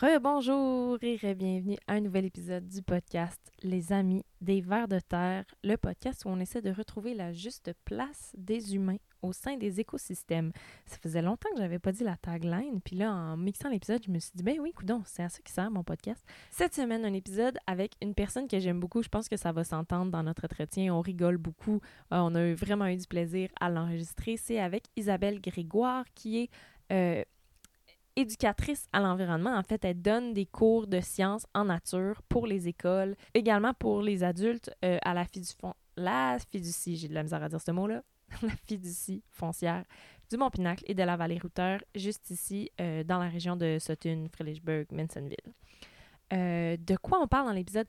Rebonjour 0.00 0.96
et 1.02 1.18
bienvenue 1.34 1.76
à 1.86 1.92
un 1.92 2.00
nouvel 2.00 2.24
épisode 2.24 2.66
du 2.66 2.80
podcast 2.80 3.38
Les 3.62 3.92
Amis 3.92 4.24
des 4.40 4.62
Vers 4.62 4.88
de 4.88 4.98
Terre, 4.98 5.44
le 5.62 5.76
podcast 5.76 6.24
où 6.24 6.30
on 6.30 6.40
essaie 6.40 6.62
de 6.62 6.70
retrouver 6.70 7.12
la 7.12 7.34
juste 7.34 7.74
place 7.84 8.34
des 8.34 8.74
humains 8.74 8.96
au 9.20 9.34
sein 9.34 9.58
des 9.58 9.78
écosystèmes. 9.78 10.52
Ça 10.86 10.96
faisait 10.96 11.20
longtemps 11.20 11.50
que 11.54 11.60
j'avais 11.60 11.78
pas 11.78 11.92
dit 11.92 12.02
la 12.02 12.16
tagline, 12.16 12.80
puis 12.82 12.96
là, 12.96 13.12
en 13.12 13.36
mixant 13.36 13.68
l'épisode, 13.68 14.02
je 14.02 14.10
me 14.10 14.18
suis 14.20 14.32
dit, 14.34 14.42
ben 14.42 14.58
oui, 14.58 14.72
coudon, 14.72 15.02
c'est 15.04 15.22
à 15.22 15.28
ça 15.28 15.40
qui 15.44 15.52
sert 15.52 15.70
mon 15.70 15.84
podcast. 15.84 16.24
Cette 16.50 16.74
semaine, 16.74 17.04
un 17.04 17.12
épisode 17.12 17.58
avec 17.66 17.92
une 18.00 18.14
personne 18.14 18.48
que 18.48 18.58
j'aime 18.58 18.80
beaucoup. 18.80 19.02
Je 19.02 19.10
pense 19.10 19.28
que 19.28 19.36
ça 19.36 19.52
va 19.52 19.64
s'entendre 19.64 20.10
dans 20.10 20.22
notre 20.22 20.46
entretien. 20.46 20.94
On 20.94 21.02
rigole 21.02 21.36
beaucoup. 21.36 21.82
Euh, 22.14 22.20
on 22.20 22.34
a 22.36 22.54
vraiment 22.54 22.86
eu 22.86 22.96
du 22.96 23.06
plaisir 23.06 23.50
à 23.60 23.68
l'enregistrer. 23.68 24.38
C'est 24.38 24.60
avec 24.60 24.84
Isabelle 24.96 25.42
Grégoire, 25.42 26.06
qui 26.14 26.38
est 26.38 26.50
euh, 26.90 27.22
éducatrice 28.16 28.86
à 28.92 29.00
l'environnement. 29.00 29.56
En 29.56 29.62
fait, 29.62 29.84
elle 29.84 30.00
donne 30.00 30.32
des 30.34 30.46
cours 30.46 30.86
de 30.86 31.00
sciences 31.00 31.46
en 31.54 31.66
nature 31.66 32.22
pour 32.28 32.46
les 32.46 32.68
écoles, 32.68 33.16
également 33.34 33.74
pour 33.74 34.02
les 34.02 34.22
adultes 34.22 34.70
euh, 34.84 34.98
à 35.02 35.14
la 35.14 35.24
la 35.96 36.38
fiducie, 36.50 36.96
j'ai 36.96 37.08
de 37.08 37.14
la 37.14 37.22
misère 37.22 37.42
à 37.42 37.48
dire 37.48 37.60
ce 37.60 37.70
mot-là, 37.70 38.02
la 38.42 38.56
fiducie 38.66 39.22
foncière 39.30 39.84
du 40.30 40.36
Mont-Pinacle 40.36 40.84
et 40.86 40.94
de 40.94 41.02
la 41.02 41.16
vallée 41.16 41.38
Routeur, 41.38 41.80
juste 41.94 42.30
ici 42.30 42.70
euh, 42.80 43.02
dans 43.04 43.18
la 43.18 43.28
région 43.28 43.56
de 43.56 43.78
Sutton, 43.80 44.28
Frelichburg, 44.32 44.86
Mansonville. 44.92 45.36
Euh, 46.32 46.76
de 46.78 46.96
quoi 46.96 47.20
on 47.20 47.26
parle 47.26 47.46
dans 47.46 47.52
l'épisode? 47.52 47.86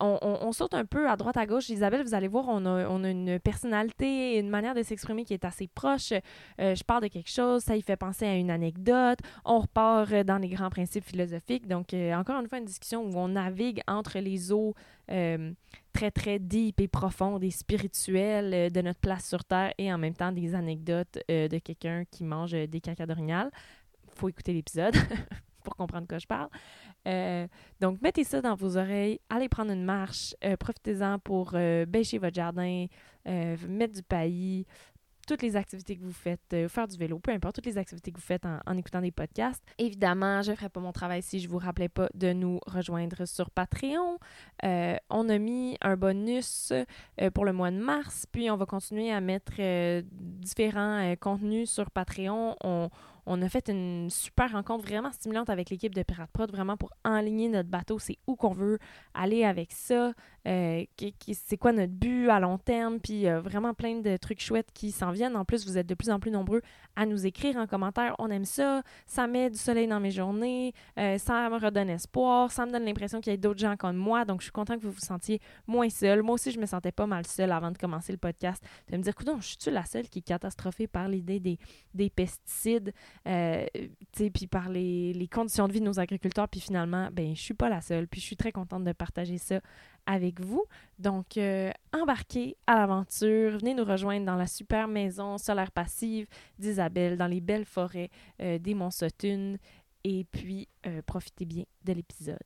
On, 0.00 0.18
on, 0.22 0.52
saute 0.52 0.74
un 0.74 0.84
peu 0.84 1.08
à 1.08 1.16
droite 1.16 1.36
à 1.36 1.46
gauche. 1.46 1.68
Isabelle, 1.68 2.02
vous 2.02 2.14
allez 2.14 2.28
voir, 2.28 2.46
on 2.48 2.64
a, 2.64 3.08
une 3.08 3.38
personnalité 3.38 4.38
une 4.38 4.48
manière 4.48 4.74
de 4.74 4.82
s'exprimer 4.82 5.24
qui 5.24 5.34
est 5.34 5.44
assez 5.44 5.68
proche. 5.68 6.12
Euh, 6.60 6.74
je 6.74 6.84
parle 6.84 7.02
de 7.02 7.08
quelque 7.08 7.30
chose, 7.30 7.62
ça 7.62 7.76
y 7.76 7.82
fait 7.82 7.96
penser 7.96 8.26
à 8.26 8.34
une 8.34 8.50
anecdote. 8.50 9.18
On 9.44 9.60
repart 9.60 10.12
dans 10.24 10.38
les 10.38 10.48
grands 10.48 10.70
principes 10.70 11.04
philosophiques. 11.04 11.68
Donc, 11.68 11.92
euh, 11.92 12.14
encore 12.14 12.40
une 12.40 12.48
fois, 12.48 12.58
une 12.58 12.64
discussion 12.64 13.04
où 13.04 13.16
on 13.16 13.28
navigue 13.28 13.82
entre 13.86 14.18
les 14.18 14.52
eaux 14.52 14.74
très, 15.06 16.10
très 16.10 16.38
deep 16.38 16.80
et 16.80 16.88
profondes 16.88 17.44
et 17.44 17.50
spirituelles 17.50 18.72
de 18.72 18.80
notre 18.80 19.00
place 19.00 19.28
sur 19.28 19.44
Terre 19.44 19.74
et 19.76 19.92
en 19.92 19.98
même 19.98 20.14
temps 20.14 20.32
des 20.32 20.54
anecdotes 20.54 21.18
de 21.28 21.58
quelqu'un 21.58 22.04
qui 22.10 22.24
mange 22.24 22.52
des 22.52 22.80
caca 22.80 23.04
d'orignal. 23.04 23.50
faut 24.14 24.30
écouter 24.30 24.54
l'épisode. 24.54 24.94
pour 25.64 25.74
comprendre 25.74 26.02
de 26.02 26.08
quoi 26.08 26.18
je 26.18 26.26
parle. 26.26 26.48
Euh, 27.06 27.46
donc, 27.80 28.00
mettez 28.02 28.24
ça 28.24 28.40
dans 28.40 28.54
vos 28.54 28.76
oreilles, 28.76 29.20
allez 29.28 29.48
prendre 29.48 29.72
une 29.72 29.84
marche, 29.84 30.34
euh, 30.44 30.56
profitez-en 30.56 31.18
pour 31.18 31.52
euh, 31.54 31.86
bêcher 31.86 32.18
votre 32.18 32.34
jardin, 32.34 32.86
mettre 33.26 33.94
du 33.94 34.02
paillis, 34.02 34.66
toutes 35.26 35.40
les 35.40 35.56
activités 35.56 35.96
que 35.96 36.02
vous 36.02 36.12
faites, 36.12 36.54
faire 36.68 36.86
du 36.86 36.98
vélo, 36.98 37.18
peu 37.18 37.30
importe, 37.30 37.54
toutes 37.54 37.64
les 37.64 37.78
activités 37.78 38.12
que 38.12 38.18
vous 38.18 38.26
faites 38.26 38.44
en, 38.44 38.76
écoutant 38.76 39.00
des 39.00 39.10
podcasts. 39.10 39.62
Évidemment, 39.78 40.42
je 40.42 40.50
ne 40.50 40.56
ferais 40.56 40.68
pas 40.68 40.80
mon 40.80 40.92
travail 40.92 41.22
si 41.22 41.40
je 41.40 41.46
ne 41.46 41.52
vous 41.52 41.56
rappelais 41.56 41.88
pas 41.88 42.10
de 42.12 42.34
nous 42.34 42.60
rejoindre 42.66 43.24
sur 43.24 43.50
Patreon. 43.50 44.18
on 44.62 45.28
a 45.30 45.38
mis 45.38 45.78
un 45.80 45.96
bonus 45.96 46.74
pour 47.32 47.46
le 47.46 47.54
mois 47.54 47.70
de 47.70 47.78
mars, 47.78 48.26
puis 48.30 48.50
on 48.50 48.58
va 48.58 48.66
continuer 48.66 49.10
à 49.10 49.22
mettre 49.22 49.54
différents 50.02 51.14
contenus 51.18 51.70
sur 51.70 51.90
Patreon. 51.90 52.56
On, 52.62 52.90
on 53.26 53.40
a 53.42 53.48
fait 53.48 53.68
une 53.68 54.08
super 54.10 54.52
rencontre 54.52 54.86
vraiment 54.86 55.12
stimulante 55.12 55.50
avec 55.50 55.70
l'équipe 55.70 55.94
de 55.94 56.02
Pirate 56.02 56.30
Prod, 56.32 56.50
vraiment 56.50 56.76
pour 56.76 56.90
enligner 57.04 57.48
notre 57.48 57.68
bateau. 57.68 57.98
C'est 57.98 58.18
où 58.26 58.36
qu'on 58.36 58.52
veut 58.52 58.78
aller 59.14 59.44
avec 59.44 59.72
ça, 59.72 60.12
euh, 60.46 60.84
c'est 61.32 61.56
quoi 61.56 61.72
notre 61.72 61.92
but 61.92 62.28
à 62.28 62.38
long 62.38 62.58
terme, 62.58 63.00
puis 63.00 63.26
euh, 63.28 63.40
vraiment 63.40 63.72
plein 63.72 64.00
de 64.00 64.16
trucs 64.16 64.40
chouettes 64.40 64.70
qui 64.74 64.92
s'en 64.92 65.10
viennent. 65.10 65.36
En 65.36 65.44
plus, 65.44 65.66
vous 65.66 65.78
êtes 65.78 65.86
de 65.86 65.94
plus 65.94 66.10
en 66.10 66.20
plus 66.20 66.30
nombreux 66.30 66.60
à 66.96 67.06
nous 67.06 67.24
écrire 67.26 67.56
en 67.56 67.66
commentaire. 67.66 68.14
On 68.18 68.30
aime 68.30 68.44
ça, 68.44 68.82
ça 69.06 69.26
met 69.26 69.50
du 69.50 69.58
soleil 69.58 69.86
dans 69.86 70.00
mes 70.00 70.10
journées, 70.10 70.74
euh, 70.98 71.16
ça 71.18 71.48
me 71.48 71.56
redonne 71.56 71.88
espoir, 71.88 72.52
ça 72.52 72.66
me 72.66 72.72
donne 72.72 72.84
l'impression 72.84 73.20
qu'il 73.20 73.32
y 73.32 73.34
a 73.34 73.36
d'autres 73.38 73.60
gens 73.60 73.76
comme 73.76 73.96
moi. 73.96 74.24
Donc, 74.24 74.40
je 74.40 74.44
suis 74.44 74.52
contente 74.52 74.80
que 74.80 74.86
vous 74.86 74.92
vous 74.92 75.00
sentiez 75.00 75.40
moins 75.66 75.88
seul. 75.88 76.22
Moi 76.22 76.34
aussi, 76.34 76.50
je 76.50 76.60
me 76.60 76.66
sentais 76.66 76.92
pas 76.92 77.06
mal 77.06 77.26
seule 77.26 77.52
avant 77.52 77.70
de 77.70 77.78
commencer 77.78 78.12
le 78.12 78.18
podcast. 78.18 78.62
De 78.90 78.98
me 78.98 79.02
dire, 79.02 79.14
écoute, 79.18 79.30
je 79.40 79.46
suis-tu 79.46 79.70
la 79.70 79.84
seule 79.84 80.08
qui 80.08 80.18
est 80.18 80.22
catastrophée 80.22 80.86
par 80.86 81.08
l'idée 81.08 81.40
des, 81.40 81.58
des 81.94 82.10
pesticides? 82.10 82.92
Euh, 83.26 83.66
puis 84.12 84.46
par 84.46 84.68
les, 84.68 85.12
les, 85.12 85.28
conditions 85.28 85.68
de 85.68 85.72
vie 85.72 85.80
de 85.80 85.86
nos 85.86 86.00
agriculteurs? 86.00 86.48
Puis 86.48 86.60
finalement, 86.60 87.08
ben, 87.12 87.34
je 87.34 87.40
suis 87.40 87.54
pas 87.54 87.70
la 87.70 87.80
seule. 87.80 88.08
Puis 88.08 88.20
je 88.20 88.26
suis 88.26 88.36
très 88.36 88.52
contente 88.52 88.84
de 88.84 88.92
partager 88.92 89.38
ça 89.38 89.60
avec 90.06 90.40
vous. 90.40 90.64
Donc, 90.98 91.36
euh, 91.36 91.70
embarquez 91.92 92.56
à 92.66 92.76
l'aventure. 92.76 93.58
Venez 93.58 93.74
nous 93.74 93.84
rejoindre 93.84 94.26
dans 94.26 94.36
la 94.36 94.46
super 94.46 94.88
maison 94.88 95.38
solaire 95.38 95.72
passive 95.72 96.26
d'Isabelle, 96.58 97.16
dans 97.16 97.26
les 97.26 97.40
belles 97.40 97.64
forêts 97.64 98.10
euh, 98.40 98.58
des 98.58 98.74
Monts 98.74 98.90
Et 100.04 100.24
puis, 100.30 100.68
profitez 101.06 101.44
bien 101.44 101.64
de 101.84 101.92
l'épisode. 101.92 102.38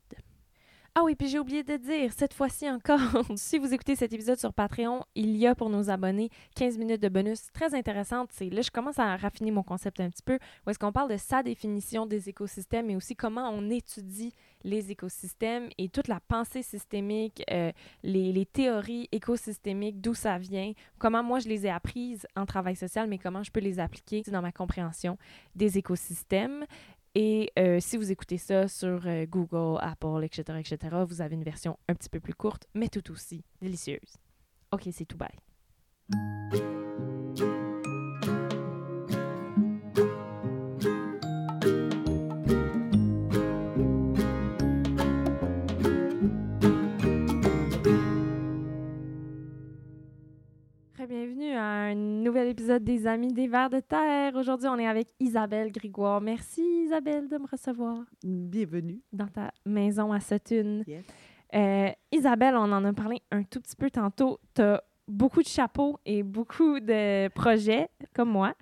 Ah 1.00 1.04
oui, 1.04 1.14
puis 1.14 1.28
j'ai 1.28 1.38
oublié 1.38 1.62
de 1.62 1.76
dire, 1.76 2.12
cette 2.12 2.34
fois-ci 2.34 2.68
encore, 2.68 2.98
si 3.36 3.56
vous 3.60 3.72
écoutez 3.72 3.94
cet 3.94 4.12
épisode 4.12 4.40
sur 4.40 4.52
Patreon, 4.52 5.04
il 5.14 5.36
y 5.36 5.46
a 5.46 5.54
pour 5.54 5.70
nos 5.70 5.90
abonnés 5.90 6.28
15 6.56 6.76
minutes 6.76 7.00
de 7.00 7.08
bonus 7.08 7.52
très 7.52 7.72
intéressantes. 7.72 8.30
Là, 8.40 8.62
je 8.62 8.70
commence 8.72 8.98
à 8.98 9.14
raffiner 9.16 9.52
mon 9.52 9.62
concept 9.62 10.00
un 10.00 10.10
petit 10.10 10.24
peu, 10.24 10.40
où 10.66 10.70
est-ce 10.70 10.78
qu'on 10.80 10.90
parle 10.90 11.12
de 11.12 11.16
sa 11.16 11.44
définition 11.44 12.04
des 12.04 12.28
écosystèmes 12.28 12.90
et 12.90 12.96
aussi 12.96 13.14
comment 13.14 13.48
on 13.48 13.70
étudie 13.70 14.34
les 14.64 14.90
écosystèmes 14.90 15.68
et 15.78 15.88
toute 15.88 16.08
la 16.08 16.18
pensée 16.18 16.62
systémique, 16.62 17.44
euh, 17.52 17.70
les, 18.02 18.44
théories 18.46 19.08
écosystémiques, 19.12 20.00
d'où 20.00 20.14
ça 20.14 20.36
vient, 20.38 20.72
comment 20.98 21.22
moi 21.22 21.38
je 21.38 21.48
les 21.48 21.66
ai 21.66 21.70
apprises 21.70 22.26
en 22.34 22.44
travail 22.44 22.74
social, 22.74 23.08
mais 23.08 23.18
comment 23.18 23.44
je 23.44 23.52
peux 23.52 23.60
les 23.60 23.78
appliquer 23.78 24.22
dans 24.22 24.42
ma 24.42 24.50
compréhension 24.50 25.16
des 25.54 25.78
écosystèmes. 25.78 26.64
Et 27.14 27.50
euh, 27.58 27.78
si 27.80 27.96
vous 27.96 28.12
écoutez 28.12 28.38
ça 28.38 28.68
sur 28.68 29.06
euh, 29.06 29.26
Google, 29.26 29.78
Apple, 29.80 30.22
etc., 30.24 30.58
etc., 30.58 30.96
vous 31.06 31.20
avez 31.20 31.34
une 31.34 31.44
version 31.44 31.78
un 31.88 31.94
petit 31.94 32.08
peu 32.08 32.20
plus 32.20 32.34
courte, 32.34 32.66
mais 32.74 32.88
tout 32.88 33.10
aussi 33.10 33.44
délicieuse. 33.60 34.16
OK, 34.72 34.88
c'est 34.92 35.06
tout 35.06 35.16
bye. 35.16 36.77
Bienvenue 51.48 51.56
à 51.56 51.90
un 51.90 51.94
nouvel 51.94 52.48
épisode 52.48 52.84
des 52.84 53.06
Amis 53.06 53.32
des 53.32 53.48
Vers 53.48 53.70
de 53.70 53.80
Terre. 53.80 54.34
Aujourd'hui, 54.34 54.68
on 54.68 54.78
est 54.78 54.86
avec 54.86 55.08
Isabelle 55.18 55.72
Grégoire. 55.72 56.20
Merci 56.20 56.62
Isabelle 56.84 57.28
de 57.28 57.38
me 57.38 57.46
recevoir. 57.46 58.04
Bienvenue. 58.22 59.00
Dans 59.12 59.28
ta 59.28 59.52
maison 59.64 60.12
à 60.12 60.20
Sutton. 60.20 60.84
Euh, 61.54 61.90
Isabelle, 62.12 62.54
on 62.54 62.70
en 62.72 62.84
a 62.84 62.92
parlé 62.92 63.22
un 63.30 63.42
tout 63.44 63.60
petit 63.60 63.76
peu 63.76 63.90
tantôt. 63.90 64.38
Tu 64.54 64.62
as 64.62 64.82
beaucoup 65.06 65.42
de 65.42 65.48
chapeaux 65.48 65.98
et 66.04 66.22
beaucoup 66.22 66.80
de 66.80 67.28
projets, 67.28 67.88
comme 68.14 68.30
moi. 68.30 68.54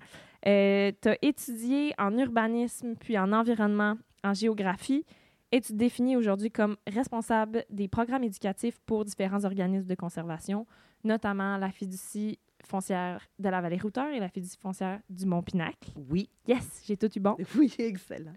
Euh, 0.45 0.91
tu 1.01 1.09
as 1.09 1.17
étudié 1.21 1.93
en 1.97 2.17
urbanisme, 2.17 2.95
puis 2.95 3.17
en 3.17 3.33
environnement, 3.33 3.95
en 4.23 4.33
géographie, 4.33 5.03
et 5.51 5.59
tu 5.61 5.73
te 5.73 5.77
définis 5.77 6.15
aujourd'hui 6.15 6.51
comme 6.51 6.77
responsable 6.87 7.65
des 7.69 7.87
programmes 7.87 8.23
éducatifs 8.23 8.79
pour 8.85 9.03
différents 9.03 9.43
organismes 9.45 9.87
de 9.87 9.95
conservation, 9.95 10.65
notamment 11.03 11.57
la 11.57 11.71
fiducie 11.71 12.39
foncière 12.67 13.27
de 13.39 13.49
la 13.49 13.61
vallée 13.61 13.77
Routeur 13.77 14.07
et 14.13 14.19
la 14.19 14.29
fiducie 14.29 14.57
foncière 14.57 14.99
du 15.09 15.25
Mont-Pinacle. 15.25 15.91
Oui. 16.09 16.29
Yes, 16.47 16.83
j'ai 16.85 16.97
tout 16.97 17.09
eu 17.15 17.19
bon. 17.19 17.35
Oui, 17.57 17.73
excellent. 17.79 18.33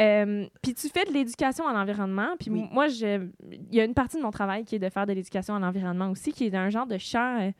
Euh, 0.00 0.46
puis 0.62 0.74
tu 0.74 0.88
fais 0.88 1.04
de 1.04 1.12
l'éducation 1.12 1.64
en 1.64 1.74
environnement. 1.74 2.36
Puis 2.38 2.50
moi, 2.50 2.88
il 2.88 3.30
y 3.72 3.80
a 3.80 3.84
une 3.84 3.94
partie 3.94 4.16
de 4.16 4.22
mon 4.22 4.30
travail 4.30 4.64
qui 4.64 4.76
est 4.76 4.78
de 4.78 4.88
faire 4.88 5.06
de 5.06 5.12
l'éducation 5.12 5.54
en 5.54 5.62
environnement 5.62 6.10
aussi, 6.10 6.32
qui 6.32 6.46
est 6.46 6.54
un 6.54 6.70
genre 6.70 6.86
de 6.86 6.98
champ 6.98 7.40
euh, 7.40 7.50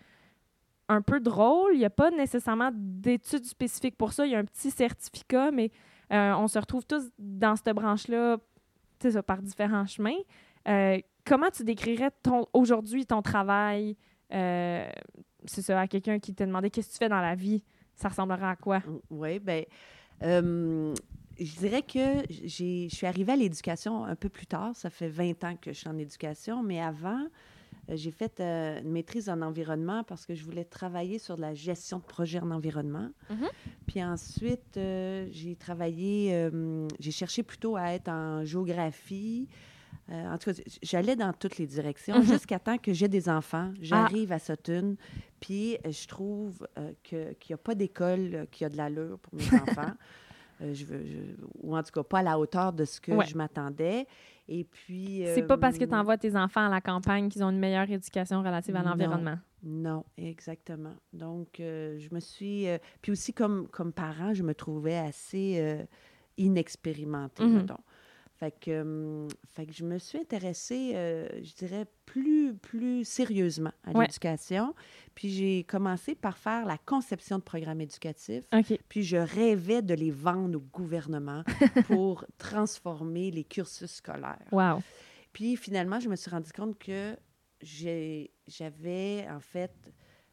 un 0.88 1.02
peu 1.02 1.20
drôle. 1.20 1.74
Il 1.74 1.78
n'y 1.78 1.84
a 1.84 1.90
pas 1.90 2.10
nécessairement 2.10 2.70
d'études 2.74 3.46
spécifiques 3.46 3.96
pour 3.96 4.12
ça. 4.12 4.26
Il 4.26 4.32
y 4.32 4.34
a 4.34 4.38
un 4.38 4.44
petit 4.44 4.70
certificat, 4.70 5.50
mais 5.50 5.70
euh, 6.12 6.34
on 6.34 6.46
se 6.46 6.58
retrouve 6.58 6.84
tous 6.84 7.10
dans 7.18 7.56
cette 7.56 7.74
branche-là 7.74 8.38
par 9.26 9.40
différents 9.42 9.86
chemins. 9.86 10.18
comment 11.24 11.50
tu 11.50 11.64
décrirais 11.64 12.10
aujourd'hui 12.52 13.06
ton 13.06 13.22
travail 13.22 13.96
c'est 15.46 15.62
ça, 15.62 15.80
à 15.80 15.86
quelqu'un 15.86 16.18
qui 16.18 16.34
te 16.34 16.44
demandait 16.44 16.70
qu'est-ce 16.70 16.88
que 16.88 16.92
tu 16.92 16.98
fais 16.98 17.08
dans 17.08 17.20
la 17.20 17.34
vie, 17.34 17.62
ça 17.94 18.08
ressemblerait 18.08 18.46
à 18.46 18.56
quoi? 18.56 18.82
Oui, 19.10 19.38
bien, 19.38 19.62
euh, 20.22 20.94
je 21.38 21.56
dirais 21.56 21.82
que 21.82 22.24
je 22.30 22.88
suis 22.88 23.06
arrivée 23.06 23.32
à 23.32 23.36
l'éducation 23.36 24.04
un 24.04 24.16
peu 24.16 24.28
plus 24.28 24.46
tard. 24.46 24.74
Ça 24.74 24.90
fait 24.90 25.08
20 25.08 25.44
ans 25.44 25.56
que 25.60 25.72
je 25.72 25.78
suis 25.78 25.88
en 25.88 25.98
éducation, 25.98 26.62
mais 26.62 26.80
avant, 26.80 27.26
euh, 27.88 27.96
j'ai 27.96 28.10
fait 28.10 28.40
une 28.40 28.90
maîtrise 28.90 29.28
en 29.28 29.42
environnement 29.42 30.02
parce 30.04 30.24
que 30.24 30.34
je 30.34 30.44
voulais 30.44 30.64
travailler 30.64 31.18
sur 31.18 31.36
la 31.36 31.54
gestion 31.54 31.98
de 31.98 32.04
projets 32.04 32.40
en 32.40 32.50
environnement. 32.50 33.10
Mm-hmm. 33.30 33.50
Puis 33.86 34.04
ensuite, 34.04 34.78
j'ai 35.30 35.56
travaillé, 35.58 36.50
j'ai 36.98 37.10
cherché 37.10 37.42
plutôt 37.42 37.76
à 37.76 37.92
être 37.92 38.08
en 38.08 38.44
géographie, 38.44 39.48
euh, 40.10 40.32
en 40.32 40.38
tout 40.38 40.52
cas, 40.52 40.60
j'allais 40.82 41.16
dans 41.16 41.32
toutes 41.32 41.58
les 41.58 41.66
directions 41.66 42.16
mhm. 42.18 42.22
jusqu'à 42.24 42.58
temps 42.58 42.78
que 42.78 42.92
j'ai 42.92 43.08
des 43.08 43.28
enfants. 43.28 43.72
J'arrive 43.80 44.30
à 44.32 44.38
Sutton, 44.38 44.96
puis 45.40 45.76
euh, 45.84 45.90
je 45.90 46.06
trouve 46.06 46.66
euh, 46.78 46.92
qu'il 47.02 47.34
n'y 47.50 47.54
a 47.54 47.58
pas 47.58 47.74
d'école 47.74 48.46
qui 48.52 48.64
a 48.64 48.68
de 48.68 48.76
l'allure 48.76 49.18
pour 49.18 49.34
mes 49.34 49.44
enfants. 49.62 49.92
euh, 50.62 50.72
je 50.72 50.84
veux, 50.86 51.04
je- 51.04 51.44
ou 51.62 51.76
en 51.76 51.82
tout 51.82 51.90
cas 51.92 52.02
pas 52.04 52.20
à 52.20 52.22
la 52.22 52.38
hauteur 52.38 52.72
de 52.72 52.84
ce 52.84 53.00
que 53.00 53.12
Ouais. 53.12 53.26
je 53.26 53.36
m'attendais. 53.36 54.06
Et 54.48 54.62
puis. 54.62 55.24
C'est 55.34 55.42
pas 55.42 55.58
parce 55.58 55.76
que 55.76 55.84
euh, 55.84 55.88
tu 55.88 55.94
envoies 55.94 56.18
tes 56.18 56.36
enfants 56.36 56.66
à 56.66 56.70
la 56.70 56.80
campagne 56.80 57.28
qu'ils 57.28 57.42
ont 57.42 57.50
une 57.50 57.58
meilleure 57.58 57.90
éducation 57.90 58.38
relative 58.44 58.76
à 58.76 58.82
l'environnement. 58.84 59.38
Non, 59.64 60.04
exactement. 60.16 60.94
Donc, 61.12 61.58
euh, 61.58 61.98
je 61.98 62.14
me 62.14 62.20
suis. 62.20 62.68
euh, 62.68 62.78
puis 63.02 63.10
aussi, 63.10 63.32
comme, 63.34 63.66
comme 63.68 63.92
parent, 63.92 64.32
je 64.34 64.44
me 64.44 64.54
trouvais 64.54 64.96
assez 64.96 65.56
euh, 65.58 65.82
inexpérimentée, 66.46 67.42
Mhm. 67.44 67.56
mettons. 67.56 67.80
Fait 68.38 68.52
que, 68.60 68.82
hum, 68.82 69.28
fait 69.54 69.64
que 69.64 69.72
je 69.72 69.82
me 69.82 69.96
suis 69.98 70.18
intéressée, 70.18 70.92
euh, 70.94 71.26
je 71.42 71.54
dirais, 71.54 71.86
plus, 72.04 72.54
plus 72.54 73.02
sérieusement 73.04 73.72
à 73.82 73.92
Ouais. 73.92 74.04
l'éducation. 74.06 74.74
Puis 75.14 75.30
j'ai 75.30 75.64
commencé 75.64 76.14
par 76.14 76.36
faire 76.36 76.66
la 76.66 76.76
conception 76.76 77.38
de 77.38 77.42
programmes 77.42 77.80
éducatifs. 77.80 78.44
Puis 78.90 79.02
je 79.04 79.16
rêvais 79.16 79.80
de 79.80 79.94
les 79.94 80.10
vendre 80.10 80.58
au 80.58 80.60
gouvernement 80.60 81.44
pour 81.86 82.26
transformer 82.36 83.30
les 83.30 83.44
cursus 83.44 83.90
scolaires. 83.90 84.46
Wow. 84.52 84.82
Puis 85.32 85.56
finalement, 85.56 85.98
je 85.98 86.08
me 86.10 86.16
suis 86.16 86.30
rendu 86.30 86.52
compte 86.52 86.78
que 86.78 87.16
j'avais, 88.46 89.26
en 89.30 89.40
fait, 89.40 89.72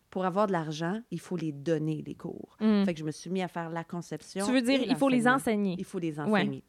pour 0.10 0.26
avoir 0.26 0.48
de 0.48 0.52
l'argent, 0.52 1.02
il 1.10 1.20
faut 1.20 1.38
les 1.38 1.52
donner, 1.52 2.04
les 2.06 2.16
cours. 2.16 2.56
Mm. 2.60 2.84
Fait 2.86 2.94
que 2.94 3.00
je 3.00 3.06
me 3.06 3.12
suis 3.12 3.30
mis 3.30 3.42
à 3.42 3.48
faire 3.48 3.70
la 3.70 3.84
conception. 3.84 4.46
Tu 4.46 4.52
veux 4.52 4.62
dire, 4.62 4.82
il 4.84 4.96
faut 4.96 5.10
les 5.10 5.28
enseigner. 5.28 5.76
Il 5.80 5.86
faut 5.86 6.00
les 6.00 6.20
Ouais. 6.20 6.62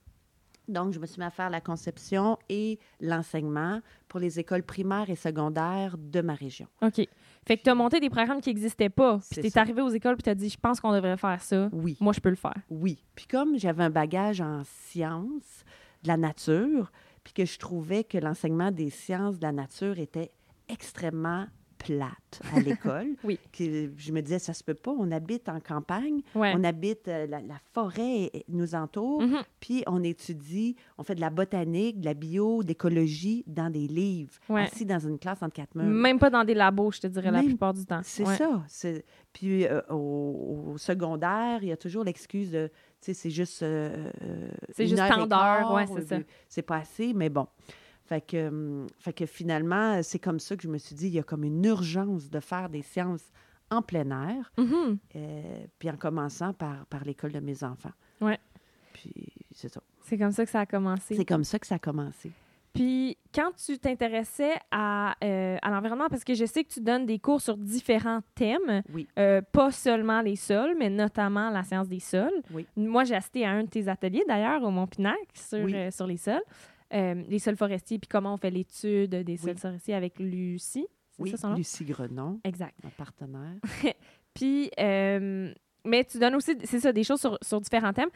Donc, 0.69 0.93
je 0.93 0.99
me 0.99 1.07
suis 1.07 1.19
mis 1.21 1.27
à 1.27 1.31
faire 1.31 1.51
la 1.51 1.61
conception 1.61 2.39
et 2.49 2.79
l'enseignement 3.01 3.81
pour 4.09 4.21
les 4.21 4.39
écoles 4.39 4.63
primaires 4.63 5.11
et 5.11 5.17
secondaires 5.17 5.97
de 5.99 6.21
ma 6.21 6.35
région. 6.35 6.67
OK. 6.83 7.07
Fait 7.47 7.59
que 7.59 7.63
tu 7.63 7.71
as 7.71 7.75
monté 7.75 8.01
des 8.01 8.09
programmes 8.09 8.41
qui 8.41 8.49
n'existaient 8.49 8.89
pas. 8.89 9.19
Puis 9.31 9.43
tu 9.43 9.47
es 9.47 9.59
arrivé 9.59 9.83
aux 9.83 9.91
écoles 9.91 10.17
puis 10.17 10.23
tu 10.23 10.31
as 10.31 10.35
dit, 10.35 10.49
je 10.49 10.59
pense 10.59 10.81
qu'on 10.81 10.93
devrait 10.93 11.19
faire 11.19 11.43
ça. 11.43 11.69
Oui. 11.73 11.97
Moi, 12.01 12.13
je 12.15 12.21
peux 12.21 12.31
le 12.31 12.37
faire. 12.37 12.57
Oui. 12.71 13.05
Puis 13.15 13.27
comme 13.27 13.59
j'avais 13.59 13.85
un 13.85 13.91
bagage 13.91 14.41
en 14.41 14.63
sciences 14.65 15.65
de 16.03 16.09
la 16.09 16.17
nature, 16.17 16.91
puis 17.23 17.33
que 17.35 17.45
je 17.45 17.59
trouvais 17.59 18.05
que 18.05 18.19
l'enseignement 18.19 18.71
des 18.71 18.91
sciences 18.91 19.39
de 19.39 19.43
la 19.43 19.53
nature 19.53 19.99
était 19.99 20.31
extrêmement 20.69 21.47
plate 21.85 22.41
à 22.55 22.61
l'école, 22.61 23.09
Oui. 23.25 23.39
que 23.53 23.91
je 23.97 24.13
me 24.13 24.21
disais, 24.23 24.39
ça 24.39 24.53
se 24.55 24.65
peut 24.65 24.75
pas, 24.75 24.91
on 24.99 25.11
habite 25.13 25.49
en 25.49 25.61
campagne, 25.61 26.21
Ouais. 26.35 26.53
on 26.57 26.65
habite, 26.65 27.09
euh, 27.09 27.27
la, 27.27 27.41
la 27.41 27.57
forêt 27.73 28.31
nous 28.49 28.75
entoure, 28.75 29.23
Mhm. 29.23 29.43
puis 29.61 29.83
on 29.87 30.03
étudie, 30.03 30.77
on 30.99 31.03
fait 31.05 31.15
de 31.15 31.21
la 31.21 31.31
botanique, 31.31 32.01
de 32.01 32.07
la 32.07 32.15
bio, 32.15 32.63
d'écologie 32.63 33.45
dans 33.47 33.71
des 33.71 33.87
livres, 33.87 34.33
Ouais. 34.49 34.63
assis 34.63 34.85
dans 34.87 34.99
une 34.99 35.19
classe 35.19 35.43
entre 35.43 35.53
quatre 35.55 35.75
murs. 35.75 35.85
Même 35.85 36.19
pas 36.19 36.31
dans 36.31 36.45
des 36.45 36.55
labos, 36.55 36.93
je 36.93 37.01
te 37.01 37.07
dirais, 37.07 37.31
la 37.31 37.43
plupart 37.43 37.75
du 37.75 37.85
temps. 37.85 38.01
C'est 38.03 38.27
Ouais. 38.27 38.37
ça. 38.37 38.63
Puis 39.33 39.67
euh, 39.67 39.81
au, 39.91 40.73
au 40.75 40.79
secondaire, 40.79 41.59
il 41.63 41.69
y 41.69 41.73
a 41.73 41.77
toujours 41.77 42.05
l'excuse 42.05 42.51
de, 42.53 42.69
tu 42.69 42.75
sais, 43.01 43.15
c'est 43.15 43.31
juste. 43.31 43.63
euh, 43.63 44.09
C'est 44.71 44.87
juste 44.87 45.03
quart, 45.29 45.73
ouais, 45.75 45.87
c'est 45.87 46.07
ça. 46.07 46.17
C'est 46.49 46.63
pas 46.63 46.77
assez, 46.77 47.13
mais 47.13 47.29
bon. 47.29 47.47
Fait 48.07 48.21
que, 48.21 48.49
hum, 48.49 48.87
fait 48.99 49.13
que 49.13 49.25
finalement, 49.27 50.03
c'est 50.03 50.19
comme 50.19 50.39
ça 50.39 50.57
que 50.57 50.63
je 50.63 50.69
me 50.69 50.79
suis 50.79 50.95
dit, 50.95 51.07
il 51.07 51.15
y 51.15 51.19
a 51.19 51.23
comme 51.23 51.45
une 51.45 51.65
urgence 51.65 52.29
de 52.31 52.41
faire 52.41 52.69
des 52.69 52.83
sciences 52.83 53.25
en 53.71 53.81
plein 53.81 54.11
air, 54.29 54.53
Mhm. 54.59 54.99
euh, 55.17 55.67
puis 55.79 55.89
en 55.91 55.97
commençant 55.97 56.53
par, 56.53 56.85
par 56.87 57.05
l'école 57.05 57.33
de 57.33 57.41
mes 57.41 57.65
enfants. 57.65 57.93
Ouais. 58.21 58.39
Puis 58.93 59.33
c'est 59.53 59.69
ça. 59.69 59.81
C'est 60.03 60.19
comme 60.19 60.33
ça 60.33 60.45
que 60.45 60.51
ça 60.51 60.61
a 60.61 60.67
commencé. 60.67 61.15
C'est 61.15 61.25
comme 61.25 61.45
ça 61.45 61.59
que 61.59 61.67
ça 61.67 61.77
a 61.77 61.79
commencé. 61.79 62.31
Puis, 62.75 63.17
quand 63.33 63.53
tu 63.55 63.79
t'intéressais 63.79 64.55
à, 64.73 65.15
euh, 65.23 65.57
à 65.63 65.71
l'environnement, 65.71 66.09
parce 66.11 66.25
que 66.25 66.35
je 66.35 66.45
sais 66.45 66.65
que 66.65 66.71
tu 66.73 66.81
donnes 66.81 67.07
des 67.07 67.21
cours 67.21 67.41
sur 67.41 67.57
différents 67.57 68.21
thèmes, 68.35 68.83
Oui. 68.93 69.07
euh, 69.17 69.41
pas 69.53 69.71
seulement 69.71 70.21
les 70.23 70.35
sols, 70.35 70.75
mais 70.77 70.91
notamment 70.91 71.51
la 71.51 71.63
science 71.63 71.89
des 71.89 72.01
sols. 72.01 72.43
Oui. 72.51 72.67
Moi, 72.77 73.05
j'ai 73.05 73.15
assisté 73.15 73.47
à 73.47 73.53
un 73.53 73.63
de 73.63 73.69
tes 73.69 73.87
ateliers, 73.87 74.25
d'ailleurs, 74.27 74.61
au 74.65 74.73
Mont-Pinac, 74.73 75.17
sur, 75.35 75.63
Oui. 75.65 75.73
euh, 75.73 75.91
sur 75.93 76.09
les 76.09 76.17
sols, 76.17 76.43
Euh, 76.95 77.23
les 77.29 77.39
sols 77.39 77.57
forestiers, 77.57 77.99
puis 77.99 78.09
comment 78.09 78.35
on 78.35 78.37
fait 78.37 78.51
l'étude 78.51 79.11
des 79.15 79.37
sols 79.37 79.51
Oui. 79.55 79.59
forestiers 79.59 79.95
avec 79.95 80.19
Lucie. 80.21 80.87
C'est 81.11 81.23
Oui, 81.23 81.31
ça 81.31 81.37
son 81.37 81.49
nom? 81.51 81.57
Lucie 81.57 81.85
Grenon, 81.85 82.41
Exact. 82.45 82.75
ma 82.83 82.91
partenaire. 82.91 83.57
Puis, 84.35 84.71
euh, 84.81 85.53
mais 85.85 86.05
tu 86.05 86.19
donnes 86.19 86.35
aussi, 86.35 86.57
c'est 86.65 86.81
ça, 86.81 86.93
des 86.93 87.05
choses 87.05 87.21
sur, 87.21 87.39
sur 87.43 87.61
différents 87.61 87.93
thèmes. 87.93 88.09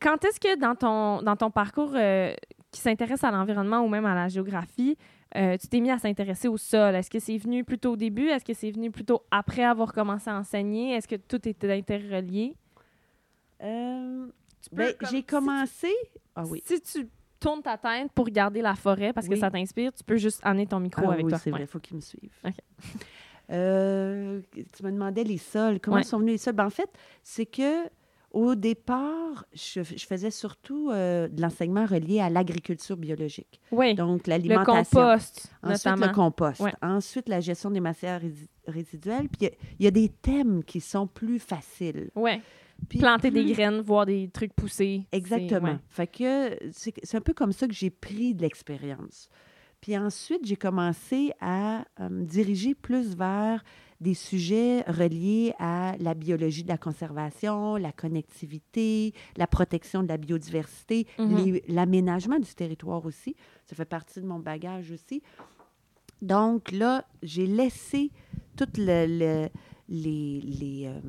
Quand 0.00 0.24
est-ce 0.24 0.40
que 0.40 0.58
dans 0.58 0.74
ton, 0.74 1.22
dans 1.22 1.36
ton 1.36 1.50
parcours 1.50 1.92
euh, 1.94 2.32
qui 2.72 2.80
s'intéresse 2.80 3.22
à 3.22 3.30
l'environnement 3.30 3.80
ou 3.82 3.88
même 3.88 4.04
à 4.06 4.14
la 4.14 4.28
géographie, 4.28 4.96
euh, 5.36 5.56
tu 5.58 5.68
t'es 5.68 5.78
mis 5.78 5.90
à 5.92 5.98
s'intéresser 5.98 6.48
au 6.48 6.56
sol? 6.56 6.94
Est-ce 6.96 7.10
que 7.10 7.20
c'est 7.20 7.36
venu 7.36 7.62
plutôt 7.64 7.92
au 7.92 7.96
début? 7.96 8.26
Est-ce 8.28 8.44
que 8.44 8.54
c'est 8.54 8.70
venu 8.72 8.90
plutôt 8.90 9.22
après 9.30 9.62
avoir 9.62 9.92
commencé 9.92 10.28
à 10.28 10.36
enseigner? 10.38 10.94
Est-ce 10.94 11.06
que 11.06 11.16
tout 11.16 11.46
était 11.48 11.72
interrelié? 11.72 12.56
Euh, 13.62 14.26
ben, 14.72 14.92
comme, 14.98 15.08
j'ai 15.10 15.16
si- 15.18 15.24
commencé. 15.24 15.88
Ah 16.34 16.44
oui. 16.46 16.62
Si, 16.64 16.80
tu 16.80 17.08
tournes 17.40 17.62
ta 17.62 17.76
tête 17.78 18.12
pour 18.14 18.26
regarder 18.26 18.60
la 18.62 18.74
forêt 18.74 19.12
parce 19.12 19.26
que 19.26 19.32
Oui. 19.34 19.40
ça 19.40 19.50
t'inspire, 19.50 19.92
tu 19.92 20.04
peux 20.04 20.16
juste 20.18 20.40
amener 20.44 20.66
ton 20.66 20.78
micro 20.78 21.02
Ah 21.08 21.12
avec 21.14 21.24
oui, 21.26 21.30
toi. 21.30 21.38
c'est 21.38 21.50
Ouais. 21.50 21.56
vrai, 21.58 21.64
il 21.64 21.66
faut 21.66 21.80
qu'ils 21.80 21.96
me 21.96 22.00
suivent. 22.02 22.30
Euh, 23.50 24.40
tu 24.76 24.84
me 24.84 24.92
demandais 24.92 25.24
les 25.24 25.38
sols. 25.38 25.80
Comment 25.80 25.96
Ouais. 25.96 26.02
sont 26.04 26.18
venus 26.20 26.32
les 26.34 26.38
sols? 26.38 26.54
Ben, 26.54 26.66
en 26.66 26.70
fait, 26.70 26.88
c'est 27.24 27.46
que 27.46 27.88
au 28.32 28.54
départ, 28.54 29.44
je, 29.52 29.82
je 29.82 30.06
faisais 30.06 30.30
surtout 30.30 30.90
euh, 30.92 31.26
de 31.26 31.42
l'enseignement 31.42 31.84
relié 31.84 32.20
à 32.20 32.30
l'agriculture 32.30 32.96
biologique. 32.96 33.60
Oui, 33.72 33.94
Donc, 33.96 34.28
le 34.28 34.30
l'alimentation. 34.30 35.00
compost, 35.00 35.50
Ensuite, 35.64 35.84
notamment. 35.84 36.06
le 36.06 36.12
compost. 36.12 36.60
Ouais. 36.60 36.72
Ensuite, 36.80 37.28
la 37.28 37.40
gestion 37.40 37.72
des 37.72 37.80
matières 37.80 38.20
rési- 38.22 38.46
résiduelles. 38.68 39.28
Puis, 39.28 39.48
il 39.80 39.82
y 39.82 39.84
y, 39.84 39.88
a 39.88 39.90
des 39.90 40.10
thèmes 40.10 40.62
qui 40.62 40.80
sont 40.80 41.08
plus 41.08 41.40
faciles. 41.40 42.10
Ouais. 42.14 42.40
Puis 42.88 42.98
Planter 42.98 43.30
des 43.30 43.44
graines, 43.52 43.80
voir 43.80 44.06
des 44.06 44.28
trucs 44.28 44.52
pousser. 44.54 45.06
Exactement. 45.12 45.68
ouais. 45.72 45.78
Fait 45.88 46.06
que 46.06 46.58
c'est 46.72 47.16
un 47.16 47.20
peu 47.20 47.32
comme 47.34 47.52
ça 47.52 47.66
que 47.68 47.74
j'ai 47.74 47.90
pris 47.90 48.34
de 48.34 48.42
l'expérience. 48.42 49.28
Puis 49.80 49.96
ensuite, 49.96 50.44
j'ai 50.44 50.56
commencé 50.56 51.32
à 51.40 51.84
euh, 52.00 52.08
me 52.10 52.24
diriger 52.24 52.74
plus 52.74 53.16
vers 53.16 53.62
des 54.00 54.14
sujets 54.14 54.82
reliés 54.82 55.52
à 55.58 55.94
la 56.00 56.14
biologie 56.14 56.62
de 56.64 56.68
la 56.68 56.78
conservation, 56.78 57.76
la 57.76 57.92
connectivité, 57.92 59.12
la 59.36 59.46
protection 59.46 60.02
de 60.02 60.08
la 60.08 60.16
biodiversité, 60.16 61.06
Mhm. 61.18 61.36
les- 61.36 61.64
l'aménagement 61.68 62.38
du 62.38 62.54
territoire 62.54 63.04
aussi. 63.06 63.36
Ça 63.66 63.74
fait 63.76 63.84
partie 63.84 64.20
de 64.20 64.26
mon 64.26 64.38
bagage 64.38 64.90
aussi. 64.90 65.22
Donc 66.22 66.70
là, 66.72 67.04
j'ai 67.22 67.46
laissé 67.46 68.10
tous 68.56 68.66
le, 68.78 69.06
le- 69.06 69.48
les, 69.88 70.40
les, 70.40 70.86
euh, 70.86 71.00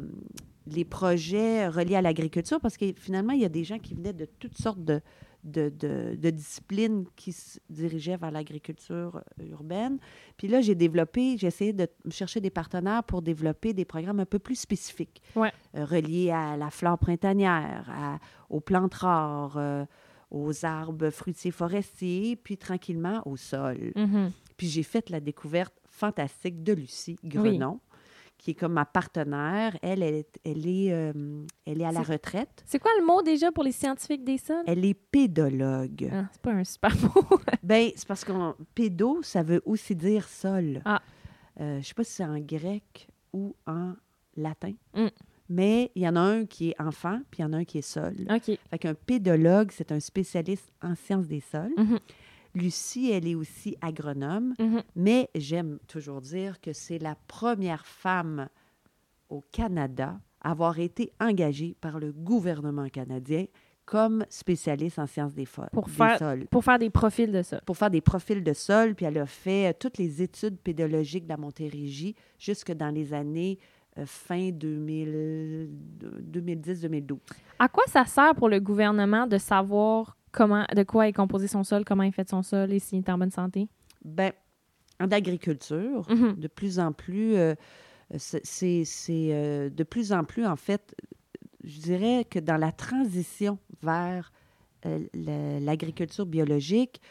les 0.72 0.86
projets 0.86 1.68
reliés 1.68 1.96
à 1.96 2.02
l'agriculture 2.02 2.60
parce 2.60 2.78
que 2.78 2.86
finalement, 2.98 3.34
il 3.34 3.42
y 3.42 3.46
a 3.46 3.50
des 3.50 3.64
gens 3.64 3.80
qui 3.80 3.94
venaient 3.94 4.14
de 4.14 4.26
toutes 4.26 4.58
sortes 4.58 4.84
de, 4.84 5.02
de, 5.44 5.70
de- 5.70 6.16
de 6.16 6.30
disciplines 6.30 7.06
qui 7.16 7.32
se 7.32 7.60
dirigeaient 7.70 8.18
vers 8.18 8.32
l'agriculture 8.32 9.22
euh, 9.40 9.44
urbaine. 9.50 9.98
Puis 10.38 10.48
là, 10.48 10.62
j'ai 10.62 10.76
développé, 10.76 11.38
j'ai 11.38 11.48
essayé 11.48 11.74
de 11.74 11.88
chercher 12.10 12.40
des 12.40 12.50
partenaires 12.52 13.04
pour 13.04 13.22
développer 13.22 13.74
des 13.74 13.86
programmes 13.86 14.20
un 14.20 14.26
peu 14.26 14.40
plus 14.40 14.56
spécifiques, 14.60 15.22
Ouais. 15.36 15.52
euh, 15.76 15.84
reliés 15.86 16.30
à 16.32 16.58
la 16.58 16.70
flore 16.70 16.98
printanière, 17.00 17.90
à- 17.90 18.20
aux 18.50 18.60
plantes 18.60 18.94
rares, 18.96 19.58
euh, 19.58 19.86
aux 20.30 20.64
arbres 20.66 21.10
fruitiers 21.10 21.52
forestiers, 21.52 22.36
puis 22.36 22.56
tranquillement 22.58 23.22
au 23.26 23.36
sol. 23.36 23.92
Mhm. 23.96 24.32
Puis 24.58 24.68
j'ai 24.68 24.84
fait 24.84 25.10
la 25.10 25.20
découverte 25.20 25.74
fantastique 25.90 26.64
de 26.64 26.74
Lucie 26.74 27.18
Grenon, 27.24 27.80
qui 28.42 28.52
est 28.52 28.56
comme 28.56 28.74
ma 28.74 28.86
partenaire. 28.86 29.78
Elle, 29.84 30.02
elle, 30.02 30.16
est- 30.16 30.40
elle 30.44 30.68
est, 30.68 30.92
euh, 30.92 31.46
elle 31.68 31.80
est 31.80 31.86
à 31.86 31.92
la 31.92 32.04
C'est- 32.04 32.14
retraite. 32.14 32.64
C'est 32.66 32.80
quoi 32.80 32.90
le 33.00 33.06
mot 33.06 33.22
déjà 33.22 33.52
pour 33.52 33.64
les 33.64 33.72
scientifiques 33.72 34.24
des 34.24 34.40
sols? 34.40 34.64
Elle 34.66 34.84
est 34.84 34.96
pédologue. 34.96 36.10
Ah, 36.12 36.26
c'est 36.32 36.42
pas 36.42 36.52
un 36.52 36.64
super 36.64 36.90
mot. 37.16 37.40
Ben, 37.64 37.92
c'est 37.96 38.08
parce 38.08 38.26
qu'on 38.26 38.56
pédo, 38.74 39.20
ça 39.22 39.44
veut 39.44 39.62
aussi 39.66 39.96
dire 39.96 40.28
sol. 40.28 40.82
Ah. 40.86 41.02
Euh, 41.60 41.80
je 41.82 41.88
sais 41.88 41.94
pas 41.94 42.04
si 42.04 42.14
c'est 42.14 42.26
en 42.26 42.40
grec 42.40 43.08
ou 43.32 43.56
en 43.68 43.94
latin. 44.36 44.74
Mm. 44.96 45.08
Mais 45.50 45.92
il 45.96 46.02
y 46.02 46.08
en 46.08 46.16
a 46.16 46.22
un 46.22 46.46
qui 46.46 46.70
est 46.70 46.82
enfant, 46.82 47.20
puis 47.30 47.40
il 47.40 47.44
y 47.44 47.46
en 47.46 47.52
a 47.54 47.58
un 47.58 47.66
qui 47.66 47.78
est 47.80 47.82
sol. 47.82 48.16
OK. 48.30 48.58
Fait 48.70 48.80
qu'un 48.80 48.94
pédologue, 48.96 49.70
c'est 49.74 49.92
un 49.92 50.00
spécialiste 50.00 50.72
en 50.82 50.96
sciences 50.96 51.28
des 51.28 51.42
sols. 51.42 51.74
Mhm. 51.78 52.00
Lucie, 52.54 53.12
elle 53.12 53.28
est 53.28 53.36
aussi 53.36 53.76
agronome. 53.82 54.54
Mhm. 54.60 54.82
Mais 54.96 55.30
j'aime 55.36 55.80
toujours 55.88 56.22
dire 56.22 56.60
que 56.62 56.74
c'est 56.74 57.00
la 57.00 57.16
première 57.28 57.86
femme 57.86 58.48
au 59.30 59.42
Canada 59.52 60.20
à 60.42 60.52
avoir 60.52 60.80
été 60.80 61.12
engagée 61.20 61.76
par 61.80 62.00
le 62.00 62.12
gouvernement 62.12 62.90
canadien 62.90 63.46
comme 63.86 64.26
spécialiste 64.30 65.00
en 65.00 65.08
sciences 65.08 65.34
des, 65.34 65.46
fo- 65.46 65.70
Pour 65.72 65.86
des 65.86 65.92
faire- 65.92 66.18
sols. 66.20 66.46
Pour 66.50 66.64
faire 66.64 66.80
des 66.80 66.90
profils 66.90 67.32
de 67.32 67.42
ça. 67.42 67.60
Pour 67.62 67.76
faire 67.78 67.90
des 67.90 68.00
profils 68.02 68.42
de 68.44 68.54
sol, 68.54 68.96
puis 68.96 69.06
elle 69.06 69.18
a 69.18 69.26
fait 69.26 69.70
euh, 69.70 69.74
toutes 69.78 69.98
les 69.98 70.22
études 70.22 70.58
pédologiques 70.60 71.24
de 71.26 71.30
la 71.30 71.38
Montérégie 71.38 72.16
jusque 72.40 72.72
dans 72.72 72.90
les 72.90 73.14
années 73.14 73.60
euh, 73.98 74.06
fin 74.06 74.50
2000 74.52 75.70
2010-2012. 76.32 77.18
À 77.60 77.68
quoi 77.68 77.84
ça 77.88 78.06
sert 78.06 78.34
pour 78.36 78.50
le 78.50 78.60
gouvernement 78.60 79.28
de 79.28 79.38
savoir 79.38 80.18
comment, 80.32 80.66
de 80.76 80.84
quoi 80.84 81.08
est 81.08 81.14
composé 81.14 81.48
son 81.48 81.64
sol, 81.64 81.84
comment 81.86 82.04
est 82.04 82.12
fait 82.12 82.30
son 82.30 82.42
sol 82.44 82.72
et 82.72 82.80
s'il 82.80 83.00
est 83.00 83.10
en 83.10 83.18
bonne 83.18 83.32
santé? 83.32 83.68
Ben, 84.04 84.32
en 85.00 85.12
agriculture, 85.12 86.06
Mhm. 86.10 86.36
de 86.40 86.48
plus 86.48 86.80
en 86.80 86.92
plus, 86.94 87.36
euh, 87.36 87.56
c'est 88.18 88.84
euh, 89.10 89.70
de 89.70 89.84
plus 89.84 90.12
en 90.14 90.24
plus, 90.24 90.46
en 90.46 90.56
fait, 90.56 90.96
je 91.64 91.80
dirais 91.80 92.26
que 92.30 92.40
dans 92.40 92.58
la 92.58 92.72
transition 92.72 93.58
vers 93.82 94.32
euh, 94.86 95.00
l'agriculture 95.60 96.26
biologique, 96.26 97.02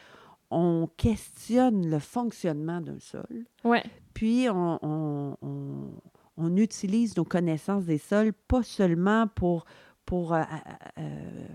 on 0.49 0.89
questionne 0.97 1.89
le 1.89 1.99
fonctionnement 1.99 2.81
d'un 2.81 2.99
sol, 2.99 3.45
Ouais. 3.63 3.83
puis 4.13 4.47
on, 4.49 4.77
on- 4.81 5.37
on- 5.41 5.91
on 6.37 6.57
utilise 6.57 7.15
nos 7.15 7.23
connaissances 7.23 7.85
des 7.85 7.97
sols 7.97 8.33
pas 8.33 8.61
seulement 8.63 9.27
pour, 9.27 9.63
pour, 10.05 10.33
euh, 10.33 10.41
euh, 10.97 11.47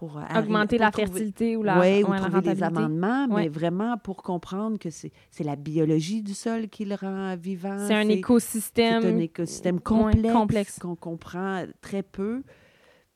pour 0.00 0.16
Augmenter 0.34 0.76
pour 0.78 0.84
la 0.86 0.90
trouver- 0.90 1.06
fertilité 1.08 1.56
ou 1.58 1.62
la, 1.62 1.74
oui, 1.78 1.86
ouais, 1.86 2.04
ou 2.04 2.12
la 2.12 2.20
trouver 2.20 2.40
des 2.40 2.48
rentabilité. 2.50 2.62
amendements, 2.64 3.26
Ouais. 3.34 3.42
mais 3.42 3.48
vraiment 3.48 3.98
pour 3.98 4.22
comprendre 4.22 4.78
que 4.78 4.88
c'est 4.88 5.12
la 5.44 5.56
biologie 5.56 6.22
du 6.22 6.32
sol 6.32 6.68
qui 6.68 6.86
le 6.86 6.94
rend 6.94 7.36
vivant. 7.36 7.76
C'est 7.86 7.94
un 7.94 8.08
écosystème. 8.08 9.02
c'est 9.02 9.12
un 9.12 9.18
écosystème 9.18 9.76
ouais, 9.76 9.80
complexe, 9.82 10.32
complexe. 10.32 10.78
qu'on 10.78 10.96
comprend 10.96 11.64
très 11.82 12.02
peu. 12.02 12.42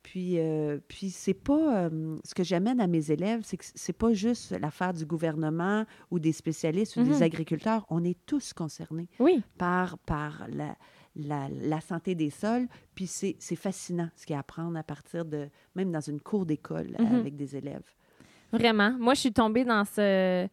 Puis, 0.03 0.39
euh, 0.39 0.79
puis 0.87 1.09
c'est 1.09 1.33
pas 1.33 1.87
euh, 1.87 2.19
ce 2.25 2.35
que 2.35 2.45
j'amène 2.45 2.79
à 2.81 2.87
mes 2.87 3.11
élèves, 3.11 3.41
c'est 3.45 3.57
que 3.57 3.65
c'est 3.75 3.97
pas 3.97 4.13
juste 4.13 4.55
l'affaire 4.61 4.93
du 4.93 5.07
gouvernement 5.07 5.87
ou 6.11 6.19
des 6.19 6.33
spécialistes 6.33 6.97
ou 6.97 7.01
Mhm. 7.01 7.09
des 7.09 7.23
agriculteurs. 7.23 7.87
On 7.89 8.05
est 8.05 8.19
tous 8.27 8.53
concernés 8.53 9.09
Oui. 9.19 9.43
par, 9.57 9.97
par 9.99 10.45
la, 10.51 10.77
la, 11.17 11.49
la 11.49 11.81
santé 11.81 12.15
des 12.15 12.31
sols. 12.31 12.67
Puis 12.95 13.07
c'est 13.07 13.37
c'est 13.39 13.57
fascinant 13.57 14.09
ce 14.17 14.27
qu'il 14.27 14.33
y 14.33 14.37
a 14.37 14.39
à 14.39 14.41
apprendre 14.41 14.77
à 14.79 14.83
partir 14.83 15.25
de, 15.25 15.49
même 15.75 15.91
dans 15.93 16.01
une 16.01 16.21
cour 16.21 16.45
d'école 16.47 16.95
Mhm. 16.99 17.15
avec 17.17 17.37
des 17.37 17.57
élèves. 17.57 17.85
Vraiment. 18.53 18.93
Moi, 18.99 19.15
je 19.15 19.21
suis 19.21 19.33
tombée 19.33 19.65
dans 19.65 19.85
ce 19.85 20.49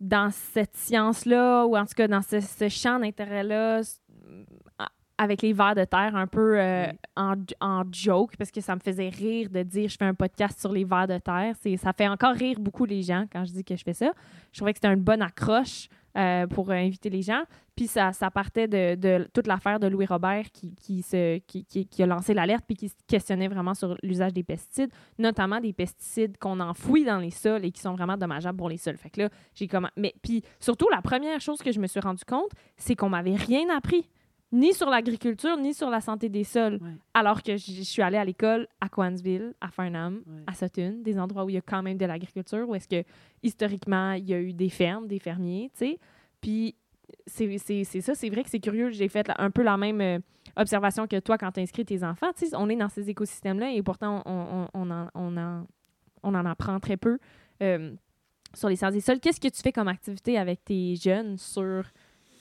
dans 0.00 0.30
cette 0.30 0.76
science-là, 0.76 1.66
ou 1.66 1.76
en 1.76 1.84
tout 1.84 1.94
cas 1.96 2.06
dans 2.06 2.22
ce, 2.22 2.38
ce 2.40 2.68
champ 2.68 3.00
d'intérêt-là, 3.00 3.80
avec 5.20 5.42
les 5.42 5.52
vers 5.52 5.74
de 5.74 5.82
terre, 5.84 6.14
un 6.14 6.28
peu 6.28 6.60
euh, 6.60 6.86
Oui. 6.92 6.98
en, 7.16 7.34
en 7.60 7.82
joke, 7.90 8.36
parce 8.36 8.52
que 8.52 8.60
ça 8.60 8.76
me 8.76 8.80
faisait 8.80 9.08
rire 9.08 9.50
de 9.50 9.64
dire 9.64 9.88
je 9.88 9.96
fais 9.96 10.04
un 10.04 10.14
podcast 10.14 10.60
sur 10.60 10.70
les 10.72 10.84
vers 10.84 11.08
de 11.08 11.18
terre. 11.18 11.56
C'est, 11.60 11.76
ça 11.76 11.92
fait 11.92 12.06
encore 12.06 12.34
rire 12.34 12.60
beaucoup 12.60 12.84
les 12.84 13.02
gens 13.02 13.24
quand 13.32 13.44
je 13.44 13.52
dis 13.52 13.64
que 13.64 13.74
je 13.74 13.82
fais 13.82 13.94
ça. 13.94 14.12
Je 14.52 14.58
trouvais 14.60 14.72
que 14.72 14.78
c'était 14.80 14.94
une 14.94 15.02
bonne 15.02 15.22
accroche 15.22 15.88
euh, 16.16 16.46
pour 16.46 16.70
euh, 16.70 16.74
inviter 16.74 17.10
les 17.10 17.22
gens. 17.22 17.42
Puis 17.76 17.86
ça, 17.86 18.12
partait 18.32 18.66
de, 18.66 19.28
toute 19.32 19.46
l'affaire 19.46 19.78
de 19.78 19.86
Louis 19.86 20.06
Robert 20.06 20.46
qui, 20.52 21.04
a 21.12 22.06
lancé 22.06 22.34
l'alerte 22.34 22.64
puis 22.66 22.76
qui 22.76 22.88
se 22.88 22.94
questionnait 23.06 23.46
vraiment 23.46 23.74
sur 23.74 23.96
l'usage 24.02 24.32
des 24.32 24.42
pesticides, 24.42 24.90
notamment 25.18 25.60
des 25.60 25.72
pesticides 25.72 26.36
qu'on 26.38 26.58
enfouit 26.60 27.04
dans 27.04 27.18
les 27.18 27.30
sols 27.30 27.64
et 27.64 27.70
qui 27.70 27.80
sont 27.80 27.94
vraiment 27.94 28.16
dommageables 28.16 28.58
pour 28.58 28.68
les 28.68 28.78
sols. 28.78 28.96
Fait 28.96 29.16
là, 29.16 29.28
j'ai. 29.54 29.68
Mais 29.96 30.14
puis 30.22 30.42
surtout, 30.58 30.88
la 30.88 31.02
première 31.02 31.40
chose 31.40 31.60
que 31.62 31.70
je 31.70 31.78
me 31.78 31.86
suis 31.86 32.00
rendu 32.00 32.24
compte, 32.24 32.50
c'est 32.76 32.96
qu'on 32.96 33.10
m'avait 33.10 33.36
rien 33.36 33.68
appris, 33.76 34.08
ni 34.50 34.72
sur 34.72 34.88
l'agriculture, 34.88 35.56
ni 35.58 35.74
sur 35.74 35.90
la 35.90 36.00
santé 36.00 36.28
des 36.28 36.44
sols. 36.44 36.78
Ouais. 36.82 36.92
Alors 37.14 37.42
que 37.42 37.56
je 37.56 37.82
suis 37.82 38.00
allée 38.02 38.16
à 38.16 38.24
l'école 38.24 38.66
à 38.80 38.88
Coansville, 38.88 39.52
à 39.60 39.68
Farnham, 39.68 40.22
Ouais. 40.26 40.42
à 40.46 40.54
Sutton, 40.54 41.00
des 41.02 41.18
endroits 41.18 41.44
où 41.44 41.50
il 41.50 41.54
y 41.54 41.58
a 41.58 41.62
quand 41.62 41.82
même 41.82 41.98
de 41.98 42.06
l'agriculture, 42.06 42.68
où 42.68 42.74
est-ce 42.74 42.88
que 42.88 43.04
historiquement, 43.42 44.12
il 44.12 44.28
y 44.28 44.34
a 44.34 44.40
eu 44.40 44.52
des 44.52 44.70
fermes, 44.70 45.06
des 45.06 45.18
fermiers, 45.18 45.70
tu 45.74 45.78
sais. 45.86 45.98
Puis 46.40 46.74
c'est 47.26 47.58
c'est- 47.58 47.84
c'est 47.84 48.00
ça, 48.00 48.14
c'est 48.14 48.28
vrai 48.30 48.42
que 48.42 48.50
c'est 48.50 48.60
curieux. 48.60 48.90
J'ai 48.90 49.08
fait 49.08 49.30
un 49.38 49.50
peu 49.50 49.62
la 49.62 49.76
même 49.76 50.00
euh, 50.00 50.18
observation 50.56 51.06
que 51.06 51.18
toi 51.20 51.36
quand 51.38 51.52
tu 51.52 51.60
inscris 51.60 51.84
tes 51.84 52.02
enfants. 52.02 52.32
Tu 52.36 52.46
sais, 52.46 52.56
on 52.56 52.68
est 52.68 52.76
dans 52.76 52.88
ces 52.88 53.08
écosystèmes-là 53.10 53.72
et 53.72 53.82
pourtant, 53.82 54.22
on, 54.24 54.32
on- 54.32 54.68
on 54.74 54.90
en, 54.90 55.08
on, 55.14 55.36
en, 55.36 55.66
on 56.22 56.34
en 56.34 56.46
apprend 56.46 56.80
très 56.80 56.96
peu 56.96 57.18
euh, 57.62 57.94
sur 58.54 58.68
les 58.70 58.76
sciences 58.76 58.94
des 58.94 59.00
sols. 59.00 59.20
Qu'est-ce 59.20 59.40
que 59.40 59.48
tu 59.48 59.60
fais 59.62 59.72
comme 59.72 59.88
activité 59.88 60.38
avec 60.38 60.64
tes 60.64 60.96
jeunes 60.96 61.36
sur 61.38 61.84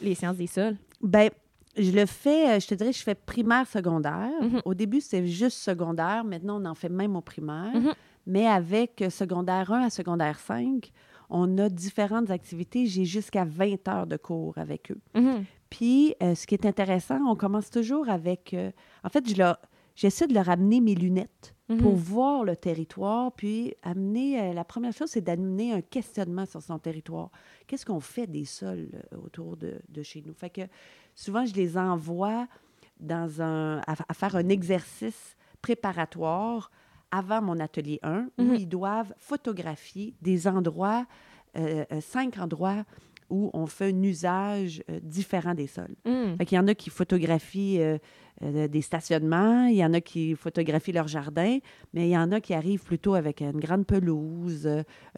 les 0.02 0.16
sciences 0.16 0.38
des 0.38 0.48
sols? 0.48 0.78
Ben, 1.02 1.30
je 1.78 1.92
le 1.92 2.06
fais, 2.06 2.50
euh, 2.50 2.60
je 2.60 2.68
te 2.68 2.76
dirais, 2.76 2.92
je 2.92 3.04
fais 3.04 3.16
primaire, 3.16 3.68
secondaire. 3.68 4.32
Mhm. 4.42 4.62
Au 4.66 4.74
début, 4.74 5.02
c'était 5.02 5.26
juste 5.28 5.58
secondaire. 5.58 6.24
Maintenant, 6.24 6.62
on 6.62 6.66
en 6.66 6.76
fait 6.76 6.90
même 6.90 7.16
au 7.16 7.22
primaire. 7.22 7.74
Mhm. 7.76 7.94
Mais 8.26 8.46
avec 8.48 9.02
euh, 9.02 9.10
secondaire 9.10 9.72
1 9.72 9.84
à 9.84 9.90
secondaire 9.90 10.38
5, 10.40 10.92
on 11.30 11.58
a 11.58 11.70
différentes 11.70 12.30
activités. 12.30 12.86
J'ai 12.86 13.06
jusqu'à 13.06 13.46
20 13.46 13.88
heures 13.88 14.08
de 14.08 14.18
cours 14.18 14.58
avec 14.58 14.92
eux. 14.92 15.00
Mhm. 15.16 15.46
Puis, 15.70 16.16
euh, 16.24 16.36
ce 16.36 16.48
qui 16.48 16.56
est 16.56 16.66
intéressant, 16.66 17.20
on 17.28 17.36
commence 17.36 17.70
toujours 17.70 18.10
avec... 18.10 18.54
euh, 18.54 18.72
en 19.04 19.10
fait, 19.10 19.28
je 19.30 19.54
j'essaie 19.96 20.28
de 20.28 20.34
leur 20.34 20.50
amener 20.50 20.80
mes 20.80 20.96
lunettes 20.96 21.56
pour 21.80 21.96
voir 21.96 22.46
le 22.46 22.56
territoire, 22.56 23.34
puis 23.34 23.74
amener... 23.84 24.40
euh, 24.40 24.54
la 24.54 24.64
première 24.64 24.94
chose, 24.94 25.10
c'est 25.10 25.22
d'amener 25.22 25.74
un 25.74 25.82
questionnement 25.82 26.46
sur 26.46 26.62
son 26.62 26.80
territoire. 26.80 27.30
Qu'est-ce 27.66 27.86
qu'on 27.86 28.00
fait 28.00 28.28
des 28.28 28.46
sols 28.46 28.88
autour 29.22 29.58
de, 29.58 29.82
de 29.90 30.04
chez 30.04 30.24
nous? 30.26 30.34
Fait 30.34 30.50
que 30.50 30.62
souvent, 31.18 31.46
je 31.46 31.54
les 31.56 31.78
envoie 31.78 32.48
dans 33.02 33.42
un, 33.42 33.80
à, 33.86 33.96
à 34.08 34.14
faire 34.14 34.36
un 34.38 34.48
exercice 34.50 35.36
préparatoire 35.62 36.72
avant 37.12 37.42
mon 37.42 37.60
atelier 37.60 38.00
1, 38.04 38.28
où 38.38 38.44
Mhm. 38.44 38.56
ils 38.56 38.68
doivent 38.70 39.14
photographier 39.18 40.14
des 40.22 40.48
endroits, 40.48 41.06
euh, 41.58 41.84
euh, 41.92 42.02
cinq 42.02 42.38
endroits 42.38 42.84
où 43.30 43.50
on 43.54 43.66
fait 43.66 43.92
un 43.92 44.04
usage 44.04 44.82
euh, 44.90 45.00
différent 45.04 45.54
des 45.54 45.68
sols. 45.68 45.96
Fait 46.38 46.46
qu'il 46.46 46.56
y 46.56 46.60
en 46.60 46.68
a 46.68 46.74
qui 46.76 46.90
photographient 46.90 47.80
euh, 47.82 47.98
euh, 48.44 48.68
des 48.70 48.82
stationnements, 48.82 49.66
il 49.66 49.76
y 49.76 49.84
en 49.86 49.94
a 49.94 50.00
qui 50.02 50.34
photographient 50.36 50.94
leur 50.94 51.08
jardin, 51.10 51.58
mais 51.94 52.08
il 52.08 52.12
y 52.12 52.18
en 52.18 52.32
a 52.32 52.40
qui 52.40 52.54
arrivent 52.54 52.84
plutôt 52.84 53.16
avec 53.16 53.42
une 53.42 53.60
grande 53.60 53.86
pelouse, 53.86 54.70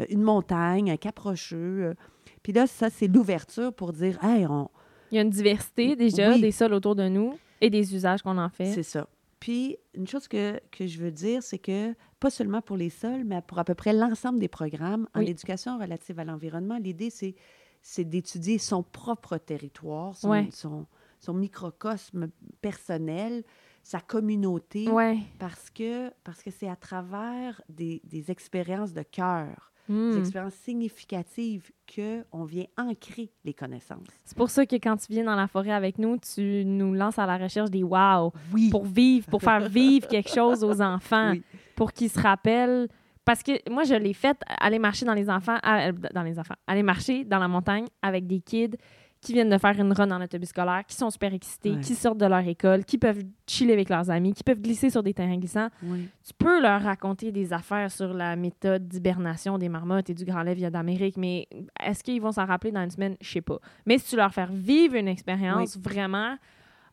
une 0.09 0.23
montagne, 0.23 0.89
un 0.91 0.97
cap 0.97 1.19
rocheux. 1.19 1.93
Puis 2.41 2.51
là, 2.53 2.65
ça, 2.67 2.89
c'est 2.89 3.07
l'ouverture 3.07 3.71
pour 3.73 3.93
dire, 3.93 4.17
hey, 4.23 4.45
on, 4.47 4.69
Il 5.11 5.15
y 5.15 5.17
a 5.19 5.21
une 5.21 5.29
diversité 5.29 5.95
déjà 5.95 6.31
Oui. 6.31 6.41
des 6.41 6.51
sols 6.51 6.73
autour 6.73 6.95
de 6.95 7.07
nous 7.07 7.37
et 7.61 7.69
des 7.69 7.95
usages 7.95 8.21
qu'on 8.21 8.37
en 8.37 8.49
fait. 8.49 8.65
c'est 8.73 8.83
ça. 8.83 9.07
Puis, 9.39 9.77
une 9.93 10.05
chose 10.07 10.27
que, 10.27 10.59
que 10.69 10.85
je 10.85 10.99
veux 10.99 11.11
dire, 11.11 11.41
c'est 11.41 11.57
que 11.59 11.93
pas 12.19 12.29
seulement 12.29 12.61
pour 12.61 12.75
les 12.75 12.89
sols, 12.89 13.23
mais 13.23 13.41
pour 13.41 13.57
à 13.57 13.63
peu 13.63 13.73
près 13.73 13.93
l'ensemble 13.93 14.37
des 14.39 14.49
programmes 14.49 15.07
en 15.15 15.19
Oui. 15.21 15.29
éducation 15.29 15.77
relative 15.79 16.19
à 16.19 16.25
l'environnement, 16.25 16.77
l'idée, 16.77 17.09
c'est, 17.09 17.35
c'est 17.81 18.03
d'étudier 18.03 18.57
son 18.57 18.83
propre 18.83 19.37
territoire, 19.37 20.15
son, 20.17 20.29
Ouais. 20.31 20.49
son, 20.51 20.85
son 21.19 21.33
microcosme 21.33 22.27
personnel, 22.61 23.43
sa 23.83 24.01
communauté, 24.01 24.89
Ouais. 24.89 25.19
parce 25.39 25.69
que 25.69 26.11
parce 26.25 26.43
que 26.43 26.51
c'est 26.51 26.67
à 26.69 26.75
travers 26.75 27.61
des, 27.69 28.01
des 28.03 28.29
expériences 28.31 28.91
de 28.93 29.01
cœur, 29.03 29.71
des 29.89 29.93
Mhm. 29.95 30.19
expériences 30.19 30.53
significatives 30.53 31.71
que 31.87 32.23
on 32.31 32.43
vient 32.45 32.65
ancrer 32.77 33.31
les 33.43 33.53
connaissances. 33.53 34.07
C'est 34.23 34.37
pour 34.37 34.49
ça 34.49 34.65
que 34.65 34.75
quand 34.75 34.95
tu 34.97 35.11
viens 35.11 35.23
dans 35.23 35.35
la 35.35 35.47
forêt 35.47 35.71
avec 35.71 35.97
nous, 35.97 36.17
tu 36.17 36.63
nous 36.65 36.93
lances 36.93 37.17
à 37.19 37.25
la 37.25 37.37
recherche 37.37 37.71
des 37.71 37.83
wow 37.83 38.31
Oui. 38.53 38.69
pour 38.69 38.85
vivre, 38.85 39.27
pour 39.29 39.41
faire 39.41 39.67
vivre 39.67 40.07
quelque 40.07 40.29
chose 40.29 40.63
aux 40.63 40.79
enfants, 40.81 41.31
Oui. 41.31 41.43
pour 41.75 41.91
qu'ils 41.91 42.09
se 42.09 42.19
rappellent. 42.19 42.87
Parce 43.25 43.43
que 43.43 43.51
moi, 43.69 43.83
je 43.83 43.93
l'ai 43.95 44.13
fait 44.13 44.37
aller 44.59 44.79
marcher 44.79 45.05
dans 45.05 45.13
les 45.13 45.29
enfants, 45.29 45.57
à- 45.61 45.91
dans 45.91 46.23
les 46.23 46.39
enfants, 46.39 46.55
aller 46.67 46.83
marcher 46.83 47.23
dans 47.25 47.37
la 47.39 47.47
montagne 47.47 47.85
avec 48.01 48.25
des 48.27 48.39
kids 48.39 48.75
qui 49.21 49.33
viennent 49.33 49.49
de 49.49 49.57
faire 49.57 49.77
une 49.79 49.91
run 49.91 50.11
en 50.11 50.21
autobus 50.21 50.49
scolaire, 50.49 50.83
qui 50.87 50.95
sont 50.95 51.09
super 51.09 51.33
excités, 51.33 51.71
Ouais. 51.71 51.79
qui 51.81 51.93
sortent 51.95 52.17
de 52.19 52.25
leur 52.25 52.47
école, 52.47 52.85
qui 52.85 52.97
peuvent 52.97 53.21
chiller 53.47 53.73
avec 53.73 53.89
leurs 53.89 54.09
amis, 54.09 54.33
qui 54.33 54.43
peuvent 54.43 54.61
glisser 54.61 54.89
sur 54.89 55.03
des 55.03 55.13
terrains 55.13 55.37
glissants. 55.37 55.67
Tu 55.81 56.33
peux 56.37 56.61
leur 56.61 56.81
raconter 56.81 57.31
des 57.31 57.51
affaires 57.51 57.91
sur 57.91 58.13
la 58.13 58.35
méthode 58.35 58.87
d'hibernation 58.87 59.57
des 59.57 59.67
marmottes 59.69 60.09
et 60.09 60.13
du 60.13 60.23
grand 60.25 60.41
lèvre 60.43 60.69
d'Amérique, 60.69 61.17
mais 61.17 61.47
est-ce 61.83 62.03
qu'ils 62.03 62.21
vont 62.21 62.31
s'en 62.31 62.45
rappeler 62.45 62.71
dans 62.71 62.83
une 62.83 62.91
semaine? 62.91 63.15
Je 63.19 63.29
sais 63.29 63.41
pas. 63.41 63.59
Mais 63.85 63.97
si 63.97 64.09
tu 64.11 64.15
leur 64.15 64.33
fais 64.33 64.45
vivre 64.49 64.95
une 64.95 65.07
expérience 65.09 65.77
vraiment, 65.77 66.35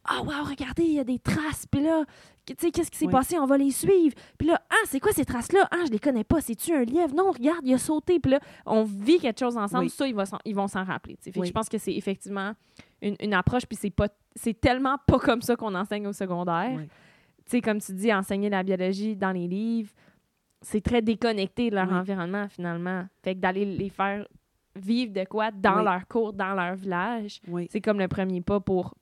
ah 0.08 0.22
wow, 0.22 0.44
regardez, 0.48 0.84
il 0.84 0.92
y 0.94 0.98
a 1.00 1.04
des 1.04 1.18
traces, 1.18 1.66
puis 1.70 1.82
là, 1.82 2.04
tu 2.46 2.54
sais, 2.58 2.70
qu'est-ce 2.70 2.90
qui 2.90 2.98
s'est 2.98 3.06
Oui. 3.06 3.12
passé? 3.12 3.38
On 3.38 3.46
va 3.46 3.58
les 3.58 3.70
suivre. 3.72 4.14
Puis 4.38 4.48
là, 4.48 4.60
ah, 4.70 4.84
c'est 4.86 5.00
quoi 5.00 5.12
ces 5.12 5.24
traces-là? 5.24 5.66
Ah, 5.70 5.84
je 5.86 5.90
les 5.92 5.98
connais 5.98 6.22
pas. 6.24 6.40
C'est-tu 6.40 6.72
un 6.74 6.84
lièvre? 6.84 7.14
Non, 7.14 7.32
regarde, 7.32 7.60
il 7.64 7.74
a 7.74 7.78
sauté. 7.78 8.20
Puis 8.20 8.30
là, 8.32 8.40
on 8.64 8.84
vit 8.84 9.18
quelque 9.18 9.40
chose 9.40 9.56
ensemble. 9.56 9.84
Oui. 9.84 9.90
Ça, 9.90 10.06
ils 10.06 10.14
vont 10.14 10.24
s'en, 10.24 10.38
ils 10.44 10.54
vont 10.54 10.68
s'en 10.68 10.84
rappeler. 10.84 11.16
tu 11.16 11.24
sais. 11.24 11.30
Fait 11.32 11.38
que 11.38 11.42
Oui. 11.42 11.48
je 11.48 11.52
pense 11.52 11.68
que 11.68 11.78
c'est 11.78 11.94
effectivement 11.94 12.52
une, 13.02 13.16
une 13.20 13.34
approche, 13.34 13.66
puis 13.66 13.76
c'est 13.80 13.90
pas, 13.90 14.08
c'est 14.36 14.60
tellement 14.60 14.96
pas 15.06 15.18
comme 15.18 15.42
ça 15.42 15.56
qu'on 15.56 15.74
enseigne 15.74 16.06
au 16.06 16.12
secondaire 16.12 16.78
tu 17.44 17.50
sais, 17.52 17.60
comme 17.60 17.80
tu 17.80 17.92
dis, 17.92 18.12
enseigner 18.12 18.50
la 18.50 18.64
biologie 18.64 19.14
dans 19.14 19.30
les 19.30 19.46
livres, 19.46 19.92
c'est 20.62 20.80
très 20.80 21.00
déconnecté 21.00 21.70
de 21.70 21.76
leur 21.76 21.92
environnement, 21.92 22.48
finalement. 22.48 23.06
Fait 23.22 23.36
que 23.36 23.40
d'aller 23.40 23.64
les 23.64 23.88
faire 23.88 24.26
vivre 24.74 25.12
de 25.12 25.22
quoi 25.24 25.52
dans 25.52 25.80
leur 25.80 26.08
cours, 26.08 26.32
dans 26.32 26.54
leur 26.54 26.74
village, 26.74 27.40
c'est 27.70 27.80
comme 27.80 28.00
le 28.00 28.08
premier 28.08 28.40
pas 28.40 28.58
pour 28.58 28.94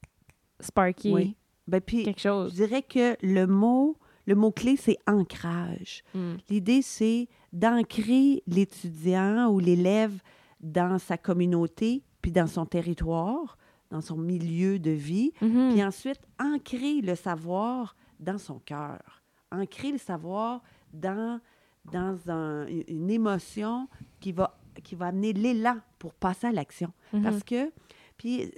sparker 0.60 1.12
Oui. 1.12 1.36
Ben, 1.66 1.80
puis, 1.80 2.04
quelque 2.04 2.18
je 2.18 2.28
chose. 2.28 2.54
dirais 2.54 2.82
que 2.82 3.16
le 3.22 3.46
mot, 3.46 3.96
le 4.26 4.34
mot-clé, 4.34 4.76
c'est 4.76 4.98
ancrage. 5.06 6.02
Mm. 6.14 6.34
L'idée, 6.50 6.82
c'est 6.82 7.28
d'ancrer 7.52 8.42
l'étudiant 8.46 9.48
ou 9.50 9.58
l'élève 9.60 10.20
dans 10.60 10.98
sa 10.98 11.16
communauté, 11.16 12.02
puis 12.20 12.32
dans 12.32 12.46
son 12.46 12.66
territoire, 12.66 13.56
dans 13.90 14.00
son 14.00 14.16
milieu 14.16 14.78
de 14.78 14.90
vie, 14.90 15.32
Mhm. 15.40 15.70
puis 15.72 15.84
ensuite 15.84 16.20
ancrer 16.40 17.00
le 17.00 17.14
savoir 17.14 17.96
dans 18.18 18.38
son 18.38 18.58
cœur, 18.58 19.22
ancrer 19.52 19.92
le 19.92 19.98
savoir 19.98 20.62
dans, 20.92 21.40
dans 21.92 22.18
un- 22.30 22.66
une 22.88 23.10
émotion 23.10 23.88
qui 24.20 24.32
va, 24.32 24.58
qui 24.82 24.94
va 24.94 25.06
amener 25.08 25.32
l'élan 25.32 25.76
pour 25.98 26.14
passer 26.14 26.46
à 26.48 26.52
l'action. 26.52 26.92
Mhm. 27.12 27.22
Parce 27.22 27.44
que, 27.44 27.70
puis, 28.16 28.42
euh, 28.42 28.48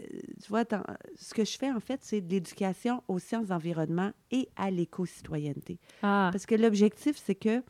tu 0.42 0.48
vois, 0.48 0.64
dans- 0.64 0.82
ce 1.16 1.32
que 1.34 1.44
je 1.44 1.56
fais, 1.56 1.70
en 1.70 1.80
fait, 1.80 2.00
c'est 2.02 2.20
de 2.20 2.30
l'éducation 2.30 3.02
aux 3.08 3.18
sciences 3.18 3.48
d'environnement 3.48 4.12
et 4.30 4.48
à 4.56 4.70
l'éco-citoyenneté. 4.70 5.78
Ah, 6.02 6.28
Parce 6.32 6.46
que 6.46 6.54
l'objectif, 6.54 7.16
c'est 7.24 7.34
que 7.34 7.62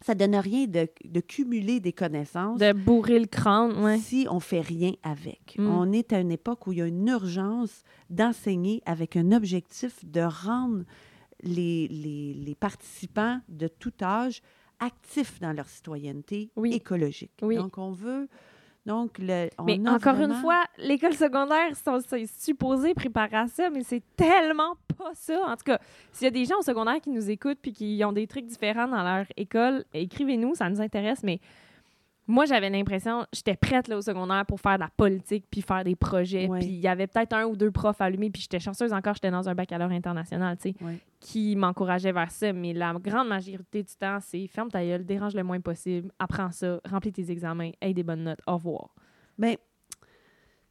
ça 0.00 0.14
donne 0.14 0.36
rien 0.36 0.66
de, 0.66 0.86
de 1.04 1.20
cumuler 1.20 1.80
des 1.80 1.92
connaissances 1.92 2.60
De 2.60 2.72
bourrer 2.72 3.18
le 3.18 3.26
crâne, 3.26 3.82
ouais. 3.82 3.98
si 3.98 4.26
on 4.30 4.38
fait 4.38 4.60
rien 4.60 4.92
avec. 5.02 5.56
Mm. 5.58 5.66
On 5.66 5.90
est 5.92 6.12
à 6.12 6.20
une 6.20 6.30
époque 6.30 6.66
où 6.68 6.72
il 6.72 6.78
y 6.78 6.82
a 6.82 6.86
une 6.86 7.08
urgence 7.08 7.82
d'enseigner 8.08 8.80
avec 8.86 9.16
un 9.16 9.32
objectif 9.32 10.04
de 10.04 10.20
rendre 10.20 10.84
les, 11.42 11.88
les, 11.88 12.34
les 12.34 12.54
participants 12.54 13.40
de 13.48 13.66
tout 13.66 13.92
âge 14.02 14.40
actifs 14.80 15.40
dans 15.40 15.52
leur 15.52 15.68
citoyenneté 15.68 16.50
Oui. 16.54 16.72
écologique. 16.74 17.32
Oui. 17.42 17.56
Donc, 17.56 17.78
on 17.78 17.90
veut... 17.90 18.28
Donc, 18.88 19.18
le, 19.18 19.50
on 19.58 19.64
Mais 19.64 19.78
encore 19.86 20.18
une 20.18 20.32
fois, 20.32 20.64
l'école 20.78 21.12
secondaire, 21.12 21.72
c'est 21.74 22.26
supposé 22.26 22.94
préparer 22.94 23.36
à 23.36 23.46
ça, 23.46 23.68
mais 23.68 23.82
c'est 23.82 24.02
tellement 24.16 24.76
pas 24.96 25.10
ça. 25.12 25.42
En 25.46 25.56
tout 25.56 25.64
cas, 25.66 25.78
s'il 26.10 26.24
y 26.24 26.28
a 26.28 26.30
des 26.30 26.46
gens 26.46 26.54
au 26.58 26.62
secondaire 26.62 26.98
qui 27.02 27.10
nous 27.10 27.28
écoutent 27.28 27.58
puis 27.60 27.74
qui 27.74 28.02
ont 28.02 28.12
des 28.12 28.26
trucs 28.26 28.46
différents 28.46 28.88
dans 28.88 29.02
leur 29.02 29.26
école, 29.36 29.84
écrivez-nous, 29.92 30.54
ça 30.54 30.70
nous 30.70 30.80
intéresse. 30.80 31.22
Mais 31.22 31.38
moi, 32.30 32.44
j'avais 32.44 32.68
l'impression, 32.70 33.24
j'étais 33.32 33.56
prête 33.56 33.88
là, 33.88 33.96
au 33.96 34.02
secondaire 34.02 34.44
pour 34.46 34.60
faire 34.60 34.74
de 34.76 34.82
la 34.82 34.90
politique 34.96 35.46
puis 35.50 35.62
faire 35.62 35.82
des 35.82 35.96
projets. 35.96 36.46
Ouais. 36.46 36.58
Puis 36.60 36.68
il 36.68 36.78
y 36.80 36.86
avait 36.86 37.06
peut-être 37.06 37.32
un 37.32 37.46
ou 37.46 37.56
deux 37.56 37.70
profs 37.70 38.00
allumés, 38.00 38.28
puis 38.30 38.42
j'étais 38.42 38.60
chanceuse 38.60 38.92
encore, 38.92 39.14
j'étais 39.14 39.30
dans 39.30 39.48
un 39.48 39.54
baccalauréat 39.54 39.96
international, 39.96 40.56
tu 40.58 40.70
sais, 40.72 40.84
Ouais. 40.84 40.98
qui 41.20 41.56
m'encourageait 41.56 42.12
vers 42.12 42.30
ça. 42.30 42.52
Mais 42.52 42.74
la 42.74 42.92
grande 42.92 43.28
majorité 43.28 43.82
du 43.82 43.94
temps, 43.96 44.18
c'est 44.20 44.46
ferme 44.46 44.70
ta 44.70 44.84
gueule, 44.84 45.04
dérange 45.06 45.34
le 45.34 45.42
moins 45.42 45.60
possible, 45.60 46.12
apprends 46.18 46.50
ça, 46.50 46.80
remplis 46.84 47.12
tes 47.12 47.30
examens, 47.30 47.70
aie 47.80 47.94
des 47.94 48.02
bonnes 48.02 48.24
notes, 48.24 48.40
au 48.46 48.52
revoir. 48.54 48.94
Ben, 49.38 49.56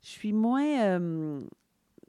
je 0.03 0.09
suis 0.09 0.33
moins... 0.33 0.79
euh, 0.85 1.41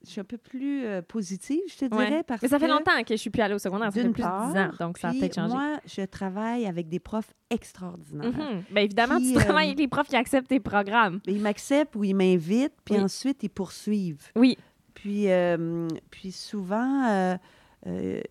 je 0.09 0.13
suis 0.13 0.21
un 0.21 0.25
peu 0.25 0.39
plus 0.39 0.85
euh, 0.85 1.03
positive, 1.03 1.61
je 1.69 1.77
te 1.77 1.85
dirais, 1.85 2.11
Ouais. 2.11 2.23
parce 2.23 2.43
Mais 2.43 2.49
ça 2.49 2.59
fait 2.59 2.67
que- 2.67 2.71
longtemps 2.73 3.03
que 3.07 3.15
je 3.15 3.21
suis 3.21 3.31
plus 3.31 3.43
allée 3.43 3.55
au 3.55 3.59
secondaire, 3.59 3.93
ça 3.93 3.93
fait 3.93 4.09
plus 4.09 4.09
de 4.11 4.17
10 4.17 4.25
ans, 4.25 4.53
part, 4.53 4.77
donc 4.81 4.99
ça 4.99 5.11
a 5.11 5.13
peut-être 5.13 5.35
changé. 5.35 5.55
Moi, 5.55 5.79
je 5.87 6.03
travaille 6.03 6.67
avec 6.67 6.89
des 6.89 6.99
profs 6.99 7.33
extraordinaires. 7.51 8.33
Mhm. 8.33 8.65
Ben 8.73 8.81
évidemment, 8.85 9.19
Puis, 9.19 9.29
tu 9.33 9.35
travailles 9.35 9.67
euh, 9.67 9.71
avec 9.73 9.79
les 9.79 9.89
profs 9.89 10.09
qui 10.09 10.17
acceptent 10.17 10.49
tes 10.49 10.61
programmes. 10.61 11.21
Ils 11.27 11.41
m'acceptent 11.41 11.95
ou 11.97 12.05
ils 12.05 12.15
m'invitent, 12.15 12.75
puis 12.85 12.95
Oui. 12.97 13.01
ensuite 13.03 13.43
ils 13.43 13.51
poursuivent. 13.51 14.27
Oui. 14.37 14.57
Puis, 14.95 15.31
euh, 15.31 15.87
puis 16.11 16.33
souvent, 16.33 17.07
euh, 17.09 17.37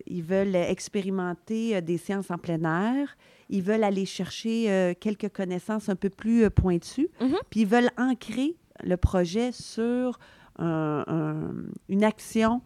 ils 0.06 0.22
veulent 0.22 0.54
expérimenter 0.54 1.80
des 1.80 1.96
séances 1.98 2.30
en 2.30 2.38
plein 2.38 2.62
air. 2.64 3.16
Ils 3.48 3.62
veulent 3.62 3.84
aller 3.84 4.04
chercher 4.04 4.70
euh, 4.70 4.92
quelques 4.98 5.30
connaissances 5.30 5.88
un 5.88 5.96
peu 5.96 6.10
plus 6.10 6.44
euh, 6.44 6.50
pointues. 6.50 7.08
Mhm. 7.20 7.36
Puis 7.50 7.60
ils 7.60 7.66
veulent 7.66 7.90
ancrer 7.96 8.56
le 8.84 8.96
projet 8.96 9.52
sur 9.52 10.18
un- 10.58 11.04
un- 11.06 11.54
une 11.88 12.04
action 12.04 12.60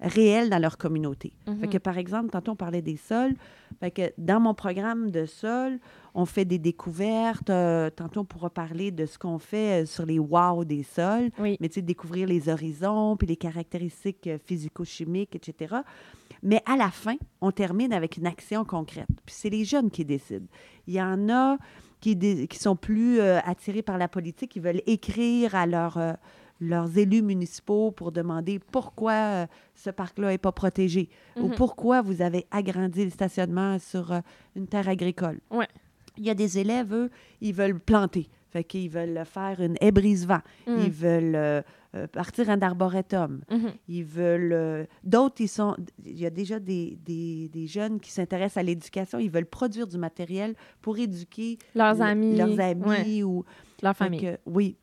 réelle 0.00 0.48
dans 0.48 0.60
leur 0.60 0.78
communauté. 0.78 1.32
Fait 1.60 1.66
que, 1.66 1.78
par 1.78 1.98
exemple, 1.98 2.30
tantôt 2.30 2.52
on 2.52 2.56
parlait 2.56 2.82
des 2.82 2.96
sols. 2.96 3.34
Fait 3.80 3.90
que 3.90 4.02
dans 4.16 4.38
mon 4.38 4.54
programme 4.54 5.10
de 5.10 5.26
sol, 5.26 5.80
on 6.14 6.24
fait 6.24 6.44
des 6.44 6.58
découvertes. 6.60 7.50
euh, 7.50 7.90
tantôt 7.90 8.20
on 8.20 8.24
pourra 8.24 8.48
parler 8.50 8.92
de 8.92 9.06
ce 9.06 9.18
qu'on 9.18 9.38
fait 9.40 9.82
euh, 9.82 9.86
sur 9.86 10.06
les 10.06 10.18
wow 10.20 10.64
des 10.64 10.84
sols 10.84 11.30
Oui. 11.40 11.56
mais 11.60 11.68
tu 11.68 11.74
sais, 11.76 11.82
découvrir 11.82 12.28
les 12.28 12.48
horizons, 12.48 13.16
puis 13.16 13.26
les 13.26 13.36
caractéristiques 13.36 14.28
euh, 14.28 14.38
physico-chimiques, 14.44 15.34
etc. 15.34 15.76
Mais 16.44 16.62
à 16.66 16.76
la 16.76 16.90
fin, 16.92 17.16
on 17.40 17.50
termine 17.50 17.92
avec 17.92 18.16
une 18.18 18.26
action 18.26 18.64
concrète. 18.64 19.08
Puis 19.26 19.34
c'est 19.36 19.50
les 19.50 19.64
jeunes 19.64 19.90
qui 19.90 20.04
décident. 20.04 20.46
Il 20.86 20.94
y 20.94 21.02
en 21.02 21.28
a 21.28 21.56
qui, 22.00 22.16
sont 22.52 22.76
plus 22.76 23.18
euh, 23.18 23.40
attirés 23.44 23.82
par 23.82 23.98
la 23.98 24.06
politique, 24.06 24.52
qui 24.52 24.60
veulent 24.60 24.82
écrire 24.86 25.56
à 25.56 25.66
leur, 25.66 25.96
euh, 25.98 26.12
leurs 26.60 26.96
élus 26.98 27.22
municipaux 27.22 27.90
pour 27.92 28.10
demander 28.12 28.58
pourquoi 28.58 29.12
euh, 29.12 29.46
ce 29.74 29.90
parc-là 29.90 30.28
n'est 30.30 30.38
pas 30.38 30.52
protégé 30.52 31.08
ou 31.36 31.48
Mhm. 31.48 31.54
pourquoi 31.54 32.02
vous 32.02 32.20
avez 32.22 32.46
agrandi 32.50 33.04
le 33.04 33.10
stationnement 33.10 33.78
sur 33.78 34.12
euh, 34.12 34.20
une 34.56 34.66
terre 34.66 34.88
agricole. 34.88 35.38
Ouais. 35.50 35.68
Il 36.16 36.24
y 36.24 36.30
a 36.30 36.34
des 36.34 36.58
élèves, 36.58 36.92
eux, 36.92 37.10
ils 37.40 37.54
veulent 37.54 37.78
planter. 37.78 38.28
Fait 38.50 38.64
qu'ils 38.64 38.88
veulent 38.90 39.22
faire 39.26 39.60
une 39.60 39.76
haie 39.80 39.92
brise-vent. 39.92 40.40
Mhm. 40.66 40.76
Ils 40.84 40.90
veulent 40.90 41.34
euh, 41.36 41.62
partir 42.10 42.48
un 42.50 42.60
arboretum. 42.60 43.42
Mhm. 43.50 43.70
Ils 43.88 44.04
veulent. 44.04 44.88
D'autres, 45.04 45.40
ils 45.40 45.48
sont. 45.48 45.76
Il 46.04 46.18
y 46.18 46.26
a 46.26 46.30
déjà 46.30 46.58
des, 46.58 46.98
des, 47.04 47.48
des 47.52 47.66
jeunes 47.66 48.00
qui 48.00 48.10
s'intéressent 48.10 48.56
à 48.56 48.62
l'éducation. 48.62 49.18
Ils 49.18 49.30
veulent 49.30 49.46
produire 49.46 49.86
du 49.86 49.98
matériel 49.98 50.54
pour 50.80 50.98
éduquer 50.98 51.58
Leurs 51.74 51.94
le- 51.96 52.00
amis. 52.02 52.36
leurs 52.36 52.58
amis 52.58 52.84
ouais, 52.84 53.22
ou. 53.22 53.44
leur 53.82 53.94
famille. 53.94 54.20
que- 54.22 54.38
oui. 54.46 54.76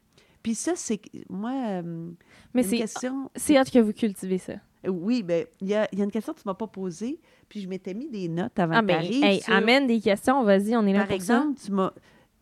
Puis 0.45 0.53
ça, 0.53 0.73
c'est. 0.75 1.01
Moi, 1.27 1.51
euh, 1.81 2.11
Mais 2.53 2.61
c'est 2.61 2.77
question. 2.77 3.31
c'est 3.35 3.57
hâte 3.57 3.71
que 3.71 3.79
vous 3.79 3.93
cultivez 3.93 4.37
ça. 4.37 4.53
Oui, 4.87 5.23
ben 5.23 5.47
il 5.59 5.69
y 5.69 5.71
y 5.71 5.75
a 5.75 5.87
une 5.91 6.11
question 6.11 6.33
que 6.33 6.39
tu 6.41 6.47
ne 6.47 6.51
m'as 6.51 6.55
pas 6.55 6.67
posée, 6.67 7.19
puis 7.49 7.61
je 7.61 7.67
m'étais 7.67 7.95
mis 7.95 8.07
des 8.11 8.27
notes 8.29 8.59
avant 8.59 8.75
Ah 8.75 8.81
que 8.81 8.85
ben, 8.85 8.93
t'arrives 9.01 9.23
hey, 9.23 9.41
sur- 9.41 9.51
amène 9.55 9.87
des 9.87 9.99
questions, 9.99 10.43
vas-y, 10.43 10.75
on 10.75 10.85
est 10.85 10.93
là 10.93 10.99
Par 10.99 11.07
pour 11.07 11.15
exemple, 11.15 11.59
tu 11.59 11.71
m'as. 11.71 11.91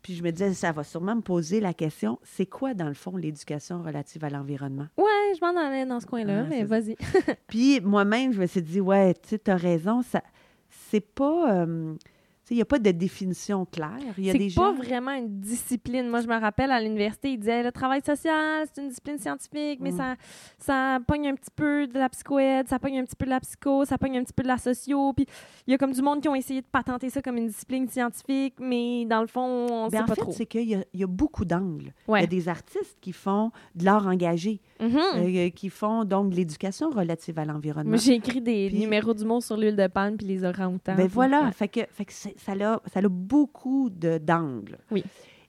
Puis 0.02 0.16
je 0.16 0.24
me 0.24 0.32
disais, 0.32 0.54
ça 0.54 0.74
va 0.74 0.84
sûrement 0.84 1.16
me 1.16 1.22
poser 1.22 1.62
la 1.62 1.74
question 1.74 2.20
c'est 2.24 2.46
quoi, 2.46 2.74
dans 2.74 2.90
le 2.90 2.94
fond, 2.94 3.16
l'éducation 3.16 3.82
relative 3.82 4.26
à 4.26 4.30
l'environnement? 4.30 4.88
Ouais, 4.98 5.06
je 5.34 5.46
m'en 5.46 5.58
allais 5.58 5.86
dans 5.86 6.02
ce 6.02 6.06
coin-là, 6.06 6.42
Ah, 6.44 6.48
mais 6.50 6.66
vas-y. 6.66 6.98
Puis 7.48 7.80
moi-même, 7.80 8.34
je 8.34 8.42
me 8.42 8.46
suis 8.48 8.62
dit, 8.62 8.82
ouais, 8.82 9.14
tu 9.14 9.30
sais, 9.30 9.50
as 9.50 9.56
raison, 9.56 10.02
ça, 10.02 10.22
c'est 10.92 11.00
pas. 11.16 11.54
euh, 11.64 11.96
il 12.54 12.58
n'y 12.58 12.62
a 12.62 12.66
pas 12.66 12.80
de 12.80 12.92
définition 12.92 13.66
claire. 13.66 13.98
Il 14.18 14.26
y 14.26 14.30
a 14.30 14.34
des 14.34 14.48
pas 14.48 14.72
gens. 14.72 14.74
vraiment 14.74 15.12
une 15.12 15.40
discipline. 15.40 16.08
Moi, 16.10 16.22
je 16.22 16.28
me 16.28 16.40
rappelle 16.40 16.72
à 16.72 16.80
l'université, 16.82 17.32
ils 17.32 17.38
disaient 17.40 17.64
le 17.64 17.72
travail 17.72 18.02
social, 18.06 18.66
c'est 18.74 18.82
une 18.82 18.90
discipline 18.90 19.18
scientifique, 19.18 19.80
mais 19.82 19.92
Mm. 19.92 19.98
ça, 19.98 20.16
ça 20.60 21.00
pogne 21.08 21.28
un 21.28 21.36
petit 21.36 21.52
peu 21.56 21.88
de 21.88 21.98
la 21.98 22.10
psychoède, 22.10 22.68
ça 22.68 22.80
pogne 22.80 23.00
un 23.00 23.04
petit 23.06 23.16
peu 23.16 23.26
de 23.26 23.32
la 23.32 23.40
psycho, 23.40 23.86
ça 23.86 23.98
pogne 23.98 24.18
un 24.18 24.24
petit 24.24 24.34
peu 24.34 24.44
de 24.44 24.48
la 24.48 24.58
socio. 24.58 25.14
Puis 25.14 25.26
il 25.68 25.72
y 25.72 25.74
a 25.74 25.78
comme 25.78 25.92
du 25.94 26.02
monde 26.02 26.22
qui 26.22 26.30
ont 26.30 26.36
essayé 26.36 26.62
de 26.62 26.68
patenter 26.72 27.10
ça 27.10 27.22
comme 27.22 27.38
une 27.38 27.48
discipline 27.48 27.88
scientifique, 27.88 28.56
mais 28.60 29.06
dans 29.06 29.22
le 29.22 29.28
fond, 29.28 29.42
on 29.42 29.88
Ben, 29.88 29.90
sait 29.90 30.04
en 30.04 30.06
pas 30.06 30.16
fait, 30.16 30.22
trop. 30.22 30.32
c'est 30.32 30.46
qu'il 30.46 30.70
y, 30.70 30.78
y 30.94 31.04
a 31.04 31.08
beaucoup 31.08 31.46
d'angles. 31.46 31.94
Il 32.08 32.12
y 32.20 32.24
a 32.24 32.28
des 32.28 32.48
artistes 32.50 32.98
qui 33.02 33.12
font 33.12 33.52
de 33.76 33.86
l'art 33.86 34.08
engagé, 34.08 34.62
Mhm. 34.80 35.00
euh, 35.16 35.50
qui 35.50 35.70
font 35.70 36.04
donc 36.06 36.30
de 36.32 36.36
l'éducation 36.36 36.90
relative 36.90 37.40
à 37.40 37.46
l'environnement. 37.46 37.98
J'ai 37.98 38.14
écrit 38.16 38.42
des 38.42 38.70
Puis- 38.70 38.80
numéros 38.80 39.14
du 39.14 39.26
mot 39.26 39.42
sur 39.42 39.58
l'huile 39.58 39.76
de 39.76 39.88
palme 39.88 40.18
puis 40.18 40.28
les 40.28 40.44
orang-outans. 40.44 40.96
Ben 40.96 41.08
voilà, 41.08 41.44
ouais. 41.44 41.52
fait 41.52 41.68
que, 41.68 41.82
fait 41.92 42.06
que 42.06 42.14
c'est- 42.14 42.38
ça, 42.44 42.54
a, 42.54 42.82
ça 42.92 43.00
a 43.00 43.10
beaucoup 43.10 43.90
d'angles. 43.90 44.78
Oui. 44.92 45.04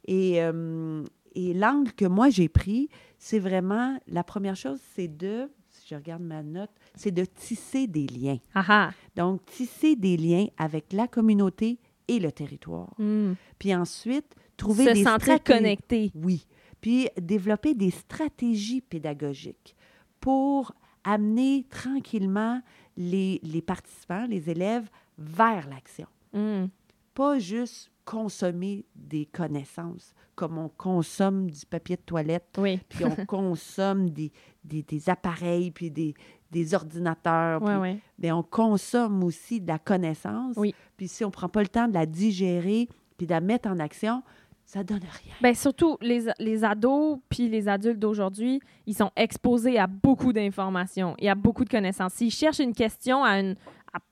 Et, 0.06 0.42
euh, 0.42 1.02
et 1.34 1.54
l'angle 1.54 1.92
que 1.92 2.04
moi 2.04 2.30
j'ai 2.30 2.48
pris, 2.48 2.88
c'est 3.18 3.38
vraiment, 3.38 3.98
la 4.06 4.22
première 4.22 4.56
chose, 4.56 4.78
c'est 4.94 5.08
de, 5.08 5.50
si 5.70 5.88
je 5.88 5.94
regarde 5.94 6.22
ma 6.22 6.42
note, 6.42 6.70
c'est 6.94 7.10
de 7.10 7.24
tisser 7.24 7.86
des 7.86 8.06
liens. 8.06 8.38
Ah 8.54 8.64
ah. 8.68 8.90
Donc, 9.16 9.44
tisser 9.46 9.96
des 9.96 10.16
liens 10.16 10.46
avec 10.58 10.92
la 10.92 11.08
communauté 11.08 11.78
et 12.06 12.18
le 12.18 12.30
territoire. 12.30 12.92
Hmm. 12.98 13.32
Puis 13.58 13.74
ensuite, 13.74 14.34
trouver 14.56 14.84
Se 14.84 14.90
des 14.92 15.04
sentir 15.04 15.42
connecté. 15.42 16.12
Oui. 16.14 16.46
Puis 16.80 17.08
développer 17.20 17.74
des 17.74 17.90
stratégies 17.90 18.82
pédagogiques 18.82 19.74
pour 20.20 20.74
amener 21.02 21.64
tranquillement 21.70 22.60
les, 22.96 23.40
les 23.42 23.62
participants, 23.62 24.26
les 24.26 24.50
élèves, 24.50 24.88
vers 25.16 25.68
l'action. 25.68 26.06
Hmm. 26.32 26.66
Pas 27.14 27.38
juste 27.38 27.90
consommer 28.04 28.84
des 28.94 29.24
connaissances, 29.26 30.12
comme 30.34 30.58
on 30.58 30.68
consomme 30.68 31.50
du 31.50 31.64
papier 31.64 31.96
de 31.96 32.02
toilette, 32.02 32.58
Oui. 32.58 32.80
puis 32.88 33.04
on 33.04 33.14
consomme 33.26 34.10
des, 34.10 34.30
des, 34.62 34.82
des 34.82 35.08
appareils, 35.08 35.70
puis 35.70 35.90
des, 35.90 36.14
des 36.50 36.74
ordinateurs. 36.74 37.62
Ouais, 37.62 37.72
puis 37.72 37.80
ouais. 37.80 37.98
bien, 38.18 38.36
on 38.36 38.42
consomme 38.42 39.24
aussi 39.24 39.60
de 39.60 39.68
la 39.68 39.78
connaissance. 39.78 40.56
Oui. 40.56 40.74
Puis 40.96 41.08
si 41.08 41.24
on 41.24 41.28
ne 41.28 41.32
prend 41.32 41.48
pas 41.48 41.62
le 41.62 41.68
temps 41.68 41.88
de 41.88 41.94
la 41.94 42.04
digérer 42.06 42.88
puis 43.16 43.26
de 43.26 43.32
la 43.32 43.40
mettre 43.40 43.68
en 43.68 43.78
action, 43.78 44.22
ça 44.66 44.82
donne 44.82 45.00
rien. 45.00 45.34
Ben 45.42 45.54
surtout, 45.54 45.96
les, 46.00 46.26
les 46.38 46.64
ados 46.64 47.18
puis 47.28 47.48
les 47.48 47.68
adultes 47.68 47.98
d'aujourd'hui, 47.98 48.60
ils 48.86 48.94
sont 48.94 49.10
exposés 49.14 49.78
à 49.78 49.86
beaucoup 49.86 50.32
d'informations 50.32 51.14
et 51.18 51.28
à 51.30 51.34
beaucoup 51.34 51.64
de 51.64 51.70
connaissances. 51.70 52.14
S'ils 52.14 52.30
cherchent 52.32 52.60
une 52.60 52.72
question 52.72 53.22
à 53.24 53.38
une... 53.40 53.56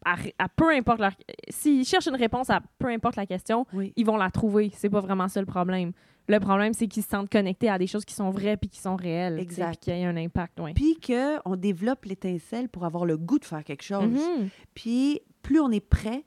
À, 0.05 0.13
à- 0.15 0.17
à 0.39 0.49
peu 0.49 0.71
importe 0.71 1.01
leur... 1.01 1.13
S'ils 1.49 1.85
cherchent 1.85 2.07
une 2.07 2.15
réponse 2.17 2.49
à 2.51 2.61
peu 2.79 2.87
importe 2.89 3.17
la 3.17 3.27
question, 3.27 3.67
Oui. 3.73 3.93
ils 3.97 4.07
vont 4.07 4.17
la 4.17 4.31
trouver. 4.31 4.71
C'est 4.75 4.89
pas 4.89 5.01
vraiment 5.01 5.27
ça 5.29 5.41
le 5.41 5.47
problème. 5.47 5.93
Le 6.29 6.39
problème, 6.39 6.73
c'est 6.73 6.87
qu'ils 6.87 7.03
se 7.03 7.09
sentent 7.09 7.29
connectés 7.29 7.69
à 7.69 7.79
des 7.79 7.89
choses 7.89 8.05
qui 8.05 8.15
sont 8.15 8.31
vraies 8.31 8.57
puis 8.57 8.71
qui 8.71 8.79
sont 8.79 8.95
réelles. 8.95 9.41
Exact. 9.41 9.71
Puis 9.71 9.77
qu'il 9.93 9.99
y 10.01 10.05
a 10.05 10.09
un 10.09 10.17
impact, 10.17 10.61
oui. 10.61 10.73
Puis 10.73 10.99
qu'on 11.05 11.57
développe 11.57 12.05
l'étincelle 12.05 12.69
pour 12.69 12.85
avoir 12.85 13.05
le 13.07 13.17
goût 13.19 13.41
de 13.41 13.45
faire 13.45 13.65
quelque 13.65 13.83
chose. 13.83 14.05
Mhm. 14.09 14.49
Puis 14.75 15.21
plus 15.43 15.59
on 15.59 15.71
est 15.73 15.81
près 15.81 16.25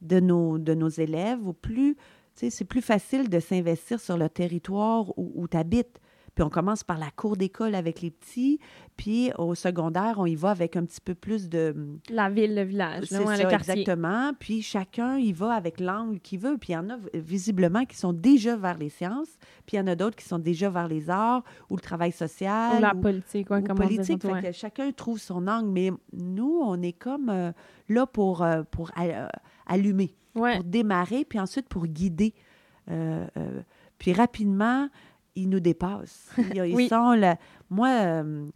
de 0.00 0.18
nos, 0.20 0.56
de 0.58 0.72
nos 0.72 0.88
élèves, 0.88 1.46
ou 1.46 1.52
plus, 1.52 1.96
c'est 2.34 2.64
plus 2.64 2.80
facile 2.82 3.28
de 3.28 3.40
s'investir 3.40 4.00
sur 4.00 4.16
le 4.16 4.28
territoire 4.30 5.10
où, 5.18 5.32
où 5.34 5.48
tu 5.48 5.56
habites. 5.58 6.00
Puis 6.36 6.44
on 6.44 6.50
commence 6.50 6.84
par 6.84 6.98
la 6.98 7.10
cour 7.10 7.38
d'école 7.38 7.74
avec 7.74 8.02
les 8.02 8.10
petits, 8.10 8.60
puis 8.98 9.32
au 9.38 9.54
secondaire, 9.54 10.16
on 10.18 10.26
y 10.26 10.34
va 10.34 10.50
avec 10.50 10.76
un 10.76 10.84
petit 10.84 11.00
peu 11.00 11.14
plus 11.14 11.48
de... 11.48 11.74
La 12.10 12.28
ville, 12.28 12.54
le 12.54 12.62
village, 12.62 13.10
là, 13.10 13.24
ça, 13.24 13.42
le 13.42 13.48
quartier. 13.48 13.72
exactement. 13.72 14.32
Puis 14.38 14.60
chacun 14.60 15.16
y 15.16 15.32
va 15.32 15.54
avec 15.54 15.80
l'angle 15.80 16.20
qu'il 16.20 16.38
veut. 16.40 16.58
Puis 16.58 16.74
il 16.74 16.76
y 16.76 16.76
en 16.76 16.90
a 16.90 16.98
visiblement 17.14 17.86
qui 17.86 17.96
sont 17.96 18.12
déjà 18.12 18.54
vers 18.54 18.76
les 18.76 18.90
sciences, 18.90 19.30
puis 19.64 19.78
il 19.78 19.80
y 19.80 19.82
en 19.82 19.86
a 19.86 19.94
d'autres 19.94 20.14
qui 20.16 20.26
sont 20.26 20.38
déjà 20.38 20.68
vers 20.68 20.88
les 20.88 21.08
arts 21.08 21.42
ou 21.70 21.76
le 21.76 21.80
travail 21.80 22.12
social. 22.12 22.76
Ou 22.76 22.82
la 22.82 22.94
ou- 22.94 23.00
politique, 23.00 23.50
ouais, 23.50 23.62
ou 23.62 23.64
comme 23.64 23.80
on 23.80 23.86
disait 23.86 23.96
politique. 24.02 24.22
Fait 24.22 24.32
ouais. 24.32 24.42
que 24.42 24.52
chacun 24.52 24.92
trouve 24.92 25.18
son 25.18 25.48
angle. 25.48 25.70
Mais 25.70 25.90
nous, 26.12 26.60
on 26.62 26.82
est 26.82 26.92
comme 26.92 27.30
euh, 27.30 27.50
là 27.88 28.04
pour, 28.06 28.42
euh, 28.42 28.62
pour 28.70 28.90
euh, 29.00 29.26
allumer, 29.66 30.14
Ouais. 30.34 30.56
pour 30.56 30.64
démarrer, 30.64 31.24
puis 31.24 31.40
ensuite 31.40 31.66
pour 31.66 31.86
guider. 31.86 32.34
Puis 33.98 34.12
rapidement, 34.12 34.88
ils 35.36 35.48
nous 35.48 35.60
Oui. 36.74 36.88
sont 36.88 37.12
là. 37.12 37.36
Moi, 37.70 37.88
euh, 37.88 38.46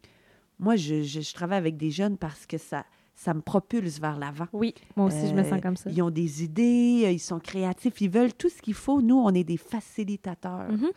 moi 0.58 0.76
je, 0.76 1.02
je- 1.02 1.20
je 1.20 1.34
travaille 1.34 1.58
avec 1.58 1.76
des 1.76 1.90
jeunes 1.90 2.16
parce 2.18 2.46
que 2.46 2.58
ça, 2.58 2.84
ça 3.14 3.34
me 3.34 3.40
propulse 3.42 4.00
vers 4.00 4.18
l'avant. 4.18 4.46
Oui, 4.52 4.74
moi 4.96 5.06
aussi, 5.06 5.28
je 5.28 5.34
me 5.34 5.40
Euh, 5.40 5.44
sens 5.48 5.60
comme 5.60 5.76
ça. 5.76 5.90
Ils 5.90 6.02
ont 6.02 6.10
des 6.10 6.42
idées, 6.42 7.02
euh, 7.04 7.10
ils 7.10 7.18
sont 7.20 7.38
créatifs, 7.38 8.00
ils 8.00 8.10
veulent 8.10 8.32
tout 8.34 8.48
ce 8.48 8.60
qu'il 8.62 8.74
faut. 8.74 9.00
Nous, 9.02 9.16
on 9.18 9.30
est 9.34 9.44
des 9.44 9.56
facilitateurs. 9.58 10.70
Mhm. 10.72 10.90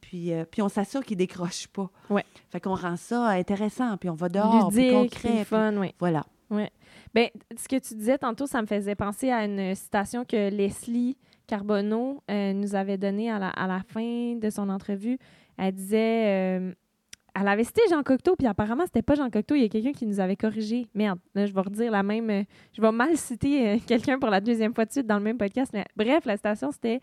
Puis, 0.00 0.32
euh, 0.32 0.44
puis 0.44 0.60
on 0.62 0.68
s'assure 0.68 1.04
qu'ils 1.04 1.16
décrochent 1.16 1.68
pas. 1.68 1.88
Ouais. 2.10 2.24
Fait 2.50 2.60
qu'on 2.60 2.74
rend 2.74 2.96
ça 2.96 3.28
intéressant, 3.28 3.96
puis 3.96 4.10
on 4.10 4.14
va 4.14 4.28
dehors, 4.28 4.68
puis 4.70 4.90
Ludique, 4.90 4.92
concret. 5.12 5.28
puis 5.28 5.36
puis 5.36 5.44
fun, 5.44 5.76
oui. 5.78 5.94
Voilà. 5.98 6.26
Ben, 7.14 7.28
ce 7.56 7.66
que 7.68 7.76
tu 7.78 7.94
disais 7.94 8.18
tantôt, 8.18 8.46
ça 8.46 8.60
me 8.60 8.66
faisait 8.66 8.94
penser 8.94 9.30
à 9.30 9.44
une 9.46 9.74
citation 9.74 10.24
que 10.26 10.50
Leslie 10.50 11.16
Carbonneau 11.56 12.22
euh, 12.30 12.54
nous 12.54 12.74
avait 12.74 12.96
donnée 12.96 13.30
à 13.30 13.38
la, 13.38 13.50
à 13.50 13.66
la 13.66 13.80
fin 13.86 14.36
de 14.36 14.48
son 14.48 14.70
entrevue. 14.70 15.18
Elle 15.58 15.72
disait... 15.74 16.58
euh, 16.60 16.72
elle 17.34 17.48
avait 17.48 17.64
cité 17.64 17.82
Jean 17.90 18.02
Cocteau, 18.02 18.36
puis 18.36 18.46
apparemment, 18.46 18.84
c'était 18.86 19.02
pas 19.02 19.14
Jean 19.16 19.28
Cocteau. 19.28 19.54
Il 19.54 19.60
y 19.62 19.64
a 19.64 19.68
quelqu'un 19.68 19.92
qui 19.92 20.06
nous 20.06 20.18
avait 20.18 20.36
corrigé. 20.36 20.86
Merde, 20.94 21.18
là, 21.34 21.44
je 21.44 21.52
vais 21.52 21.60
redire 21.60 21.90
la 21.90 22.02
même... 22.02 22.30
euh, 22.30 22.42
je 22.74 22.80
vais 22.80 22.90
mal 22.92 23.16
citer 23.18 23.78
quelqu'un 23.86 24.18
pour 24.18 24.30
la 24.30 24.40
deuxième 24.40 24.74
fois 24.74 24.86
de 24.86 24.92
suite 24.92 25.06
dans 25.06 25.18
le 25.18 25.22
même 25.24 25.36
podcast. 25.36 25.72
Mais 25.74 25.84
bref, 25.94 26.24
la 26.24 26.36
citation, 26.36 26.70
c'était 26.72 27.00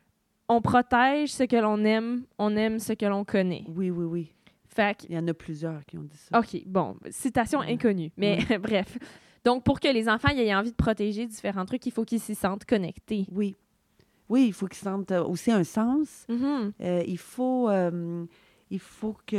«On 0.48 0.60
protège 0.60 1.30
ce 1.32 1.44
que 1.44 1.56
l'on 1.56 1.84
aime, 1.84 2.24
on 2.38 2.56
aime 2.56 2.80
ce 2.80 2.94
que 2.94 3.06
l'on 3.06 3.24
connaît. 3.24 3.64
Oui, 3.68 3.90
oui, 3.90 4.04
oui.» 4.04 4.32
Fait 4.66 4.96
que 4.96 5.04
Il 5.08 5.14
y 5.14 5.18
en 5.18 5.28
a 5.28 5.34
plusieurs 5.34 5.84
qui 5.86 5.96
ont 5.96 6.02
dit 6.02 6.16
ça. 6.16 6.40
OK, 6.40 6.60
bon, 6.66 6.96
citation 7.10 7.60
Ouais. 7.60 7.72
inconnue, 7.72 8.10
mais 8.16 8.38
bref. 8.60 8.98
Donc, 9.44 9.62
pour 9.64 9.78
que 9.80 9.88
les 9.88 10.08
enfants 10.08 10.30
aient 10.36 10.54
envie 10.54 10.70
de 10.70 10.76
protéger 10.76 11.26
différents 11.26 11.64
trucs, 11.66 11.84
il 11.86 11.92
faut 11.92 12.04
qu'ils 12.04 12.20
s'y 12.20 12.34
sentent 12.34 12.64
connectés. 12.64 13.26
Oui. 13.30 13.54
Oui, 14.32 14.46
il 14.48 14.52
faut 14.52 14.66
qu'ils 14.66 14.82
sentent 14.82 15.12
euh, 15.12 15.24
aussi 15.24 15.50
un 15.52 15.64
sens. 15.64 16.24
Mhm. 16.28 16.72
Euh, 16.80 17.02
il 17.06 17.18
faut, 17.18 17.68
euh, 17.68 18.24
il 18.70 18.78
faut 18.80 19.14
qu'il 19.26 19.38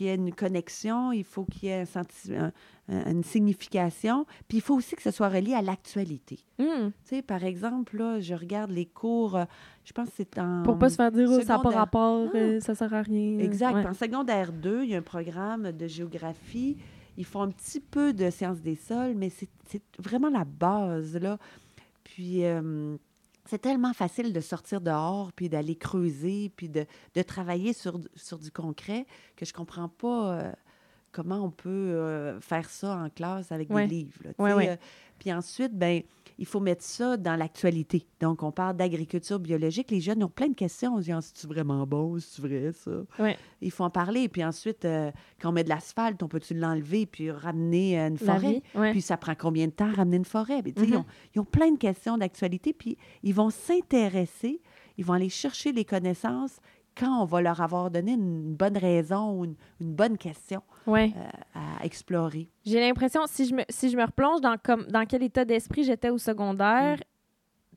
y 0.00 0.08
ait 0.08 0.14
une 0.14 0.32
connexion, 0.34 1.12
il 1.12 1.24
faut 1.24 1.44
qu'il 1.44 1.68
y 1.68 1.72
ait 1.72 1.80
un 1.82 1.84
senti- 1.84 2.34
un- 2.34 2.52
un- 2.88 3.10
une 3.12 3.22
signification. 3.22 4.24
Puis 4.48 4.58
il 4.58 4.60
faut 4.62 4.74
aussi 4.74 4.96
que 4.96 5.02
ce 5.02 5.10
soit 5.10 5.28
relié 5.28 5.52
à 5.54 5.60
l'actualité. 5.62 6.38
Mhm. 6.58 6.92
Tu 7.04 7.16
sais, 7.16 7.22
par 7.22 7.44
exemple, 7.44 7.98
là, 7.98 8.20
je 8.20 8.34
regarde 8.34 8.70
les 8.70 8.86
cours, 8.86 9.38
je 9.84 9.92
pense 9.92 10.08
que 10.08 10.14
c'est 10.16 10.38
en... 10.38 10.62
Pour 10.62 10.78
pas 10.78 10.88
se 10.88 10.96
faire 10.96 11.12
dire, 11.12 11.28
oh, 11.30 11.34
ça 11.34 11.38
n'a 11.38 11.44
pas 11.44 11.56
secondaire. 11.58 11.78
rapport, 11.78 12.28
Ah. 12.34 12.36
euh, 12.38 12.60
ça 12.60 12.74
sert 12.74 12.94
à 12.94 13.02
rien. 13.02 13.38
Exact. 13.40 13.74
Ouais. 13.74 13.86
En 13.86 13.94
secondaire 13.94 14.52
2, 14.52 14.84
il 14.84 14.90
y 14.90 14.94
a 14.94 14.98
un 14.98 15.02
programme 15.02 15.70
de 15.72 15.86
géographie. 15.86 16.76
Ils 17.18 17.26
font 17.26 17.42
un 17.42 17.50
petit 17.50 17.80
peu 17.80 18.14
de 18.14 18.30
sciences 18.30 18.60
des 18.62 18.76
sols, 18.76 19.14
mais 19.14 19.28
c'est 19.28 19.48
c'est 19.68 19.82
vraiment 19.98 20.30
la 20.30 20.44
base, 20.44 21.16
là. 21.18 21.36
Puis, 22.02 22.44
euh, 22.44 22.96
c'est 23.46 23.58
tellement 23.60 23.92
facile 23.92 24.32
de 24.32 24.40
sortir 24.40 24.80
dehors, 24.80 25.32
puis 25.32 25.48
d'aller 25.48 25.76
creuser, 25.76 26.52
puis 26.56 26.68
de, 26.68 26.84
de 27.14 27.22
travailler 27.22 27.72
sur, 27.72 27.98
sur 28.14 28.38
du 28.38 28.50
concret 28.50 29.06
que 29.36 29.44
je 29.44 29.52
comprends 29.52 29.88
pas 29.88 30.32
euh, 30.34 30.52
comment 31.12 31.36
on 31.44 31.50
peut 31.50 31.68
euh, 31.70 32.40
faire 32.40 32.68
ça 32.70 32.96
en 32.96 33.10
classe 33.10 33.50
avec 33.52 33.70
Ouais. 33.70 33.86
des 33.88 33.94
livres. 33.96 34.20
là, 34.24 34.30
Ouais, 34.38 34.52
ouais. 34.52 34.78
Puis 35.20 35.32
ensuite, 35.32 35.72
ben 35.78 36.02
il 36.38 36.46
faut 36.46 36.58
mettre 36.60 36.82
ça 36.82 37.18
dans 37.18 37.36
l'actualité. 37.36 38.06
Donc, 38.18 38.42
on 38.42 38.50
parle 38.50 38.74
d'agriculture 38.74 39.38
biologique. 39.38 39.90
Les 39.90 40.00
jeunes 40.00 40.24
ont 40.24 40.30
plein 40.30 40.48
de 40.48 40.54
questions. 40.54 40.94
On 40.94 40.98
se 40.98 41.04
dit, 41.04 41.12
Ah, 41.12 41.20
c'est-tu 41.20 41.46
vraiment 41.46 41.86
bon? 41.86 42.18
C'est-tu 42.18 42.40
vrai, 42.40 42.72
ça? 42.72 42.90
Ouais. 43.18 43.36
Il 43.60 43.70
faut 43.70 43.84
en 43.84 43.90
parler. 43.90 44.26
Puis 44.30 44.42
ensuite, 44.42 44.86
euh, 44.86 45.10
quand 45.38 45.50
on 45.50 45.52
met 45.52 45.64
de 45.64 45.68
l'asphalte, 45.68 46.22
on 46.22 46.28
peut-tu 46.28 46.54
l'enlever 46.54 47.04
puis 47.04 47.30
ramener 47.30 48.00
euh, 48.00 48.08
une 48.08 48.16
La 48.24 48.34
forêt? 48.40 48.62
ouais. 48.74 48.90
Puis 48.92 49.02
ça 49.02 49.18
prend 49.18 49.34
combien 49.34 49.66
de 49.66 49.72
temps 49.72 49.92
ramener 49.92 50.16
une 50.16 50.24
forêt? 50.24 50.62
Puis, 50.62 50.72
tu 50.72 50.80
sais, 50.80 50.86
ils, 50.88 50.92
Mhm. 50.94 51.00
ont, 51.00 51.04
ils 51.34 51.40
ont 51.40 51.44
plein 51.44 51.72
de 51.72 51.78
questions 51.78 52.16
d'actualité. 52.16 52.72
Puis 52.72 52.96
ils 53.22 53.34
vont 53.34 53.50
s'intéresser, 53.50 54.62
ils 54.96 55.04
vont 55.04 55.12
aller 55.14 55.28
chercher 55.28 55.72
les 55.72 55.84
connaissances 55.84 56.58
quand 57.00 57.22
on 57.22 57.24
va 57.24 57.40
leur 57.40 57.60
avoir 57.62 57.90
donné 57.90 58.12
une 58.12 58.54
bonne 58.54 58.76
raison 58.76 59.32
ou 59.32 59.44
une, 59.46 59.54
une 59.80 59.94
bonne 59.94 60.18
question 60.18 60.60
Ouais. 60.86 61.12
à 61.54 61.84
explorer. 61.84 62.48
J'ai 62.66 62.80
l'impression, 62.80 63.22
si 63.26 63.46
je 63.46 63.54
me, 63.54 63.62
si 63.70 63.88
je 63.88 63.96
me 63.96 64.04
replonge 64.04 64.40
dans, 64.42 64.56
comme, 64.62 64.84
dans 64.88 65.06
quel 65.06 65.22
état 65.22 65.44
d'esprit 65.46 65.84
j'étais 65.84 66.10
au 66.10 66.18
secondaire, 66.18 66.98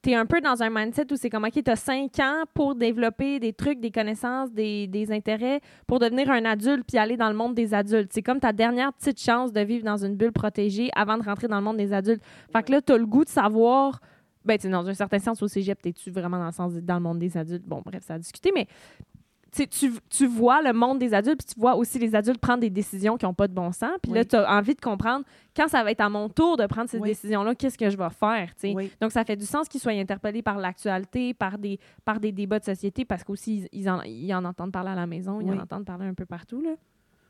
tu 0.01 0.12
es 0.12 0.15
un 0.15 0.25
peu 0.25 0.41
dans 0.41 0.62
un 0.62 0.69
mindset 0.69 1.13
où 1.13 1.15
c'est 1.15 1.29
comme, 1.29 1.45
OK, 1.45 1.63
tu 1.63 1.71
as 1.71 1.77
cinq 1.77 2.19
ans 2.19 2.43
pour 2.53 2.75
développer 2.75 3.39
des 3.39 3.53
trucs, 3.53 3.79
des 3.79 3.91
connaissances, 3.91 4.51
des, 4.51 4.86
des 4.88 5.13
intérêts, 5.13 5.62
pour 5.88 5.99
devenir 5.99 6.29
un 6.29 6.43
adulte 6.43 6.83
puis 6.86 6.97
aller 6.97 7.15
dans 7.15 7.29
le 7.29 7.36
monde 7.36 7.55
des 7.55 7.73
adultes. 7.73 8.12
C'est 8.13 8.21
comme 8.21 8.41
ta 8.41 8.51
dernière 8.51 8.91
petite 8.91 9.21
chance 9.21 9.53
de 9.53 9.62
vivre 9.62 9.86
dans 9.86 10.03
une 10.03 10.15
bulle 10.17 10.33
protégée 10.33 10.89
avant 10.93 11.17
de 11.17 11.23
rentrer 11.23 11.47
dans 11.47 11.57
le 11.57 11.63
monde 11.63 11.77
des 11.77 11.93
adultes. 11.93 12.21
Fait 12.51 12.63
que 12.63 12.71
là, 12.73 12.81
tu 12.81 12.91
as 12.91 12.97
le 12.97 13.05
goût 13.05 13.23
de 13.23 13.29
savoir. 13.29 14.01
Ben, 14.45 14.58
tu 14.58 14.69
dans 14.69 14.88
un 14.88 14.93
certain 14.93 15.19
sens, 15.19 15.41
au 15.41 15.47
cégep, 15.47 15.82
t'es-tu 15.82 16.12
vraiment 16.12 16.38
dans 16.38 16.47
le 16.47 16.51
sens 16.51 16.73
dans 16.73 16.95
le 16.95 17.01
monde 17.01 17.19
des 17.19 17.38
adultes? 17.38 17.65
Bon, 17.65 17.82
bref, 17.84 18.03
ça 18.03 18.15
a 18.15 18.19
discuté, 18.19 18.51
mais 18.53 18.67
tu 19.53 19.91
tu, 20.10 20.25
vois 20.25 20.62
le 20.62 20.73
monde 20.73 20.97
des 20.97 21.13
adultes, 21.13 21.45
puis 21.45 21.53
tu 21.53 21.60
vois 21.60 21.75
aussi 21.75 21.99
les 21.99 22.15
adultes 22.15 22.39
prendre 22.39 22.62
des 22.62 22.71
décisions 22.71 23.17
qui 23.17 23.25
n'ont 23.25 23.36
pas 23.36 23.47
de 23.47 23.53
bon 23.53 23.71
sens. 23.71 23.91
Puis 24.01 24.12
là, 24.12 24.25
tu 24.25 24.36
as 24.36 24.51
envie 24.51 24.73
de 24.73 24.82
comprendre, 24.82 25.23
quand 25.56 25.67
ça 25.67 25.84
va 25.84 25.91
être 25.91 26.01
à 26.01 26.10
mon 26.10 26.27
tour 26.27 26.58
de 26.58 26.65
prendre 26.65 26.89
ces 26.89 26.97
Oui. 26.97 27.10
décisions-là, 27.10 27.53
qu'est-ce 27.53 27.77
que 27.77 27.89
je 27.89 27.97
vais 27.97 28.10
faire. 28.10 28.51
Oui. 28.63 28.91
Donc, 28.99 29.12
ça 29.12 29.23
fait 29.23 29.36
du 29.36 29.45
sens 29.45 29.67
qu'ils 29.67 29.79
soient 29.79 29.91
interpellés 29.91 30.41
par 30.41 30.58
l'actualité, 30.58 31.34
par 31.36 31.58
des, 31.58 31.79
par 32.03 32.19
des 32.19 32.32
débats 32.32 32.60
de 32.60 32.65
société, 32.65 33.06
parce 33.06 33.23
qu'aussi, 33.23 33.67
ils, 33.71 33.82
ils 33.82 33.89
en, 33.89 34.01
ils 34.01 34.34
en 34.34 34.43
entendent 34.43 34.71
parler 34.71 34.91
à 34.91 34.95
la 34.95 35.06
maison, 35.06 35.39
ils 35.39 35.51
en 35.51 35.60
entendent 35.60 35.86
parler 35.86 36.08
un 36.08 36.15
peu 36.15 36.25
partout, 36.25 36.62
là. 36.62 36.75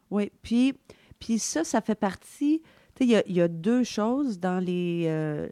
Oui, 0.10 0.32
puis, 0.42 0.74
puis 1.20 1.40
ça, 1.40 1.64
ça 1.64 1.82
fait 1.82 1.96
partie. 1.96 2.62
Tu 2.96 3.06
sais, 3.06 3.10
il 3.10 3.12
y 3.12 3.16
a- 3.16 3.24
il 3.28 3.36
y, 3.36 3.42
a 3.42 3.48
deux 3.48 3.84
choses 3.84 4.40
dans 4.40 4.64
euh, 4.68 5.48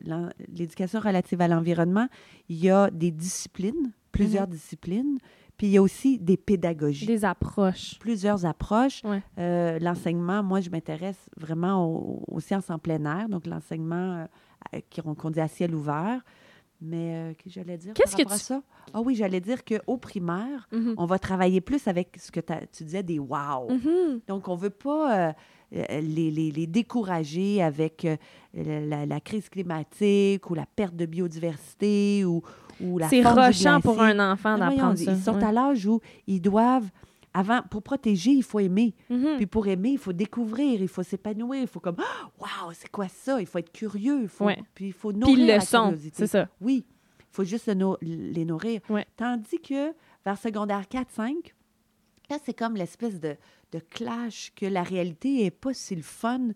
l'éducation 0.50 1.00
relative 1.00 1.42
à 1.42 1.48
l'environnement. 1.48 2.08
Il 2.50 2.58
y 2.58 2.70
a 2.70 2.90
des 2.92 3.12
disciplines, 3.12 3.92
plusieurs 4.12 4.48
disciplines, 4.48 5.18
puis 5.58 5.68
il 5.68 5.74
y 5.74 5.78
a 5.78 5.82
aussi 5.82 6.20
des 6.20 6.38
pédagogies. 6.38 7.06
Des 7.08 7.26
approches. 7.26 7.98
Plusieurs 8.00 8.46
approches. 8.46 9.02
Ouais. 9.04 9.22
Euh, 9.40 9.80
l'enseignement, 9.80 10.44
moi, 10.44 10.62
je 10.62 10.70
m'intéresse 10.70 11.30
vraiment 11.38 11.86
au- 11.86 12.24
aux 12.28 12.40
sciences 12.40 12.70
en 12.70 12.78
plein 12.80 13.04
air, 13.06 13.28
donc 13.30 13.48
l'enseignement 13.48 14.28
euh, 14.76 14.80
qu'on 15.16 15.30
dit 15.32 15.40
à 15.42 15.48
ciel 15.48 15.74
ouvert. 15.74 16.22
Mais 16.84 17.14
euh, 17.16 17.34
qu'est-ce 17.34 17.44
que 17.44 17.50
j'allais 17.62 17.78
dire 17.78 17.94
Qu'est-ce 17.94 18.16
que 18.16 18.24
tu- 18.24 18.38
ça? 18.40 18.62
Ah 18.94 19.02
oui, 19.02 19.14
j'allais 19.14 19.40
dire 19.40 19.64
qu'au 19.64 19.98
primaire, 19.98 20.68
Mhm. 20.72 20.96
on 20.98 21.06
va 21.06 21.20
travailler 21.20 21.62
plus 21.62 21.88
avec 21.88 22.18
ce 22.20 22.32
que 22.32 22.40
tu 22.72 22.84
disais, 22.84 23.04
des 23.04 23.20
«wow». 23.20 23.70
Mhm. 23.70 24.22
Donc, 24.28 24.48
on 24.48 24.56
ne 24.56 24.62
veut 24.62 24.72
pas 24.72 25.30
euh, 25.30 25.34
les, 25.72 26.32
les- 26.32 26.52
les 26.52 26.68
décourager 26.68 27.62
avec 27.64 28.06
euh, 28.06 28.18
la, 28.54 29.06
la 29.06 29.20
crise 29.22 29.48
climatique 29.50 30.50
ou 30.50 30.54
la 30.54 30.66
perte 30.66 30.96
de 30.96 31.06
biodiversité 31.06 32.26
ou, 32.26 32.42
ou 32.82 32.98
la 32.98 33.08
C'est 33.10 33.22
rochant 33.24 33.80
pour 33.82 34.02
un 34.02 34.32
enfant 34.32 34.58
d'apprendre 34.58 34.98
ça. 34.98 35.12
Ils 35.14 35.22
sont 35.22 35.36
ouais. 35.36 35.44
à 35.44 35.52
l'âge 35.52 35.86
où 35.86 36.00
ils 36.28 36.42
doivent, 36.42 36.90
avant, 37.34 37.62
pour 37.70 37.82
protéger, 37.82 38.32
il 38.32 38.44
faut 38.44 38.60
aimer. 38.60 38.94
Mhm. 39.10 39.38
Puis 39.38 39.46
pour 39.46 39.66
aimer, 39.68 39.92
il 39.92 39.98
faut 39.98 40.12
découvrir, 40.14 40.82
il 40.82 40.88
faut 40.90 41.04
s'épanouir, 41.04 41.62
il 41.62 41.68
faut 41.68 41.80
comme, 41.80 41.96
Ah, 42.00 42.30
waouh, 42.40 42.74
c'est 42.74 42.90
quoi 42.92 43.08
ça? 43.08 43.40
Il 43.40 43.46
faut 43.48 43.60
être 43.60 43.72
curieux, 43.72 44.24
il 44.24 44.28
faut, 44.28 44.46
Ouais. 44.46 44.62
puis 44.76 44.88
il 44.88 44.94
faut 44.94 45.14
nourrir 45.14 45.48
la 45.48 45.56
le 45.56 45.62
sont, 45.62 45.84
curiosité. 45.84 46.16
c'est 46.18 46.28
ça. 46.28 46.50
Oui, 46.60 46.84
il 47.20 47.26
faut 47.32 47.46
juste 47.46 47.68
le 47.68 47.96
les 48.02 48.44
nourrir. 48.44 48.82
Ouais. 48.90 49.06
Tandis 49.16 49.60
que 49.60 49.94
vers 50.26 50.38
secondaire 50.38 50.84
4-5, 50.92 51.34
là, 52.30 52.38
c'est 52.44 52.54
comme 52.54 52.76
l'espèce 52.76 53.20
de, 53.22 53.38
de 53.72 53.80
clash 53.80 54.52
que 54.56 54.66
la 54.66 54.84
réalité 54.84 55.44
n'est 55.44 55.52
pas 55.52 55.74
si 55.74 55.96
le 55.96 56.02
fun. 56.02 56.50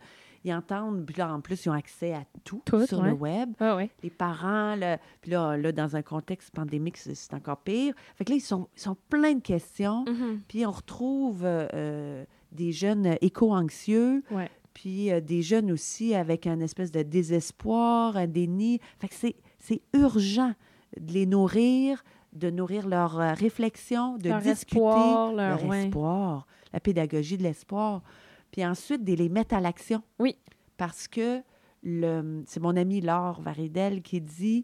Ils 0.43 0.53
entendent, 0.53 1.05
puis 1.07 1.15
là, 1.17 1.33
en 1.33 1.41
plus, 1.41 1.65
ils 1.65 1.69
ont 1.69 1.73
accès 1.73 2.13
à 2.13 2.23
tout, 2.43 2.61
Tout, 2.65 2.85
sur 2.85 2.99
ouais. 2.99 3.07
le 3.09 3.13
web. 3.15 3.49
Ah 3.59 3.75
ouais. 3.75 3.89
Les 4.03 4.11
parents, 4.11 4.77
puis 5.21 5.31
là, 5.31 5.57
là, 5.57 5.71
dans 5.71 5.95
un 5.95 6.03
contexte 6.03 6.51
pandémique, 6.53 6.97
c'est 6.97 7.33
encore 7.33 7.57
pire. 7.61 7.95
Fait 8.15 8.25
que 8.25 8.29
là, 8.29 8.35
ils 8.35 8.41
sont, 8.41 8.67
ils 8.77 8.79
sont 8.81 8.95
pleins 9.09 9.33
de 9.33 9.41
questions. 9.41 10.05
Mhm. 10.07 10.41
Puis 10.47 10.63
on 10.67 10.71
retrouve 10.71 11.43
euh, 11.45 11.67
euh, 11.73 12.25
des 12.51 12.71
jeunes 12.71 13.15
éco-anxieux, 13.21 14.23
Ouais. 14.29 14.51
puis 14.75 15.11
euh, 15.11 15.19
des 15.19 15.41
jeunes 15.41 15.71
aussi 15.71 16.13
avec 16.13 16.45
un 16.45 16.59
espèce 16.59 16.91
de 16.91 17.01
désespoir, 17.01 18.15
un 18.15 18.27
déni. 18.27 18.79
Fait 18.99 19.07
que 19.07 19.15
c'est- 19.15 19.35
c'est 19.57 19.81
urgent 19.93 20.53
de 20.99 21.11
les 21.11 21.25
nourrir, 21.25 22.03
de 22.35 22.49
nourrir 22.49 22.87
leur 22.87 23.19
euh, 23.19 23.33
réflexion, 23.33 24.17
de 24.17 24.29
Leur 24.29 24.41
discuter 24.41 24.77
espoir, 24.77 25.33
leur- 25.33 25.57
leur 25.61 25.65
ouais. 25.65 25.85
espoir, 25.85 26.45
la 26.73 26.79
pédagogie 26.79 27.37
de 27.37 27.43
l'espoir. 27.43 28.01
Puis 28.51 28.65
ensuite, 28.65 29.03
de 29.03 29.13
les 29.13 29.29
mettre 29.29 29.55
à 29.55 29.61
l'action. 29.61 30.01
Oui. 30.19 30.35
Parce 30.77 31.07
que 31.07 31.41
le- 31.83 32.43
c'est 32.47 32.59
mon 32.59 32.75
ami 32.75 33.01
Laure 33.01 33.41
Varidel 33.41 34.01
qui 34.01 34.21
dit 34.21 34.63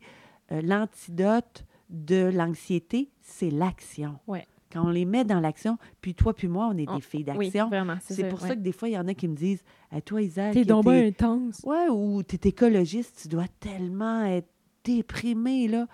euh, 0.51 0.61
l'antidote 0.61 1.65
de 1.89 2.29
l'anxiété, 2.33 3.09
c'est 3.21 3.49
l'action. 3.51 4.19
Ouais. 4.27 4.45
Quand 4.71 4.85
on 4.85 4.89
les 4.89 5.03
met 5.05 5.25
dans 5.25 5.39
l'action, 5.41 5.77
puis 5.99 6.15
toi 6.15 6.33
puis 6.33 6.47
moi, 6.47 6.69
on 6.73 6.77
est 6.77 6.89
On- 6.89 6.95
des 6.95 7.01
filles 7.01 7.25
Oui, 7.35 7.49
d'action. 7.49 7.67
vraiment. 7.69 7.95
c'est 8.01 8.27
pour 8.29 8.41
ouais. 8.41 8.47
ça 8.49 8.55
que 8.55 8.61
des 8.61 8.71
fois, 8.71 8.87
il 8.89 8.93
y 8.93 8.97
en 8.97 9.07
a 9.07 9.13
qui 9.13 9.27
me 9.27 9.35
disent 9.35 9.63
à 9.91 9.99
toi, 10.01 10.21
Isaac, 10.21 10.53
T'es 10.53 10.63
donc 10.65 10.85
bien 10.85 11.05
intense. 11.07 11.61
Ouais, 11.65 11.89
ou 11.89 12.23
tu 12.23 12.35
es 12.35 12.49
écologiste, 12.49 13.19
tu 13.23 13.27
dois 13.27 13.47
tellement 13.59 14.23
être 14.23 14.47
déprimé, 14.85 15.67
là. 15.67 15.87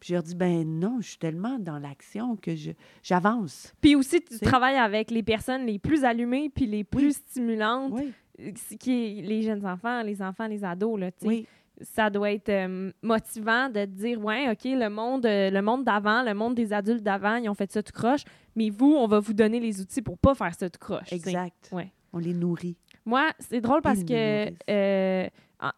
Puis 0.00 0.08
je 0.10 0.14
leur 0.14 0.22
dis, 0.22 0.34
ben 0.34 0.64
non, 0.64 0.98
je 1.00 1.08
suis 1.08 1.18
tellement 1.18 1.58
dans 1.58 1.78
l'action 1.78 2.36
que 2.36 2.54
je 2.54 2.70
j'avance. 3.02 3.72
Puis 3.80 3.94
aussi, 3.96 4.20
tu 4.22 4.38
travailles 4.40 4.76
avec 4.76 5.10
les 5.10 5.22
personnes 5.22 5.66
les 5.66 5.78
plus 5.78 6.04
allumées 6.04 6.50
puis 6.54 6.66
les 6.66 6.84
plus 6.84 7.06
Oui. 7.06 7.12
stimulantes, 7.12 7.92
Oui, 7.92 8.12
euh, 8.40 8.50
qui 8.78 9.18
est 9.18 9.22
les 9.22 9.42
jeunes 9.42 9.66
enfants, 9.66 10.02
les 10.02 10.22
enfants, 10.22 10.46
les 10.46 10.64
ados, 10.64 10.98
là, 11.00 11.10
tu 11.10 11.18
sais. 11.22 11.26
oui, 11.26 11.46
ça 11.80 12.10
doit 12.10 12.32
être 12.32 12.48
euh, 12.48 12.90
motivant 13.02 13.68
de 13.68 13.84
te 13.84 13.90
dire 13.90 14.20
ouais 14.20 14.50
ok 14.50 14.64
le 14.64 14.88
monde 14.88 15.24
euh, 15.26 15.48
le 15.48 15.62
monde 15.62 15.84
d'avant 15.84 16.24
le 16.24 16.34
monde 16.34 16.56
des 16.56 16.72
adultes 16.72 17.04
d'avant 17.04 17.36
ils 17.36 17.48
ont 17.48 17.54
fait 17.54 17.70
ça 17.70 17.84
tout 17.84 17.92
croche 17.92 18.22
mais 18.56 18.68
vous 18.68 18.96
on 18.98 19.06
va 19.06 19.20
vous 19.20 19.32
donner 19.32 19.60
les 19.60 19.80
outils 19.80 20.02
pour 20.02 20.18
pas 20.18 20.34
faire 20.34 20.52
ça 20.56 20.68
tout 20.68 20.80
croche. 20.80 21.12
Exact. 21.12 21.68
Ouais. 21.70 21.92
On 22.12 22.18
les 22.18 22.34
nourrit. 22.34 22.76
moi 23.04 23.28
c'est 23.38 23.60
drôle 23.60 23.80
parce 23.80 24.00
Ils 24.00 24.06
que 24.06 24.52
euh, 24.68 25.28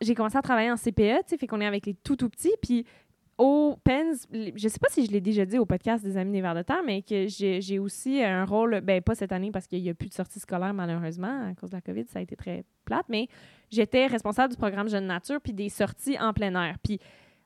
j'ai 0.00 0.14
commencé 0.14 0.38
à 0.38 0.40
travailler 0.40 0.70
en 0.70 0.76
CPE 0.76 0.96
tu 0.96 1.20
sais 1.26 1.36
fait 1.36 1.46
qu'on 1.46 1.60
est 1.60 1.66
avec 1.66 1.84
les 1.84 1.92
tout 1.92 2.16
tout 2.16 2.30
petits 2.30 2.54
puis 2.62 2.86
au 3.40 3.78
PENS, 3.84 4.26
je 4.54 4.68
sais 4.68 4.78
pas 4.78 4.90
si 4.90 5.06
je 5.06 5.10
l'ai 5.10 5.22
déjà 5.22 5.46
dit 5.46 5.58
au 5.58 5.64
podcast 5.64 6.04
des 6.04 6.18
Amis 6.18 6.32
des 6.32 6.42
Vers 6.42 6.54
de 6.54 6.60
Terre, 6.60 6.82
mais 6.84 7.00
que 7.00 7.26
j'ai 7.26 7.78
aussi 7.78 8.22
un 8.22 8.44
rôle, 8.44 8.82
ben 8.82 9.00
pas 9.00 9.14
cette 9.14 9.32
année 9.32 9.50
parce 9.50 9.66
qu'il 9.66 9.82
n'y 9.82 9.88
a 9.88 9.94
plus 9.94 10.10
de 10.10 10.14
sortie 10.14 10.38
scolaire 10.38 10.74
malheureusement 10.74 11.48
à 11.48 11.54
cause 11.54 11.70
de 11.70 11.76
la 11.76 11.80
COVID, 11.80 12.04
ça 12.06 12.18
a 12.18 12.22
été 12.22 12.36
très 12.36 12.64
plate, 12.84 13.06
mais 13.08 13.28
j'étais 13.70 14.06
responsable 14.08 14.52
du 14.52 14.58
programme 14.58 14.90
Jeune 14.90 15.06
Nature 15.06 15.40
puis 15.42 15.54
des 15.54 15.70
sorties 15.70 16.18
en 16.20 16.34
plein 16.34 16.54
air. 16.54 16.76
Puis 16.84 17.00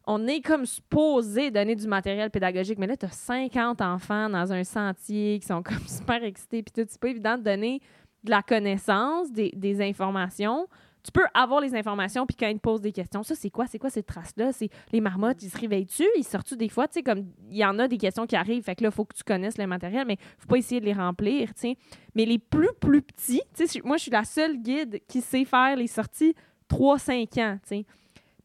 on 0.05 0.27
est 0.27 0.41
comme 0.41 0.67
supposé 0.67 1.53
donner 1.53 1.77
du 1.77 1.87
matériel 1.87 2.29
pédagogique, 2.29 2.81
mais 2.81 2.89
là, 2.89 2.97
tu 2.97 3.07
as 3.07 3.13
50 3.13 3.81
enfants 3.81 4.29
dans 4.29 4.53
un 4.53 4.65
sentier 4.65 5.39
qui 5.39 5.47
sont 5.47 5.63
comme 5.63 5.87
super 5.87 6.25
excités, 6.25 6.65
puis 6.65 6.73
tout. 6.73 6.89
C'est 6.91 7.01
pas 7.01 7.09
évident 7.09 7.39
de 7.39 7.45
donner 7.45 7.81
de 8.25 8.31
la 8.31 8.43
connaissance, 8.43 9.31
des, 9.31 9.53
des 9.55 9.81
informations. 9.81 10.67
Tu 11.05 11.13
peux 11.13 11.27
avoir 11.35 11.61
les 11.61 11.75
informations, 11.75 12.25
puis 12.25 12.35
quand 12.35 12.47
ils 12.47 12.57
te 12.57 12.61
posent 12.61 12.81
des 12.81 12.91
questions, 12.91 13.23
ça, 13.23 13.35
c'est 13.35 13.51
quoi? 13.51 13.67
C'est 13.67 13.79
quoi 13.79 13.91
cette 13.91 14.07
trace-là? 14.07 14.53
C'est 14.53 14.71
les 14.91 15.03
marmottes, 15.03 15.43
ils 15.43 15.51
se 15.51 15.59
réveillent-tu? 15.59 16.05
Ils 16.17 16.25
sortent 16.25 16.55
des 16.55 16.71
fois? 16.71 16.89
Tu 16.89 16.95
sais, 16.95 17.03
comme 17.03 17.27
il 17.51 17.59
y 17.59 17.65
en 17.65 17.79
a 17.79 17.89
des 17.89 17.99
questions 17.99 18.27
qui 18.27 18.37
arrivent, 18.37 18.65
fait 18.65 18.75
que 18.75 18.83
là, 18.83 18.89
il 18.89 18.95
faut 18.95 19.05
que 19.05 19.15
tu 19.15 19.23
connaisses 19.23 19.59
le 19.59 19.67
matériel, 19.67 20.07
mais 20.07 20.17
faut 20.39 20.49
pas 20.49 20.57
essayer 20.57 20.81
de 20.81 20.87
les 20.87 20.95
remplir, 20.95 21.49
tu 21.49 21.61
sais. 21.61 21.77
Mais 22.15 22.25
les 22.25 22.39
plus, 22.39 22.71
plus 22.81 23.03
petits, 23.03 23.43
tu 23.55 23.67
sais, 23.67 23.81
moi, 23.85 23.99
je 23.99 24.03
suis 24.05 24.11
la 24.11 24.25
seule 24.25 24.57
guide 24.57 25.03
qui 25.07 25.21
sait 25.21 25.45
faire 25.45 25.77
les 25.77 25.89
sorties 25.89 26.35
3-5 26.71 27.41
ans, 27.41 27.59
tu 27.63 27.69
sais. 27.69 27.87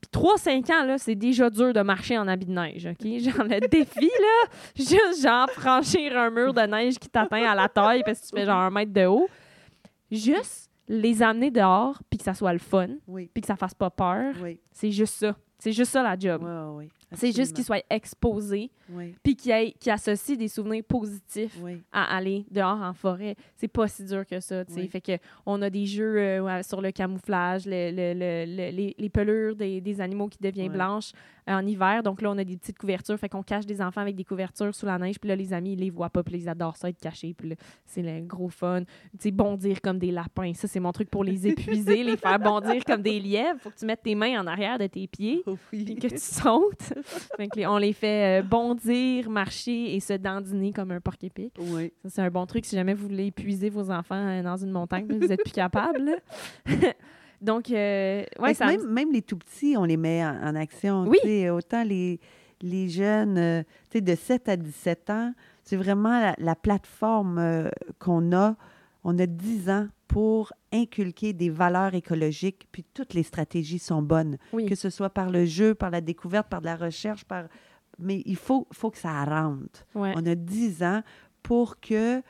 Puis 0.02 0.22
3-5 0.22 0.72
ans, 0.74 0.86
là, 0.86 0.98
c'est 0.98 1.16
déjà 1.16 1.50
dur 1.50 1.72
de 1.72 1.82
marcher 1.82 2.18
en 2.18 2.28
habit 2.28 2.46
de 2.46 2.52
neige, 2.52 2.86
OK? 2.86 3.06
Genre, 3.20 3.46
le 3.46 3.68
défi, 3.70 4.06
là, 4.06 4.50
juste, 4.76 5.22
genre, 5.22 5.50
franchir 5.50 6.18
un 6.18 6.30
mur 6.30 6.54
de 6.54 6.62
neige 6.62 6.98
qui 6.98 7.10
t'atteint 7.10 7.50
à 7.50 7.56
la 7.56 7.70
taille 7.70 8.04
parce 8.06 8.20
que 8.20 8.28
tu 8.28 8.36
fais, 8.36 8.46
genre, 8.46 8.60
un 8.60 8.70
mètre 8.70 8.94
de 8.94 9.06
haut. 9.06 9.30
Juste 10.12 10.69
les 10.90 11.22
amener 11.22 11.52
dehors, 11.52 12.02
puis 12.10 12.18
que 12.18 12.24
ça 12.26 12.34
soit 12.34 12.52
le 12.52 12.60
fun, 12.60 12.90
Oui. 13.08 13.30
puis 13.34 13.42
que 13.42 13.48
ça 13.48 13.56
fasse 13.56 13.74
pas 13.76 13.90
peur. 13.92 14.34
Oui. 14.42 14.60
C'est 14.72 14.92
juste 14.92 15.14
ça. 15.14 15.38
C'est 15.62 15.74
juste 15.74 15.92
ça, 15.92 16.02
la 16.02 16.18
job. 16.18 16.42
C'est 17.12 17.36
juste 17.36 17.54
qu'ils 17.54 17.66
soient 17.66 17.82
exposés, 17.90 18.72
Oui. 18.92 19.14
puis 19.22 19.36
qu'ils 19.36 19.74
associent 19.92 20.36
des 20.38 20.48
souvenirs 20.48 20.84
positifs 20.88 21.58
Oui. 21.62 21.82
à 21.92 22.16
aller 22.16 22.46
dehors 22.50 22.82
en 22.82 22.94
forêt. 22.94 23.36
C'est 23.58 23.68
pas 23.68 23.88
si 23.88 24.06
dur 24.06 24.26
que 24.26 24.40
ça. 24.40 24.64
Oui. 24.70 24.88
Fait 24.88 25.02
que 25.02 25.18
on 25.46 25.62
a 25.62 25.70
des 25.70 25.86
jeux 25.86 26.18
euh, 26.18 26.64
sur 26.64 26.82
le 26.82 26.92
camouflage, 26.92 27.66
le- 27.66 27.92
le- 27.92 28.14
le- 28.14 28.46
le- 28.46 28.72
les, 28.76 28.96
les 28.98 29.10
pelures 29.10 29.56
des, 29.56 29.82
des 29.82 30.00
animaux 30.02 30.28
qui 30.28 30.38
deviennent 30.42 30.72
blanches 30.72 31.12
en 31.50 31.66
hiver. 31.66 32.04
Donc 32.04 32.22
là, 32.22 32.30
on 32.32 32.38
a 32.38 32.44
des 32.44 32.58
petites 32.58 32.78
couvertures. 32.78 33.18
Fait 33.18 33.30
qu'on 33.30 33.44
cache 33.44 33.66
des 33.66 33.82
enfants 33.82 34.02
avec 34.02 34.16
des 34.16 34.24
couvertures 34.24 34.74
sous 34.74 34.86
la 34.86 34.98
neige. 34.98 35.20
Puis 35.20 35.28
là, 35.30 35.36
les 35.36 35.54
amis, 35.54 35.74
ils 35.74 35.80
les 35.80 35.90
voient 35.90 36.10
pas. 36.10 36.24
Puis 36.24 36.34
là, 36.36 36.40
ils 36.44 36.50
adorent 36.50 36.78
ça, 36.78 36.90
être 36.90 37.00
cachés. 37.00 37.34
Puis 37.38 37.50
là, 37.50 37.56
c'est 37.86 38.02
le 38.02 38.22
gros 38.26 38.50
fun. 38.50 38.84
Tu 38.84 39.18
sais, 39.20 39.32
bondir 39.32 39.82
comme 39.82 40.00
des 40.00 40.12
lapins. 40.12 40.54
Ça, 40.54 40.68
c'est 40.68 40.80
mon 40.80 40.92
truc 40.92 41.10
pour 41.10 41.24
les 41.24 41.48
épuiser, 41.48 42.04
les 42.04 42.18
faire 42.18 42.40
bondir 42.40 42.84
comme 42.86 43.02
des 43.02 43.20
lièvres. 43.20 43.60
Faut 43.60 43.70
que 43.70 43.78
tu 43.78 43.86
mettes 43.86 44.04
tes 44.04 44.16
mains 44.16 44.42
en 44.42 44.48
arrière 44.48 44.78
de 44.78 44.88
tes 44.88 45.08
pieds 45.08 45.44
Oh, 45.46 45.58
puis 45.70 45.86
oui. 45.88 45.96
que 45.96 46.08
tu 46.08 46.18
sautes. 46.18 46.94
Les- 47.56 47.66
on 47.68 47.78
les 47.78 47.94
fait 47.94 48.42
euh, 48.42 48.44
bondir, 48.44 49.30
marcher 49.30 49.96
et 49.96 50.00
se 50.00 50.14
dandiner 50.14 50.72
comme 50.72 50.92
un 50.92 51.00
porc-épic. 51.02 51.54
Oui. 51.60 51.92
Ça, 52.04 52.10
c'est 52.10 52.22
un 52.22 52.30
bon 52.32 52.46
truc 52.46 52.66
si 52.66 52.76
jamais 52.76 52.94
vous 52.94 53.08
voulez 53.08 53.28
épuiser 53.28 53.70
vos 53.70 53.90
enfants 53.92 54.16
euh, 54.28 54.44
dans 54.44 54.58
une 54.58 54.72
montagne, 54.72 55.06
puis 55.08 55.18
vous 55.18 55.28
n'êtes 55.28 55.44
plus 55.44 55.52
capable. 55.54 56.18
Donc, 57.42 57.72
euh, 57.72 58.24
ouais, 58.40 58.54
ça. 58.54 58.66
même, 58.68 58.86
même 58.92 59.12
les 59.12 59.22
tout 59.22 59.38
petits, 59.38 59.76
on 59.78 59.86
les 59.86 59.98
met 59.98 60.24
en, 60.26 60.36
en 60.50 60.56
action. 60.56 61.06
Oui. 61.08 61.50
Autant 61.50 61.84
les, 61.84 62.20
les 62.62 62.90
jeunes 62.90 63.38
euh, 63.38 63.64
de 63.94 64.16
7 64.16 64.50
à 64.50 64.58
17 64.58 65.10
ans, 65.10 65.34
c'est 65.64 65.78
vraiment 65.78 66.20
la, 66.20 66.36
la 66.38 66.56
plateforme 66.56 67.38
euh, 67.38 67.70
qu'on 68.00 68.34
a. 68.34 68.56
On 69.04 69.18
a 69.20 69.26
10 69.26 69.70
ans 69.70 69.88
pour 70.08 70.52
inculquer 70.74 71.34
des 71.34 71.50
valeurs 71.50 71.94
écologiques, 71.94 72.68
puis 72.72 72.84
toutes 72.94 73.14
les 73.14 73.24
stratégies 73.24 73.80
sont 73.80 74.02
bonnes, 74.02 74.38
Oui. 74.52 74.66
que 74.66 74.76
ce 74.76 74.90
soit 74.90 75.12
par 75.12 75.30
le 75.30 75.46
jeu, 75.46 75.76
par 75.76 75.92
la 75.92 76.02
découverte, 76.02 76.50
par 76.50 76.62
de 76.62 76.66
la 76.66 76.76
recherche, 76.76 77.24
par... 77.24 77.46
mais 78.00 78.22
il 78.26 78.36
faut, 78.36 78.68
faut 78.74 78.90
que 78.92 78.98
ça 78.98 79.24
rentre. 79.24 79.86
Ouais. 79.96 80.12
On 80.16 80.26
a 80.26 80.36
10 80.36 80.84
ans 80.84 81.02
pour 81.44 81.80
que 81.80 82.22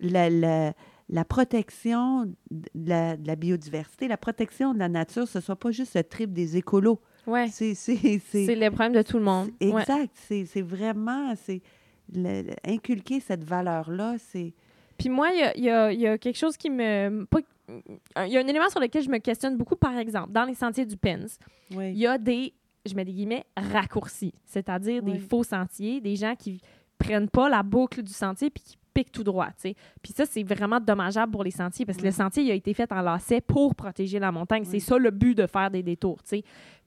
la, 0.00 0.30
la, 0.30 0.72
la 1.08 1.24
protection 1.24 2.24
de 2.50 2.68
la, 2.74 3.16
de 3.16 3.26
la 3.26 3.36
biodiversité, 3.36 4.08
la 4.08 4.16
protection 4.16 4.74
de 4.74 4.78
la 4.78 4.88
nature, 4.88 5.28
ce 5.28 5.40
soit 5.40 5.56
pas 5.56 5.70
juste 5.70 5.94
le 5.94 6.02
trip 6.02 6.32
des 6.32 6.56
écolos. 6.56 7.00
Ouais. 7.26 7.48
C'est, 7.48 7.74
le 7.74 8.68
problème 8.70 8.92
de 8.92 9.02
tout 9.02 9.18
le 9.18 9.24
monde. 9.24 9.50
c'est- 9.60 9.72
Ouais. 9.72 9.82
exact. 9.82 10.12
C'est, 10.14 10.62
vraiment, 10.62 11.34
le- 11.48 12.42
le- 12.42 12.54
inculquer 12.64 13.20
cette 13.20 13.44
valeur-là, 13.44 14.16
c'est 14.18 14.52
Puis 14.98 15.08
moi, 15.08 15.30
il 15.32 15.38
y 15.38 15.42
a, 15.42 15.56
y 15.58 15.70
a- 15.70 15.92
y 15.92 16.06
a 16.06 16.18
quelque 16.18 16.36
chose 16.38 16.56
qui 16.56 16.70
me. 16.70 17.24
pas- 17.26 17.40
Il 17.68 18.32
y 18.32 18.36
a 18.36 18.40
un 18.40 18.46
élément 18.46 18.68
sur 18.70 18.78
lequel 18.80 19.02
je 19.02 19.10
me 19.10 19.18
questionne 19.18 19.56
beaucoup, 19.56 19.74
par 19.76 19.96
exemple, 19.98 20.30
dans 20.32 20.44
les 20.44 20.54
sentiers 20.54 20.86
du 20.86 20.96
PENS, 20.96 21.38
il 21.70 21.76
oui, 21.76 21.92
y 21.94 22.06
a 22.06 22.16
des, 22.16 22.54
je 22.88 22.94
mets 22.94 23.04
des 23.04 23.12
guillemets, 23.12 23.44
raccourcis, 23.56 24.32
c'est-à-dire 24.44 25.02
des 25.02 25.18
faux 25.18 25.42
sentiers, 25.42 26.00
des 26.00 26.14
gens 26.14 26.34
qui 26.36 26.60
prennent 26.96 27.28
pas 27.28 27.48
la 27.48 27.64
boucle 27.64 28.02
du 28.04 28.12
sentier 28.12 28.50
puis 28.50 28.62
qui 28.62 28.78
piquent 28.96 29.12
tout 29.12 29.24
droit. 29.24 29.48
Puis 29.62 30.12
ça, 30.14 30.24
c'est 30.24 30.42
vraiment 30.42 30.80
dommageable 30.80 31.30
pour 31.32 31.44
les 31.44 31.50
sentiers 31.50 31.84
parce 31.84 31.98
que 31.98 32.02
Oui. 32.02 32.08
le 32.08 32.14
sentier, 32.14 32.42
il 32.44 32.50
a 32.50 32.54
été 32.54 32.72
fait 32.72 32.90
en 32.92 33.02
lacet 33.02 33.42
pour 33.42 33.74
protéger 33.74 34.18
la 34.18 34.32
montagne. 34.32 34.62
Oui. 34.62 34.68
C'est 34.70 34.80
ça 34.80 34.96
le 34.98 35.10
but 35.10 35.36
de 35.36 35.46
faire 35.46 35.70
des 35.70 35.82
détours. 35.82 36.18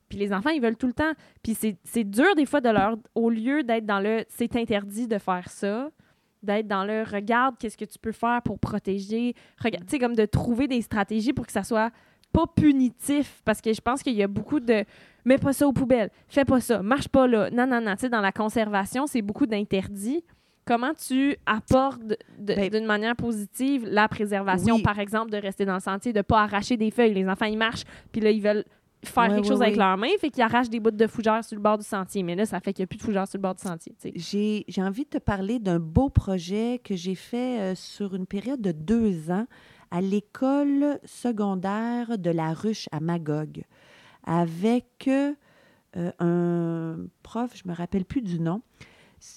Puis 0.09 0.17
les 0.17 0.33
enfants, 0.33 0.49
ils 0.49 0.61
veulent 0.61 0.75
tout 0.75 0.87
le 0.87 0.93
temps. 0.93 1.11
Puis 1.43 1.53
c'est 1.53 1.77
c'est 1.83 2.03
dur 2.03 2.33
des 2.35 2.47
fois 2.47 2.61
de 2.61 2.69
leur, 2.69 2.97
au 3.13 3.29
lieu 3.29 3.61
d'être 3.63 3.85
dans 3.85 3.99
le 3.99 4.23
c'est 4.27 4.55
interdit 4.55 5.07
de 5.07 5.19
faire 5.19 5.49
ça, 5.49 5.91
d'être 6.41 6.67
dans 6.67 6.83
le 6.83 7.03
regarde 7.03 7.55
qu'est-ce 7.59 7.77
que 7.77 7.85
tu 7.85 7.99
peux 7.99 8.11
faire 8.11 8.41
pour 8.43 8.57
protéger, 8.57 9.35
regarde, 9.63 9.85
tu 9.85 9.91
sais, 9.91 9.99
comme 9.99 10.15
de 10.15 10.25
trouver 10.25 10.67
des 10.67 10.81
stratégies 10.81 11.33
pour 11.33 11.45
que 11.45 11.51
ça 11.51 11.63
soit 11.63 11.91
pas 12.33 12.45
punitif 12.47 13.41
parce 13.45 13.61
que 13.61 13.71
je 13.73 13.81
pense 13.81 14.01
qu'il 14.01 14.13
y 14.15 14.23
a 14.23 14.27
beaucoup 14.27 14.59
de 14.59 14.83
mets 15.25 15.37
pas 15.37 15.53
ça 15.53 15.67
aux 15.67 15.73
poubelles, 15.73 16.09
fais 16.27 16.45
pas 16.45 16.59
ça, 16.59 16.81
marche 16.81 17.07
pas 17.07 17.27
là. 17.27 17.49
Non, 17.51 17.67
non, 17.67 17.79
non. 17.81 17.93
Tu 17.93 18.01
sais, 18.01 18.09
dans 18.09 18.21
la 18.21 18.31
conservation, 18.31 19.05
c'est 19.05 19.21
beaucoup 19.21 19.45
d'interdits. 19.45 20.23
Comment 20.69 20.93
tu 20.93 21.35
apportes 21.47 21.99
Ben- 22.37 22.69
d'une 22.69 22.85
manière 22.85 23.15
positive 23.15 23.87
la 23.87 24.07
préservation, 24.07 24.75
Oui. 24.75 24.83
par 24.83 24.99
exemple, 24.99 25.31
de 25.31 25.37
rester 25.37 25.65
dans 25.65 25.73
le 25.73 25.79
sentier, 25.79 26.13
de 26.13 26.21
pas 26.21 26.43
arracher 26.43 26.77
des 26.77 26.91
feuilles. 26.91 27.15
Les 27.15 27.27
enfants, 27.27 27.45
ils 27.47 27.57
marchent, 27.57 27.85
puis 28.11 28.21
là, 28.21 28.29
ils 28.29 28.39
veulent 28.41 28.63
faire 29.03 29.23
Ouais, 29.23 29.29
quelque 29.29 29.41
ouais, 29.45 29.47
chose 29.47 29.61
avec 29.63 29.73
ouais. 29.73 29.79
leurs 29.79 29.97
mains, 29.97 30.09
fait 30.19 30.29
qu'ils 30.29 30.43
arrachent 30.43 30.69
des 30.69 30.79
bouts 30.79 30.91
de 30.91 31.07
fougère 31.07 31.43
sur 31.43 31.55
le 31.55 31.61
bord 31.63 31.79
du 31.79 31.85
sentier. 31.85 32.21
Mais 32.21 32.35
là, 32.35 32.45
ça 32.45 32.59
fait 32.59 32.71
qu'il 32.71 32.83
n'y 32.83 32.85
a 32.85 32.87
plus 32.87 32.97
de 32.99 33.03
fougère 33.03 33.27
sur 33.27 33.37
le 33.37 33.41
bord 33.41 33.55
du 33.55 33.63
sentier. 33.63 33.95
j'ai, 34.15 34.63
j'ai 34.67 34.83
envie 34.83 35.05
de 35.05 35.09
te 35.09 35.17
parler 35.17 35.57
d'un 35.57 35.79
beau 35.79 36.09
projet 36.09 36.79
que 36.83 36.95
j'ai 36.95 37.15
fait 37.15 37.59
euh, 37.59 37.75
sur 37.75 38.13
une 38.13 38.27
période 38.27 38.61
de 38.61 38.71
deux 38.71 39.31
ans 39.31 39.47
à 39.89 40.01
l'école 40.01 40.99
secondaire 41.03 42.19
de 42.19 42.29
la 42.29 42.53
Ruche 42.53 42.87
à 42.91 42.99
Magog 42.99 43.63
avec 44.23 45.09
euh, 45.09 46.11
un 46.19 46.97
prof, 47.23 47.51
je 47.55 47.67
me 47.67 47.73
rappelle 47.73 48.05
plus 48.05 48.21
du 48.21 48.39
nom. 48.39 48.61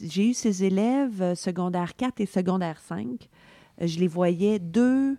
J'ai 0.01 0.31
eu 0.31 0.35
ces 0.35 0.65
élèves 0.65 1.23
euh, 1.23 1.35
secondaire 1.35 1.97
4 1.97 2.21
et 2.21 2.27
secondaire 2.27 2.81
5. 2.81 3.29
Euh, 3.81 3.87
Je 3.87 3.99
les 3.99 4.09
voyais 4.09 4.59
deux 4.59 5.17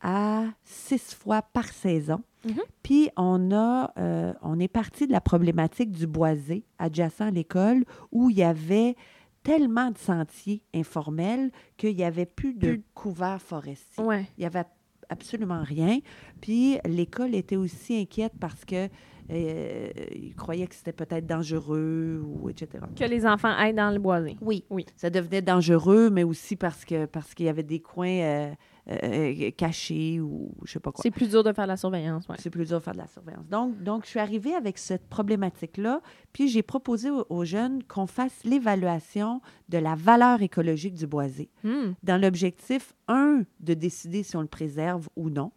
à 0.00 0.44
six 0.64 1.14
fois 1.14 1.42
par 1.42 1.68
saison. 1.68 2.22
Mhm. 2.44 2.60
Puis 2.82 3.10
on 3.16 3.50
a, 3.52 3.92
euh, 3.98 4.32
on 4.42 4.60
est 4.60 4.68
parti 4.68 5.06
de 5.06 5.12
la 5.12 5.20
problématique 5.20 5.90
du 5.90 6.06
boisé 6.06 6.64
adjacent 6.78 7.22
à 7.26 7.30
l'école 7.30 7.84
où 8.12 8.30
il 8.30 8.36
y 8.36 8.42
avait 8.42 8.94
tellement 9.42 9.90
de 9.90 9.98
sentiers 9.98 10.62
informels 10.74 11.50
qu'il 11.76 11.96
n'y 11.96 12.04
avait 12.04 12.26
plus 12.26 12.54
de 12.54 12.80
couverts 12.94 13.40
forestiers. 13.40 14.04
Ouais. 14.04 14.26
Il 14.36 14.40
n'y 14.40 14.46
avait 14.46 14.64
absolument 15.08 15.62
rien. 15.62 16.00
Puis 16.40 16.78
l'école 16.84 17.34
était 17.34 17.56
aussi 17.56 17.96
inquiète 17.96 18.32
parce 18.38 18.64
que 18.64 18.88
euh, 19.30 19.88
ils 20.14 20.34
croyaient 20.34 20.66
que 20.66 20.74
c'était 20.74 20.92
peut-être 20.92 21.26
dangereux 21.26 22.22
ou 22.24 22.48
etc. 22.50 22.84
Que 22.94 23.04
les 23.04 23.26
enfants 23.26 23.52
aillent 23.56 23.74
dans 23.74 23.90
le 23.90 23.98
boisé. 23.98 24.36
Oui, 24.40 24.64
Oui. 24.70 24.86
Ça 24.96 25.10
devenait 25.10 25.42
dangereux, 25.42 26.10
mais 26.10 26.22
aussi 26.24 26.56
parce 26.56 26.84
que 26.84 27.06
parce 27.06 27.34
qu'il 27.34 27.46
y 27.46 27.48
avait 27.48 27.62
des 27.62 27.80
coins 27.80 28.08
euh, 28.08 28.52
euh, 28.88 29.50
cachés 29.56 30.20
ou 30.20 30.52
je 30.64 30.72
sais 30.72 30.80
pas 30.80 30.92
quoi. 30.92 31.02
C'est 31.02 31.10
plus 31.10 31.28
dur 31.30 31.42
de 31.42 31.52
faire 31.52 31.66
la 31.66 31.76
surveillance. 31.76 32.28
Ouais. 32.28 32.36
C'est 32.38 32.50
plus 32.50 32.66
dur 32.66 32.78
de 32.78 32.82
faire 32.84 32.92
de 32.94 32.98
la 32.98 33.08
surveillance. 33.08 33.46
Donc, 33.48 33.82
donc 33.82 34.04
je 34.04 34.10
suis 34.10 34.20
arrivée 34.20 34.54
avec 34.54 34.78
cette 34.78 35.08
problématique-là, 35.08 36.00
puis 36.32 36.48
j'ai 36.48 36.62
proposé 36.62 37.10
aux, 37.10 37.26
aux 37.28 37.44
jeunes 37.44 37.82
qu'on 37.84 38.06
fasse 38.06 38.44
l'évaluation 38.44 39.40
de 39.68 39.78
la 39.78 39.94
valeur 39.96 40.42
écologique 40.42 40.94
du 40.94 41.06
boisé, 41.06 41.48
Hmm. 41.64 41.92
dans 42.02 42.20
l'objectif, 42.20 42.94
un, 43.08 43.42
de 43.60 43.74
décider 43.74 44.22
si 44.22 44.36
on 44.36 44.40
le 44.40 44.46
préserve 44.46 45.08
ou 45.16 45.30
non, 45.30 45.50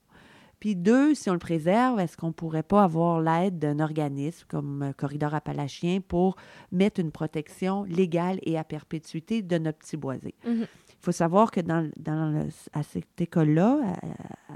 puis 0.60 0.76
deux, 0.76 1.15
si 1.15 1.30
on 1.30 1.34
le 1.34 1.39
préserve, 1.39 2.00
est-ce 2.00 2.17
qu'on 2.17 2.32
pourrait 2.34 2.63
pas 2.63 2.84
avoir 2.84 3.22
l'aide 3.22 3.60
d'un 3.60 3.80
organisme 3.80 4.45
comme 4.50 4.84
euh, 4.84 4.91
Corridor 4.93 5.34
Appalachien 5.34 6.02
pour 6.02 6.36
mettre 6.72 7.00
une 7.00 7.12
protection 7.12 7.84
légale 7.86 8.39
et 8.43 8.58
à 8.58 8.63
perpétuité 8.63 9.41
de 9.41 9.58
notre 9.58 9.78
petit 9.80 9.98
boisé? 9.98 10.36
Mhm. 10.45 10.65
Il 10.89 11.06
faut 11.06 11.12
savoir 11.13 11.50
que 11.52 11.62
dans, 11.62 11.89
dans 11.98 12.30
le- 12.30 12.50
à 12.74 12.84
cette 12.84 13.22
école-là, 13.22 13.80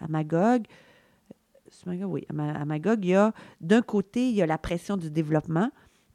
à, 0.02 0.04
à 0.06 0.08
Magog, 0.10 0.64
Magog, 1.86 2.12
oui, 2.12 2.26
à 2.30 2.66
Magog, 2.66 3.00
il 3.04 3.10
y 3.12 3.16
a, 3.16 3.34
d'un 3.62 3.82
côté, 3.82 4.30
il 4.30 4.36
y 4.36 4.42
a 4.42 4.46
la 4.46 4.58
pression 4.58 4.96
du 4.98 5.10
développement 5.10 5.70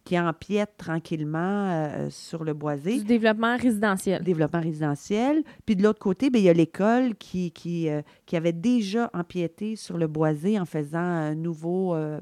qui 0.08 0.18
empiète 0.18 0.78
tranquillement 0.78 1.68
euh, 1.70 2.08
sur 2.08 2.42
le 2.42 2.54
boisé. 2.54 2.96
Du 2.96 3.04
développement 3.04 3.58
résidentiel. 3.58 4.22
développement 4.24 4.62
résidentiel. 4.62 5.42
Puis 5.66 5.76
de 5.76 5.82
l'autre 5.82 5.98
côté, 5.98 6.30
bien, 6.30 6.40
il 6.40 6.44
y 6.44 6.48
a 6.48 6.54
l'école 6.54 7.14
qui, 7.16 7.50
qui, 7.50 7.90
euh, 7.90 8.00
qui 8.24 8.34
avait 8.34 8.54
déjà 8.54 9.10
empiété 9.12 9.76
sur 9.76 9.98
le 9.98 10.06
boisé 10.06 10.58
en 10.58 10.64
faisant 10.64 10.96
un 10.98 11.34
nouveau 11.34 11.94
euh, 11.94 12.20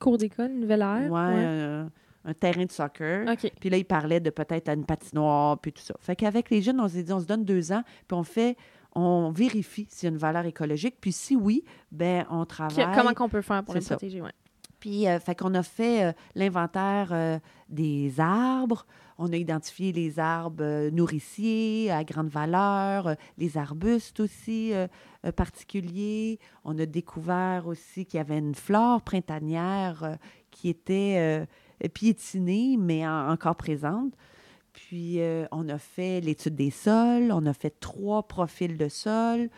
Cours 0.00 0.18
d'école, 0.18 0.50
nouvelle 0.50 0.80
ère. 0.80 1.08
ouais, 1.12 1.44
un, 1.44 1.90
un 2.24 2.34
terrain 2.34 2.64
de 2.64 2.72
soccer. 2.72 3.28
OK. 3.30 3.52
Puis 3.60 3.70
là, 3.70 3.76
il 3.76 3.84
parlait 3.84 4.18
de 4.18 4.30
peut-être 4.30 4.68
une 4.68 4.84
patinoire, 4.84 5.60
puis 5.60 5.72
tout 5.72 5.82
ça. 5.82 5.94
Fait 6.00 6.16
qu'avec 6.16 6.50
les 6.50 6.60
jeunes, 6.60 6.80
on 6.80 6.88
s'est 6.88 7.04
dit, 7.04 7.12
on 7.12 7.20
se 7.20 7.26
donne 7.26 7.44
deux 7.44 7.70
ans, 7.70 7.84
puis 8.08 8.18
on 8.18 8.24
fait, 8.24 8.56
on 8.96 9.30
vérifie 9.30 9.86
s'il 9.88 10.08
y 10.08 10.10
a 10.10 10.12
une 10.12 10.18
valeur 10.18 10.44
écologique. 10.44 10.96
Puis 11.00 11.12
si 11.12 11.36
oui, 11.36 11.62
ben 11.92 12.26
on 12.30 12.44
travaille. 12.46 12.88
Comment 12.96 13.14
qu'on 13.14 13.28
peut 13.28 13.42
faire 13.42 13.62
pour 13.62 13.74
les 13.74 13.80
protéger? 13.80 14.20
Ouais. 14.20 14.32
Puis, 14.80 15.08
euh, 15.08 15.18
fait 15.18 15.34
qu'on 15.34 15.54
a 15.54 15.62
fait 15.62 16.04
euh, 16.04 16.12
l'inventaire 16.34 17.08
euh, 17.12 17.38
des 17.68 18.20
arbres. 18.20 18.86
On 19.18 19.32
a 19.32 19.36
identifié 19.36 19.92
les 19.92 20.18
arbres 20.18 20.62
euh, 20.62 20.90
nourriciers 20.90 21.90
à 21.90 22.04
grande 22.04 22.28
valeur, 22.28 23.16
les 23.38 23.56
arbustes 23.56 24.20
aussi 24.20 24.72
particuliers. 25.36 26.38
On 26.64 26.78
a 26.78 26.86
découvert 26.86 27.66
aussi 27.66 28.04
qu'il 28.06 28.18
y 28.18 28.20
avait 28.20 28.38
une 28.38 28.54
flore 28.54 29.02
printanière 29.02 30.16
qui 30.50 30.68
était 30.68 31.46
piétinée, 31.94 32.76
mais 32.78 33.06
en- 33.06 33.30
encore 33.30 33.56
présente. 33.56 34.12
Puis, 34.72 35.18
on 35.50 35.68
a 35.68 35.78
fait 35.78 36.20
l'étude 36.20 36.54
des 36.54 36.70
sols. 36.70 37.32
On 37.32 37.46
a 37.46 37.52
fait 37.54 37.80
trois 37.80 38.22
profils 38.28 38.76
de 38.76 38.88
sol. 38.88 39.48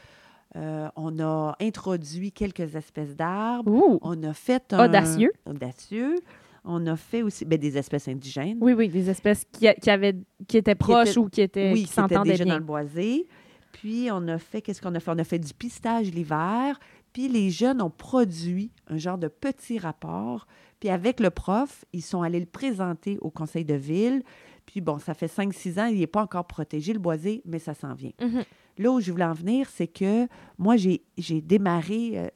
Euh, 0.58 0.88
on 0.96 1.18
a 1.20 1.54
introduit 1.60 2.32
quelques 2.32 2.74
espèces 2.74 3.14
d'arbres. 3.14 3.98
On 4.02 4.22
a 4.24 4.32
fait 4.34 4.72
un... 4.72 4.84
Audacieux. 4.86 5.32
Audacieux. 5.46 6.16
On 6.64 6.84
a 6.86 6.96
fait 6.96 7.22
aussi 7.22 7.44
ben, 7.44 7.58
des 7.58 7.78
espèces 7.78 8.08
indigènes. 8.08 8.58
Oui, 8.60 8.72
oui, 8.72 8.88
des 8.88 9.08
espèces 9.08 9.44
qui, 9.52 9.68
avaient, 9.88 10.16
qui 10.48 10.56
étaient 10.56 10.74
proches 10.74 11.10
étaient- 11.10 11.18
ou 11.18 11.28
qui, 11.28 11.40
étaient, 11.40 11.72
oui, 11.72 11.84
qui 11.84 11.92
s'entendaient 11.92 12.32
déjà 12.32 12.44
bien. 12.44 12.54
dans 12.54 12.58
le 12.58 12.64
boisé. 12.64 13.26
Puis 13.72 14.08
on 14.12 14.26
a 14.28 14.38
fait, 14.38 14.60
qu'est-ce 14.60 14.82
qu'on 14.82 14.94
a 14.94 15.00
fait? 15.00 15.10
On 15.10 15.18
a 15.18 15.24
fait 15.24 15.38
du 15.38 15.54
pistage 15.54 16.10
l'hiver. 16.10 16.78
Puis 17.12 17.28
les 17.28 17.50
jeunes 17.50 17.80
ont 17.80 17.90
produit 17.90 18.70
un 18.88 18.98
genre 18.98 19.18
de 19.18 19.28
petit 19.28 19.78
rapport. 19.78 20.46
Puis 20.80 20.88
avec 20.88 21.20
le 21.20 21.30
prof, 21.30 21.84
ils 21.92 22.02
sont 22.02 22.22
allés 22.22 22.40
le 22.40 22.46
présenter 22.46 23.18
au 23.20 23.30
conseil 23.30 23.64
de 23.64 23.74
ville. 23.74 24.22
Puis 24.66 24.80
bon, 24.80 24.98
ça 24.98 25.14
fait 25.14 25.26
5-6 25.26 25.80
ans, 25.80 25.86
il 25.86 25.98
n'est 26.00 26.06
pas 26.06 26.22
encore 26.22 26.46
protégé, 26.46 26.92
le 26.92 26.98
boisé, 26.98 27.40
mais 27.46 27.58
ça 27.58 27.72
s'en 27.72 27.94
vient. 27.94 28.12
Mhm. 28.20 28.42
Là 28.78 28.90
où 28.92 29.00
je 29.00 29.10
voulais 29.10 29.24
en 29.24 29.32
venir, 29.32 29.68
c'est 29.68 29.88
que 29.88 30.26
moi, 30.56 30.76
j'ai 30.76 31.02
j'ai 31.16 31.40
démarré 31.40 32.12
euh, 32.14 32.28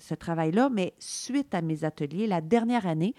ce 0.00 0.14
travail-là, 0.14 0.68
mais 0.70 0.94
suite 0.98 1.54
à 1.54 1.60
mes 1.60 1.84
ateliers, 1.84 2.26
la 2.26 2.40
dernière 2.40 2.86
année, 2.86 3.14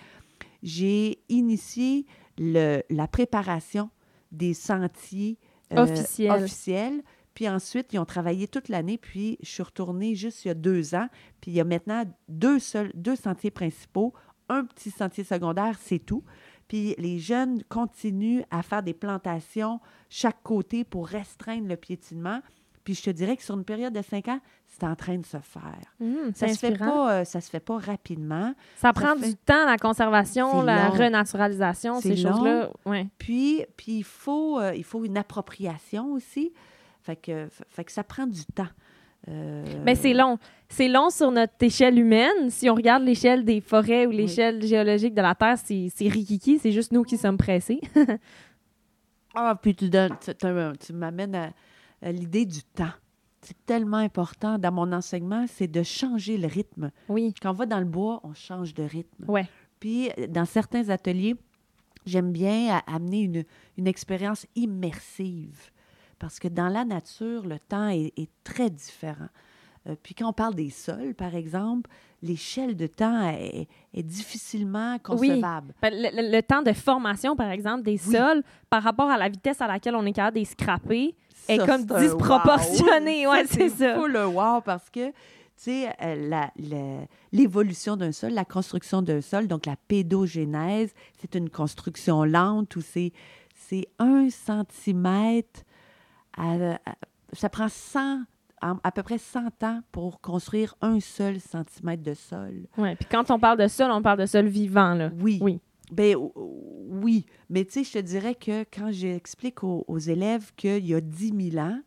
j'ai 0.63 1.19
initié 1.29 2.05
le- 2.37 2.81
la 2.89 3.07
préparation 3.07 3.89
des 4.31 4.53
sentiers 4.53 5.37
euh, 5.73 5.83
Officiels. 5.83 6.31
officiels. 6.31 7.03
Puis 7.33 7.47
ensuite, 7.47 7.93
ils 7.93 7.99
ont 7.99 8.05
travaillé 8.05 8.47
toute 8.47 8.69
l'année, 8.69 8.97
puis 8.97 9.37
je 9.41 9.49
suis 9.49 9.63
retournée 9.63 10.15
juste 10.15 10.43
il 10.43 10.49
y 10.49 10.51
a 10.51 10.55
deux 10.55 10.95
ans. 10.95 11.07
Puis 11.41 11.51
il 11.51 11.53
y 11.55 11.61
a 11.61 11.63
maintenant 11.63 12.03
deux, 12.27 12.59
seuls, 12.59 12.91
deux 12.95 13.15
sentiers 13.15 13.51
principaux, 13.51 14.13
un 14.49 14.65
petit 14.65 14.91
sentier 14.91 15.23
secondaire, 15.23 15.77
c'est 15.79 15.99
tout. 15.99 16.23
Puis 16.67 16.95
les 16.97 17.17
jeunes 17.19 17.63
continuent 17.69 18.41
à 18.51 18.61
faire 18.61 18.83
des 18.83 18.93
plantations 18.93 19.79
chaque 20.09 20.41
côté 20.43 20.83
pour 20.83 21.07
restreindre 21.07 21.67
le 21.67 21.77
piétinement. 21.77 22.41
Puis 22.89 22.95
je 22.95 23.03
te 23.03 23.11
dirais 23.11 23.37
que 23.37 23.43
sur 23.43 23.55
une 23.55 23.65
période 23.65 23.93
de 23.93 24.01
cinq 24.01 24.29
ans, 24.29 24.39
c'est 24.65 24.83
en 24.83 24.95
train 24.95 25.15
de 25.15 25.23
se 25.23 25.37
faire. 25.37 25.79
Hum, 26.01 26.31
Ça 26.33 26.47
se 26.47 26.57
fait 26.57 26.75
pas, 26.75 27.19
euh, 27.19 27.23
ça 27.23 27.39
se 27.39 27.47
fait 27.47 27.59
pas 27.59 27.77
rapidement. 27.77 28.55
Ça 28.77 28.93
prend 28.93 29.15
fait- 29.15 29.27
du 29.27 29.35
temps, 29.35 29.63
la 29.67 29.77
conservation, 29.77 30.63
la 30.63 30.87
long. 30.87 30.95
renaturalisation, 30.95 32.01
ces 32.01 32.17
choses-là. 32.17 32.71
Ouais. 32.87 33.05
Puis, 33.19 33.63
puis 33.77 33.97
il, 33.97 34.03
faut, 34.03 34.59
euh, 34.59 34.73
il 34.75 34.83
faut 34.83 35.05
une 35.05 35.19
appropriation 35.19 36.13
aussi. 36.13 36.51
Fait 37.03 37.15
que, 37.15 37.47
fait 37.69 37.83
que 37.83 37.91
ça 37.91 38.03
prend 38.03 38.25
du 38.25 38.43
temps. 38.55 38.65
Euh, 39.27 39.63
Mais 39.85 39.93
c'est 39.93 40.15
long. 40.15 40.39
C'est 40.67 40.87
long 40.87 41.11
sur 41.11 41.29
notre 41.29 41.53
échelle 41.61 41.99
humaine. 41.99 42.49
Si 42.49 42.71
on 42.71 42.73
regarde 42.73 43.03
l'échelle 43.03 43.45
des 43.45 43.61
forêts 43.61 44.07
ou 44.07 44.09
l'échelle 44.09 44.63
géologique 44.65 45.13
de 45.13 45.21
la 45.21 45.35
Terre, 45.35 45.59
c'est 45.63 45.89
c'est 45.95 46.07
rikiki. 46.07 46.57
C'est 46.57 46.71
juste 46.71 46.91
nous 46.91 47.03
qui 47.03 47.17
sommes 47.19 47.37
pressés. 47.37 47.81
Ah, 49.35 49.55
puis 49.61 49.75
tu, 49.75 49.89
donnes, 49.89 50.17
tu, 50.79 50.91
m'amènes 50.93 51.35
à 51.35 51.51
l'idée 52.01 52.45
du 52.45 52.63
temps. 52.63 52.91
C'est 53.41 53.65
tellement 53.65 53.97
important 53.97 54.57
dans 54.57 54.71
mon 54.71 54.91
enseignement, 54.91 55.45
c'est 55.47 55.67
de 55.67 55.81
changer 55.83 56.37
le 56.37 56.47
rythme. 56.47 56.91
oui. 57.07 57.33
Quand 57.41 57.51
on 57.51 57.53
va 57.53 57.65
dans 57.65 57.79
le 57.79 57.85
bois, 57.85 58.19
on 58.23 58.33
change 58.33 58.73
de 58.73 58.83
rythme. 58.83 59.25
Ouais. 59.29 59.47
Puis, 59.79 60.09
euh, 60.17 60.27
dans 60.27 60.43
certains 60.45 60.89
ateliers, 60.89 61.35
j'aime 62.05 62.31
bien 62.33 62.81
amener 62.85 63.21
une, 63.21 63.43
une 63.77 63.87
expérience 63.87 64.45
immersive. 64.55 65.69
Parce 66.17 66.37
que 66.39 66.47
dans 66.49 66.67
la 66.67 66.83
nature, 66.83 67.45
le 67.47 67.59
temps 67.59 67.87
est, 67.89 68.11
est 68.17 68.29
très 68.43 68.69
différent. 68.69 69.29
Euh, 69.87 69.95
puis 70.03 70.13
quand 70.13 70.27
on 70.27 70.33
parle 70.33 70.55
des 70.55 70.69
sols, 70.69 71.15
par 71.15 71.33
exemple, 71.33 71.89
l'échelle 72.21 72.75
de 72.75 72.87
temps 72.87 73.29
est, 73.29 73.69
est 73.93 74.03
difficilement 74.03 74.93
Oui. 74.95 74.99
concevable. 75.29 75.73
Ben, 75.81 75.93
Le, 75.93 76.21
le- 76.21 76.31
le 76.35 76.43
temps 76.43 76.61
de 76.61 76.73
formation, 76.73 77.37
par 77.37 77.49
exemple, 77.51 77.83
des 77.83 77.91
Oui. 78.05 78.13
sols 78.17 78.43
par 78.69 78.83
rapport 78.83 79.09
à 79.09 79.17
la 79.17 79.29
vitesse 79.29 79.61
à 79.61 79.67
laquelle 79.67 79.95
on 79.95 80.05
est 80.05 80.11
capable 80.11 80.35
de 80.35 80.39
les 80.41 80.45
scraper 80.45 81.15
est 81.53 81.57
Ça, 81.57 81.65
comme 81.65 81.81
c'est 81.87 81.93
un 81.95 82.01
disproportionné. 82.01 83.25
wow. 83.27 83.33
Ouais, 83.33 83.45
c'est 83.47 83.69
ça. 83.69 83.95
fou 83.95 84.05
le 84.07 84.25
wow 84.25 84.61
parce 84.61 84.89
que, 84.89 85.07
tu 85.09 85.13
sais, 85.55 85.89
euh, 86.01 87.01
l'évolution 87.31 87.97
d'un 87.97 88.11
sol, 88.11 88.31
la 88.31 88.45
construction 88.45 89.01
d'un 89.01 89.21
sol, 89.21 89.47
donc 89.47 89.65
la 89.65 89.75
pédogénèse, 89.87 90.93
c'est 91.19 91.35
une 91.35 91.49
construction 91.49 92.23
lente 92.23 92.75
où 92.75 92.81
c'est, 92.81 93.11
c'est 93.55 93.87
un 93.99 94.29
centimètre, 94.29 95.61
à- 96.37 96.73
à- 96.75 96.95
ça 97.33 97.49
prend 97.49 97.67
100, 97.69 98.21
à, 98.61 98.75
à 98.83 98.91
peu 98.91 99.03
près 99.03 99.17
100 99.17 99.63
ans 99.63 99.79
pour 99.91 100.21
construire 100.21 100.75
un 100.81 100.99
seul 100.99 101.39
centimètre 101.39 102.03
de 102.03 102.13
sol. 102.13 102.67
Ouais. 102.77 102.95
Puis 102.95 103.07
quand 103.09 103.29
on 103.31 103.39
parle 103.39 103.57
de 103.57 103.67
sol, 103.67 103.91
on 103.91 104.01
parle 104.01 104.19
de 104.19 104.25
sol 104.25 104.47
vivant. 104.47 104.93
Là. 104.93 105.11
Oui. 105.21 105.39
Oui. 105.41 105.59
Ben 105.91 106.15
oui, 106.35 107.25
mais 107.49 107.65
tu 107.65 107.71
sais, 107.71 107.83
je 107.83 107.91
te 107.93 107.97
dirais 107.99 108.35
que 108.35 108.63
quand 108.63 108.91
j'explique 108.91 109.63
aux, 109.63 109.85
aux 109.87 109.97
élèves 109.97 110.51
qu'il 110.55 110.85
y 110.85 110.93
a 110.93 111.01
10 111.01 111.51
000 111.51 111.63
ans, 111.63 111.79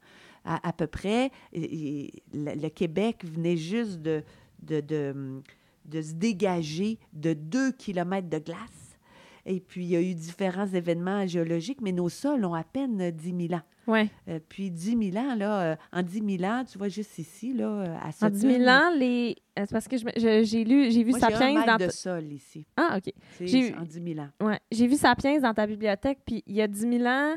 à, 0.45 0.73
peu 0.73 0.89
près, 0.89 1.31
le, 1.53 2.69
Québec 2.69 3.25
venait 3.25 3.57
juste 3.57 4.01
de, 4.01 4.25
de 4.61 6.03
se 6.03 6.13
dégager 6.15 6.99
de 7.13 7.33
2 7.33 7.73
kilomètres 7.73 8.29
de 8.29 8.39
glace. 8.39 8.99
Et 9.45 9.61
puis, 9.61 9.85
il 9.85 9.91
y 9.91 9.97
a 9.97 10.01
eu 10.01 10.15
différents 10.15 10.67
événements 10.67 11.27
géologiques, 11.27 11.81
mais 11.81 11.93
nos 11.93 12.09
sols 12.09 12.45
ont 12.45 12.55
à 12.55 12.65
peine 12.65 13.11
10 13.11 13.49
000 13.49 13.55
ans. 13.55 13.63
Ouais. 13.87 14.09
Euh, 14.29 14.39
puis 14.49 14.71
10 14.71 15.11
000 15.13 15.17
ans, 15.27 15.35
là, 15.35 15.61
euh, 15.63 15.77
en 15.93 16.03
10 16.03 16.39
000 16.39 16.51
ans, 16.53 16.65
tu 16.65 16.79
vois, 16.79 16.89
juste 16.89 17.19
ici, 17.19 17.53
là, 17.53 17.67
euh, 17.69 17.97
à 18.01 18.27
En 18.27 18.31
10 18.31 18.39
000 18.41 18.53
Sutton, 18.55 18.69
ans, 18.71 18.91
les... 18.97 19.37
euh, 19.59 19.63
c'est 19.67 19.73
parce 19.73 19.89
que 19.89 19.97
j'ai 19.97 20.65
lu, 20.65 20.91
j'ai 20.93 21.03
vu 21.03 21.11
moi, 21.11 21.19
un 21.19 21.31
Sapiens 21.31 21.55
mètre 21.55 21.67
dans... 21.79 21.85
de 21.87 21.91
sol 21.91 22.25
ici, 22.33 22.65
Ah, 22.77 22.99
OK. 22.99 23.13
J'ai- 23.41 23.75
en 23.75 23.83
10 23.83 24.03
000 24.15 24.21
ans. 24.21 24.29
Ouais. 24.47 24.61
J'ai 24.71 24.87
vu 24.87 24.97
Sapiens 24.97 25.39
dans 25.41 25.53
ta 25.55 25.67
bibliothèque, 25.67 26.21
puis 26.25 26.45
il 26.47 26.55
y 26.55 26.63
a 26.63 26.69
10 26.69 26.81
000 26.99 27.05
ans, 27.07 27.35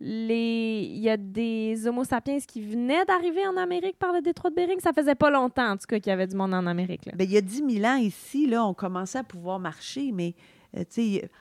les... 0.00 0.86
il 0.88 1.00
y 1.00 1.10
a 1.10 1.16
des 1.16 1.86
Homo 1.88 2.04
sapiens 2.04 2.38
qui 2.38 2.60
venaient 2.60 3.04
d'arriver 3.04 3.44
en 3.48 3.56
Amérique 3.56 3.98
par 3.98 4.12
le 4.12 4.20
détroit 4.20 4.50
de 4.50 4.54
Bering. 4.54 4.78
Ça 4.80 4.92
faisait 4.92 5.16
pas 5.16 5.30
longtemps, 5.30 5.72
en 5.72 5.76
tout 5.76 5.86
cas, 5.88 5.98
qu'il 5.98 6.10
y 6.10 6.12
avait 6.12 6.28
du 6.28 6.36
monde 6.36 6.54
en 6.54 6.66
Amérique. 6.66 7.06
Là. 7.06 7.12
Bien, 7.16 7.26
il 7.26 7.32
y 7.32 7.36
a 7.36 7.40
10 7.40 7.64
000 7.80 7.84
ans 7.84 7.96
ici, 7.96 8.46
là, 8.46 8.64
on 8.64 8.74
commençait 8.74 9.18
à 9.18 9.24
pouvoir 9.24 9.58
marcher, 9.58 10.12
mais 10.12 10.34
euh, 10.76 10.84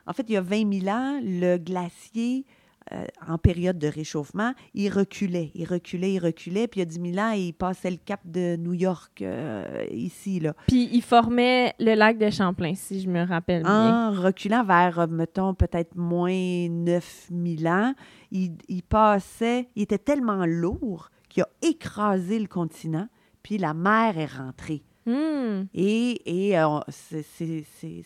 en 0.07 0.13
fait, 0.13 0.23
il 0.29 0.33
y 0.33 0.37
a 0.37 0.41
20 0.41 0.79
000 0.81 0.87
ans, 0.87 1.19
le 1.21 1.57
glacier, 1.57 2.45
euh, 2.93 3.05
en 3.27 3.37
période 3.37 3.77
de 3.77 3.87
réchauffement, 3.87 4.53
il 4.73 4.89
reculait, 4.89 5.51
il 5.55 5.65
reculait, 5.65 6.13
il 6.13 6.19
reculait, 6.19 6.67
puis 6.67 6.79
il 6.79 6.83
y 6.83 6.87
a 6.87 6.89
10 6.89 7.13
000 7.13 7.25
ans, 7.25 7.31
il 7.31 7.53
passait 7.53 7.91
le 7.91 7.97
cap 7.97 8.21
de 8.23 8.55
New 8.55 8.73
York, 8.73 9.21
euh, 9.21 9.85
ici, 9.91 10.39
là. 10.39 10.53
Puis 10.67 10.89
il 10.93 11.01
formait 11.01 11.73
le 11.79 11.95
lac 11.95 12.17
de 12.17 12.29
Champlain, 12.29 12.75
si 12.75 13.01
je 13.01 13.09
me 13.09 13.25
rappelle 13.25 13.63
bien. 13.63 14.09
En 14.09 14.11
reculant 14.11 14.63
vers, 14.63 14.99
euh, 14.99 15.07
mettons, 15.07 15.53
peut-être 15.53 15.95
moins 15.95 16.69
9 16.69 17.29
000 17.31 17.73
ans, 17.73 17.93
il, 18.31 18.53
il 18.69 18.83
passait, 18.83 19.67
il 19.75 19.83
était 19.83 19.97
tellement 19.97 20.45
lourd 20.45 21.09
qu'il 21.29 21.43
a 21.43 21.49
écrasé 21.61 22.39
le 22.39 22.47
continent, 22.47 23.07
puis 23.43 23.57
la 23.57 23.73
mer 23.73 24.17
est 24.17 24.33
rentrée. 24.37 24.83
Hmm. 25.07 25.67
Et, 25.73 26.49
et 26.49 26.59
euh, 26.59 26.79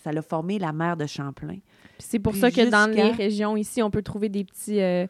ça 0.04 0.12
l'a 0.12 0.22
formé 0.22 0.60
la 0.60 0.72
mer 0.72 0.96
de 0.96 1.08
Champlain. 1.08 1.58
C'est 1.98 2.20
pour 2.20 2.34
Puis 2.34 2.42
ça 2.42 2.52
que 2.52 2.70
dans 2.70 2.90
les 2.92 3.10
régions 3.10 3.58
ici, 3.58 3.82
on 3.82 3.90
peut 3.90 4.04
trouver 4.04 4.30
des 4.30 4.44
petits 4.44 4.80
euh, 4.80 5.08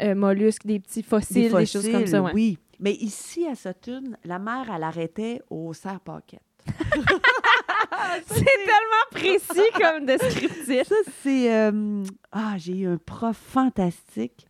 euh, 0.00 0.14
mollusques, 0.14 0.66
des 0.66 0.78
petits 0.78 1.02
fossiles, 1.02 1.50
des, 1.50 1.64
choses 1.64 1.90
comme 1.90 2.06
ça. 2.06 2.20
ouais. 2.22 2.32
Oui. 2.34 2.58
Mais 2.78 2.92
ici, 2.92 3.46
à 3.46 3.54
Sutton, 3.54 4.02
la 4.24 4.38
mer, 4.38 4.70
elle 4.74 4.82
arrêtait 4.82 5.40
au 5.48 5.72
serre-paquette. 5.72 6.42
C'est 8.26 8.44
tellement 8.44 9.06
précis 9.10 9.70
comme 9.80 10.04
descriptif. 10.04 10.88
Ça, 10.88 10.94
c'est... 11.22 11.72
ah, 12.32 12.54
j'ai 12.58 12.78
eu 12.78 12.86
un 12.86 12.96
prof 12.98 13.36
fantastique. 13.36 14.46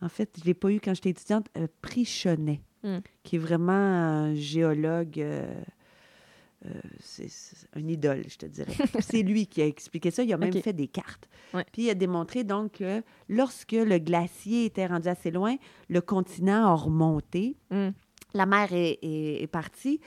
En 0.00 0.08
fait, 0.08 0.30
je 0.36 0.42
ne 0.42 0.46
l'ai 0.46 0.54
pas 0.54 0.70
eu 0.70 0.80
quand 0.80 0.94
j'étais 0.94 1.10
étudiante. 1.10 1.48
Prichonnet, 1.82 2.60
Hmm. 2.86 2.98
qui 3.24 3.36
est 3.36 3.38
vraiment 3.40 3.72
un 3.72 4.34
géologue... 4.34 5.18
euh, 5.18 5.44
euh, 6.64 6.70
c'est 7.00 7.28
un 7.74 7.86
idole, 7.86 8.22
je 8.28 8.36
te 8.38 8.46
dirais. 8.46 8.72
c'est 9.00 9.22
lui 9.22 9.46
qui 9.46 9.60
a 9.60 9.66
expliqué 9.66 10.10
ça. 10.10 10.22
Il 10.22 10.32
a 10.32 10.36
même 10.38 10.52
fait 10.52 10.72
des 10.72 10.88
cartes. 10.88 11.28
Ouais. 11.52 11.64
Puis 11.72 11.82
il 11.84 11.90
a 11.90 11.94
démontré 11.94 12.44
donc 12.44 12.72
que 12.78 13.02
lorsque 13.28 13.72
le 13.72 13.98
glacier 13.98 14.64
était 14.66 14.86
rendu 14.86 15.08
assez 15.08 15.30
loin, 15.30 15.56
le 15.88 16.00
continent 16.00 16.66
a 16.66 16.74
remonté. 16.74 17.56
Mm. 17.70 17.88
La 18.34 18.46
mer 18.46 18.72
est, 18.72 18.98
est- 19.02 19.42
est 19.42 19.46
partie 19.48 20.00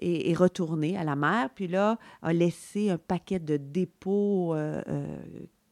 et 0.00 0.30
est 0.30 0.34
retournée 0.34 0.96
à 0.98 1.04
la 1.04 1.16
mer. 1.16 1.48
Puis 1.54 1.66
là, 1.68 1.98
a 2.22 2.32
laissé 2.32 2.90
un 2.90 2.98
paquet 2.98 3.38
de 3.38 3.56
dépôts, 3.56 4.54
euh, 4.54 4.82
euh, 4.88 5.18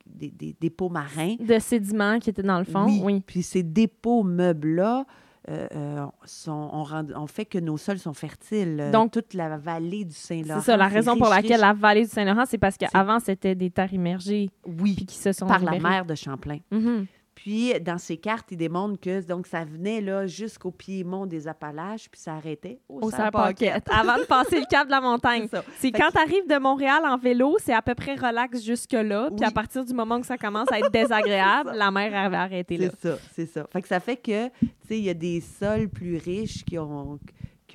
des, 0.07 0.31
des 0.31 0.57
dépôts 0.59 0.89
marins. 0.89 1.35
De 1.39 1.59
sédiments 1.59 2.19
qui 2.19 2.31
étaient 2.31 2.43
dans 2.43 2.59
le 2.59 2.65
fond. 2.65 2.87
Oui. 3.03 3.21
Puis 3.27 3.43
ces 3.43 3.63
dépôts 3.63 4.23
meubles-là 4.23 5.05
euh, 5.51 5.67
euh, 5.75 6.07
sont, 6.25 6.71
on, 6.73 6.83
rend- 6.85 7.07
on 7.17 7.27
fait 7.27 7.45
que 7.45 7.59
nos 7.59 7.77
sols 7.77 7.99
sont 7.99 8.15
fertiles. 8.15 8.79
Euh, 8.81 8.91
Donc, 8.91 9.13
toute 9.13 9.35
la 9.35 9.57
vallée 9.59 10.05
du 10.05 10.15
Saint-Laurent. 10.15 10.61
C'est 10.61 10.67
ça, 10.67 10.77
la 10.77 10.89
raison 10.89 11.17
pour 11.17 11.29
laquelle 11.29 11.53
riche. 11.53 11.61
la 11.61 11.73
vallée 11.75 12.05
du 12.05 12.11
Saint-Laurent, 12.11 12.45
c'est 12.47 12.59
parce 12.59 12.77
qu'avant, 12.79 13.19
c'était 13.21 13.55
des 13.55 13.71
terres 13.71 13.93
immergées 13.93 14.49
Oui, 14.67 14.95
puis 14.97 15.07
qui 15.07 15.19
se 15.19 15.33
sont 15.33 15.47
par 15.47 15.63
la 15.63 15.79
mer 15.79 16.05
de 16.07 16.15
Champlain. 16.15 16.59
Mhm. 16.71 17.07
Puis, 17.45 17.79
dans 17.79 17.99
ces 17.99 18.17
cartes, 18.17 18.47
il 18.53 18.57
démontre 18.57 18.99
que 18.99 19.21
donc 19.21 19.47
ça 19.47 19.67
venait 19.67 20.01
là 20.01 20.27
jusqu'au 20.27 20.71
piémont 20.71 21.27
des 21.27 21.47
Appalaches, 21.47 22.09
puis 22.11 22.19
ça 22.19 22.37
arrêtait 22.37 22.81
au, 22.89 23.01
Au 23.03 23.11
Serre-Paquette. 23.11 23.87
Avant 23.91 24.17
de 24.17 24.25
passer 24.25 24.61
le 24.61 24.65
cap 24.65 24.87
de 24.87 24.91
la 24.91 25.03
montagne. 25.03 25.47
C'est 25.79 25.93
quand 25.93 26.09
tu 26.11 26.19
arrives 26.19 26.49
de 26.49 26.59
Montréal 26.59 27.03
en 27.05 27.19
vélo, 27.19 27.59
c'est 27.63 27.75
à 27.75 27.83
peu 27.83 27.95
près 27.95 28.15
relax 28.15 28.65
jusque-là. 28.65 29.29
Puis 29.37 29.45
à 29.45 29.51
partir 29.51 29.85
du 29.85 29.93
moment 29.93 30.17
où 30.17 30.25
ça 30.25 30.39
commence 30.39 30.73
à 30.73 30.79
être 30.79 30.91
désagréable, 30.91 31.73
la 31.77 31.91
mer 31.91 32.17
avait 32.17 32.35
arrêté 32.35 32.79
là. 32.79 32.89
C'est 32.89 33.09
ça, 33.11 33.19
c'est 33.35 33.47
ça. 33.47 33.67
Fait 33.71 33.83
que 33.83 33.89
ça 33.89 34.01
fait 34.01 34.17
que, 34.17 34.49
tu 34.49 34.67
sais, 34.89 34.99
il 34.99 35.05
y 35.05 35.11
a 35.11 35.15
des 35.15 35.43
sols 35.43 35.91
plus 35.91 36.17
riches 36.17 36.65
qui 36.65 36.79
ont 36.79 37.19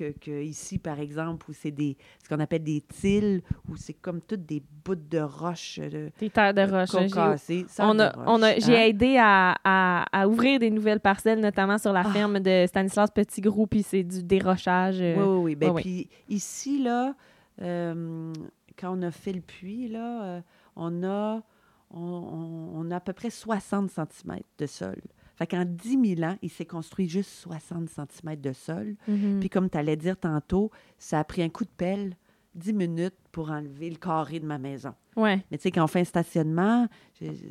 que, 0.00 0.12
que 0.18 0.42
ici, 0.42 0.78
par 0.78 0.98
exemple, 0.98 1.50
où 1.50 1.52
c'est 1.52 1.70
des 1.70 1.96
ce 2.22 2.28
qu'on 2.28 2.40
appelle 2.40 2.62
des 2.62 2.80
tilles, 2.80 3.42
où 3.68 3.76
c'est 3.76 3.92
comme 3.94 4.20
toutes 4.22 4.46
des 4.46 4.62
bouts 4.84 4.94
de 4.94 5.18
roches 5.18 5.78
de 5.78 6.10
Des 6.18 6.30
terres 6.30 6.54
de 6.54 6.62
roche. 6.62 6.90
J'ai- 6.92 7.08
concassées, 7.10 7.66
On 7.78 7.98
a, 7.98 8.12
on 8.26 8.42
a, 8.42 8.52
roches, 8.52 8.64
j'ai 8.64 8.76
hein? 8.76 8.86
aidé 8.86 9.16
à, 9.18 9.56
à- 9.62 10.04
à 10.22 10.26
ouvrir 10.28 10.58
des 10.58 10.70
nouvelles 10.70 11.00
parcelles, 11.00 11.40
notamment 11.40 11.76
sur 11.78 11.92
la 11.92 12.00
Ah. 12.04 12.10
ferme 12.12 12.40
de 12.40 12.64
Stanislas 12.66 13.10
Petit-Gros, 13.10 13.66
puis 13.66 13.82
c'est 13.82 14.02
du 14.02 14.22
dérochage. 14.22 15.00
euh, 15.00 15.16
Oui, 15.16 15.24
oui, 15.26 15.42
oui. 15.44 15.54
Ben, 15.56 15.70
ouais. 15.72 15.82
Puis 15.82 16.08
ici, 16.28 16.82
là, 16.82 17.14
euh, 17.62 18.32
quand 18.78 18.96
on 18.98 19.02
a 19.02 19.10
fait 19.10 19.32
le 19.32 19.40
puits, 19.42 19.88
là, 19.88 20.22
euh, 20.24 20.40
on, 20.76 21.02
a, 21.04 21.42
on, 21.90 22.00
on- 22.00 22.70
on 22.80 22.90
a 22.90 22.96
à 22.96 23.00
peu 23.00 23.12
près 23.12 23.30
60 23.30 23.90
cm 23.90 24.38
de 24.58 24.66
sol. 24.66 24.96
Fait 25.40 25.46
qu'en 25.46 25.64
10 25.64 26.16
000 26.16 26.30
ans, 26.30 26.36
il 26.42 26.50
s'est 26.50 26.66
construit 26.66 27.08
juste 27.08 27.30
60 27.30 27.88
cm 27.88 28.36
de 28.36 28.52
sol. 28.52 28.94
mhm. 29.08 29.40
Puis 29.40 29.48
comme 29.48 29.70
tu 29.70 29.78
allais 29.78 29.96
dire 29.96 30.18
tantôt, 30.18 30.70
ça 30.98 31.18
a 31.18 31.24
pris 31.24 31.42
un 31.42 31.48
coup 31.48 31.64
de 31.64 31.70
pelle, 31.74 32.14
10 32.56 32.74
minutes 32.74 33.14
pour 33.32 33.50
enlever 33.50 33.88
le 33.88 33.96
carré 33.96 34.38
de 34.38 34.44
ma 34.44 34.58
maison. 34.58 34.92
Ouais. 35.16 35.42
Mais 35.50 35.56
tu 35.56 35.62
sais, 35.62 35.70
quand 35.70 35.82
on 35.82 35.86
fait 35.86 36.00
un 36.00 36.04
stationnement, 36.04 36.88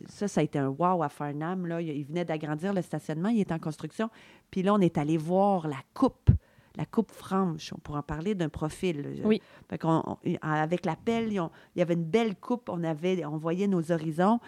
ça, 0.08 0.28
ça 0.28 0.42
a 0.42 0.44
été 0.44 0.60
un 0.60 0.68
wow 0.70 1.02
à 1.02 1.10
Farnham. 1.10 1.66
Là. 1.66 1.82
Il 1.82 1.90
il 1.90 2.06
venait 2.06 2.26
d'agrandir 2.26 2.74
le 2.74 2.82
stationnement, 2.84 3.30
il 3.30 3.40
est 3.40 3.52
en 3.52 3.60
construction. 3.60 4.10
Puis 4.52 4.62
là, 4.62 4.74
on 4.76 4.80
est 4.82 4.98
allé 5.00 5.18
voir 5.18 5.68
la 5.68 5.78
coupe, 5.96 6.30
la 6.78 6.86
coupe 6.86 7.12
franche. 7.12 7.74
On 7.76 7.80
pourrait 7.80 8.00
en 8.00 8.04
parler 8.04 8.36
d'un 8.36 8.50
profil. 8.50 9.22
Oui. 9.24 9.42
Fait 9.68 9.78
qu'on- 9.80 10.04
on- 10.06 10.18
avec 10.44 10.86
la 10.86 10.96
pelle, 10.96 11.32
il 11.34 11.42
y 11.76 11.82
avait 11.82 11.94
une 11.96 12.04
belle 12.06 12.36
coupe, 12.36 12.70
on, 12.70 12.84
avait, 12.84 13.26
on 13.26 13.38
voyait 13.38 13.68
nos 13.68 13.92
horizons. 13.92 14.40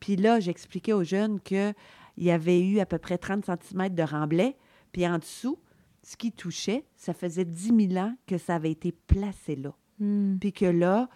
Puis 0.00 0.16
là, 0.16 0.38
j'expliquais 0.40 0.92
aux 0.92 1.04
jeunes 1.04 1.40
qu'il 2.20 2.26
y 2.26 2.30
avait 2.30 2.60
eu 2.60 2.80
à 2.80 2.86
peu 2.86 2.98
près 2.98 3.16
30 3.16 3.46
cm 3.46 3.94
de 3.94 4.02
remblai. 4.02 4.54
Puis 4.92 5.06
en 5.08 5.18
dessous, 5.18 5.58
ce 6.02 6.16
qui 6.18 6.32
touchait, 6.32 6.84
ça 6.94 7.14
faisait 7.14 7.46
10 7.46 7.88
000 7.94 8.04
ans 8.04 8.14
que 8.26 8.36
ça 8.36 8.56
avait 8.56 8.70
été 8.70 8.92
placé 8.92 9.56
là. 9.56 9.72
Mm. 9.98 10.36
Puis 10.38 10.52
que 10.52 10.66
là, 10.66 11.08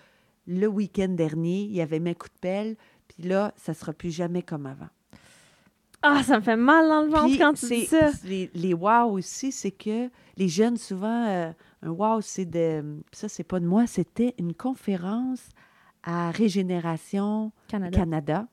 le 0.47 0.67
week-end 0.67 1.09
dernier, 1.09 1.65
il 1.65 1.73
y 1.73 1.83
avait 1.83 2.01
mis 2.01 2.11
un 2.11 2.15
coup 2.15 2.29
de 2.29 2.41
pelle. 2.41 2.77
Puis 3.07 3.29
là, 3.29 3.53
ça 3.57 3.75
sera 3.75 3.93
plus 3.93 4.11
jamais 4.11 4.41
comme 4.43 4.65
avant. 4.65 4.89
Ah, 6.01 6.23
ça 6.23 6.39
me 6.39 6.43
fait 6.43 6.57
mal 6.57 6.89
dans 6.89 7.03
le 7.03 7.09
ventre 7.09 7.37
quand 7.39 7.53
tu 7.53 7.67
c'est- 7.67 7.81
dis 7.81 7.87
ça. 7.87 8.11
Les, 8.25 8.51
les 8.55 8.73
wow 8.75 9.11
aussi, 9.11 9.53
c'est 9.53 9.71
que 9.71 10.11
les 10.37 10.49
jeunes, 10.49 10.77
souvent, 10.79 11.27
euh, 11.29 11.53
un 11.83 11.91
wow, 11.91 12.21
c'est 12.23 12.45
de. 12.47 13.03
Ça, 13.13 13.29
c'est 13.29 13.45
pas 13.45 13.61
de 13.61 13.67
moi, 13.67 13.87
c'était 13.87 14.35
une 14.39 14.55
conférence 14.55 15.49
à 16.03 16.31
Régénération 16.31 17.53
Canada. 17.69 18.47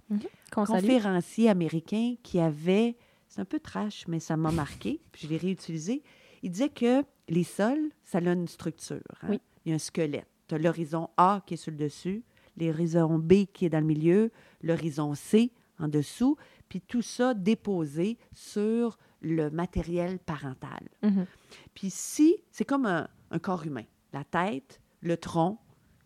Conférencier 0.51 1.49
américain 1.49 2.15
qui 2.23 2.39
avait. 2.39 2.97
C'est 3.27 3.39
un 3.41 3.45
peu 3.45 3.59
trash, 3.59 4.05
mais 4.07 4.19
ça 4.19 4.35
m'a 4.35 4.51
marqué, 4.51 4.99
puis 5.11 5.21
je 5.23 5.27
l'ai 5.29 5.37
réutilisé. 5.37 6.03
Il 6.43 6.51
disait 6.51 6.69
que 6.69 7.03
les 7.29 7.43
sols, 7.43 7.89
ça 8.03 8.17
a 8.17 8.21
une 8.33 8.47
structure. 8.47 8.99
hein. 9.21 9.27
Oui. 9.29 9.39
Il 9.65 9.69
y 9.69 9.71
a 9.71 9.75
un 9.75 9.79
squelette. 9.79 10.27
Tu 10.47 10.55
as 10.55 10.57
l'horizon 10.57 11.09
A 11.17 11.41
qui 11.45 11.53
est 11.53 11.57
sur 11.57 11.71
le 11.71 11.77
dessus, 11.77 12.23
l'horizon 12.57 13.17
B 13.19 13.45
qui 13.53 13.65
est 13.65 13.69
dans 13.69 13.79
le 13.79 13.85
milieu, 13.85 14.31
l'horizon 14.61 15.13
C 15.15 15.51
en 15.79 15.87
dessous, 15.87 16.35
puis 16.67 16.81
tout 16.81 17.01
ça 17.01 17.33
déposé 17.33 18.17
sur 18.33 18.97
le 19.21 19.49
matériel 19.49 20.19
parental. 20.19 20.89
Mhm. 21.03 21.25
Puis 21.73 21.89
si, 21.89 22.35
c'est 22.51 22.65
comme 22.65 22.85
un, 22.85 23.07
un 23.29 23.39
corps 23.39 23.65
humain. 23.65 23.85
La 24.13 24.23
tête, 24.23 24.81
le 25.01 25.15
tronc, 25.15 25.57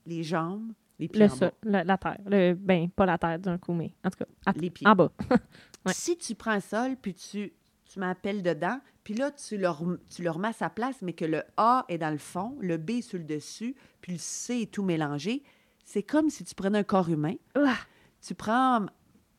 les 0.06 0.22
jambes, 0.24 0.74
les 1.00 1.08
pieds 1.08 1.20
Le 1.22 1.26
en 1.26 1.30
bas. 1.30 1.36
sol, 1.38 1.52
le- 1.64 1.84
la 1.84 1.98
terre. 1.98 2.18
Le, 2.26 2.54
ben, 2.54 2.90
pas 2.90 3.06
la 3.06 3.18
terre 3.18 3.40
d'un 3.40 3.58
coup, 3.58 3.74
mais 3.74 3.94
en 4.04 4.10
tout 4.10 4.20
cas, 4.20 4.26
à- 4.46 4.52
Les 4.54 4.70
pieds. 4.70 4.88
en 4.88 4.96
bas. 4.96 5.12
Ouais. 5.86 5.94
Si 5.94 6.18
tu 6.18 6.34
prends 6.34 6.50
un 6.52 6.60
sol, 6.62 6.96
puis 7.00 7.14
tu, 7.14 7.54
tu 7.86 8.00
m'appelles 8.00 8.42
dedans, 8.42 8.80
puis 9.04 9.14
là, 9.14 9.30
tu 9.30 9.56
le, 9.56 9.70
rem- 9.70 10.00
tu 10.10 10.24
le 10.24 10.32
remets 10.32 10.48
à 10.48 10.54
sa 10.54 10.68
place, 10.72 11.00
mais 11.04 11.14
que 11.14 11.26
le 11.26 11.44
A 11.58 11.86
est 11.90 12.00
dans 12.00 12.10
le 12.10 12.18
fond, 12.18 12.58
le 12.60 12.78
B 12.78 12.90
est 12.90 13.02
sur 13.04 13.20
le 13.20 13.24
dessus, 13.24 13.76
puis 14.02 14.14
le 14.14 14.18
C 14.18 14.62
est 14.62 14.72
tout 14.74 14.82
mélangé, 14.82 15.44
c'est 15.84 16.02
comme 16.02 16.32
si 16.32 16.44
tu 16.44 16.56
prenais 16.56 16.80
un 16.80 16.84
corps 16.84 17.08
humain, 17.10 17.36
Ah, 17.54 17.76
tu 18.20 18.34
prends, 18.34 18.88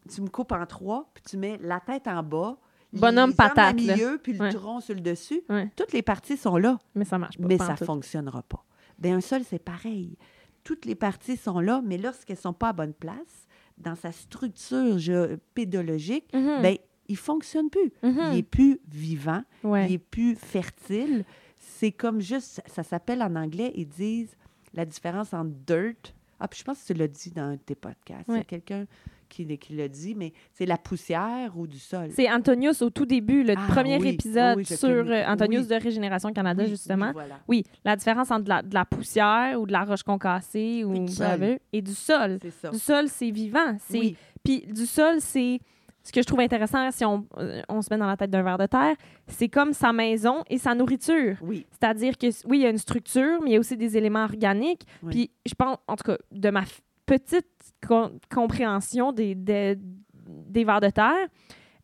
tu 0.08 0.20
me 0.22 0.28
coupes 0.28 0.52
en 0.52 0.64
trois, 0.66 1.10
puis 1.14 1.24
tu 1.28 1.36
mets 1.36 1.58
la 1.60 1.80
tête 1.80 2.06
en 2.06 2.22
bas, 2.22 2.56
Bonhomme 2.92 3.30
les 3.30 3.34
patate, 3.36 3.72
au 3.74 3.76
milieu, 3.76 4.20
puis 4.22 4.32
le 4.34 4.42
Ouais. 4.42 4.52
tronc 4.52 4.78
sur 4.80 4.94
le 4.94 5.00
dessus. 5.00 5.42
Ouais. 5.48 5.68
Toutes 5.74 5.92
les 5.92 6.02
parties 6.02 6.36
sont 6.36 6.56
là, 6.58 6.78
mais 6.94 7.04
ça 7.04 7.18
marche 7.18 7.38
pas. 7.38 7.46
mais 7.48 7.56
pas 7.56 7.66
ça 7.66 7.74
tout. 7.74 7.84
fonctionnera 7.86 8.42
pas. 8.44 8.64
Bien, 9.00 9.16
un 9.16 9.20
sol, 9.20 9.42
c'est 9.44 9.58
pareil. 9.58 10.16
Toutes 10.66 10.84
les 10.84 10.96
parties 10.96 11.36
sont 11.36 11.60
là, 11.60 11.80
mais 11.84 11.96
lorsqu'elles 11.96 12.36
sont 12.36 12.52
pas 12.52 12.70
à 12.70 12.72
bonne 12.72 12.92
place, 12.92 13.46
dans 13.78 13.94
sa 13.94 14.10
structure 14.10 14.96
pédologique, 15.54 16.24
Mhm. 16.34 16.60
ben, 16.62 16.76
il 17.08 17.16
fonctionne 17.16 17.70
plus. 17.70 17.92
Mhm. 18.02 18.18
Il 18.32 18.38
est 18.38 18.42
plus 18.42 18.80
vivant, 18.88 19.42
Ouais. 19.62 19.86
il 19.88 19.92
est 19.94 19.98
plus 19.98 20.34
fertile. 20.34 21.24
C'est 21.56 21.92
comme 21.92 22.20
juste, 22.20 22.60
ça 22.66 22.82
s'appelle 22.82 23.22
en 23.22 23.36
anglais, 23.36 23.72
ils 23.76 23.86
disent 23.86 24.34
la 24.74 24.84
différence 24.84 25.32
entre 25.32 25.52
dirt. 25.66 26.14
Ah, 26.40 26.48
puis 26.48 26.58
je 26.58 26.64
pense 26.64 26.82
que 26.82 26.86
tu 26.92 26.94
l'as 26.94 27.06
dit 27.08 27.30
dans 27.30 27.56
tes 27.58 27.76
podcasts. 27.76 28.24
Il 28.28 28.34
y 28.34 28.38
a 28.38 28.44
quelqu'un 28.44 28.86
qui, 29.28 29.58
qui 29.58 29.74
l'a 29.74 29.88
dit, 29.88 30.14
mais 30.14 30.32
c'est 30.52 30.66
la 30.66 30.76
poussière 30.78 31.52
ou 31.56 31.66
du 31.66 31.78
sol. 31.78 32.08
C'est 32.12 32.30
Antonius 32.30 32.82
au 32.82 32.90
tout 32.90 33.06
début, 33.06 33.42
le 33.42 33.54
Ah, 33.56 33.66
premier 33.68 33.98
oui, 33.98 34.08
épisode 34.08 34.56
oui, 34.58 34.64
sur 34.64 34.78
connais. 34.88 35.24
euh, 35.24 35.28
Antonius 35.28 35.62
Oui. 35.62 35.68
de 35.68 35.74
Régénération 35.82 36.32
Canada, 36.32 36.64
justement. 36.66 37.06
oui, 37.08 37.12
voilà. 37.12 37.38
Oui, 37.48 37.64
la 37.84 37.96
différence 37.96 38.30
entre 38.30 38.44
de 38.44 38.48
la, 38.48 38.62
de 38.62 38.74
la 38.74 38.84
poussière 38.84 39.60
ou 39.60 39.66
de 39.66 39.72
la 39.72 39.84
roche 39.84 40.02
concassée 40.02 40.84
ou 40.84 41.06
du 41.06 41.12
sol. 41.12 41.58
et 41.72 41.82
du 41.82 41.94
sol. 41.94 42.38
Ça. 42.62 42.70
Du 42.70 42.78
sol, 42.78 43.08
c'est 43.08 43.30
vivant. 43.30 43.76
Puis 44.44 44.60
du 44.66 44.86
sol, 44.86 45.16
c'est 45.20 45.58
ce 46.04 46.12
que 46.12 46.20
je 46.22 46.26
trouve 46.26 46.38
intéressant 46.38 46.88
si 46.92 47.04
on, 47.04 47.26
euh, 47.38 47.60
on 47.68 47.82
se 47.82 47.88
met 47.92 47.98
dans 47.98 48.06
la 48.06 48.16
tête 48.16 48.30
d'un 48.30 48.42
ver 48.44 48.58
de 48.58 48.66
terre, 48.66 48.94
c'est 49.26 49.48
comme 49.48 49.72
sa 49.72 49.92
maison 49.92 50.44
et 50.48 50.56
sa 50.56 50.72
nourriture. 50.72 51.36
oui, 51.42 51.66
C'est-à-dire 51.72 52.16
que 52.16 52.28
oui, 52.46 52.58
il 52.58 52.62
y 52.62 52.66
a 52.66 52.70
une 52.70 52.78
structure, 52.78 53.40
mais 53.42 53.50
il 53.50 53.52
y 53.54 53.56
a 53.56 53.58
aussi 53.58 53.76
des 53.76 53.96
éléments 53.96 54.22
organiques. 54.22 54.82
Oui. 55.02 55.10
Puis 55.10 55.30
je 55.44 55.54
pense, 55.54 55.78
en 55.88 55.96
tout 55.96 56.04
cas, 56.04 56.16
de 56.30 56.50
ma 56.50 56.62
petite 57.06 57.46
com- 57.86 58.18
compréhension 58.32 59.12
des, 59.12 59.34
des, 59.34 59.76
des 60.26 60.64
vers 60.64 60.80
de 60.80 60.90
terre, 60.90 61.28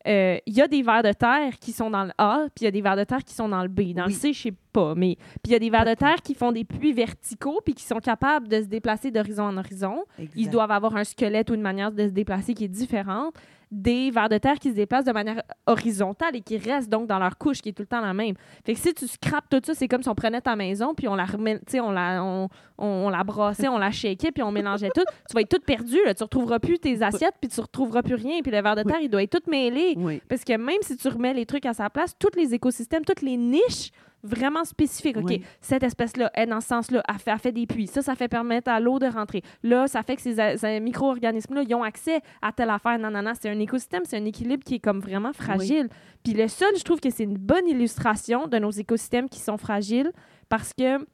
euh, 0.05 0.37
il 0.45 0.53
y 0.53 0.61
a 0.61 0.67
des 0.67 0.81
vers 0.83 1.01
de 1.01 1.13
terre 1.13 1.57
qui 1.59 1.71
sont 1.71 1.89
dans 1.89 2.03
le 2.03 2.11
A, 2.17 2.47
puis 2.53 2.63
il 2.63 2.65
y 2.65 2.67
a 2.67 2.71
des 2.71 2.81
vers 2.81 2.97
de 2.97 3.05
terre 3.05 3.23
qui 3.23 3.33
sont 3.33 3.47
dans 3.47 3.61
le 3.61 3.69
B. 3.69 3.93
Dans 3.93 4.05
Oui. 4.05 4.11
le 4.11 4.19
C, 4.19 4.33
je 4.33 4.41
sais 4.41 4.53
pas, 4.73 4.93
mais 4.95 5.15
puis 5.15 5.45
il 5.45 5.51
y 5.51 5.55
a 5.55 5.59
des 5.59 5.69
vers 5.69 5.85
de 5.85 5.93
terre 5.93 6.21
qui 6.21 6.33
font 6.35 6.51
des 6.51 6.65
puits 6.65 6.91
verticaux, 6.91 7.61
puis 7.63 7.73
qui 7.73 7.83
sont 7.85 7.99
capables 7.99 8.49
de 8.49 8.61
se 8.61 8.67
déplacer 8.67 9.11
d'horizon 9.11 9.43
en 9.43 9.55
horizon. 9.57 10.03
Ils 10.35 10.49
doivent 10.49 10.71
avoir 10.71 10.95
un 10.97 11.05
squelette 11.05 11.49
ou 11.51 11.53
une 11.53 11.61
manière 11.61 11.89
de 11.91 12.03
se 12.05 12.11
déplacer 12.11 12.53
qui 12.53 12.65
est 12.65 12.67
différente 12.67 13.33
des 13.73 14.11
vers 14.11 14.29
de 14.29 14.37
terre 14.37 14.59
qui 14.59 14.69
se 14.69 14.75
déplacent 14.75 15.05
de 15.05 15.11
manière 15.11 15.41
horizontale 15.65 16.35
et 16.35 16.41
qui 16.41 16.57
restent 16.57 16.89
donc 16.89 17.07
dans 17.07 17.19
leur 17.19 17.37
couche 17.37 17.61
qui 17.61 17.69
est 17.69 17.73
tout 17.73 17.81
le 17.83 17.87
temps 17.87 18.01
la 18.01 18.13
même. 18.13 18.35
Fait 18.65 18.73
que 18.73 18.79
si 18.79 18.93
tu 18.93 19.07
scrapes 19.07 19.49
tout 19.49 19.61
ça, 19.63 19.73
c'est 19.73 19.87
comme 19.87 20.03
si 20.03 20.09
on 20.09 20.15
prenait 20.15 20.41
ta 20.41 20.55
maison 20.55 20.93
puis 20.93 21.07
on 21.07 21.15
la 21.15 21.25
remet, 21.25 21.59
on 21.81 21.91
la, 21.91 22.23
on, 22.23 22.49
on, 22.77 22.85
on 22.85 23.09
la 23.09 23.23
brassait, 23.23 23.67
on 23.67 23.77
la 23.77 23.91
shakeait 23.91 24.31
puis 24.31 24.43
on 24.43 24.51
mélangeait 24.51 24.91
tout. 24.93 25.03
Tu 25.29 25.33
vas 25.33 25.41
être 25.41 25.49
toute 25.49 25.65
perdue, 25.65 26.03
là. 26.05 26.13
tu 26.13 26.21
retrouveras 26.23 26.59
plus 26.59 26.77
tes 26.79 27.01
assiettes 27.01 27.35
puis 27.41 27.49
tu 27.49 27.59
retrouveras 27.59 28.03
plus 28.03 28.15
rien 28.15 28.41
puis 28.41 28.51
le 28.51 28.61
ver 28.61 28.75
de 28.75 28.83
terre 28.83 28.99
il 29.01 29.09
doit 29.09 29.23
être 29.23 29.39
tout 29.39 29.49
mêlé. 29.49 29.95
Oui, 29.97 30.21
Parce 30.29 30.43
que 30.43 30.55
même 30.55 30.81
si 30.81 30.95
tu 30.97 31.07
remets 31.07 31.33
les 31.33 31.45
trucs 31.45 31.65
à 31.65 31.73
sa 31.73 31.89
place, 31.89 32.13
tous 32.19 32.37
les 32.37 32.53
écosystèmes, 32.53 33.03
toutes 33.05 33.21
les 33.21 33.37
niches 33.37 33.89
vraiment 34.23 34.63
spécifiques. 34.63 35.17
OK, 35.17 35.25
Oui. 35.27 35.43
cette 35.61 35.83
espèce-là 35.83 36.31
est 36.33 36.45
dans 36.45 36.61
ce 36.61 36.67
sens-là, 36.67 37.03
elle 37.07 37.37
fait, 37.39 37.51
des 37.51 37.67
puits. 37.67 37.87
Ça, 37.87 38.01
ça 38.01 38.15
fait 38.15 38.27
permettre 38.29 38.71
à 38.71 38.79
l'eau 38.79 38.97
de 38.99 39.05
rentrer. 39.05 39.41
Là, 39.63 39.85
ça 39.87 40.01
fait 40.01 40.15
que 40.15 40.21
ces, 40.21 40.39
a- 40.39 40.57
ces 40.57 40.79
micro-organismes-là, 40.79 41.63
ils 41.67 41.75
ont 41.75 41.83
accès 41.83 42.21
à 42.41 42.51
telle 42.51 42.69
affaire. 42.69 42.97
Non, 42.97 43.11
non, 43.11 43.21
non. 43.21 43.33
C'est 43.39 43.49
un 43.49 43.59
écosystème, 43.59 44.03
c'est 44.05 44.17
un 44.17 44.25
équilibre 44.25 44.63
qui 44.63 44.75
est 44.75 44.79
comme 44.79 44.99
vraiment 44.99 45.33
fragile. 45.33 45.89
Puis 46.23 46.33
le 46.33 46.47
sol, 46.47 46.69
je 46.77 46.83
trouve 46.83 46.99
que 47.01 47.09
c'est 47.09 47.23
une 47.25 47.37
bonne 47.37 47.67
illustration 47.67 48.47
de 48.47 48.57
nos 48.59 48.71
écosystèmes 48.71 49.27
qui 49.29 49.39
sont 49.39 49.57
fragiles 49.57 50.11
parce 50.49 50.71
que 50.73 50.99
tu 50.99 51.05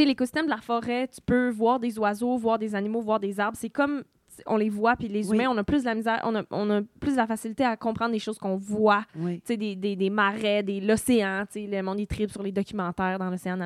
sais, 0.00 0.04
l'écosystème 0.04 0.44
de 0.44 0.50
la 0.50 0.58
forêt, 0.58 1.08
tu 1.08 1.20
peux 1.24 1.48
voir 1.48 1.80
des 1.80 1.98
oiseaux, 1.98 2.36
voir 2.36 2.58
des 2.58 2.74
animaux, 2.74 3.00
voir 3.00 3.18
des 3.20 3.40
arbres. 3.40 3.56
C'est 3.58 3.70
comme 3.70 4.04
on 4.46 4.56
les 4.56 4.68
voit, 4.70 4.96
puis 4.96 5.08
les 5.08 5.28
Oui. 5.28 5.36
humains, 5.36 5.48
on 5.50 5.56
a 5.58 5.64
plus 5.64 5.80
de 5.80 5.86
la 5.86 5.94
misère, 5.94 6.20
on 6.24 6.34
a, 6.34 6.42
on 6.50 6.68
a 6.70 6.82
plus 7.00 7.12
de 7.12 7.16
la 7.16 7.26
facilité 7.26 7.64
à 7.64 7.76
comprendre 7.76 8.12
des 8.12 8.18
choses 8.18 8.38
qu'on 8.38 8.56
voit. 8.56 9.04
Oui. 9.16 9.36
Tu 9.40 9.46
sais, 9.48 9.56
des, 9.56 9.76
des, 9.76 9.96
des 9.96 10.10
marais, 10.10 10.62
des, 10.62 10.80
l'océan, 10.80 11.44
tu 11.50 11.60
sais, 11.60 11.66
le 11.66 11.82
monde, 11.82 12.06
tripe 12.08 12.30
sur 12.30 12.42
les 12.42 12.52
documentaires 12.52 13.18
dans 13.18 13.30
l'océan. 13.30 13.58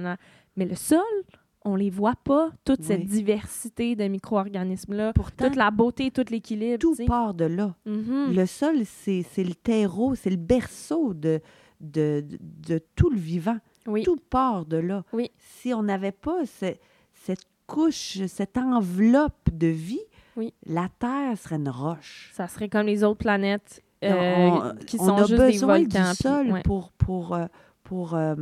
Mais 0.56 0.66
le 0.66 0.74
sol, 0.74 1.00
on 1.64 1.76
les 1.76 1.90
voit 1.90 2.16
pas, 2.24 2.50
toute 2.64 2.82
cette 2.82 3.04
diversité 3.04 3.94
de 3.94 4.04
micro-organismes-là, 4.08 5.12
toute 5.38 5.56
la 5.56 5.70
beauté, 5.70 6.10
tout 6.10 6.24
l'équilibre, 6.30 6.78
tout 6.78 6.96
part 7.06 7.34
de 7.34 7.44
là. 7.44 7.74
Mhm. 7.86 8.34
Le 8.34 8.46
sol, 8.46 8.76
c'est 8.84 9.22
c'est 9.30 9.44
le 9.44 9.54
terreau, 9.54 10.14
c'est 10.14 10.30
le 10.30 10.36
berceau 10.36 11.14
de, 11.14 11.40
de, 11.80 12.24
de, 12.28 12.38
de 12.74 12.80
tout 12.96 13.10
le 13.10 13.16
vivant. 13.18 13.58
Oui. 13.86 14.02
Tout 14.02 14.18
part 14.30 14.64
de 14.66 14.76
là. 14.76 15.04
Oui. 15.12 15.30
Si 15.38 15.72
on 15.74 15.82
n'avait 15.82 16.12
pas 16.12 16.44
ce- 16.46 16.76
cette 17.12 17.44
couche, 17.66 18.18
cette 18.26 18.56
enveloppe 18.58 19.48
de 19.52 19.66
vie, 19.68 20.00
Oui. 20.36 20.52
la 20.66 20.88
Terre 20.98 21.36
serait 21.38 21.56
une 21.56 21.68
roche. 21.68 22.30
Ça 22.34 22.48
serait 22.48 22.68
comme 22.68 22.86
les 22.86 23.04
autres 23.04 23.18
planètes 23.18 23.82
euh, 24.04 24.48
on, 24.50 24.74
qui 24.84 24.96
on 25.00 25.04
sont 25.06 25.14
a 25.16 25.24
juste 25.26 25.40
des 25.40 25.52
besoin 25.52 25.78
volcans. 25.78 25.98
du 26.00 26.04
puis- 26.08 26.16
sol 26.16 26.50
ouais. 26.52 26.62
pour, 26.62 26.92
pour, 26.92 27.34
euh, 27.34 27.46
pour 27.84 28.14
euh, 28.14 28.34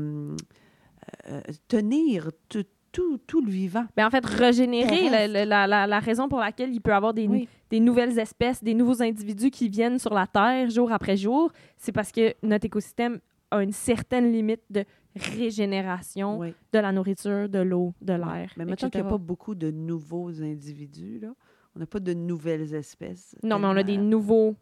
euh, 1.29 1.41
tenir 1.69 2.31
tout, 2.49 2.65
tout, 2.93 3.19
tout 3.27 3.41
le 3.45 3.51
vivant. 3.51 3.85
Ben, 3.97 4.07
en 4.07 4.11
fait, 4.11 4.25
régénérer 4.25 5.11
la, 5.29 5.67
la- 5.67 5.87
la- 5.87 5.99
raison 6.01 6.29
pour 6.29 6.39
laquelle 6.39 6.73
il 6.73 6.81
peut 6.81 6.91
y 6.91 6.95
avoir 6.95 7.13
des, 7.15 7.27
Oui. 7.29 7.49
des 7.71 7.81
nouvelles 7.81 8.19
espèces, 8.19 8.63
des 8.65 8.75
nouveaux 8.75 9.03
individus 9.03 9.51
qui 9.51 9.69
viennent 9.69 9.99
sur 9.99 10.15
la 10.15 10.27
Terre 10.27 10.71
jour 10.71 10.91
après 10.93 11.17
jour, 11.17 11.53
c'est 11.77 11.93
parce 11.93 12.11
que 12.13 12.35
notre 12.43 12.67
écosystème 12.67 13.21
a 13.51 13.63
une 13.63 13.73
certaine 13.73 14.31
limite 14.33 14.63
de 14.71 14.85
régénération 15.17 16.39
Oui. 16.39 16.55
de 16.73 16.79
la 16.79 16.93
nourriture, 16.93 17.49
de 17.49 17.59
l'eau, 17.59 17.93
de 18.01 18.13
l'air. 18.13 18.53
Mais 18.57 18.65
maintenant 18.65 18.89
qu'il 18.89 19.01
n'y 19.01 19.07
a 19.07 19.11
pas 19.11 19.19
beaucoup 19.19 19.55
de 19.55 19.71
nouveaux 19.71 20.31
individus, 20.43 21.19
là, 21.21 21.29
on 21.77 21.81
n'a 21.81 21.87
pas 21.87 22.01
de 22.01 22.13
nouvelles 22.15 22.75
espèces. 22.75 23.35
Non, 23.43 23.59
mais 23.59 23.67
on 23.67 23.71
a 23.71 23.83
des 23.83 23.93
tellement- 23.95 24.09
nouveaux 24.09 24.55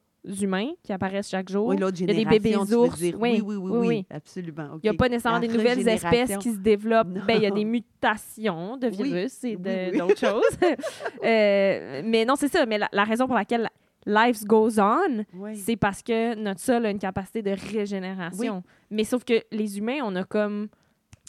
humains 0.42 0.72
qui 0.82 0.92
apparaissent 0.92 1.30
chaque 1.30 1.48
jour. 1.48 1.68
Oui, 1.68 1.76
l'autre 1.78 1.96
Il 2.00 2.08
y 2.08 2.10
a 2.10 2.14
des 2.14 2.24
bébés 2.24 2.56
ours. 2.56 2.70
Oui, 3.00 3.14
Oui, 3.18 3.40
oui, 3.42 3.56
oui, 3.86 4.06
absolument. 4.10 4.78
Il 4.82 4.90
n'y 4.90 4.94
a 4.94 4.98
pas 4.98 5.08
nécessairement 5.08 5.40
des 5.40 5.48
nouvelles 5.48 5.88
espèces 5.88 6.36
qui 6.38 6.52
se 6.52 6.58
développent. 6.58 7.08
Ben, 7.26 7.36
il 7.36 7.42
y 7.42 7.46
a 7.46 7.50
des 7.50 7.64
mutations 7.64 8.76
de 8.76 8.88
virus 8.88 9.42
et 9.44 9.56
d'autres 9.56 10.18
choses. 10.18 10.42
Euh, 11.24 12.02
mais 12.04 12.24
non, 12.24 12.34
c'est 12.36 12.48
ça. 12.48 12.64
Mais 12.66 12.78
la, 12.78 12.88
la 12.92 13.04
raison 13.04 13.26
pour 13.26 13.34
laquelle 13.36 13.68
life 14.06 14.44
goes 14.44 14.78
on, 14.80 15.24
c'est 15.54 15.76
parce 15.76 16.02
que 16.02 16.34
notre 16.34 16.60
sol 16.60 16.86
a 16.86 16.90
une 16.90 16.98
capacité 16.98 17.42
de 17.42 17.50
régénération. 17.50 18.62
Mais 18.90 19.04
sauf 19.04 19.24
que 19.24 19.42
les 19.50 19.78
humains, 19.78 19.98
on 20.04 20.14
a 20.16 20.24
comme, 20.24 20.68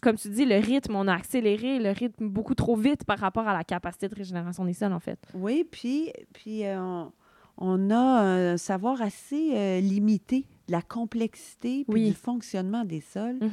comme 0.02 0.16
tu 0.18 0.30
dis, 0.30 0.46
le 0.46 0.56
rythme, 0.58 0.96
on 0.96 1.08
a 1.08 1.14
accéléré 1.14 1.80
le 1.80 1.92
rythme 1.92 2.28
beaucoup 2.30 2.56
trop 2.56 2.76
vite 2.76 3.04
par 3.06 3.20
rapport 3.20 3.48
à 3.48 3.54
la 3.54 3.64
capacité 3.64 4.08
de 4.08 4.16
régénération 4.16 4.66
des 4.66 4.74
sols, 4.74 4.94
en 4.94 5.00
fait. 5.00 5.20
Oui, 5.34 5.66
puis, 5.70 6.12
puis 6.34 6.66
euh, 6.66 6.80
on, 6.80 7.12
on 7.58 7.90
a 7.92 8.22
un 8.22 8.58
savoir 8.58 9.02
assez 9.02 9.52
euh, 9.54 9.80
limité 9.82 10.46
de 10.68 10.72
la 10.72 10.82
complexité 10.82 11.84
puis 11.86 11.94
Oui. 12.02 12.08
du 12.10 12.14
fonctionnement 12.14 12.86
des 12.86 13.02
sols. 13.02 13.40
Tu 13.40 13.50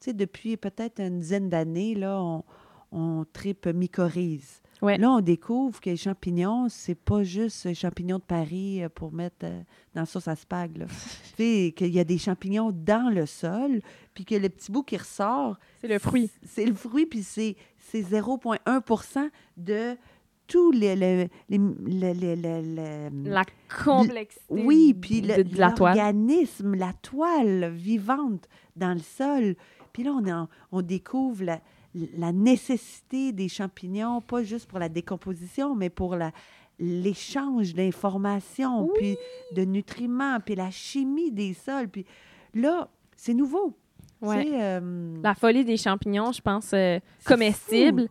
sais, 0.00 0.12
depuis 0.12 0.56
peut-être 0.56 1.00
une 1.00 1.18
dizaine 1.18 1.48
d'années, 1.48 1.94
là, 1.94 2.22
on, 2.22 2.44
on 2.92 3.24
tripe 3.32 3.66
mycorhize. 3.66 4.60
Ouais. 4.80 4.96
Là, 4.98 5.10
on 5.10 5.20
découvre 5.20 5.80
que 5.80 5.90
les 5.90 5.96
champignons, 5.96 6.68
c'est 6.68 6.94
pas 6.94 7.24
juste 7.24 7.64
les 7.64 7.74
champignons 7.74 8.18
de 8.18 8.22
Paris 8.22 8.82
euh, 8.82 8.88
pour 8.88 9.12
mettre 9.12 9.44
euh, 9.44 9.60
dans 9.94 10.02
la 10.02 10.06
sauce 10.06 10.28
à 10.28 10.36
spag. 10.36 10.86
tu 11.36 11.72
qu'il 11.72 11.88
y 11.88 11.98
a 11.98 12.04
des 12.04 12.18
champignons 12.18 12.70
dans 12.72 13.12
le 13.12 13.26
sol, 13.26 13.80
puis 14.14 14.24
que 14.24 14.34
le 14.36 14.48
petit 14.48 14.70
bout 14.70 14.82
qui 14.84 14.96
ressort, 14.96 15.58
C'est 15.80 15.88
le 15.88 15.98
fruit. 15.98 16.30
c'est 16.46 16.64
le 16.66 16.74
fruit, 16.74 17.06
puis 17.06 17.22
c'est 17.22 17.56
c'est 17.90 18.02
0,1 18.02 19.30
de 19.56 19.96
tous 20.46 20.70
les... 20.72 20.96
les, 20.96 21.28
La 23.24 23.44
complexité 23.84 24.44
oui, 24.48 24.94
puis 24.94 25.20
la 25.20 25.38
l'organisme, 25.38 26.74
la 26.74 26.92
toile 26.94 27.70
vivante 27.70 28.48
dans 28.76 28.92
le 28.94 29.00
sol. 29.00 29.56
Puis 29.92 30.04
là, 30.04 30.12
on, 30.12 30.26
en- 30.30 30.48
on 30.72 30.82
découvre 30.82 31.44
la, 31.44 31.60
la 32.16 32.32
nécessité 32.32 33.32
des 33.32 33.48
champignons, 33.48 34.20
pas 34.20 34.42
juste 34.42 34.68
pour 34.68 34.78
la 34.78 34.88
décomposition, 34.88 35.74
mais 35.74 35.90
pour 35.90 36.16
la 36.16 36.32
l'échange 36.80 37.74
d'informations, 37.74 38.82
Oui. 38.84 38.90
puis 38.96 39.16
de 39.56 39.64
nutriments, 39.64 40.38
puis 40.44 40.54
la 40.54 40.70
chimie 40.70 41.32
des 41.32 41.52
sols. 41.54 41.88
Puis 41.88 42.04
là, 42.54 42.88
c'est 43.16 43.34
nouveau. 43.34 43.76
Ouais. 44.20 44.44
Tu 44.44 44.50
sais, 44.50 44.56
euh, 44.62 45.16
La 45.22 45.34
folie 45.34 45.64
des 45.64 45.76
champignons, 45.76 46.30
je 46.30 46.40
pense, 46.40 46.70
euh, 46.74 47.00
comestibles, 47.24 48.08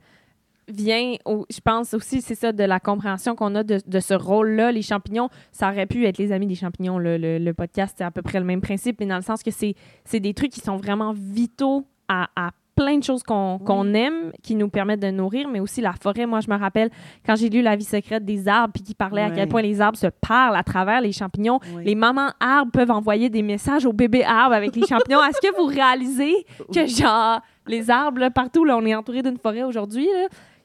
vient, 0.68 1.16
au- 1.26 1.46
je 1.50 1.60
pense 1.62 1.94
aussi, 1.94 2.22
c'est 2.22 2.36
ça, 2.36 2.52
de 2.52 2.64
la 2.64 2.80
compréhension 2.82 3.36
qu'on 3.36 3.56
a 3.56 3.64
de, 3.64 3.80
de 3.86 4.00
ce 4.02 4.14
rôle-là. 4.14 4.72
Les 4.74 4.82
champignons, 4.82 5.30
ça 5.54 5.70
aurait 5.72 5.86
pu 5.86 6.06
être 6.06 6.18
les 6.18 6.34
amis 6.34 6.48
des 6.48 6.56
champignons. 6.56 6.98
Le, 7.00 7.18
le- 7.18 7.38
le 7.40 7.54
podcast, 7.54 7.96
c'est 7.98 8.04
à 8.04 8.12
peu 8.12 8.22
près 8.22 8.40
le 8.40 8.46
même 8.46 8.60
principe, 8.62 9.00
mais 9.00 9.06
dans 9.06 9.16
le 9.16 9.22
sens 9.22 9.44
que 9.44 9.52
c'est 9.52 9.76
c'est 10.04 10.20
des 10.20 10.34
trucs 10.34 10.52
qui 10.52 10.60
sont 10.60 10.76
vraiment 10.76 11.14
vitaux 11.14 11.86
à, 12.10 12.30
à 12.36 12.52
plein 12.78 12.98
de 12.98 13.04
choses 13.04 13.24
qu'on 13.24 13.94
aime, 13.94 14.32
qui 14.44 14.56
nous 14.56 14.70
permettent 14.70 15.02
de 15.02 15.10
nourrir, 15.12 15.50
mais 15.50 15.60
aussi 15.60 15.82
la 15.82 15.94
forêt. 15.94 16.26
Moi, 16.26 16.40
je 16.42 16.50
me 16.50 16.56
rappelle 16.56 16.90
quand 17.26 17.36
j'ai 17.36 17.50
lu 17.50 17.62
La 17.62 17.76
vie 17.76 17.84
secrète 17.84 18.24
des 18.24 18.48
arbres, 18.48 18.72
puis 18.74 18.84
qui 18.84 18.94
parlait 18.94 19.24
à 19.24 19.32
quel 19.32 19.50
point 19.50 19.62
les 19.64 19.82
arbres 19.82 19.98
se 19.98 20.08
parlent 20.08 20.56
à 20.56 20.64
travers 20.64 21.02
les 21.02 21.12
champignons. 21.12 21.60
oui. 21.76 21.84
Les 21.84 21.96
mamans 21.96 22.30
arbres 22.40 22.72
peuvent 22.72 22.92
envoyer 22.92 23.30
des 23.30 23.42
messages 23.42 23.86
aux 23.86 23.94
bébés 23.94 24.24
arbres 24.24 24.56
avec 24.56 24.76
les 24.76 24.86
champignons. 24.86 25.24
Est-ce 25.24 25.42
que 25.42 25.54
vous 25.58 25.66
réalisez 25.66 26.46
que, 26.74 26.86
genre, 26.86 27.42
les 27.66 27.90
arbres, 27.90 28.20
là, 28.20 28.30
partout, 28.32 28.64
là, 28.64 28.78
on 28.78 28.86
est 28.86 28.96
entouré 28.96 29.22
d'une 29.24 29.38
forêt 29.40 29.64
aujourd'hui, 29.64 30.08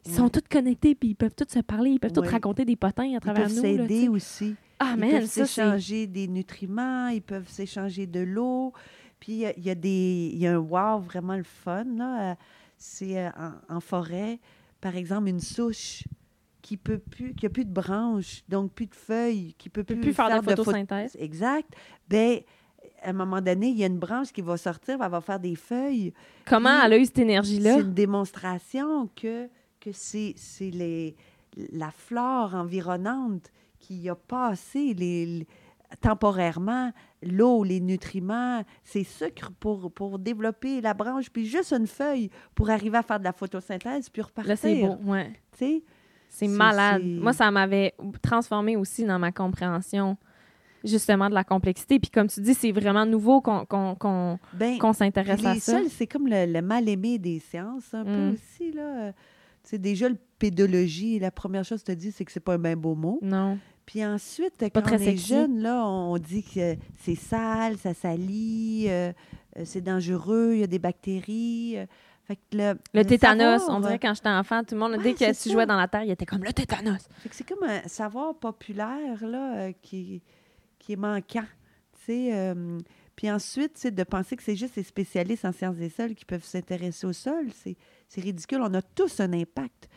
ils 0.04 0.12
sont 0.12 0.28
tous 0.28 0.42
connectés, 0.50 0.94
puis 0.94 1.10
ils 1.10 1.14
peuvent 1.14 1.34
tous 1.34 1.52
se 1.52 1.60
parler, 1.60 1.90
ils 1.90 2.00
peuvent 2.00 2.12
tous 2.12 2.28
raconter 2.28 2.64
des 2.64 2.76
potins 2.76 3.04
à 3.04 3.06
Ils 3.06 3.20
travers 3.20 3.44
peuvent 3.44 3.56
nous. 3.56 3.62
là, 3.62 3.84
tu 3.86 3.88
s'aider 3.94 4.08
aussi. 4.08 4.54
Ah, 4.80 4.94
Ils 4.96 5.00
man, 5.00 5.10
peuvent 5.12 5.26
s'échanger 5.26 6.06
des 6.08 6.26
nutriments, 6.26 7.06
ils 7.08 7.22
peuvent 7.22 7.48
s'échanger 7.48 8.06
de 8.06 8.18
l'eau. 8.20 8.72
Puis 9.22 9.32
il 9.34 9.38
y 9.38 9.46
a- 9.46 9.56
y, 9.56 9.70
a 9.70 9.74
des, 9.76 10.30
il 10.32 10.38
y 10.40 10.48
a 10.48 10.54
un 10.54 10.58
wow 10.58 10.98
vraiment 10.98 11.36
le 11.36 11.44
fun. 11.44 11.84
là. 11.96 12.32
Euh, 12.32 12.34
C'est 12.76 13.16
euh, 13.16 13.30
en, 13.68 13.76
en 13.76 13.80
forêt, 13.80 14.40
par 14.80 14.96
exemple, 14.96 15.28
une 15.28 15.38
souche 15.38 16.02
qui 16.60 16.76
peut 16.76 16.98
plus, 16.98 17.32
qui 17.32 17.46
a 17.46 17.50
plus 17.50 17.64
de 17.64 17.72
branches, 17.72 18.42
donc 18.48 18.72
plus 18.72 18.86
de 18.86 18.94
feuilles, 18.96 19.54
qui 19.56 19.68
peut 19.68 19.84
peut 19.84 19.94
plus, 19.94 20.00
plus 20.00 20.12
faire 20.12 20.28
de 20.40 20.44
phot- 20.44 20.56
photosynthèse. 20.56 21.16
Exact. 21.20 21.68
Ben, 22.08 22.40
à 23.00 23.10
un 23.10 23.12
moment 23.12 23.40
donné, 23.40 23.68
il 23.68 23.76
y 23.78 23.84
a 23.84 23.86
une 23.86 23.98
branche 24.00 24.32
qui 24.32 24.42
va 24.42 24.56
sortir, 24.56 24.98
elle 25.00 25.10
va 25.10 25.20
faire 25.20 25.38
des 25.38 25.54
feuilles. 25.54 26.12
Comment 26.44 26.70
Puis, 26.78 26.86
elle 26.86 26.92
a 26.94 26.98
eu 26.98 27.04
cette 27.04 27.18
énergie-là? 27.20 27.74
C'est 27.76 27.80
une 27.82 27.94
démonstration 27.94 29.08
que, 29.14 29.48
que 29.78 29.92
c'est 29.92 30.34
c'est 30.36 30.70
les- 30.70 31.14
la 31.72 31.90
flore 31.92 32.54
environnante 32.56 33.52
qui 33.78 34.08
a 34.08 34.14
passé 34.16 34.94
les, 34.94 35.26
les- 35.26 35.46
temporairement 36.00 36.92
l'eau, 37.22 37.64
les 37.64 37.80
nutriments, 37.80 38.62
c'est 38.84 39.04
sucre 39.04 39.50
pour, 39.60 39.90
pour 39.92 40.18
développer 40.18 40.80
la 40.80 40.94
branche, 40.94 41.30
puis 41.30 41.46
juste 41.46 41.72
une 41.72 41.86
feuille 41.86 42.30
pour 42.54 42.70
arriver 42.70 42.98
à 42.98 43.02
faire 43.02 43.18
de 43.18 43.24
la 43.24 43.32
photosynthèse, 43.32 44.08
puis 44.08 44.22
repartir. 44.22 44.48
Là, 44.50 44.56
c'est 44.56 44.80
beau, 44.82 44.96
ouais. 45.10 45.32
C'est 46.28 46.48
malade. 46.48 47.02
Moi, 47.04 47.32
ça 47.32 47.50
m'avait 47.50 47.92
transformé 48.22 48.74
aussi 48.76 49.04
dans 49.04 49.18
ma 49.18 49.32
compréhension, 49.32 50.16
justement, 50.82 51.28
de 51.28 51.34
la 51.34 51.44
complexité. 51.44 51.98
Puis 52.00 52.10
comme 52.10 52.26
tu 52.28 52.40
dis, 52.40 52.54
c'est 52.54 52.72
vraiment 52.72 53.04
nouveau 53.06 53.40
qu'on 53.40 53.64
qu'on- 53.66 53.94
qu'on- 53.94 54.38
Ben, 54.54 54.78
s'intéresse 54.94 55.44
à 55.44 55.54
ça. 55.56 55.78
c'est 55.90 56.06
comme 56.06 56.26
le, 56.26 56.46
le 56.50 56.62
mal-aimé 56.62 57.18
des 57.18 57.38
sciences, 57.38 57.92
un 57.92 58.02
Mm. 58.02 58.06
peu 58.06 58.34
aussi. 58.34 58.72
là. 58.72 59.12
Tu 59.12 59.70
sais, 59.70 59.78
déjà, 59.78 60.08
le 60.08 60.16
pédologie, 60.40 61.18
la 61.20 61.30
première 61.30 61.64
chose 61.64 61.82
que 61.84 61.92
tu 61.92 61.96
dit, 61.98 62.10
c'est 62.10 62.24
que 62.24 62.32
c'est 62.32 62.40
pas 62.40 62.54
un 62.54 62.58
bien 62.58 62.76
beau 62.76 62.94
mot. 62.96 63.18
Non. 63.22 63.58
Puis 63.86 64.04
ensuite, 64.04 64.56
pas 64.70 64.80
quand 64.82 64.92
on 64.92 64.98
est 64.98 65.16
jeune, 65.16 65.58
là, 65.60 65.84
on 65.86 66.16
dit 66.18 66.42
que 66.44 66.76
c'est 67.00 67.14
sale, 67.16 67.76
ça 67.78 67.94
salit, 67.94 68.86
euh, 68.88 69.12
euh, 69.58 69.62
c'est 69.64 69.80
dangereux, 69.80 70.52
il 70.54 70.60
y 70.60 70.62
a 70.62 70.66
des 70.68 70.78
bactéries. 70.78 71.74
euh. 71.78 71.86
Fait 72.24 72.36
que 72.36 72.42
le, 72.56 72.78
Le 72.94 73.04
tétanos, 73.04 73.58
savoir, 73.60 73.76
on 73.76 73.80
dirait 73.80 73.98
quand 73.98 74.14
j'étais 74.14 74.28
enfant, 74.28 74.62
tout 74.62 74.74
le 74.76 74.80
monde, 74.80 74.92
Ouais, 74.92 75.02
dès 75.02 75.14
que 75.14 75.42
tu 75.42 75.50
jouais 75.50 75.66
dans 75.66 75.76
la 75.76 75.88
terre, 75.88 76.04
il 76.04 76.10
était 76.12 76.24
comme 76.24 76.44
le 76.44 76.52
tétanos. 76.52 77.08
c'est 77.32 77.46
comme 77.46 77.64
un 77.64 77.82
savoir 77.88 78.36
populaire 78.36 79.26
là, 79.26 79.56
euh, 79.56 79.72
qui, 79.82 80.22
qui 80.78 80.92
est 80.92 80.96
manquant. 80.96 81.44
puis 82.06 83.30
ensuite, 83.30 83.72
c'est 83.76 83.90
de 83.90 84.04
penser 84.04 84.36
que 84.36 84.42
c'est 84.44 84.56
juste 84.56 84.76
les 84.76 84.84
spécialistes 84.84 85.44
en 85.44 85.52
sciences 85.52 85.76
des 85.76 85.90
sols 85.90 86.14
qui 86.14 86.24
peuvent 86.24 86.44
s'intéresser 86.44 87.06
au 87.06 87.12
sol. 87.12 87.48
C'est 88.08 88.20
ridicule. 88.20 88.60
On 88.62 88.72
a 88.74 88.82
tous 88.82 89.18
un 89.20 89.32
impact 89.32 89.88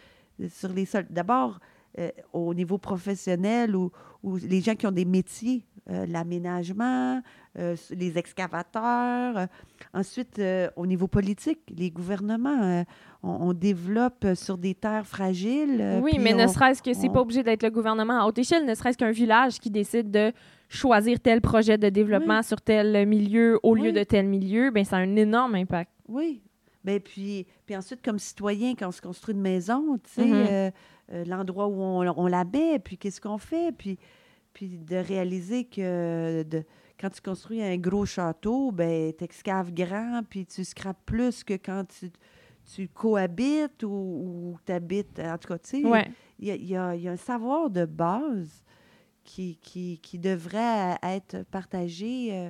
sur 0.49 0.69
les 0.69 0.85
sols. 0.85 1.05
D'abord, 1.11 1.59
euh, 1.99 2.09
au 2.33 2.53
niveau 2.53 2.77
professionnel 2.77 3.75
ou, 3.75 3.91
ou 4.23 4.37
les 4.37 4.61
gens 4.61 4.75
qui 4.75 4.85
ont 4.87 4.91
des 4.91 5.05
métiers, 5.05 5.65
euh, 5.89 6.05
l'aménagement, 6.07 7.21
euh, 7.57 7.75
les 7.91 8.17
excavateurs. 8.17 9.47
ensuite, 9.93 10.41
au 10.75 10.85
niveau 10.87 11.07
politique, 11.07 11.59
les 11.75 11.89
gouvernements, 11.91 12.83
on, 13.23 13.29
on 13.29 13.53
développe 13.53 14.25
sur 14.35 14.57
des 14.57 14.75
terres 14.75 15.05
fragiles. 15.05 15.99
oui, 16.01 16.17
mais 16.19 16.33
ne 16.33 16.47
serait-ce 16.47 16.81
que 16.81 16.93
c'est 16.93 17.09
on- 17.09 17.13
pas 17.13 17.21
obligé 17.21 17.43
d'être 17.43 17.63
le 17.63 17.69
gouvernement 17.69 18.21
à 18.21 18.25
haute 18.25 18.37
échelle, 18.39 18.65
ne 18.65 18.75
serait-ce 18.75 18.97
qu'un 18.97 19.11
village 19.11 19.59
qui 19.59 19.69
décide 19.69 20.11
de 20.11 20.31
choisir 20.69 21.19
tel 21.19 21.41
projet 21.41 21.77
de 21.77 21.89
développement 21.89 22.41
sur 22.41 22.59
tel 22.61 23.07
milieu 23.07 23.59
au 23.63 23.75
lieu 23.75 23.83
Oui. 23.83 23.93
de 23.93 24.03
tel 24.03 24.27
milieu, 24.27 24.71
ben 24.71 24.83
ça 24.83 24.97
a 24.97 24.99
un 24.99 25.15
énorme 25.15 25.55
impact. 25.55 25.91
Oui. 26.07 26.41
Ben, 26.83 26.99
puis, 26.99 27.47
puis 27.65 27.75
ensuite, 27.75 28.03
comme 28.03 28.19
citoyen, 28.19 28.75
quand 28.77 28.87
on 28.87 28.91
se 28.91 29.01
construit 29.01 29.33
une 29.33 29.41
maison, 29.41 29.97
tu 30.03 30.21
sais, 30.21 30.21
euh, 30.31 30.69
l'endroit 31.09 31.67
où 31.67 31.81
on, 31.81 32.07
on 32.17 32.27
la 32.27 32.43
met, 32.45 32.79
puis 32.79 32.97
qu'est-ce 32.97 33.21
qu'on 33.21 33.37
fait, 33.37 33.71
puis, 33.71 33.97
puis 34.53 34.77
de 34.77 34.95
réaliser 34.95 35.65
que 35.65 36.43
de, 36.43 36.63
quand 36.99 37.09
tu 37.09 37.21
construis 37.21 37.61
un 37.61 37.77
gros 37.77 38.05
château, 38.05 38.71
ben, 38.71 39.13
tu 39.17 39.23
excaves 39.23 39.73
grand, 39.73 40.21
puis 40.29 40.45
tu 40.45 40.63
scrapes 40.63 41.05
plus 41.05 41.43
que 41.43 41.53
quand 41.55 41.83
tu, 41.99 42.09
tu 42.73 42.87
cohabites 42.87 43.83
ou, 43.83 44.57
tu 44.65 44.71
habites. 44.71 45.19
En 45.19 45.37
tout 45.37 45.49
cas, 45.49 45.57
tu 45.59 45.81
sais, 45.81 45.85
Ouais. 45.85 46.09
il 46.39 46.47
y 46.47 46.75
a, 46.75 46.95
y 46.95 47.07
a 47.07 47.11
un 47.11 47.17
savoir 47.17 47.69
de 47.69 47.85
base 47.85 48.63
qui, 49.23 49.57
qui, 49.61 49.99
qui 50.01 50.17
devrait 50.19 50.95
être 51.03 51.43
partagé. 51.51 52.29
euh, 52.31 52.49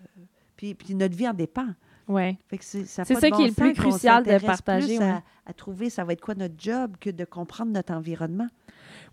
euh, 0.00 0.22
puis, 0.56 0.74
puis 0.74 0.94
notre 0.94 1.14
vie 1.16 1.28
en 1.28 1.34
dépend. 1.34 1.68
Ouais. 2.08 2.38
C'est 2.60 2.86
ça 2.86 3.04
qui 3.04 3.42
est 3.42 3.48
le 3.48 3.54
plus 3.54 3.74
crucial 3.74 4.24
de 4.24 4.38
partager, 4.44 4.96
plus 4.96 5.04
ouais. 5.04 5.10
à, 5.10 5.22
à 5.46 5.52
trouver 5.52 5.90
ça 5.90 6.04
va 6.04 6.12
être 6.12 6.20
quoi 6.20 6.34
notre 6.34 6.54
job 6.56 6.96
que 7.00 7.10
de 7.10 7.24
comprendre 7.24 7.72
notre 7.72 7.92
environnement. 7.92 8.48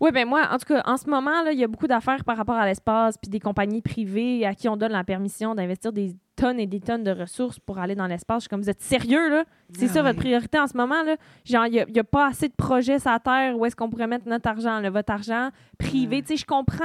Oui, 0.00 0.10
ben 0.12 0.28
moi, 0.28 0.48
en 0.50 0.58
tout 0.58 0.66
cas, 0.66 0.82
en 0.86 0.96
ce 0.96 1.08
moment, 1.08 1.42
là, 1.42 1.52
il 1.52 1.58
y 1.58 1.64
a 1.64 1.68
beaucoup 1.68 1.86
d'affaires 1.86 2.24
par 2.24 2.36
rapport 2.36 2.56
à 2.56 2.66
l'espace, 2.66 3.16
puis 3.18 3.30
des 3.30 3.40
compagnies 3.40 3.82
privées 3.82 4.44
à 4.44 4.54
qui 4.54 4.68
on 4.68 4.76
donne 4.76 4.92
la 4.92 5.04
permission 5.04 5.54
d'investir 5.54 5.92
des 5.92 6.16
tonnes 6.36 6.58
et 6.58 6.66
des 6.66 6.80
tonnes 6.80 7.04
de 7.04 7.12
ressources 7.12 7.60
pour 7.60 7.78
aller 7.78 7.94
dans 7.94 8.06
l'espace. 8.06 8.38
Je 8.38 8.40
suis 8.42 8.48
comme, 8.48 8.60
vous 8.60 8.70
êtes 8.70 8.82
sérieux, 8.82 9.30
là? 9.30 9.44
C'est 9.72 9.86
Ah 9.90 9.94
ça 9.94 10.02
votre 10.02 10.18
priorité 10.18 10.58
en 10.58 10.66
ce 10.66 10.76
moment, 10.76 11.02
là? 11.04 11.16
Genre, 11.44 11.66
il 11.66 11.86
n'y 11.88 11.98
a, 12.00 12.04
pas 12.04 12.28
assez 12.28 12.48
de 12.48 12.54
projets 12.54 12.98
sur 12.98 13.10
la 13.10 13.20
Terre 13.20 13.56
où 13.56 13.64
est-ce 13.66 13.76
qu'on 13.76 13.88
pourrait 13.88 14.06
mettre 14.06 14.28
notre 14.28 14.48
argent, 14.48 14.80
là, 14.80 14.90
votre 14.90 15.12
argent 15.12 15.50
privé. 15.78 16.22
Tu 16.22 16.28
sais, 16.28 16.36
je 16.36 16.46
comprends. 16.46 16.84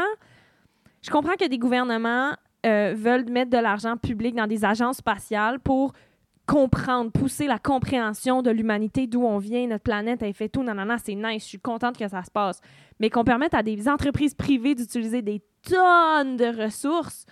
Je 1.02 1.10
comprends 1.10 1.36
que 1.36 1.48
des 1.48 1.58
gouvernements 1.58 2.34
euh, 2.66 2.94
veulent 2.96 3.30
mettre 3.30 3.52
de 3.52 3.58
l'argent 3.58 3.98
public 3.98 4.36
dans 4.36 4.48
des 4.48 4.66
agences 4.66 4.98
spatiales 4.98 5.60
pour 5.60 5.94
comprendre, 6.50 7.12
pousser 7.12 7.46
la 7.46 7.60
compréhension 7.60 8.42
de 8.42 8.50
l'humanité, 8.50 9.06
d'où 9.06 9.22
on 9.24 9.38
vient, 9.38 9.68
notre 9.68 9.84
planète, 9.84 10.24
elle 10.24 10.34
fait 10.34 10.50
tout, 10.50 10.64
nanana, 10.64 10.98
c'est 10.98 11.14
nice, 11.14 11.44
je 11.44 11.50
suis 11.50 11.60
contente 11.60 11.96
que 11.96 12.08
ça 12.08 12.24
se 12.24 12.32
passe. 12.32 12.60
Mais 13.00 13.12
qu'on 13.12 13.24
permette 13.24 13.54
à 13.54 13.62
des 13.62 13.88
entreprises 13.88 14.34
privées 14.34 14.74
d'utiliser 14.74 15.22
des 15.22 15.44
tonnes 15.62 16.38
de 16.38 16.64
ressources 16.64 17.28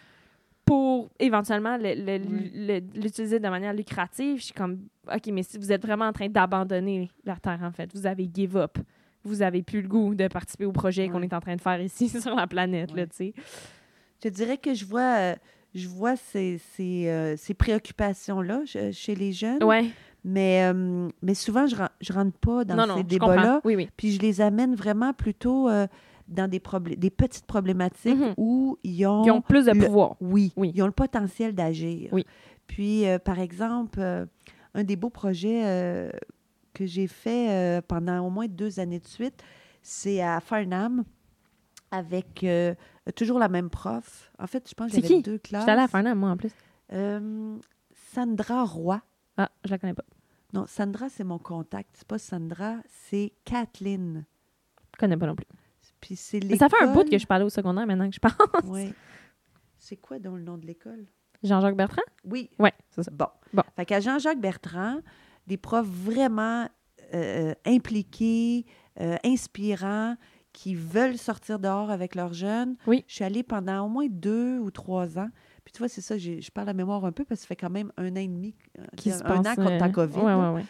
pour 0.65 1.09
éventuellement 1.19 1.77
l'utiliser 1.77 3.39
de 3.39 3.49
manière 3.49 3.73
lucrative, 3.73 4.37
je 4.37 4.43
suis 4.43 4.53
comme, 4.53 4.81
OK, 5.11 5.27
mais 5.31 5.41
si 5.41 5.57
vous 5.57 5.71
êtes 5.71 5.81
vraiment 5.81 6.05
en 6.05 6.13
train 6.13 6.29
d'abandonner 6.29 7.09
la 7.23 7.37
Terre, 7.37 7.61
en 7.63 7.71
fait, 7.71 7.89
vous 7.95 8.05
avez 8.05 8.29
give 8.31 8.55
up. 8.55 8.77
Vous 9.23 9.41
avez 9.41 9.63
plus 9.63 9.81
le 9.81 9.87
goût 9.87 10.13
de 10.13 10.27
participer 10.27 10.65
au 10.65 10.71
projet 10.71 11.09
qu'on 11.09 11.23
est 11.23 11.33
en 11.33 11.39
train 11.39 11.55
de 11.55 11.61
faire 11.61 11.81
ici 11.81 12.07
sur 12.21 12.35
la 12.35 12.45
planète, 12.45 12.93
là, 12.93 13.07
tu 13.07 13.15
sais. 13.15 13.33
Je 14.23 14.29
dirais 14.29 14.57
que 14.57 14.73
je 14.73 14.85
vois, 14.85 15.17
euh, 15.17 15.35
je 15.75 15.87
vois 15.87 16.15
ces, 16.15 16.59
ces, 16.75 17.07
euh, 17.07 17.35
ces 17.37 17.53
préoccupations-là 17.53 18.61
che- 18.65 18.91
chez 18.91 19.15
les 19.15 19.31
jeunes, 19.31 19.63
Ouais. 19.63 19.85
mais, 20.23 20.63
euh, 20.63 21.07
mais 21.21 21.33
souvent, 21.35 21.67
je 21.67 21.75
ne 21.75 22.13
rentre 22.17 22.37
pas 22.39 22.65
dans 22.65 22.87
non, 22.87 22.97
ces 22.97 23.03
débats-là. 23.03 23.61
Oui, 23.63 23.75
oui. 23.75 23.89
Puis 23.95 24.11
je 24.13 24.19
les 24.19 24.41
amène 24.41 24.75
vraiment 24.75 25.13
plutôt 25.13 25.69
euh, 25.69 25.87
dans 26.27 26.49
des, 26.49 26.61
des 26.97 27.09
petites 27.09 27.45
problématiques 27.45 28.15
Mhm. 28.17 28.33
où 28.37 28.77
ils 28.83 29.05
ont, 29.05 29.23
Qui 29.23 29.31
ont 29.31 29.41
plus 29.41 29.65
de 29.65 29.71
le- 29.71 29.85
pouvoir. 29.85 30.15
oui, 30.19 30.51
Oui. 30.57 30.71
ils 30.75 30.81
ont 30.81 30.87
le 30.87 30.91
potentiel 30.91 31.53
d'agir. 31.53 32.09
Oui. 32.11 32.25
Puis, 32.65 33.07
euh, 33.07 33.17
par 33.19 33.39
exemple, 33.39 34.01
un 34.73 34.83
des 34.83 34.95
beaux 34.97 35.09
projets 35.09 36.11
que 36.73 36.85
j'ai 36.85 37.07
fait 37.07 37.81
pendant 37.87 38.19
au 38.25 38.29
moins 38.29 38.47
deux 38.47 38.79
années 38.79 38.99
de 38.99 39.07
suite, 39.07 39.41
c'est 39.81 40.21
à 40.21 40.39
Farnham 40.41 41.03
avec 41.91 42.45
toujours 43.15 43.39
la 43.39 43.49
même 43.49 43.69
prof. 43.69 44.31
En 44.39 44.47
fait, 44.47 44.67
je 44.69 44.73
pense 44.73 44.91
que 44.91 45.01
C'est 45.01 45.07
j'avais 45.07 45.21
deux 45.21 45.37
classes. 45.37 45.61
J'étais 45.61 45.71
allée 45.71 45.81
à 45.81 45.87
Farnham, 45.87 46.17
moi, 46.17 46.29
en 46.31 46.37
plus. 46.37 46.51
Euh, 46.93 47.57
Sandra 48.13 48.63
Roy. 48.63 49.01
Ah, 49.37 49.49
je 49.65 49.71
la 49.71 49.77
connais 49.77 49.93
pas. 49.93 50.05
Non, 50.53 50.65
Sandra, 50.67 51.09
c'est 51.09 51.23
mon 51.23 51.39
contact. 51.39 51.89
C'est 51.93 52.07
pas 52.07 52.17
Sandra, 52.17 52.77
c'est 52.87 53.33
Kathleen. 53.45 54.25
Je 54.93 54.99
connais 54.99 55.17
pas 55.17 55.27
non 55.27 55.35
plus. 55.35 55.47
Puis 55.99 56.15
c'est 56.15 56.43
Mais 56.43 56.57
ça 56.57 56.69
fait 56.69 56.81
un 56.81 56.93
bout 56.93 57.09
que 57.09 57.17
je 57.17 57.25
parlais 57.25 57.45
au 57.45 57.49
secondaire 57.49 57.85
maintenant 57.85 58.07
que 58.09 58.15
je 58.15 58.19
parle. 58.19 58.35
Oui. 58.65 58.93
C'est 59.77 59.97
quoi 59.97 60.19
donc 60.19 60.37
le 60.37 60.43
nom 60.43 60.57
de 60.57 60.65
l'école? 60.65 61.05
Jean-Jacques 61.43 61.75
Bertrand? 61.75 62.01
Oui. 62.23 62.49
Ouais, 62.59 62.73
c'est 62.89 63.03
ça. 63.03 63.11
Bon. 63.11 63.27
Bon. 63.53 63.63
Fait 63.75 63.85
qu'à 63.85 63.99
Jean-Jacques 63.99 64.39
Bertrand, 64.39 64.99
des 65.45 65.57
profs 65.57 65.87
vraiment 65.87 66.67
euh, 67.13 67.53
impliqués, 67.65 68.65
euh, 68.99 69.17
inspirants, 69.23 70.15
qui 70.57 70.73
veulent 70.73 71.19
sortir 71.19 71.59
dehors 71.59 71.91
avec 71.91 72.15
leurs 72.15 72.33
jeunes. 72.33 72.77
Oui. 72.87 73.05
Je 73.07 73.13
suis 73.13 73.23
allée 73.23 73.43
pendant 73.43 73.85
au 73.85 73.89
moins 73.89 74.07
deux 74.09 74.57
ou 74.57 74.71
trois 74.71 75.19
ans. 75.19 75.29
Puis 75.63 75.71
tu 75.71 75.77
vois, 75.77 75.87
c'est 75.87 76.01
ça, 76.01 76.17
je 76.17 76.49
parle 76.49 76.69
à 76.69 76.73
mémoire 76.73 77.05
un 77.05 77.11
peu 77.11 77.23
parce 77.25 77.41
que 77.41 77.43
ça 77.43 77.47
fait 77.47 77.55
quand 77.55 77.69
même 77.69 77.91
un 77.95 78.11
an 78.13 78.15
et 78.15 78.27
demi, 78.27 78.55
euh, 78.79 78.83
Qui 78.95 79.11
un 79.11 79.19
se 79.19 79.23
an 79.23 79.43
passe, 79.43 79.55
contre 79.55 79.71
euh, 79.73 79.77
ta 79.79 79.89
COVID. 79.89 80.17
Ouais, 80.17 80.23
là. 80.23 80.49
ouais, 80.49 80.55
ouais. 80.55 80.65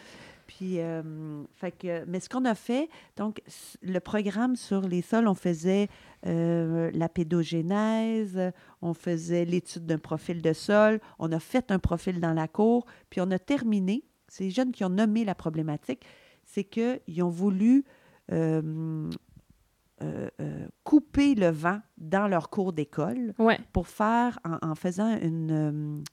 Puis, 0.45 0.81
euh, 0.81 1.41
fait 1.55 1.71
que, 1.71 2.03
mais 2.05 2.19
ce 2.19 2.27
qu'on 2.27 2.43
a 2.43 2.53
fait, 2.53 2.89
donc, 3.15 3.41
le 3.81 3.99
programme 3.99 4.57
sur 4.57 4.81
les 4.81 5.01
sols, 5.01 5.29
on 5.29 5.35
faisait 5.35 5.87
euh, 6.25 6.91
la 6.93 7.07
pédogénèse, 7.07 8.51
on 8.81 8.93
faisait 8.93 9.45
l'étude 9.45 9.85
d'un 9.85 9.99
profil 9.99 10.41
de 10.41 10.51
sol, 10.51 10.99
on 11.17 11.31
a 11.31 11.39
fait 11.39 11.71
un 11.71 11.79
profil 11.79 12.19
dans 12.19 12.33
la 12.33 12.49
cour, 12.49 12.85
puis 13.09 13.21
on 13.21 13.31
a 13.31 13.39
terminé. 13.39 14.03
C'est 14.27 14.43
les 14.43 14.51
jeunes 14.51 14.73
qui 14.73 14.83
ont 14.83 14.89
nommé 14.89 15.23
la 15.23 15.35
problématique, 15.35 16.03
c'est 16.43 16.65
qu'ils 16.65 17.23
ont 17.23 17.29
voulu 17.29 17.85
euh, 18.33 19.09
euh, 20.03 20.29
euh, 20.41 20.67
couper 20.83 21.33
le 21.35 21.47
vent 21.49 21.79
dans 21.97 22.27
leur 22.27 22.49
cours 22.49 22.71
d'école 22.73 23.33
Ouais. 23.39 23.57
pour 23.73 23.87
faire, 23.87 24.39
en, 24.45 24.69
en 24.71 24.75
faisant 24.75 25.17
une, 25.19 25.51
euh, 25.51 26.03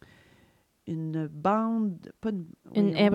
une 0.86 1.26
bande, 1.28 1.96
pas 2.20 2.30
une, 2.30 2.46
Une 2.74 2.96
haie 2.96 3.10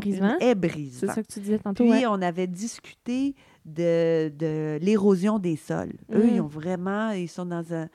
C'est 0.91 1.07
ça 1.07 1.21
que 1.23 1.27
tu 1.27 1.39
disais 1.39 1.59
tantôt, 1.59 1.83
Puis 1.83 1.91
ouais. 1.91 2.05
on 2.07 2.21
avait 2.21 2.47
discuté 2.47 3.35
de, 3.65 4.29
de 4.29 4.77
l'érosion 4.81 5.39
des 5.39 5.55
sols. 5.55 5.93
Eux, 6.13 6.23
Mm. 6.23 6.29
ils 6.35 6.41
ont 6.41 6.47
vraiment, 6.47 7.11
ils 7.11 7.27
sont 7.29 7.45
dans 7.45 7.73
un 7.73 7.87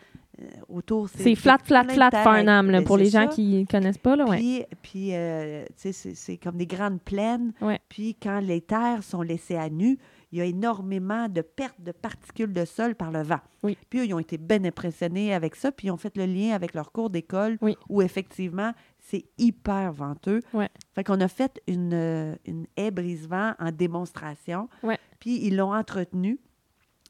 autour. 0.68 1.09
C'est 1.09 1.35
flat, 1.37 1.59
flat, 1.62 1.85
flat. 1.85 2.11
Farnham, 2.11 2.70
là, 2.70 2.83
pour 2.83 2.97
les 2.97 3.09
gens 3.11 3.29
qui 3.29 3.61
ne 3.61 3.64
connaissent 3.66 3.99
pas, 3.99 4.16
là, 4.16 4.25
ouais. 4.27 4.37
Puis, 4.39 4.64
puis 4.83 5.09
euh, 5.14 5.64
tu 5.66 5.72
sais, 5.77 5.93
c'est 5.93 6.14
c'est 6.14 6.37
comme 6.37 6.57
des 6.57 6.66
grandes 6.66 7.01
plaines. 7.01 7.53
Puis 7.89 8.16
quand 8.20 8.41
les 8.41 8.61
terres 8.61 9.03
sont 9.03 9.22
laissées 9.22 9.57
à 9.57 9.68
nu, 9.70 9.99
il 10.35 10.39
y 10.39 10.41
a 10.41 10.47
énormément 10.47 11.28
de 11.28 11.43
pertes 11.43 11.80
de 11.80 11.93
particules 11.93 12.53
de 12.53 12.64
sol 12.64 12.97
par 12.97 13.12
le 13.12 13.22
vent. 13.22 13.39
Oui. 13.62 13.78
Puis 13.89 14.01
eux, 14.01 14.07
ils 14.07 14.14
ont 14.14 14.18
été 14.18 14.37
bien 14.37 14.64
impressionnés 14.64 15.32
avec 15.32 15.55
ça, 15.55 15.70
puis 15.70 15.87
ils 15.87 15.91
ont 15.93 15.97
fait 15.97 16.16
le 16.16 16.26
lien 16.26 16.55
avec 16.55 16.74
leur 16.74 16.91
cours 16.91 17.09
d'école, 17.09 17.57
Oui. 17.61 17.76
où 17.89 18.03
effectivement, 18.03 18.72
c'est 18.99 19.26
hyper 19.39 19.93
venteux. 19.93 20.41
Ouais. 20.53 20.68
Fait 20.93 21.05
qu'on 21.05 21.20
a 21.20 21.28
fait 21.28 21.62
une, 21.68 21.95
euh, 21.95 22.35
une 22.47 22.66
haie 22.76 22.91
brise-vent 22.91 23.55
en 23.61 23.70
démonstration. 23.70 24.68
Ouais. 24.82 24.99
Puis 25.20 25.39
ils 25.47 25.57
l'ont 25.57 25.72
entretenue. 25.72 26.41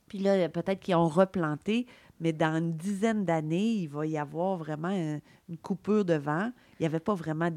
Puis 0.06 0.18
là, 0.18 0.46
peut-être 0.50 0.80
qu'ils 0.80 0.94
ont 0.96 1.08
replanté, 1.08 1.86
mais 2.20 2.34
dans 2.34 2.58
une 2.58 2.76
dizaine 2.76 3.24
d'années, 3.24 3.72
il 3.72 3.86
va 3.88 4.04
y 4.06 4.18
avoir 4.18 4.58
vraiment 4.58 4.88
un- 4.88 5.18
une 5.48 5.56
coupure 5.56 6.04
de 6.04 6.14
vent. 6.14 6.52
Il 6.78 6.82
n'y 6.82 6.86
avait 6.86 7.00
pas 7.00 7.14
vraiment 7.14 7.48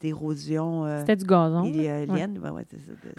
d'érosion 0.00 0.84
euh, 0.86 1.00
C'était 1.00 1.16
du 1.16 1.24
gazon. 1.24 1.64
éolienne. 1.64 2.38
Ouais, 2.42 2.50
ouais, 2.50 2.64
ça. 2.70 2.76
De- 2.76 3.14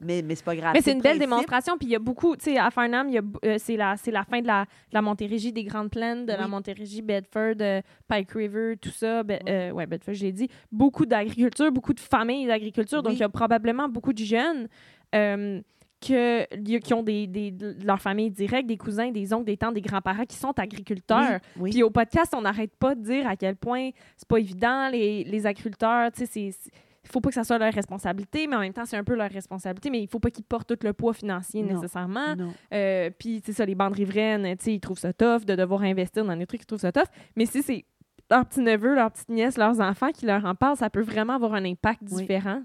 mais 0.00 0.22
mais 0.22 0.34
c'est 0.34 0.44
pas 0.44 0.54
grave. 0.56 0.72
Mais 0.74 0.80
c'est 0.82 0.92
une 0.92 0.98
le 0.98 1.02
belle 1.02 1.18
démonstration. 1.18 1.76
Puis 1.78 1.88
il 1.88 1.92
y 1.92 1.96
a 1.96 1.98
beaucoup, 1.98 2.36
tu 2.36 2.44
sais, 2.44 2.58
à 2.58 2.70
Farnham, 2.70 3.08
euh, 3.44 3.56
c'est 3.58 3.76
la, 3.76 3.96
fin 3.96 4.40
de 4.40 4.46
la, 4.46 4.62
de 4.64 4.94
la 4.94 5.02
Montérégie 5.02 5.52
des 5.52 5.64
Grandes 5.64 5.90
Plaines, 5.90 6.26
de 6.26 6.32
la. 6.32 6.46
Montérégie, 6.48 7.02
Bedford, 7.02 7.54
euh, 7.60 7.80
Pike 8.08 8.30
River, 8.32 8.76
tout 8.80 8.90
ça. 8.90 9.22
Be- 9.22 9.40
euh, 9.48 9.70
ouais, 9.72 9.86
Bedford, 9.86 10.14
je 10.14 10.24
l'ai 10.24 10.32
dit. 10.32 10.48
Beaucoup 10.70 11.06
d'agriculture, 11.06 11.70
beaucoup 11.72 11.92
de 11.94 12.00
familles 12.00 12.46
d'agriculture. 12.46 13.02
Donc, 13.02 13.14
il 13.14 13.18
y 13.20 13.22
a 13.24 13.28
probablement 13.28 13.88
beaucoup 13.88 14.12
de 14.12 14.18
jeunes 14.24 14.68
euh, 15.14 15.60
que, 16.00 16.78
qui 16.78 16.94
ont 16.94 17.02
des, 17.02 17.26
des, 17.26 17.50
de 17.50 17.76
leur 17.84 18.00
famille 18.00 18.30
directe, 18.30 18.66
des 18.68 18.76
cousins, 18.76 19.10
des 19.10 19.32
oncles, 19.32 19.46
des 19.46 19.56
tantes, 19.56 19.74
des 19.74 19.80
grands-parents 19.80 20.24
qui 20.26 20.36
sont 20.36 20.52
agriculteurs. 20.58 21.40
Oui, 21.56 21.62
oui. 21.62 21.70
Puis 21.70 21.82
au 21.82 21.90
podcast, 21.90 22.34
on 22.36 22.42
n'arrête 22.42 22.74
pas 22.76 22.94
de 22.94 23.02
dire 23.02 23.26
à 23.26 23.36
quel 23.36 23.56
point 23.56 23.90
c'est 24.16 24.28
pas 24.28 24.38
évident, 24.38 24.88
les, 24.90 25.24
les 25.24 25.46
agriculteurs, 25.46 26.12
tu 26.12 26.20
sais, 26.20 26.26
c'est- 26.26 26.70
il 27.04 27.12
faut 27.12 27.20
pas 27.20 27.28
que 27.28 27.36
ça 27.36 27.44
soit 27.44 27.58
leur 27.58 27.72
responsabilité, 27.72 28.48
mais 28.48 28.56
en 28.56 28.60
même 28.60 28.72
temps, 28.72 28.84
c'est 28.84 28.96
un 28.96 29.04
peu 29.04 29.14
leur 29.14 29.30
responsabilité, 29.30 29.90
mais 29.90 30.02
il 30.02 30.08
faut 30.08 30.18
pas 30.18 30.30
qu'ils 30.30 30.42
portent 30.44 30.66
tout 30.76 30.84
le 30.84 30.92
poids 30.92 31.12
financier 31.14 31.62
Non. 31.62 31.74
nécessairement. 31.74 32.34
Euh, 32.74 33.10
puis, 33.16 33.40
c'est 33.46 33.52
ça, 33.52 33.64
les 33.64 33.76
bandes 33.76 33.92
riveraines, 33.94 34.56
tu 34.56 34.64
sais, 34.64 34.74
ils 34.74 34.80
trouvent 34.80 34.98
ça 34.98 35.12
tough 35.12 35.44
de 35.44 35.54
devoir 35.54 35.82
investir 35.82 36.24
dans 36.24 36.36
des 36.36 36.46
trucs, 36.46 36.62
ils 36.62 36.66
trouvent 36.66 36.80
ça 36.80 36.90
tough. 36.90 37.06
Mais 37.36 37.46
si 37.46 37.62
c'est 37.62 37.84
leurs 38.28 38.44
petits-neveux, 38.44 38.96
leurs 38.96 39.12
petites 39.12 39.28
nièces, 39.28 39.56
leurs 39.56 39.80
enfants 39.80 40.10
qui 40.10 40.26
leur 40.26 40.44
en 40.44 40.56
parlent, 40.56 40.76
ça 40.76 40.90
peut 40.90 41.00
vraiment 41.00 41.34
avoir 41.34 41.54
un 41.54 41.64
impact 41.64 42.02
Oui. 42.10 42.22
différent. 42.22 42.62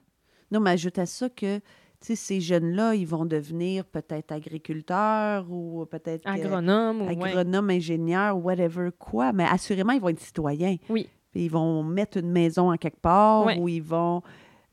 Non, 0.50 0.60
mais 0.60 0.72
ajoute 0.72 0.98
à 0.98 1.06
ça 1.06 1.30
que 1.30 1.60
ces 2.02 2.42
jeunes-là, 2.42 2.96
ils 2.96 3.06
vont 3.08 3.26
devenir 3.26 3.86
peut-être 3.86 4.32
agriculteurs 4.32 5.46
ou 5.52 5.86
peut-être 5.86 6.26
euh, 6.28 6.32
Agronome 6.34 7.02
ou 7.02 7.06
ouais. 7.06 7.30
agronomes, 7.30 7.70
ingénieurs, 7.70 8.38
whatever 8.44 8.90
quoi, 8.98 9.32
mais 9.34 9.46
assurément, 9.46 9.94
ils 9.94 10.02
vont 10.02 10.10
être 10.10 10.20
citoyens. 10.20 10.78
Oui. 10.90 11.08
Puis 11.32 11.46
ils 11.46 11.52
vont 11.52 11.84
mettre 11.84 12.18
une 12.18 12.32
maison 12.32 12.72
en 12.72 12.78
quelque 12.78 13.00
part 13.00 13.46
Ouais. 13.46 13.58
ou 13.60 13.68
ils 13.70 13.84
vont... 13.84 14.22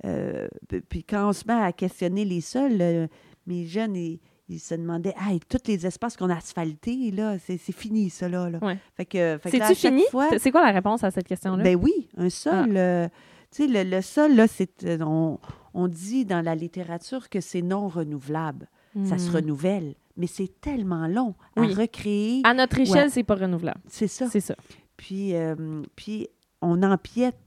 euh, 0.04 0.48
puis 0.88 1.04
quand 1.04 1.28
on 1.28 1.32
se 1.32 1.44
met 1.46 1.54
à 1.54 1.72
questionner 1.72 2.24
les 2.24 2.40
sols, 2.40 2.78
euh, 2.80 3.06
mes 3.46 3.64
jeunes, 3.66 3.94
ils, 3.96 4.20
ils 4.48 4.58
se 4.58 4.74
demandaient, 4.74 5.14
«Hey, 5.28 5.40
tous 5.48 5.58
les 5.66 5.86
espaces 5.86 6.16
qu'on 6.16 6.30
a 6.30 6.36
asphaltés, 6.36 7.10
là, 7.10 7.38
c'est 7.38 7.58
c'est 7.58 7.74
fini, 7.74 8.08
ça, 8.10 8.28
là. 8.28 8.50
Ouais. 8.62 8.78
Fait 8.96 9.04
que, 9.04 9.38
fait 9.42 9.50
C'est-tu 9.50 9.74
fini? 9.74 10.02
fois- 10.10 10.30
C'est 10.38 10.50
quoi 10.50 10.64
la 10.64 10.72
réponse 10.72 11.04
à 11.04 11.10
cette 11.10 11.28
question-là? 11.28 11.62
ben 11.62 11.76
oui, 11.76 12.08
un 12.16 12.30
sol. 12.30 12.74
euh, 12.76 13.06
Tu 13.50 13.62
sais, 13.64 13.66
le, 13.84 13.88
le 13.88 14.02
sol, 14.02 14.34
là, 14.34 14.46
c'est, 14.46 14.84
euh, 14.84 14.98
on, 15.00 15.38
on 15.74 15.88
dit 15.88 16.24
dans 16.24 16.42
la 16.44 16.54
littérature 16.54 17.28
que 17.28 17.40
c'est 17.40 17.62
non 17.62 17.88
renouvelable. 17.88 18.68
Ça 19.04 19.16
se 19.18 19.30
Hmm. 19.30 19.34
renouvelle, 19.36 19.94
mais 20.16 20.26
c'est 20.26 20.60
tellement 20.60 21.06
long 21.06 21.34
à 21.56 21.60
Oui. 21.60 21.72
recréer. 21.74 22.40
À 22.44 22.52
notre 22.54 22.80
échelle, 22.80 23.04
Ouais. 23.04 23.10
c'est 23.10 23.22
pas 23.22 23.36
renouvelable. 23.36 23.80
C'est 23.86 24.08
ça. 24.08 24.26
C'est 24.28 24.40
ça. 24.40 24.56
Puis, 24.96 25.34
euh, 25.36 25.82
puis 25.94 26.26
on 26.62 26.82
empiète, 26.82 27.38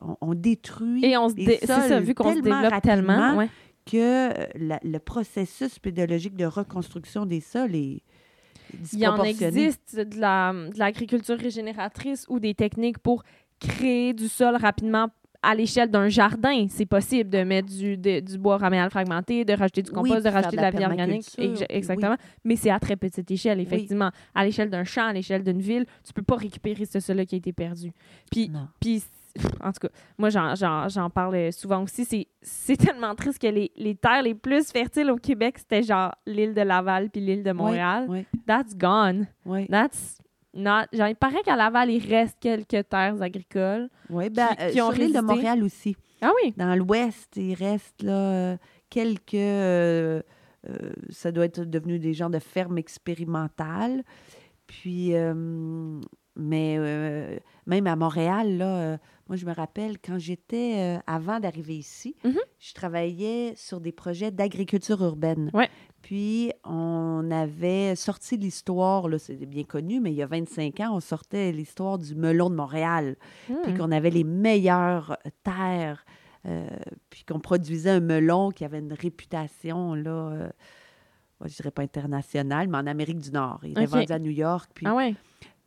on, 0.00 0.16
on 0.20 0.34
détruit 0.34 1.04
Et 1.04 1.16
on 1.16 1.28
se 1.28 1.34
dé- 1.34 1.58
c'est 1.60 1.66
ça, 1.66 2.00
vu 2.00 2.14
qu'on 2.14 2.34
se 2.34 2.40
tellement 2.40 2.62
développe 2.62 2.82
tellement. 2.82 3.36
ouais. 3.36 3.48
que 3.88 4.30
la- 4.58 4.80
le 4.82 4.98
processus 4.98 5.78
pédologique 5.78 6.34
de 6.34 6.44
reconstruction 6.46 7.24
des 7.24 7.40
sols 7.40 7.76
est 7.76 8.02
Il 8.92 8.98
y 8.98 9.06
en 9.06 9.22
existe 9.22 9.96
de 9.96 10.18
la- 10.20 10.52
de 10.52 10.76
l'agriculture 10.78 11.38
régénératrice 11.38 12.26
ou 12.28 12.40
des 12.40 12.54
techniques 12.54 12.98
pour 12.98 13.22
créer 13.60 14.12
du 14.12 14.26
sol 14.26 14.56
rapidement 14.56 15.08
à 15.42 15.54
l'échelle 15.54 15.90
d'un 15.90 16.08
jardin. 16.08 16.66
C'est 16.68 16.86
possible 16.86 17.30
de 17.30 17.42
mettre 17.42 17.68
du, 17.68 17.96
de- 17.96 18.20
du 18.20 18.38
bois 18.38 18.56
raméal 18.58 18.90
fragmenté, 18.90 19.44
de 19.44 19.52
rajouter 19.52 19.82
du 19.82 19.90
Oui, 19.90 20.10
compost, 20.10 20.24
de 20.24 20.30
rajouter 20.30 20.56
de 20.56 20.62
la 20.62 20.70
de 20.70 20.80
la 20.80 20.80
vie 20.80 20.86
organique. 20.86 21.26
Exactement. 21.68 22.16
Mais 22.44 22.56
c'est 22.56 22.70
à 22.70 22.78
très 22.78 22.96
petite 22.96 23.30
échelle, 23.30 23.60
effectivement. 23.60 24.10
À 24.34 24.44
l'échelle 24.44 24.70
d'un 24.70 24.84
champ, 24.84 25.06
à 25.06 25.12
l'échelle 25.12 25.42
d'une 25.42 25.60
ville, 25.60 25.86
tu 26.04 26.12
peux 26.12 26.22
pas 26.22 26.36
récupérer 26.36 26.84
ce 26.84 27.00
sol-là 27.00 27.24
qui 27.24 27.34
a 27.34 27.38
été 27.38 27.52
perdu. 27.52 27.92
Puis 28.30 28.48
Non. 28.48 28.68
Puis, 28.80 29.02
en 29.62 29.72
tout 29.72 29.80
cas, 29.80 29.88
moi, 30.18 30.30
j'en, 30.30 31.10
parle 31.10 31.52
souvent 31.52 31.82
aussi. 31.82 32.26
C'est, 32.42 32.76
tellement 32.76 33.14
triste 33.14 33.40
que 33.40 33.46
les, 33.46 33.70
les 33.76 33.94
terres 33.94 34.22
les 34.22 34.34
plus 34.34 34.70
fertiles 34.70 35.10
au 35.10 35.16
Québec, 35.16 35.58
c'était 35.58 35.82
genre 35.82 36.14
l'île 36.26 36.54
de 36.54 36.62
Laval 36.62 37.10
puis 37.10 37.20
l'île 37.20 37.42
de 37.42 37.52
Montréal. 37.52 38.06
Oui, 38.08 38.24
That's 38.46 38.76
gone. 38.76 39.26
oui, 39.44 39.66
That's 39.68 40.18
not... 40.56 40.86
Genre, 40.92 41.08
il 41.08 41.16
paraît 41.16 41.42
qu'à 41.44 41.54
Laval, 41.56 41.90
il 41.90 42.04
reste 42.08 42.38
quelques 42.40 42.88
terres 42.88 43.20
agricoles. 43.22 43.88
oui. 44.10 44.30
Ben, 44.30 44.48
Qui- 44.72 44.80
euh, 44.80 44.84
ont 44.84 44.90
sur 44.92 45.00
l'île 45.02 45.12
de. 45.14 45.20
Montréal 45.20 45.62
aussi. 45.62 45.96
Ah 46.22 46.32
oui? 46.42 46.54
Dans 46.56 46.74
l'ouest, 46.74 47.36
il 47.36 47.54
reste 47.54 48.02
là, 48.02 48.56
quelques... 48.90 49.34
euh, 49.34 50.22
euh, 50.68 50.92
ça 51.10 51.30
doit 51.30 51.44
être 51.44 51.60
devenu 51.62 51.98
des 51.98 52.14
genres 52.14 52.30
de 52.30 52.38
fermes 52.38 52.78
expérimentales. 52.78 54.02
Puis, 54.66 55.12
mais 56.36 56.78
même 57.66 57.86
à 57.86 57.96
Montréal, 57.96 58.56
là, 58.58 58.98
moi, 59.28 59.36
je 59.36 59.46
me 59.46 59.52
rappelle, 59.52 59.96
quand 59.98 60.18
j'étais, 60.18 60.98
avant 61.06 61.40
d'arriver 61.40 61.76
ici, 61.76 62.14
Mhm. 62.24 62.38
je 62.58 62.72
travaillais 62.74 63.54
sur 63.56 63.80
des 63.80 63.92
projets 63.92 64.30
d'agriculture 64.30 65.02
urbaine. 65.02 65.50
Ouais. 65.54 65.68
Puis, 66.06 66.52
on 66.62 67.28
avait 67.32 67.96
sorti 67.96 68.36
l'histoire, 68.36 69.08
là, 69.08 69.18
c'est 69.18 69.34
bien 69.44 69.64
connu, 69.64 69.98
mais 69.98 70.12
il 70.12 70.14
y 70.16 70.22
a 70.22 70.26
25 70.28 70.78
ans, 70.78 70.94
on 70.94 71.00
sortait 71.00 71.50
l'histoire 71.50 71.98
du 71.98 72.14
melon 72.14 72.48
de 72.48 72.54
Montréal 72.54 73.16
puis 73.64 73.72
Hmm. 73.72 73.76
qu'on 73.76 73.90
avait 73.90 74.10
les 74.10 74.22
meilleures 74.22 75.16
terres, 75.42 76.04
euh, 76.46 76.68
puis 77.10 77.24
qu'on 77.24 77.40
produisait 77.40 77.90
un 77.90 77.98
melon 78.00 78.52
qui 78.52 78.64
avait 78.64 78.78
une 78.78 78.92
réputation, 78.92 79.94
là, 79.94 80.10
euh, 80.10 80.48
moi, 81.40 81.48
je 81.48 81.56
dirais 81.56 81.72
pas 81.72 81.82
internationale, 81.82 82.68
mais 82.68 82.78
en 82.78 82.86
Amérique 82.86 83.18
du 83.18 83.32
Nord. 83.32 83.58
Il 83.64 83.72
était 83.72 83.82
Ok. 83.82 83.88
vendu 83.88 84.12
à 84.12 84.18
New 84.20 84.30
York, 84.30 84.70
puis, 84.74 84.86
Ah 84.88 84.94
ouais? 84.94 85.16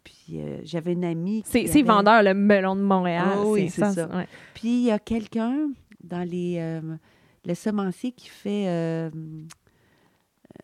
puis 0.05 0.39
euh, 0.39 0.59
j'avais 0.63 0.93
une 0.93 1.03
amie 1.03 1.41
C'est, 1.45 1.69
avait- 1.69 1.83
vendeur, 1.83 2.23
le 2.23 2.33
melon 2.33 2.77
de 2.77 2.81
Montréal. 2.81 3.39
Ah 3.41 3.45
oui, 3.45 3.69
c'est 3.69 3.83
ça. 3.91 4.07
ouais. 4.15 4.27
Puis 4.53 4.69
il 4.69 4.83
y 4.85 4.91
a 4.91 4.99
quelqu'un 4.99 5.67
dans 6.01 6.23
les, 6.25 6.55
euh, 6.59 6.95
le 7.45 7.53
semencier 7.55 8.13
qui 8.13 8.29
fait 8.29 8.67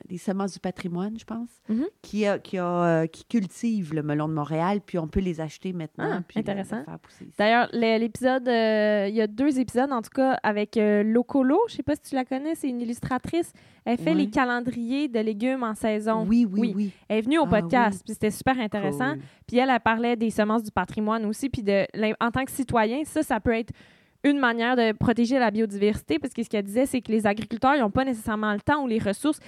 les 0.09 0.17
semences 0.17 0.53
du 0.53 0.59
patrimoine, 0.59 1.17
je 1.17 1.25
pense, 1.25 1.49
Mhm. 1.69 1.85
qui, 2.01 2.25
a, 2.25 2.37
qui, 2.39 2.57
a, 2.57 2.65
euh, 2.65 3.07
qui 3.07 3.25
cultive 3.25 3.93
le 3.93 4.03
melon 4.03 4.27
de 4.27 4.33
Montréal, 4.33 4.81
puis 4.85 4.97
on 4.99 5.07
peut 5.07 5.19
les 5.19 5.41
acheter 5.41 5.73
maintenant. 5.73 6.09
Ah, 6.11 6.21
puis 6.27 6.39
intéressant. 6.39 6.83
D'ailleurs, 7.37 7.69
le- 7.73 7.97
l'épisode, 7.99 8.47
euh, 8.47 9.07
il 9.09 9.15
y 9.15 9.21
a 9.21 9.27
deux 9.27 9.59
épisodes, 9.59 9.91
en 9.91 10.01
tout 10.01 10.09
cas, 10.13 10.33
avec 10.43 10.77
euh, 10.77 11.03
Locolo. 11.03 11.57
Je 11.69 11.75
sais 11.75 11.83
pas 11.83 11.95
si 11.95 12.01
tu 12.09 12.15
la 12.15 12.25
connais, 12.25 12.55
c'est 12.55 12.69
une 12.69 12.81
illustratrice. 12.81 13.51
Elle 13.83 13.97
fait 13.99 14.13
les 14.15 14.29
calendriers 14.31 15.07
de 15.07 15.19
légumes 15.19 15.63
en 15.63 15.75
saison. 15.75 16.25
Oui, 16.27 16.47
oui, 16.51 16.59
oui. 16.59 16.73
oui. 16.75 16.91
Elle 17.07 17.19
est 17.19 17.21
venue 17.21 17.37
au 17.37 17.45
Ah 17.45 17.61
podcast, 17.61 17.97
oui. 17.99 18.03
puis 18.05 18.13
c'était 18.13 18.31
super 18.31 18.59
intéressant. 18.59 19.13
Cool. 19.13 19.21
Puis 19.47 19.57
elle, 19.57 19.69
elle 19.69 19.79
parlait 19.79 20.15
des 20.15 20.31
semences 20.31 20.63
du 20.63 20.71
patrimoine 20.71 21.25
aussi, 21.25 21.49
puis 21.49 21.61
de 21.61 21.85
en 22.19 22.31
tant 22.31 22.45
que 22.45 22.51
citoyen, 22.51 23.03
ça, 23.05 23.21
ça 23.21 23.39
peut 23.39 23.53
être 23.53 23.71
une 24.25 24.39
manière 24.39 24.75
de 24.75 24.91
protéger 24.91 25.37
la 25.39 25.51
biodiversité, 25.51 26.17
parce 26.19 26.33
que 26.33 26.41
ce 26.43 26.49
qu'elle 26.49 26.65
disait, 26.65 26.87
c'est 26.87 26.99
que 26.99 27.11
les 27.11 27.25
agriculteurs, 27.27 27.77
n'ont 27.77 27.91
pas 27.91 28.03
nécessairement 28.03 28.51
le 28.53 28.59
temps 28.59 28.83
ou 28.83 28.87
les 28.87 28.97
ressources 28.99 29.39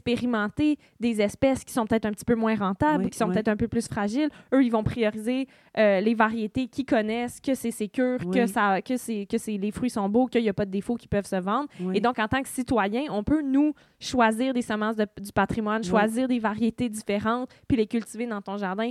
d'expérimenter 0.00 0.78
des 1.00 1.20
espèces 1.22 1.64
qui 1.64 1.72
sont 1.72 1.86
peut-être 1.86 2.04
un 2.04 2.12
petit 2.12 2.24
peu 2.24 2.34
moins 2.34 2.54
rentables, 2.54 3.04
Oui, 3.04 3.10
qui 3.10 3.16
sont 3.18 3.26
oui. 3.26 3.32
peut-être 3.32 3.48
un 3.48 3.56
peu 3.56 3.66
plus 3.66 3.88
fragiles. 3.88 4.28
Eux, 4.52 4.62
ils 4.62 4.70
vont 4.70 4.84
prioriser 4.84 5.48
euh, 5.78 6.00
les 6.00 6.14
variétés 6.14 6.68
qu'ils 6.68 6.84
connaissent, 6.84 7.40
que 7.40 7.54
c'est 7.54 7.70
sécure, 7.70 8.18
que, 8.18 8.40
Oui. 8.42 8.48
ça, 8.48 8.82
que, 8.82 8.96
c'est, 8.96 9.26
que 9.26 9.38
c'est, 9.38 9.56
les 9.56 9.70
fruits 9.70 9.90
sont 9.90 10.08
beaux, 10.08 10.26
qu'il 10.26 10.42
n'y 10.42 10.48
a 10.48 10.54
pas 10.54 10.66
de 10.66 10.70
défauts 10.70 10.96
qui 10.96 11.08
peuvent 11.08 11.26
se 11.26 11.36
vendre. 11.36 11.68
Et 11.94 12.00
donc, 12.00 12.18
en 12.18 12.28
tant 12.28 12.42
que 12.42 12.48
citoyen, 12.48 13.04
on 13.10 13.22
peut, 13.24 13.42
nous, 13.42 13.72
choisir 13.98 14.52
des 14.52 14.62
semences 14.62 14.96
de- 14.96 15.06
du 15.20 15.32
patrimoine, 15.32 15.82
choisir 15.82 16.28
des 16.28 16.38
variétés 16.38 16.88
différentes, 16.88 17.48
puis 17.66 17.76
les 17.78 17.86
cultiver 17.86 18.26
dans 18.26 18.42
ton 18.42 18.58
jardin 18.58 18.90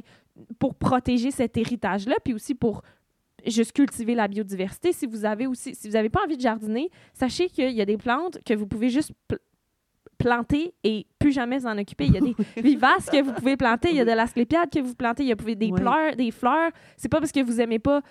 pour 0.60 0.76
protéger 0.76 1.30
cet 1.32 1.56
héritage-là, 1.58 2.16
puis 2.24 2.34
aussi 2.34 2.56
pour 2.56 2.82
juste 3.48 3.72
cultiver 3.74 4.16
la 4.16 4.28
biodiversité. 4.28 4.92
Si 4.94 5.06
vous 5.06 5.26
avez 5.26 5.48
aussi, 5.48 5.76
si 5.76 5.88
vous 5.88 5.94
n'avez 5.94 6.10
pas 6.10 6.24
envie 6.24 6.38
de 6.38 6.42
jardiner, 6.42 6.90
sachez 7.14 7.48
qu'il 7.50 7.72
y 7.72 7.82
a 7.82 7.86
des 7.86 7.98
plantes 7.98 8.38
que 8.46 8.54
vous 8.54 8.68
pouvez 8.68 8.90
juste 8.90 9.12
pl- 9.28 9.40
planter 10.18 10.74
et 10.84 11.06
plus 11.20 11.32
jamais 11.32 11.60
s'en 11.60 11.78
occuper. 11.78 12.06
Il 12.06 12.14
y 12.14 12.18
a 12.18 12.22
des 12.22 12.36
vivaces 12.62 13.10
que 13.10 13.22
vous 13.22 13.34
pouvez 13.34 13.58
planter, 13.58 13.90
il 13.90 13.96
y 13.98 14.00
a 14.00 14.06
de 14.06 14.12
l'asclépiade 14.12 14.70
que 14.70 14.80
vous 14.80 14.96
plantez, 14.96 15.24
il 15.24 15.30
y 15.30 15.32
a 15.32 15.36
des 15.36 15.72
Oui. 15.72 15.80
fleurs, 15.80 16.16
des 16.16 16.32
fleurs. 16.32 16.72
C'est 16.98 17.10
pas 17.10 17.20
parce 17.20 17.32
que 17.32 17.44
vous 17.44 17.60
aimez 17.60 17.80
pas 17.80 18.02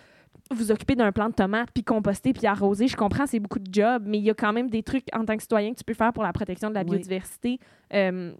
vous 0.50 0.70
occuper 0.70 0.94
d'un 0.94 1.10
plant 1.12 1.28
de 1.30 1.34
tomate, 1.34 1.70
puis 1.72 1.82
composter, 1.82 2.32
puis 2.34 2.46
arroser. 2.46 2.86
Je 2.86 2.96
comprends, 2.96 3.26
c'est 3.26 3.38
beaucoup 3.40 3.58
de 3.58 3.72
job, 3.72 4.02
mais 4.06 4.18
il 4.18 4.24
y 4.24 4.30
a 4.30 4.34
quand 4.34 4.52
même 4.52 4.68
des 4.68 4.82
trucs 4.82 5.06
en 5.14 5.24
tant 5.24 5.36
que 5.36 5.42
citoyen 5.42 5.72
que 5.72 5.78
tu 5.78 5.84
peux 5.84 5.94
faire 5.94 6.12
pour 6.12 6.22
la 6.22 6.32
protection 6.34 6.68
de 6.68 6.74
la 6.74 6.80
Oui. 6.82 6.90
biodiversité. 6.90 7.58
Euh, 7.94 8.32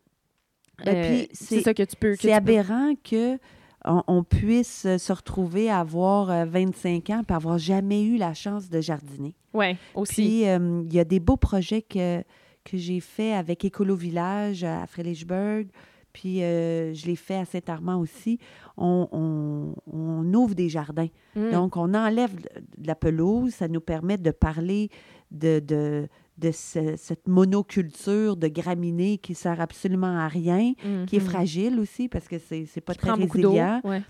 Ben, 0.85 0.97
euh, 0.97 1.25
c'est 1.33 1.61
ça 1.63 1.73
que 1.73 1.85
tu 1.85 1.95
peux. 1.97 2.15
C'est 2.17 2.29
peux- 2.29 2.35
aberrant 2.35 2.95
que 3.03 3.39
on, 3.85 4.03
on 4.07 4.23
puisse 4.25 4.87
se 4.97 5.13
retrouver 5.13 5.71
à 5.71 5.81
avoir 5.81 6.31
euh, 6.31 6.45
25 6.45 7.11
ans 7.11 7.23
et 7.29 7.33
avoir 7.33 7.59
jamais 7.59 8.03
eu 8.05 8.17
la 8.17 8.35
chance 8.35 8.69
de 8.71 8.81
jardiner. 8.81 9.35
Ouais, 9.53 9.77
aussi. 9.95 10.15
Puis, 10.15 10.49
euh, 10.49 10.83
il 10.87 10.93
y 10.95 10.99
a 10.99 11.05
des 11.05 11.21
beaux 11.21 11.37
projets 11.37 11.83
que, 11.83 12.23
que 12.65 12.77
j'ai 12.77 13.01
faits 13.01 13.35
avec 13.35 13.65
Écolo 13.65 13.95
Village 13.95 14.65
à 14.65 14.87
Frédérichburg, 14.87 15.67
puis 16.13 16.43
euh, 16.43 16.95
je 16.95 17.07
l'ai 17.07 17.17
fait 17.17 17.37
à 17.37 17.45
Saint-Armand 17.45 17.99
aussi. 18.01 18.39
On, 18.77 19.09
on- 19.13 19.75
on 19.93 20.35
ouvre 20.35 20.55
des 20.55 20.69
jardins. 20.69 21.09
Mm. 21.37 21.51
Donc, 21.53 21.77
on 21.77 21.93
enlève 21.95 22.35
de 22.35 22.49
de 22.79 22.87
la 22.89 22.95
pelouse. 22.95 23.53
Ça 23.55 23.69
nous 23.69 23.81
permet 23.81 24.17
de 24.19 24.31
parler 24.31 24.91
de, 25.31 25.59
de, 25.61 26.09
de 26.39 26.51
ce- 26.51 26.95
cette 26.97 27.29
monoculture 27.29 28.37
de 28.37 28.49
graminées 28.49 29.19
qui 29.19 29.35
sert 29.35 29.61
absolument 29.61 30.19
à 30.19 30.29
rien, 30.29 30.73
qui 31.07 31.17
est 31.17 31.21
Mhm. 31.21 31.27
fragile 31.31 31.81
aussi 31.81 32.09
parce 32.09 32.27
que 32.29 32.37
c'est 32.39 32.81
pas 32.81 32.95
Qui 32.95 32.99
très 33.01 33.13
résilient 33.13 33.81
Ouais. 33.85 34.03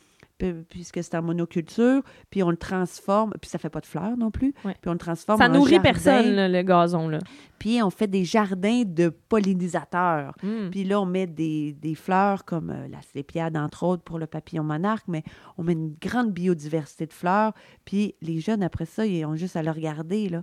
puisque 0.69 1.03
c'est 1.03 1.15
en 1.17 1.23
monoculture, 1.23 2.03
puis 2.29 2.43
on 2.43 2.51
le 2.51 2.57
transforme, 2.57 3.33
puis 3.41 3.49
ça 3.49 3.59
fait 3.59 3.71
pas 3.71 3.81
de 3.81 3.87
fleurs 3.87 4.17
non 4.17 4.31
plus, 4.31 4.53
Ouais. 4.65 4.75
puis 4.81 4.89
on 4.91 4.93
le 4.93 4.99
transforme 4.99 5.39
Ça 5.41 5.47
en 5.47 5.53
nourrit 5.53 5.75
jardin, 5.75 5.91
personne, 5.93 6.31
là, 6.35 6.49
le 6.49 6.63
gazon. 6.63 7.09
Là. 7.09 7.19
puis 7.59 7.83
on 7.83 7.89
fait 7.89 8.09
des 8.09 8.25
jardins 8.25 8.83
de 8.85 9.09
pollinisateurs. 9.09 10.35
Mm. 10.43 10.71
Puis 10.71 10.85
là, 10.85 11.01
on 11.01 11.07
met 11.07 11.27
des, 11.27 11.73
des 11.73 11.95
fleurs 11.95 12.45
comme 12.45 12.69
euh, 12.71 12.89
la 12.89 13.01
slépiade, 13.03 13.57
entre 13.57 13.85
autres, 13.85 14.03
pour 14.03 14.19
le 14.19 14.27
papillon 14.27 14.65
monarque, 14.65 15.07
mais 15.09 15.23
on 15.57 15.63
met 15.63 15.73
une 15.73 15.95
grande 16.01 16.31
biodiversité 16.33 17.07
de 17.07 17.13
fleurs. 17.13 17.53
Puis 17.87 18.15
les 18.21 18.41
jeunes, 18.41 18.63
après 18.63 18.85
ça, 18.87 19.07
ils 19.07 19.25
ont 19.25 19.37
juste 19.37 19.57
à 19.57 19.63
le 19.63 19.71
regarder, 19.71 20.29
là. 20.29 20.43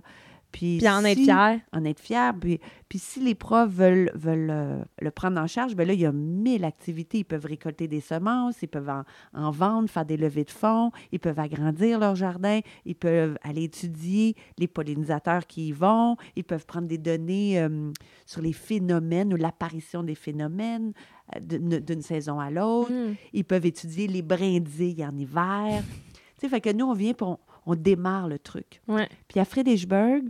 Puis, 0.52 0.78
Puis 0.78 0.88
en 0.88 1.04
être 1.04 1.18
fier. 1.18 1.60
En 1.72 1.84
être 1.84 1.98
fier. 1.98 2.32
Puis, 2.38 2.60
puis 2.88 2.98
si 2.98 3.20
les 3.20 3.34
profs 3.34 3.70
veulent, 3.70 4.10
veulent 4.14 4.50
euh, 4.50 4.84
le 5.00 5.10
prendre 5.10 5.40
en 5.40 5.46
charge, 5.46 5.74
bien 5.74 5.86
là, 5.86 5.94
il 5.94 6.00
y 6.00 6.06
a 6.06 6.12
mille 6.12 6.64
activités. 6.64 7.18
Ils 7.18 7.24
peuvent 7.24 7.46
récolter 7.46 7.88
des 7.88 8.00
semences, 8.00 8.56
ils 8.62 8.68
peuvent 8.68 8.90
en, 8.90 9.04
en 9.32 9.50
vendre, 9.50 9.88
faire 9.88 10.04
des 10.04 10.18
levées 10.18 10.44
de 10.44 10.50
fonds, 10.50 10.92
ils 11.10 11.18
peuvent 11.18 11.38
agrandir 11.38 11.98
leur 11.98 12.14
jardin, 12.14 12.60
ils 12.84 12.94
peuvent 12.94 13.38
aller 13.42 13.64
étudier 13.64 14.36
les 14.58 14.68
pollinisateurs 14.68 15.46
qui 15.46 15.68
y 15.68 15.72
vont, 15.72 16.16
ils 16.36 16.44
peuvent 16.44 16.66
prendre 16.66 16.86
des 16.86 16.98
données 16.98 17.58
euh, 17.60 17.90
sur 18.26 18.42
les 18.42 18.52
phénomènes 18.52 19.32
ou 19.32 19.36
l'apparition 19.36 20.02
des 20.02 20.14
phénomènes 20.14 20.92
euh, 21.34 21.80
d'une 21.80 22.02
saison 22.02 22.38
à 22.38 22.50
l'autre. 22.50 22.92
Mm. 22.92 23.14
Ils 23.32 23.44
peuvent 23.44 23.66
étudier 23.66 24.06
les 24.06 24.22
brindilles 24.22 25.04
en 25.04 25.16
hiver. 25.16 25.82
tu 26.12 26.40
sais, 26.40 26.48
fait 26.48 26.60
que 26.60 26.70
nous, 26.70 26.86
on 26.86 26.94
vient 26.94 27.14
pour 27.14 27.28
on, 27.28 27.38
on 27.66 27.74
démarre 27.74 28.28
le 28.28 28.38
truc. 28.38 28.82
Ouais. 28.88 29.08
Puis 29.28 29.40
à 29.40 29.44
Frédérichburg, 29.44 30.22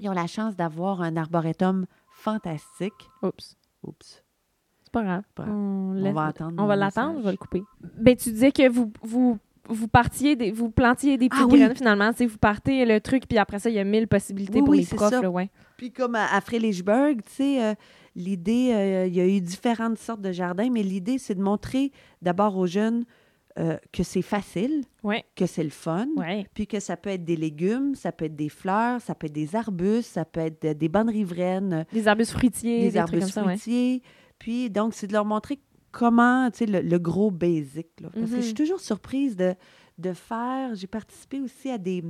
ils 0.00 0.08
ont 0.08 0.12
la 0.12 0.26
chance 0.26 0.56
d'avoir 0.56 1.02
un 1.02 1.16
arboretum 1.16 1.86
fantastique. 2.10 2.92
Oups. 3.22 3.56
Oups. 3.82 4.24
C'est 4.82 4.92
pas 4.92 5.02
grave. 5.02 5.22
Pas 5.34 5.44
grave. 5.44 5.54
On, 5.56 6.12
va 6.12 6.26
attendre. 6.26 6.54
on 6.58 6.66
va 6.66 6.76
l'attendre, 6.76 7.18
on 7.18 7.22
va 7.22 7.30
le 7.30 7.36
couper. 7.36 7.62
Ben, 7.98 8.16
tu 8.16 8.32
disais 8.32 8.50
que 8.50 8.68
vous, 8.68 8.92
vous, 9.02 9.38
vous 9.68 9.88
partiez 9.88 10.36
des, 10.36 10.50
vous 10.50 10.70
plantiez 10.70 11.16
des 11.16 11.28
petites 11.28 11.44
Ah 11.44 11.48
oui. 11.48 11.60
graines 11.60 11.76
finalement. 11.76 12.10
Vous 12.18 12.38
partez 12.38 12.84
le 12.84 13.00
truc, 13.00 13.28
puis 13.28 13.38
après 13.38 13.58
ça, 13.58 13.70
il 13.70 13.76
y 13.76 13.78
a 13.78 13.84
mille 13.84 14.08
possibilités 14.08 14.58
Oui, 14.58 14.64
pour 14.64 14.70
oui, 14.70 14.80
les 14.90 14.96
profs. 14.96 15.10
ça. 15.10 15.20
Là, 15.22 15.30
ouais. 15.30 15.50
Puis 15.76 15.92
comme 15.92 16.14
à, 16.14 16.26
à 16.34 16.40
tu 16.40 16.58
sais, 17.28 17.64
euh, 17.64 17.74
l'idée, 18.16 18.72
euh, 18.72 19.06
il 19.06 19.14
y 19.14 19.20
a 19.20 19.26
eu 19.26 19.40
différentes 19.40 19.98
sortes 19.98 20.20
de 20.20 20.32
jardins, 20.32 20.68
mais 20.70 20.82
l'idée, 20.82 21.18
c'est 21.18 21.34
de 21.34 21.42
montrer 21.42 21.92
d'abord 22.20 22.56
aux 22.56 22.66
jeunes 22.66 23.04
euh, 23.60 23.76
que 23.92 24.02
c'est 24.02 24.22
facile, 24.22 24.82
Ouais. 25.04 25.24
que 25.36 25.44
c'est 25.46 25.62
le 25.62 25.70
fun, 25.70 26.08
Ouais. 26.16 26.46
puis 26.54 26.66
que 26.66 26.80
ça 26.80 26.96
peut 26.96 27.10
être 27.10 27.24
des 27.24 27.36
légumes, 27.36 27.94
ça 27.94 28.10
peut 28.10 28.24
être 28.24 28.34
des 28.36 28.48
fleurs, 28.48 29.00
ça 29.02 29.14
peut 29.14 29.26
être 29.26 29.32
des 29.34 29.54
arbustes, 29.54 30.10
ça 30.12 30.24
peut 30.24 30.40
être 30.40 30.62
de- 30.66 30.72
des 30.72 30.88
bonnes 30.88 31.10
riveraines, 31.10 31.84
Des 31.92 32.08
arbustes 32.08 32.32
fruitiers, 32.32 32.84
des, 32.84 32.90
des, 32.92 32.98
trucs 32.98 33.06
comme 33.10 33.14
arbustes 33.18 33.34
ça, 33.34 33.44
ouais. 33.44 33.56
fruitiers. 33.58 34.02
Puis, 34.38 34.70
donc, 34.70 34.94
c'est 34.94 35.06
de 35.06 35.12
leur 35.12 35.24
montrer 35.26 35.58
comment, 35.92 36.50
tu 36.50 36.58
sais, 36.58 36.66
le, 36.66 36.80
le 36.80 36.98
gros 36.98 37.30
basic. 37.30 37.88
là. 38.00 38.08
Parce 38.14 38.30
que 38.30 38.36
je 38.36 38.40
suis 38.42 38.50
Mhm. 38.52 38.56
toujours 38.56 38.80
surprise 38.80 39.36
de, 39.36 39.54
de 39.98 40.12
faire... 40.14 40.74
J'ai 40.74 40.86
participé 40.86 41.40
aussi 41.40 41.68
à 41.70 41.76
des, 41.78 42.02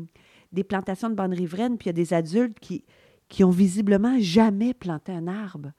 des 0.53 0.62
plantations 0.62 1.09
de 1.11 1.14
bonnes 1.14 1.34
riveraines, 1.34 1.76
puis 1.78 1.86
il 1.86 1.88
y 1.88 1.90
a 1.90 1.94
des 1.94 2.12
adultes 2.14 2.61
qui, 2.61 2.84
qui 3.28 3.42
ont 3.42 3.51
visiblement 3.51 4.16
jamais 4.20 4.74
planté 4.74 5.11
un 5.12 5.26
arbre. 5.26 5.72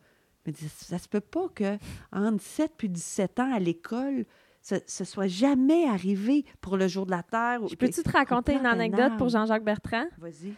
Mais 0.45 0.53
ça 0.53 0.97
se 0.97 1.07
peut 1.07 1.22
pas 1.22 1.47
que 1.53 1.78
entre 2.11 2.41
7 2.41 2.72
puis 2.76 2.89
17 2.89 3.39
ans 3.39 3.53
à 3.53 3.59
l'école, 3.59 4.26
ce, 4.62 4.76
ce 4.86 5.03
soit 5.03 5.28
jamais 5.28 5.88
arrivé 5.88 6.45
pour 6.62 6.78
le 6.78 6.88
jour 6.88 7.05
de 7.05 7.12
la 7.12 7.24
Terre. 7.24 7.68
Je 7.68 7.76
peux-tu 7.76 8.03
te 8.03 8.12
raconter 8.12 8.53
une 8.53 8.66
anecdote 8.66 9.18
pour. 9.18 9.30
Jean-Jacques 9.30 9.64
Bertrand? 9.64 10.05
Vas-y. 10.18 10.53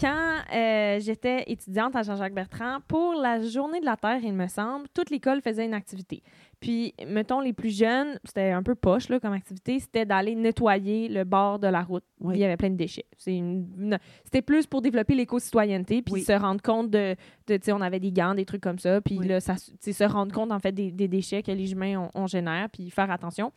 Quand 0.00 0.36
euh, 0.54 1.00
j'étais 1.00 1.44
étudiante 1.48 1.96
à 1.96 2.02
Jean-Jacques 2.02 2.34
Bertrand, 2.34 2.78
pour 2.86 3.14
la 3.14 3.42
journée 3.42 3.80
de 3.80 3.84
la 3.84 3.96
Terre, 3.96 4.20
il 4.22 4.32
me 4.32 4.46
semble, 4.46 4.86
toute 4.94 5.10
l'école 5.10 5.40
faisait 5.42 5.64
une 5.64 5.74
activité. 5.74 6.22
Puis, 6.60 6.92
mettons, 7.06 7.40
les 7.40 7.52
plus 7.52 7.76
jeunes, 7.76 8.18
c'était 8.24 8.50
un 8.50 8.64
peu 8.64 8.74
poche 8.74 9.08
là, 9.08 9.20
comme 9.20 9.32
activité, 9.32 9.78
c'était 9.78 10.04
d'aller 10.04 10.34
nettoyer 10.34 11.08
le 11.08 11.22
bord 11.22 11.60
de 11.60 11.68
la 11.68 11.82
route. 11.82 12.02
Oui. 12.20 12.34
Il 12.34 12.40
y 12.40 12.44
avait 12.44 12.56
plein 12.56 12.70
de 12.70 12.76
déchets. 12.76 13.04
C'est 13.16 13.36
une- 13.36 13.68
une- 13.78 13.98
C'était 14.24 14.42
plus 14.42 14.66
pour 14.66 14.82
développer 14.82 15.14
l'éco-citoyenneté, 15.14 16.02
puis 16.02 16.14
Oui. 16.14 16.22
se 16.22 16.32
rendre 16.32 16.60
compte 16.60 16.90
de, 16.90 17.14
de 17.46 17.56
tu 17.56 17.66
sais, 17.66 17.72
on 17.72 17.80
avait 17.80 18.00
des 18.00 18.10
gants, 18.10 18.34
des 18.34 18.44
trucs 18.44 18.60
comme 18.62 18.80
ça, 18.80 19.00
puis 19.00 19.18
Oui. 19.18 19.28
là, 19.28 19.38
ça, 19.40 19.54
se 19.56 20.04
rendre 20.04 20.32
compte, 20.34 20.50
en 20.50 20.58
fait, 20.58 20.72
des, 20.72 20.90
des 20.90 21.06
déchets 21.06 21.44
que 21.44 21.52
les 21.52 21.70
humains 21.70 22.10
on, 22.14 22.22
on 22.22 22.26
génère, 22.26 22.68
puis 22.70 22.90
faire 22.90 23.10
attention. 23.10 23.52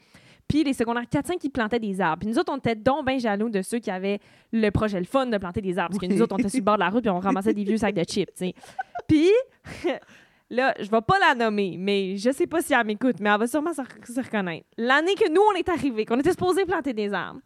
Puis 0.47 0.63
les 0.63 0.73
secondaires 0.73 1.07
4-5 1.09 1.37
qui 1.39 1.49
plantaient 1.49 1.79
des 1.79 2.01
arbres. 2.01 2.19
Puis 2.19 2.27
nous 2.29 2.37
autres, 2.37 2.51
on 2.53 2.57
était 2.57 2.75
donc 2.75 3.07
bien 3.07 3.17
jaloux 3.17 3.49
de 3.49 3.61
ceux 3.61 3.79
qui 3.79 3.89
avaient 3.89 4.19
le 4.51 4.69
projet 4.69 4.99
le 4.99 5.05
fun 5.05 5.25
de 5.25 5.37
planter 5.37 5.61
des 5.61 5.79
arbres. 5.79 5.95
Parce 5.97 6.05
que 6.07 6.13
nous 6.13 6.21
autres, 6.21 6.35
on 6.35 6.39
était 6.39 6.49
sur 6.49 6.59
le 6.59 6.65
bord 6.65 6.75
de 6.75 6.81
la 6.81 6.89
route 6.89 7.01
puis 7.01 7.09
on 7.09 7.19
ramassait 7.19 7.53
des 7.53 7.63
vieux 7.63 7.77
sacs 7.77 7.95
de 7.95 8.03
chips, 8.03 8.29
tu 8.35 8.47
sais. 8.47 8.53
Puis, 9.07 9.29
là, 10.51 10.75
je 10.79 10.89
vais 10.89 11.01
pas 11.01 11.17
la 11.19 11.33
nommer, 11.33 11.75
mais 11.79 12.17
je 12.17 12.29
sais 12.31 12.45
pas 12.45 12.61
si 12.61 12.73
elle 12.73 12.85
m'écoute, 12.85 13.15
mais 13.19 13.29
elle 13.29 13.39
va 13.39 13.47
sûrement 13.47 13.73
se, 13.73 13.81
reconnaître. 14.21 14.67
L'année 14.77 15.15
que 15.15 15.29
nous, 15.31 15.41
on 15.41 15.57
est 15.57 15.67
arrivés, 15.69 16.05
qu'on 16.05 16.19
était 16.19 16.31
supposé 16.31 16.65
planter 16.65 16.93
des 16.93 17.11
arbres, 17.13 17.39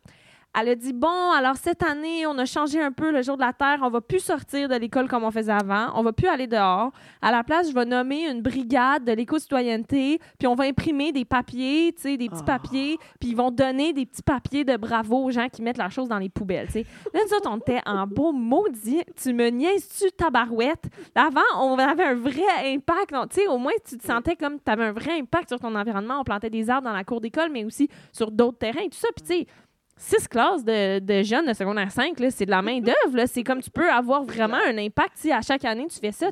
elle 0.60 0.70
a 0.70 0.76
dit 0.76 0.94
Bon, 0.94 1.32
alors 1.36 1.56
cette 1.56 1.84
année, 1.84 2.26
on 2.28 2.38
a 2.38 2.46
changé 2.46 2.82
un 2.82 2.92
peu 2.92 3.12
le 3.12 3.22
jour 3.22 3.36
de 3.38 3.42
la 3.42 3.54
Terre. 3.54 3.80
On 3.82 3.90
va 3.90 4.02
plus 4.02 4.20
sortir 4.20 4.70
de 4.70 4.76
l'école 4.76 5.08
comme 5.08 5.24
on 5.24 5.32
faisait 5.32 5.52
avant. 5.52 5.88
On 5.96 6.04
va 6.04 6.14
plus 6.14 6.28
aller 6.28 6.48
dehors. 6.48 6.92
À 7.22 7.32
la 7.32 7.44
place, 7.44 7.70
je 7.70 7.74
vais 7.74 7.86
nommer 7.86 8.30
une 8.30 8.42
brigade 8.42 9.04
de 9.06 9.12
l'éco-citoyenneté. 9.12 10.20
Puis 10.40 10.48
on 10.48 10.56
va 10.56 10.66
imprimer 10.66 11.12
des 11.12 11.26
papiers, 11.26 11.94
tu 11.96 12.02
sais, 12.02 12.18
des 12.18 12.30
petits 12.30 12.42
Ah. 12.44 12.58
papiers. 12.60 12.98
Puis 13.20 13.30
ils 13.30 13.36
vont 13.36 13.52
donner 13.52 13.94
des 13.94 14.06
petits 14.06 14.22
papiers 14.24 14.64
de 14.64 14.78
bravo 14.78 15.24
aux 15.26 15.32
gens 15.32 15.48
qui 15.50 15.62
mettent 15.62 15.78
leurs 15.78 15.92
choses 15.92 16.10
dans 16.10 16.20
les 16.20 16.30
poubelles, 16.30 16.68
tu 16.68 16.74
sais. 16.74 16.86
Là, 17.14 17.20
nous 17.28 17.36
autres, 17.38 17.50
on 17.52 17.58
était 17.58 17.82
en 17.86 18.06
beau 18.08 18.32
maudit. 18.32 19.02
Tu 19.22 19.34
me 19.34 19.50
niaises-tu, 19.50 20.12
tabarouette? 20.12 20.86
Avant, 21.16 21.42
on 21.60 21.78
avait 21.80 22.04
un 22.06 22.16
vrai 22.16 22.44
impact. 22.66 23.14
Tu 23.32 23.42
sais, 23.42 23.48
au 23.48 23.58
moins, 23.58 23.72
tu 23.88 23.98
te 23.98 24.06
sentais 24.06 24.36
comme 24.36 24.58
tu 24.64 24.72
avais 24.72 24.86
un 24.86 24.92
vrai 24.92 25.20
impact 25.20 25.50
sur 25.50 25.60
ton 25.60 25.74
environnement. 25.76 26.20
On 26.20 26.24
plantait 26.24 26.50
des 26.50 26.70
arbres 26.70 26.88
dans 26.88 26.94
la 26.96 27.04
cour 27.04 27.22
d'école, 27.22 27.50
mais 27.52 27.64
aussi 27.66 27.90
sur 28.12 28.32
d'autres 28.32 28.58
terrains 28.58 28.82
et 28.82 28.90
tout 28.90 28.98
ça. 28.98 29.08
Puis, 29.16 29.26
tu 29.26 29.34
sais, 29.42 29.48
six 29.98 30.28
classes 30.28 30.64
de, 30.64 31.24
jeunes 31.24 31.48
de 31.48 31.54
secondaire 31.54 31.92
5, 31.92 32.20
là, 32.20 32.30
c'est 32.30 32.46
de 32.46 32.52
la 32.52 32.62
main-d'œuvre. 32.62 33.26
C'est 33.28 33.44
comme 33.44 33.62
tu 33.62 33.70
peux 33.70 33.90
avoir 33.90 34.24
vraiment 34.24 34.58
un 34.68 34.78
impact 34.78 35.26
à 35.32 35.42
chaque 35.42 35.66
année 35.66 35.88
tu 35.88 36.00
fais 36.00 36.12
ça. 36.12 36.28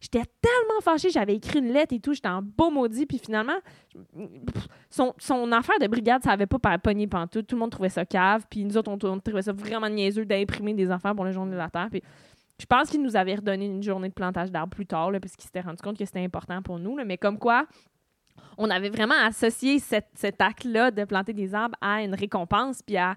J'étais 0.00 0.22
tellement 0.40 0.80
fâchée, 0.82 1.10
j'avais 1.10 1.34
écrit 1.34 1.58
une 1.58 1.72
lettre 1.72 1.94
et 1.94 2.00
tout, 2.00 2.14
j'étais 2.14 2.28
en 2.28 2.40
beau 2.40 2.70
maudit, 2.70 3.04
puis 3.04 3.18
finalement, 3.18 3.58
son, 4.88 5.52
affaire 5.52 5.78
de 5.78 5.86
brigade, 5.88 6.22
ça 6.22 6.30
avait 6.30 6.46
pas 6.46 6.58
pa- 6.58 6.78
pogné 6.78 7.06
pantoute. 7.06 7.46
Tout 7.46 7.56
le 7.56 7.60
monde 7.60 7.70
trouvait 7.70 7.90
ça 7.90 8.06
cave, 8.06 8.46
puis 8.48 8.64
nous 8.64 8.78
autres, 8.78 8.90
on, 8.90 9.18
trouvait 9.18 9.42
ça 9.42 9.52
vraiment 9.52 9.90
niaiseux 9.90 10.24
d'imprimer 10.24 10.72
des 10.72 10.90
affaires 10.90 11.14
pour 11.14 11.26
le 11.26 11.32
journée 11.32 11.52
de 11.52 11.58
la 11.58 11.68
Terre. 11.68 11.88
Puis 11.90 12.02
je 12.58 12.66
pense 12.66 12.88
qu'il 12.88 13.02
nous 13.02 13.16
avait 13.16 13.34
redonné 13.34 13.66
une 13.66 13.82
journée 13.82 14.08
de 14.08 14.14
plantage 14.14 14.50
d'arbres 14.50 14.74
plus 14.74 14.86
tard, 14.86 15.10
là, 15.10 15.20
parce 15.20 15.34
qu'il 15.34 15.44
s'était 15.44 15.60
rendu 15.60 15.82
compte 15.82 15.98
que 15.98 16.04
c'était 16.04 16.24
important 16.24 16.62
pour 16.62 16.78
nous. 16.78 16.96
Mais 17.04 17.18
comme 17.18 17.38
quoi, 17.38 17.66
on 18.62 18.68
avait 18.70 18.90
vraiment 18.90 19.14
associé 19.24 19.78
cet, 19.78 20.06
cet 20.14 20.40
acte-là 20.40 20.90
de 20.90 21.04
planter 21.04 21.32
des 21.32 21.54
arbres 21.54 21.76
à 21.80 22.02
une 22.02 22.14
récompense, 22.14 22.82
puis 22.82 22.96
à 22.96 23.14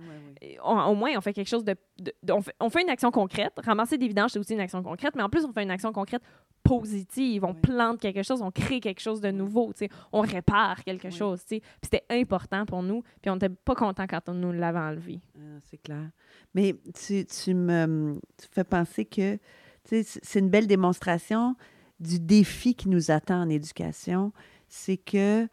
on- 0.64 0.91
au 0.91 0.96
moins, 0.96 1.12
on 1.18 1.22
fait 1.22 1.34
quelque 1.34 1.48
chose 1.50 1.64
de. 1.64 1.76
de- 2.00 2.14
de- 2.24 2.34
on, 2.34 2.41
fait, 2.41 2.56
on 2.60 2.70
fait 2.70 2.82
une 2.82 2.89
action 2.89 3.12
concrète. 3.12 3.54
Ramasser 3.64 3.98
des 3.98 4.08
vidanges, 4.08 4.32
c'est 4.32 4.39
aussi 4.39 4.54
une 4.54 4.60
action 4.60 4.82
concrète, 4.84 5.14
mais 5.16 5.22
en 5.24 5.30
plus, 5.30 5.46
on 5.46 5.52
fait 5.54 5.64
une 5.64 5.72
action 5.72 5.91
concrète 5.94 6.22
positive. 6.64 7.44
On 7.44 7.54
plante 7.54 8.00
quelque 8.00 8.24
chose, 8.24 8.41
on 8.41 8.52
crée 8.52 8.80
quelque 8.80 9.00
chose 9.02 9.22
de 9.22 9.32
nouveau, 9.32 9.74
on 10.12 10.22
répare 10.22 10.84
quelque 10.84 11.10
chose. 11.10 11.41
Puis 11.48 11.62
c'était 11.82 12.04
important 12.10 12.66
pour 12.66 12.82
nous, 12.84 13.04
puis 13.22 13.30
on 13.30 13.34
n'était 13.36 13.50
pas 13.50 13.76
content 13.76 14.06
quand 14.08 14.22
on 14.30 14.34
nous 14.34 14.52
l'avait 14.54 14.80
enlevé. 14.80 15.20
Ah, 15.38 15.60
c'est 15.70 15.78
clair. 15.82 16.10
Mais 16.54 16.76
tu, 16.94 17.26
tu 17.26 17.54
me 17.54 18.16
tu 18.38 18.48
fais 18.52 18.64
penser 18.64 19.06
que 19.06 19.38
c'est 19.86 20.39
une 20.39 20.50
belle 20.50 20.68
démonstration 20.68 21.56
du 22.00 22.20
défi 22.20 22.76
qui 22.76 22.89
nous 22.89 23.12
attend 23.12 23.41
en 23.44 23.50
éducation. 23.50 24.32
C'est 24.76 24.97
que 24.97 25.43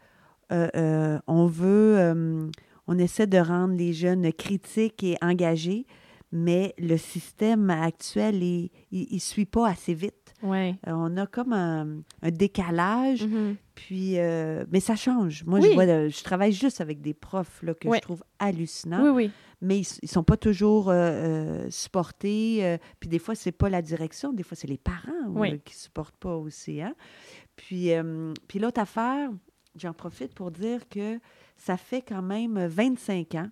euh, 0.51 0.67
euh, 0.75 1.19
on 1.27 1.45
veut, 1.45 1.95
euh, 1.99 2.49
on 2.87 2.97
essaie 2.97 3.27
de 3.27 3.37
rendre 3.37 3.75
les 3.75 3.93
jeunes 3.93 4.33
critiques 4.33 5.03
et 5.03 5.15
engagés, 5.21 5.85
mais 6.31 6.73
le 6.79 6.97
système 6.97 7.69
actuel, 7.69 8.41
il 8.41 8.71
ne 8.91 9.19
suit 9.19 9.45
pas 9.45 9.69
assez 9.69 9.93
vite. 9.93 10.33
Ouais. 10.41 10.75
On 10.87 11.15
a 11.17 11.27
comme 11.27 11.53
un, 11.53 12.01
un 12.23 12.31
décalage, 12.31 13.23
Mhm. 13.27 13.57
puis, 13.75 14.15
mais 14.71 14.79
ça 14.79 14.95
change. 14.95 15.43
Moi, 15.45 15.59
Oui. 15.59 15.67
je, 15.69 15.73
vois, 15.75 15.85
je 15.85 16.23
travaille 16.23 16.51
juste 16.51 16.81
avec 16.81 16.99
des 16.99 17.13
profs 17.13 17.61
là, 17.61 17.75
que 17.75 17.87
Ouais. 17.87 17.97
je 17.97 18.01
trouve 18.01 18.23
hallucinants 18.39 19.03
Oui, 19.03 19.25
oui. 19.25 19.31
mais 19.61 19.77
ils, 19.81 19.87
ne 20.01 20.07
sont 20.07 20.23
pas 20.23 20.37
toujours 20.37 20.91
supportés. 21.69 22.77
puis 22.99 23.07
des 23.09 23.19
fois, 23.19 23.35
c'est 23.35 23.51
pas 23.51 23.69
la 23.69 23.81
direction, 23.83 24.33
des 24.33 24.43
fois, 24.43 24.57
c'est 24.57 24.67
les 24.67 24.79
parents 24.79 25.31
qui 25.63 25.75
supportent 25.75 26.17
pas 26.17 26.35
aussi. 26.35 26.81
Hein? 26.81 26.95
Puis, 27.67 27.93
euh, 27.93 28.33
puis 28.47 28.59
l'autre 28.59 28.81
affaire, 28.81 29.29
j'en 29.75 29.93
profite 29.93 30.33
pour 30.33 30.51
dire 30.51 30.87
que 30.89 31.19
ça 31.57 31.77
fait 31.77 32.01
quand 32.01 32.21
même 32.23 32.57
25 32.67 33.35
ans 33.35 33.49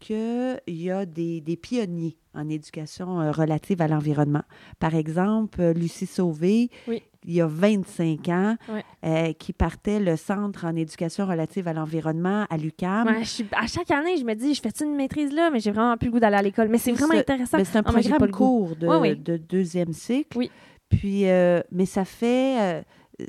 qu'il 0.00 0.58
y 0.66 0.90
a 0.90 1.06
des, 1.06 1.40
des 1.40 1.56
pionniers 1.56 2.16
en 2.34 2.48
éducation 2.48 3.20
euh, 3.20 3.30
relative 3.30 3.80
à 3.80 3.86
l'environnement. 3.88 4.42
Par 4.80 4.94
exemple, 4.94 5.60
euh, 5.60 5.72
Lucie 5.72 6.06
Sauvé, 6.06 6.68
Oui. 6.88 7.02
il 7.24 7.34
y 7.34 7.40
a 7.40 7.46
25 7.46 8.28
ans, 8.28 8.56
euh, 9.04 9.32
qui 9.34 9.52
partait 9.52 10.00
le 10.00 10.16
Centre 10.16 10.64
en 10.64 10.74
éducation 10.74 11.26
relative 11.26 11.68
à 11.68 11.72
l'environnement 11.72 12.44
à. 12.50 12.56
Ouais, 12.56 13.24
suis- 13.24 13.46
à 13.52 13.66
chaque 13.66 13.90
année, 13.90 14.16
je 14.16 14.24
me 14.24 14.34
dis, 14.34 14.54
je 14.54 14.60
fais 14.60 14.70
une 14.84 14.96
maîtrise 14.96 15.32
là, 15.32 15.50
mais 15.50 15.60
j'ai 15.60 15.70
vraiment 15.70 15.96
plus 15.96 16.06
le 16.06 16.12
goût 16.12 16.20
d'aller 16.20 16.36
à 16.36 16.42
l'école. 16.42 16.68
Mais 16.68 16.78
c'est 16.78 16.92
vraiment 16.92 17.14
intéressant. 17.14 17.58
C'est 17.62 17.76
un 17.76 17.82
Ah, 17.84 17.92
programme 17.92 18.30
goût. 18.30 18.36
court 18.36 18.76
de, 18.76 18.88
Oui, 18.88 19.16
de 19.16 19.36
deuxième 19.36 19.92
cycle. 19.92 20.48
Puis, 20.88 21.28
euh, 21.28 21.60
mais 21.70 21.86
ça 21.86 22.04
fait, 22.04 22.56
euh, 22.60 22.82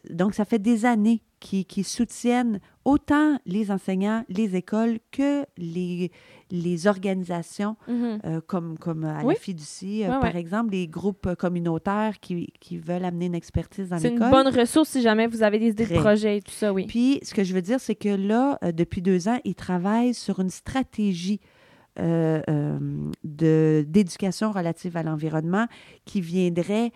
donc 0.09 0.33
ça 0.33 0.45
fait 0.45 0.59
des 0.59 0.85
années 0.85 1.21
qui, 1.39 1.65
qui 1.65 1.83
soutiennent 1.83 2.59
autant 2.85 3.37
les 3.45 3.69
enseignants, 3.69 4.23
les 4.29 4.55
écoles 4.55 4.97
que 5.11 5.45
les, 5.57 6.11
les 6.49 6.87
organisations 6.87 7.75
Mhm. 7.87 8.19
euh, 8.25 8.41
comme, 8.47 8.77
comme 8.79 9.03
à 9.03 9.23
Oui. 9.23 9.33
la 9.35 9.39
fiducie, 9.39 10.03
euh, 10.03 10.19
par 10.19 10.33
ouais. 10.33 10.39
exemple, 10.39 10.71
les 10.71 10.87
groupes 10.87 11.35
communautaires 11.35 12.19
qui, 12.19 12.51
qui 12.59 12.77
veulent 12.77 13.05
amener 13.05 13.27
une 13.27 13.35
expertise 13.35 13.89
dans 13.89 13.99
C'est 13.99 14.07
une 14.07 14.13
l'école. 14.15 14.31
bonne 14.31 14.47
ressource 14.47 14.89
si 14.89 15.01
jamais 15.01 15.27
vous 15.27 15.43
avez 15.43 15.59
des 15.59 15.69
idées 15.69 15.85
Très. 15.85 15.95
de 15.95 15.99
projet 15.99 16.37
et 16.37 16.41
tout 16.41 16.51
ça, 16.51 16.73
oui. 16.73 16.85
Puis, 16.87 17.19
ce 17.23 17.33
que 17.33 17.43
je 17.43 17.53
veux 17.53 17.61
dire, 17.61 17.79
c'est 17.79 17.95
que 17.95 18.09
là, 18.09 18.57
euh, 18.63 18.71
depuis 18.71 19.01
deux 19.01 19.27
ans, 19.27 19.39
ils 19.43 19.55
travaillent 19.55 20.13
sur 20.15 20.39
une 20.39 20.49
stratégie 20.49 21.39
d'éducation 23.23 24.51
relative 24.51 24.97
à 24.97 25.03
l'environnement 25.03 25.65
qui 26.05 26.21
viendrait 26.21 26.91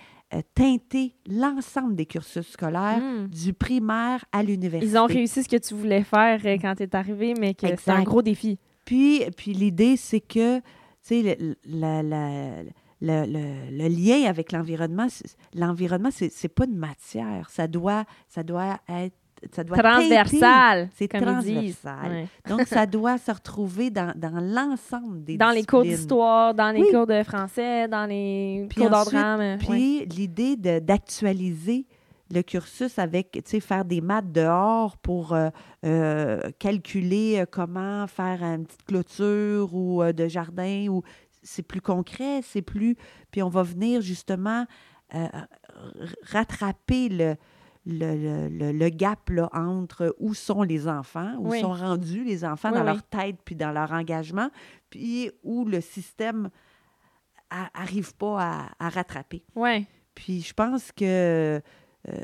teinter 0.54 1.16
l'ensemble 1.28 1.96
des 1.96 2.06
cursus 2.06 2.48
scolaires, 2.48 3.00
Mm. 3.02 3.28
du 3.28 3.54
primaire 3.54 4.24
à 4.32 4.44
l'université. 4.44 4.92
Ils 4.92 4.98
ont 4.98 5.06
réussi 5.06 5.44
ce 5.44 5.50
que 5.50 5.58
tu 5.58 5.74
voulais 5.74 6.04
faire 6.04 6.40
euh, 6.46 6.58
quand 6.62 6.76
tu 6.76 6.84
es 6.84 6.96
arrivé, 6.96 7.34
mais 7.40 7.54
que 7.54 7.68
c'est 7.78 7.92
un 7.92 8.04
gros 8.04 8.22
défi. 8.22 8.58
Puis, 8.86 9.24
puis 9.38 9.54
l'idée, 9.54 9.98
c'est 9.98 10.20
que, 10.22 10.60
tu 10.60 10.64
sais, 11.02 11.38
le, 11.40 11.56
la- 11.66 12.04
la- 12.04 12.64
le- 13.02 13.26
le- 13.26 13.78
le 13.78 13.88
lien 13.88 14.28
avec 14.30 14.52
l'environnement, 14.52 15.08
l'environnement, 15.56 16.10
c'est 16.12 16.30
c'est 16.32 16.50
pas 16.50 16.66
une 16.66 16.76
matière. 16.78 17.50
Ça 17.50 17.68
doit, 17.68 18.04
ça 18.28 18.44
doit 18.44 18.80
être... 18.90 19.16
Ça 19.56 19.64
doit 19.64 19.78
teinter- 19.78 20.10
Transversal, 20.10 20.90
C'est 20.96 21.08
transversal. 21.08 22.12
Ouais. 22.12 22.28
Donc, 22.50 22.68
ça 22.68 22.86
doit 22.86 23.18
se 23.18 23.32
retrouver 23.32 23.90
dans, 23.90 24.12
dans 24.16 24.40
l'ensemble 24.42 25.24
des 25.24 25.38
Dans 25.38 25.52
les 25.52 25.64
cours 25.64 25.84
d'histoire, 25.84 26.54
dans 26.54 26.72
les 26.72 26.82
Oui. 26.82 26.88
cours 26.92 27.08
de 27.08 27.24
français, 27.24 27.88
dans 27.88 28.06
les 28.06 28.68
Puis 28.70 28.82
cours 28.82 28.90
drame. 28.90 29.40
euh, 29.40 29.54
ouais. 29.54 29.58
Puis 29.58 30.06
l'idée 30.08 30.56
d'actualiser 30.82 31.86
le 32.32 32.42
cursus 32.44 33.00
avec, 33.00 33.32
tu 33.32 33.42
sais, 33.46 33.60
faire 33.60 33.86
des 33.86 34.02
maths 34.02 34.32
dehors 34.32 34.98
pour 34.98 35.34
euh, 35.34 35.50
euh, 35.86 36.42
calculer 36.60 37.40
euh, 37.40 37.46
comment 37.50 38.06
faire 38.08 38.44
une 38.44 38.66
petite 38.66 38.84
clôture 38.86 39.74
ou 39.74 40.04
euh, 40.04 40.12
de 40.14 40.28
jardin, 40.28 40.88
ou 40.90 41.02
c'est 41.42 41.64
plus 41.64 41.82
concret, 41.82 42.42
c'est 42.44 42.62
plus... 42.62 42.96
Puis 43.32 43.42
on 43.42 43.50
va 43.50 43.64
venir 43.64 44.02
justement 44.02 44.66
rattraper 46.24 47.10
le, 47.10 47.36
le, 47.90 48.48
le- 48.50 48.72
le- 48.72 48.90
gap 48.90 49.30
là, 49.30 49.50
entre 49.54 50.16
où 50.20 50.34
sont 50.34 50.62
les 50.64 50.88
enfants, 50.88 51.36
où 51.40 51.50
Oui. 51.52 51.60
sont 51.62 51.74
rendus 51.74 52.24
les 52.24 52.46
enfants 52.46 52.70
Oui, 52.70 52.76
dans 52.76 52.82
oui. 52.82 52.88
leur 52.88 53.04
tête 53.04 53.38
puis 53.44 53.56
dans 53.56 53.72
leur 53.72 53.92
engagement, 53.92 54.50
puis 54.90 55.32
où 55.44 55.66
le 55.66 55.82
système 55.82 56.50
n'arrive 57.52 58.14
pas 58.16 58.38
à, 58.40 58.70
à 58.80 58.90
rattraper. 58.90 59.44
Ouais. 59.56 59.86
Puis 60.16 60.42
je 60.42 60.54
pense 60.54 60.92
que 60.92 61.06
euh, 62.08 62.22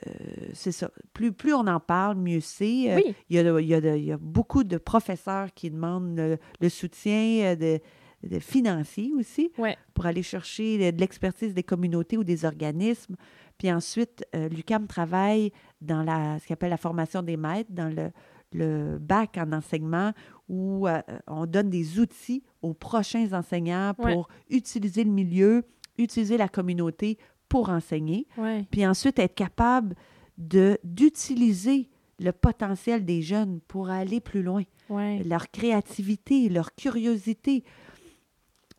c'est 0.54 0.72
ça. 0.72 0.90
Plus, 1.14 1.32
plus 1.32 1.54
on 1.54 1.68
en 1.68 1.80
parle, 1.80 2.18
mieux 2.18 2.40
c'est. 2.42 2.92
Euh, 2.92 2.96
Oui. 2.98 3.16
Il 3.30 3.36
y, 3.36 3.40
a, 3.40 3.60
il 3.60 3.68
y 3.68 3.74
a 3.74 3.82
de- 3.82 3.96
il 3.98 4.06
y 4.06 4.12
a 4.12 4.18
beaucoup 4.18 4.64
de 4.64 4.78
professeurs 4.78 5.54
qui 5.54 5.70
demandent 5.70 6.16
le, 6.18 6.38
le 6.62 6.70
soutien 6.70 7.44
euh, 7.44 7.56
de, 7.56 7.80
de 8.28 8.40
financier 8.40 9.12
aussi 9.18 9.52
Ouais. 9.58 9.78
pour 9.94 10.06
aller 10.06 10.24
chercher 10.24 10.92
de 10.92 10.98
l'expertise 11.00 11.54
des 11.54 11.64
communautés 11.64 12.18
ou 12.18 12.24
des 12.24 12.46
organismes. 12.46 13.16
Puis 13.58 13.72
ensuite, 13.72 14.26
euh, 14.36 14.50
l'UCAM 14.50 14.88
travaille 14.88 15.52
dans 15.82 16.04
la, 16.04 16.38
ce 16.40 16.48
qu'on 16.48 16.54
appelle 16.56 16.70
la 16.72 16.78
formation 16.78 17.22
des 17.22 17.38
maîtres, 17.38 17.72
dans 17.72 17.94
le, 17.94 18.12
le 18.54 18.98
bac 19.00 19.38
en 19.38 19.52
enseignement, 19.54 20.12
où 20.50 20.88
euh, 20.88 21.02
on 21.28 21.46
donne 21.46 21.70
des 21.70 22.00
outils 22.00 22.44
aux 22.62 22.74
prochains 22.74 23.32
enseignants 23.34 23.94
pour 23.96 24.06
Ouais. 24.06 24.24
utiliser 24.58 25.04
le 25.04 25.12
milieu, 25.12 25.64
utiliser 25.98 26.38
la 26.38 26.48
communauté 26.50 27.18
pour 27.50 27.70
enseigner 27.70 28.28
Ouais. 28.38 28.66
puis 28.72 28.86
ensuite 28.86 29.20
être 29.20 29.36
capable 29.36 29.96
de 30.38 30.78
d'utiliser 30.84 31.90
le 32.20 32.32
potentiel 32.32 33.06
des 33.06 33.22
jeunes 33.22 33.60
pour 33.68 33.90
aller 33.90 34.20
plus 34.20 34.42
loin, 34.44 34.64
Ouais. 34.90 35.22
leur 35.24 35.50
créativité, 35.52 36.50
leur 36.50 36.76
curiosité. 36.76 37.64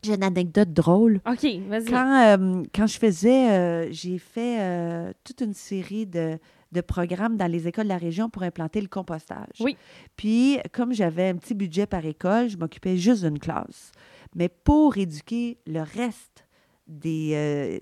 J'ai 0.03 0.15
une 0.15 0.23
anecdote 0.23 0.73
drôle. 0.73 1.21
OK, 1.27 1.45
vas-y. 1.69 1.85
Quand, 1.87 2.37
euh, 2.39 2.63
quand 2.75 2.87
je 2.87 2.99
faisais, 2.99 3.51
euh, 3.51 3.89
j'ai 3.91 4.19
fait 4.19 4.61
euh, 4.61 5.13
toute 5.25 5.41
une 5.41 5.55
série 5.55 6.07
de, 6.07 6.39
de 6.73 6.81
programmes 6.81 7.37
dans 7.37 7.51
les 7.51 7.67
écoles 7.67 7.85
de 7.85 7.89
la 7.91 7.99
région 7.99 8.29
pour 8.31 8.43
implanter 8.43 8.81
le 8.81 8.89
compostage. 8.89 9.57
Oui. 9.61 9.77
Puis, 10.17 10.59
comme 10.73 10.93
j'avais 10.93 11.29
un 11.29 11.37
petit 11.37 11.55
budget 11.55 11.87
par 11.87 12.05
école, 12.05 12.49
je 12.49 12.57
m'occupais 12.57 12.97
juste 12.97 13.25
d'une 13.25 13.39
classe. 13.39 13.93
Mais 14.35 14.49
pour 14.49 14.97
éduquer 14.97 15.59
le 15.67 15.81
reste 15.81 16.47
des, 16.87 17.33
euh, 17.35 17.79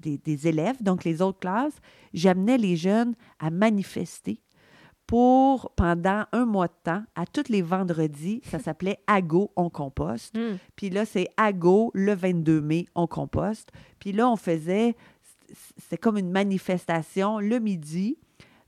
des, 0.00 0.18
des 0.18 0.48
élèves, 0.48 0.82
donc 0.82 1.04
les 1.04 1.22
autres 1.22 1.38
classes, 1.38 1.76
j'amenais 2.12 2.58
les 2.58 2.76
jeunes 2.76 3.14
à 3.38 3.50
manifester 3.50 4.40
pour, 5.08 5.72
pendant 5.74 6.26
un 6.32 6.44
mois 6.44 6.68
de 6.68 6.74
temps, 6.84 7.02
à 7.16 7.24
tous 7.24 7.48
les 7.48 7.62
vendredis, 7.62 8.42
ça 8.44 8.58
s'appelait 8.58 8.98
Ago, 9.06 9.50
on 9.56 9.70
composte. 9.70 10.36
Hmm. 10.36 10.58
Puis 10.76 10.90
là, 10.90 11.06
c'est 11.06 11.28
Ago, 11.38 11.90
le 11.94 12.14
22 12.14 12.60
mai, 12.60 12.84
on 12.94 13.06
composte. 13.06 13.72
Puis 13.98 14.12
là, 14.12 14.30
on 14.30 14.36
faisait, 14.36 14.94
c'était 15.78 15.96
comme 15.96 16.18
une 16.18 16.30
manifestation 16.30 17.40
le 17.40 17.58
midi. 17.58 18.18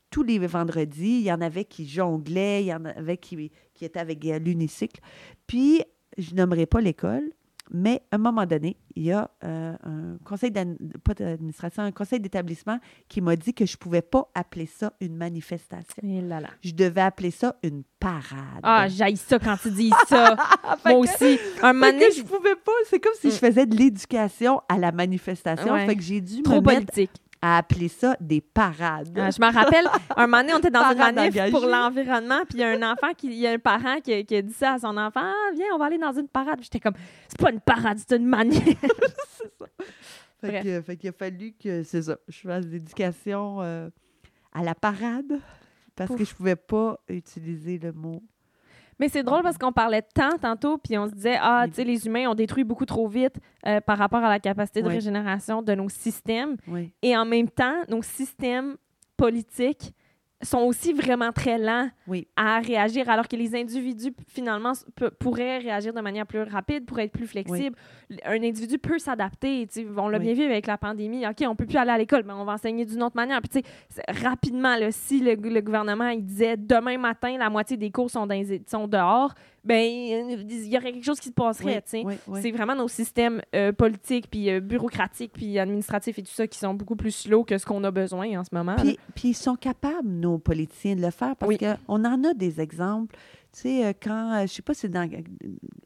Tous 0.08 0.22
les 0.22 0.38
vendredis, 0.38 1.18
il 1.18 1.24
y 1.24 1.32
en 1.32 1.42
avait 1.42 1.66
qui 1.66 1.86
jonglaient, 1.86 2.62
il 2.62 2.68
y 2.68 2.74
en 2.74 2.86
avait 2.86 3.18
qui, 3.18 3.52
qui 3.74 3.84
étaient 3.84 4.00
avec 4.00 4.24
euh, 4.24 4.38
l'unicycle. 4.38 5.00
Puis, 5.46 5.82
je 6.16 6.34
nommerai 6.34 6.64
pas 6.64 6.80
l'école, 6.80 7.30
mais 7.72 8.02
à 8.10 8.16
un 8.16 8.18
moment 8.18 8.46
donné, 8.46 8.76
il 8.96 9.04
y 9.04 9.12
a 9.12 9.30
euh, 9.44 9.74
un 9.84 10.16
conseil 10.24 10.50
d'administration, 10.50 11.82
un 11.82 11.92
conseil 11.92 12.20
d'établissement 12.20 12.78
qui 13.08 13.20
m'a 13.20 13.36
dit 13.36 13.54
que 13.54 13.64
je 13.66 13.76
pouvais 13.76 14.02
pas 14.02 14.28
appeler 14.34 14.66
ça 14.66 14.92
une 15.00 15.16
manifestation. 15.16 16.02
Et 16.02 16.20
là 16.20 16.40
là. 16.40 16.48
Je 16.62 16.72
devais 16.72 17.00
appeler 17.00 17.30
ça 17.30 17.56
une 17.62 17.82
parade. 17.98 18.60
Ah, 18.62 18.88
j'aille 18.88 19.16
ça 19.16 19.38
quand 19.38 19.56
tu 19.56 19.70
dis 19.70 19.92
ça. 20.08 20.36
Moi 20.84 20.96
aussi. 20.98 21.38
Un 21.62 21.72
moment 21.72 21.92
je 22.14 22.22
pouvais 22.22 22.56
pas. 22.56 22.72
C'est 22.88 22.98
comme 23.00 23.12
si 23.20 23.28
Mm. 23.28 23.30
je 23.30 23.36
faisais 23.36 23.66
de 23.66 23.76
l'éducation 23.76 24.60
à 24.68 24.76
la 24.78 24.90
manifestation. 24.92 25.72
Ouais. 25.72 25.86
Fait 25.86 25.96
que 25.96 26.02
j'ai 26.02 26.20
dû 26.20 26.42
trop 26.42 26.60
me 26.60 26.66
mettre 26.66 26.86
politique. 26.92 27.10
À 27.42 27.58
appeler 27.58 27.88
ça 27.88 28.16
des 28.20 28.40
parades. 28.40 29.16
Ah, 29.18 29.30
je 29.30 29.40
me 29.40 29.50
rappelle, 29.52 29.86
un 30.16 30.26
moment 30.26 30.42
donné, 30.42 30.54
on 30.54 30.58
était 30.58 30.70
dans 30.70 30.84
une 30.92 30.98
manif 31.14 31.50
pour 31.50 31.64
l'environnement, 31.66 32.40
puis 32.48 32.58
il 32.58 32.60
y 32.60 32.64
a 32.64 32.70
un 32.70 32.92
enfant, 32.92 33.14
qui, 33.16 33.28
il 33.28 33.34
y 33.38 33.46
a 33.46 33.52
un 33.52 33.58
parent 33.58 34.00
qui, 34.02 34.24
qui 34.26 34.36
a 34.36 34.42
dit 34.42 34.52
ça 34.52 34.74
à 34.74 34.78
son 34.78 34.96
enfant 34.96 35.20
Ah, 35.22 35.50
viens, 35.54 35.66
on 35.74 35.78
va 35.78 35.86
aller 35.86 35.98
dans 35.98 36.12
une 36.12 36.28
parade. 36.28 36.58
J'étais 36.62 36.80
comme 36.80 36.94
C'est 37.28 37.38
pas 37.40 37.50
une 37.50 37.60
parade, 37.60 37.98
c'est 37.98 38.16
une 38.16 38.26
manif. 38.26 38.62
Fait 40.40 40.48
Bref. 40.48 40.62
que- 40.64 40.80
fait 40.82 40.96
qu'il 40.96 41.08
a 41.10 41.12
fallu 41.12 41.52
que, 41.52 41.82
c'est 41.82 42.02
ça, 42.02 42.16
je 42.28 42.40
fasse 42.40 42.64
l'éducation 42.64 43.60
euh, 43.60 43.90
à 44.54 44.62
la 44.62 44.74
parade 44.74 45.38
parce 45.94 46.14
que 46.14 46.24
je 46.24 46.34
pouvais 46.34 46.56
pas 46.56 46.98
utiliser 47.10 47.78
le 47.78 47.92
mot. 47.92 48.22
Mais 49.00 49.08
c'est 49.08 49.22
drôle 49.22 49.42
parce 49.42 49.56
qu'on 49.58 49.72
parlait 49.72 50.02
de 50.02 50.06
temps 50.14 50.36
tantôt, 50.40 50.76
puis 50.78 50.96
on 50.98 51.08
se 51.08 51.12
disait 51.14 51.38
Ah, 51.40 51.64
tu 51.66 51.74
sais, 51.74 51.84
les 51.84 52.06
humains 52.06 52.28
ont 52.28 52.34
détruit 52.34 52.64
beaucoup 52.64 52.84
trop 52.84 53.08
vite 53.08 53.34
euh, 53.66 53.80
par 53.80 53.96
rapport 53.98 54.22
à 54.22 54.28
la 54.28 54.38
capacité 54.38 54.82
de 54.82 54.88
Oui. 54.88 54.94
régénération 54.94 55.62
de 55.62 55.74
nos 55.74 55.88
systèmes. 55.88 56.56
Oui. 56.68 56.92
Et 57.02 57.16
en 57.16 57.24
même 57.24 57.48
temps, 57.48 57.76
nos 57.88 58.02
systèmes 58.02 58.76
politiques 59.16 59.92
sont 60.42 60.60
aussi 60.60 60.92
vraiment 60.92 61.32
très 61.32 61.58
lents 61.58 61.88
Oui. 62.06 62.26
à 62.36 62.60
réagir, 62.60 63.10
alors 63.10 63.28
que 63.28 63.36
les 63.36 63.54
individus, 63.54 64.12
finalement, 64.26 64.72
pourraient 65.18 65.58
réagir 65.58 65.92
de 65.92 66.00
manière 66.00 66.26
plus 66.26 66.42
rapide, 66.42 66.86
pourraient 66.86 67.04
être 67.04 67.12
plus 67.12 67.26
flexibles. 67.26 67.76
Un 68.24 68.42
individu 68.42 68.78
peut 68.78 68.98
s'adapter. 68.98 69.66
On 69.96 70.08
l'a 70.08 70.18
Oui. 70.18 70.24
bien 70.24 70.34
vu 70.34 70.44
avec 70.44 70.66
la 70.66 70.78
pandémie. 70.78 71.26
OK, 71.26 71.44
on 71.46 71.54
peut 71.54 71.66
plus 71.66 71.76
aller 71.76 71.90
à 71.90 71.98
l'école, 71.98 72.22
mais 72.26 72.32
on 72.32 72.44
va 72.44 72.54
enseigner 72.54 72.84
d'une 72.84 73.02
autre 73.02 73.16
manière. 73.16 73.40
Puis, 73.42 73.62
rapidement, 74.22 74.76
là, 74.76 74.90
si 74.90 75.20
le, 75.20 75.34
le 75.34 75.60
gouvernement 75.60 76.08
il 76.08 76.24
disait 76.24 76.56
demain 76.56 76.96
matin, 76.98 77.36
la 77.38 77.50
moitié 77.50 77.76
des 77.76 77.90
cours 77.90 78.10
sont, 78.10 78.26
dans 78.26 78.42
sont 78.66 78.86
dehors, 78.88 79.34
ben 79.64 79.80
il 79.82 80.66
y 80.68 80.76
aurait 80.76 80.92
quelque 80.92 81.04
chose 81.04 81.20
qui 81.20 81.28
se 81.28 81.34
passerait. 81.34 81.82
Oui, 81.92 82.02
oui, 82.04 82.14
oui. 82.28 82.40
C'est 82.42 82.50
vraiment 82.50 82.74
nos 82.74 82.88
systèmes 82.88 83.42
euh, 83.54 83.72
politiques, 83.72 84.30
puis 84.30 84.50
euh, 84.50 84.60
bureaucratiques, 84.60 85.32
puis 85.32 85.58
administratifs 85.58 86.18
et 86.18 86.22
tout 86.22 86.32
ça 86.32 86.46
qui 86.46 86.58
sont 86.58 86.74
beaucoup 86.74 86.96
plus 86.96 87.10
slow 87.10 87.44
que 87.44 87.58
ce 87.58 87.66
qu'on 87.66 87.84
a 87.84 87.90
besoin 87.90 88.40
en 88.40 88.44
ce 88.44 88.50
moment. 88.54 88.76
Puis, 88.76 88.98
puis 89.14 89.28
ils 89.30 89.34
sont 89.34 89.56
capables, 89.56 90.08
nos 90.08 90.38
politiciens, 90.38 90.96
de 90.96 91.02
le 91.02 91.10
faire 91.10 91.36
parce 91.36 91.56
qu'on 91.56 92.04
en 92.04 92.24
a 92.24 92.34
des 92.34 92.60
exemples. 92.60 93.16
Tu 93.52 93.60
sais, 93.62 93.84
euh, 93.86 93.92
quand, 94.00 94.42
je 94.46 94.52
sais 94.52 94.62
pas 94.62 94.74
c'est 94.74 94.88
dans 94.88 95.08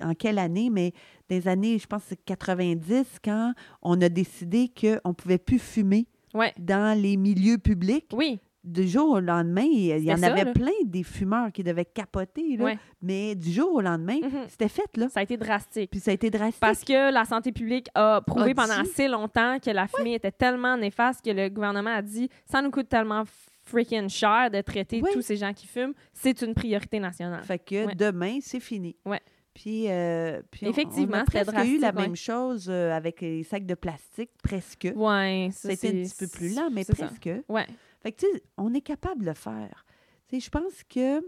en 0.02 0.14
quelle 0.14 0.38
année, 0.38 0.68
mais 0.70 0.92
des 1.28 1.48
années, 1.48 1.78
je 1.78 1.86
pense 1.86 2.02
que 2.02 2.08
c'est 2.10 2.24
90, 2.24 3.18
quand 3.24 3.54
on 3.82 4.00
a 4.02 4.08
décidé 4.08 4.70
qu'on 4.78 5.14
pouvait 5.14 5.38
plus 5.38 5.58
fumer 5.58 6.06
Ouais. 6.34 6.52
dans 6.58 7.00
les 7.00 7.16
milieux 7.16 7.58
publics. 7.58 8.06
Oui, 8.12 8.40
Du 8.64 8.88
jour 8.88 9.10
au 9.10 9.20
lendemain, 9.20 9.66
il 9.70 9.98
y 10.02 10.10
en 10.12 10.16
ça, 10.16 10.28
avait 10.32 10.44
là. 10.44 10.52
plein 10.52 10.70
des 10.86 11.02
fumeurs 11.02 11.52
qui 11.52 11.62
devaient 11.62 11.84
capoter, 11.84 12.56
là. 12.56 12.64
Ouais. 12.64 12.78
mais 13.02 13.34
du 13.34 13.52
jour 13.52 13.74
au 13.74 13.80
lendemain, 13.82 14.16
Mhm. 14.22 14.46
c'était 14.48 14.68
fait, 14.70 14.96
là. 14.96 15.08
ça 15.10 15.20
a 15.20 15.22
été 15.22 15.36
drastique. 15.36 15.90
Puis 15.90 16.00
ça 16.00 16.12
a 16.12 16.14
été 16.14 16.30
drastique. 16.30 16.60
Parce 16.60 16.82
que 16.82 17.12
la 17.12 17.26
santé 17.26 17.52
publique 17.52 17.88
a 17.94 18.22
prouvé 18.26 18.52
A 18.52 18.54
pendant 18.54 18.82
dit- 18.82 18.88
assez 18.90 19.06
longtemps 19.06 19.58
que 19.62 19.70
la 19.70 19.86
fumée 19.86 20.14
était 20.14 20.32
tellement 20.32 20.78
néfaste 20.78 21.22
que 21.22 21.30
le 21.30 21.50
gouvernement 21.50 21.90
a 21.94 22.00
dit 22.00 22.30
ça 22.46 22.62
nous 22.62 22.70
coûte 22.70 22.88
tellement 22.88 23.24
freaking 23.66 24.08
cher 24.08 24.50
de 24.50 24.60
traiter 24.62 25.00
Oui. 25.02 25.10
tous 25.12 25.22
ces 25.22 25.36
gens 25.36 25.52
qui 25.52 25.66
fument, 25.66 25.92
c'est 26.14 26.40
une 26.42 26.54
priorité 26.54 26.98
nationale. 27.00 27.42
Fait 27.44 27.58
que 27.58 27.94
demain, 27.94 28.38
c'est 28.40 28.60
fini. 28.60 28.96
Ouais. 29.04 29.20
Puis, 29.54 29.84
euh, 29.88 30.42
puis 30.50 30.66
Effectivement, 30.66 31.18
on 31.18 31.20
a 31.20 31.24
presque 31.24 31.52
eu 31.64 31.78
la 31.78 31.90
ouais. 31.90 32.02
même 32.02 32.16
chose 32.16 32.66
euh, 32.68 32.92
avec 32.92 33.20
les 33.20 33.44
sacs 33.44 33.66
de 33.66 33.74
plastique, 33.74 34.30
presque. 34.42 34.88
Ça, 34.92 35.50
C'était 35.50 35.88
un 35.88 36.02
petit 36.02 36.14
peu 36.18 36.26
plus 36.28 36.56
lent, 36.56 36.68
mais 36.72 36.82
ça. 36.82 36.92
presque. 36.94 37.30
Ouais. 37.48 37.66
Fait 38.04 38.12
que, 38.12 38.20
tu 38.20 38.26
sais, 38.32 38.42
on 38.56 38.72
est 38.74 38.80
capable 38.82 39.22
de 39.22 39.26
le 39.30 39.34
faire. 39.34 39.84
Tu 40.28 40.36
sais, 40.36 40.40
je 40.46 40.50
pense 40.50 40.84
que 40.84 41.18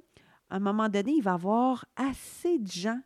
à 0.49 0.57
un 0.57 0.61
moment 0.61 0.89
donné, 0.89 1.15
il 1.17 1.23
va 1.23 1.33
y 1.33 1.35
avoir 1.35 1.85
assez 1.97 2.59
de 2.59 2.69
gens, 2.71 3.01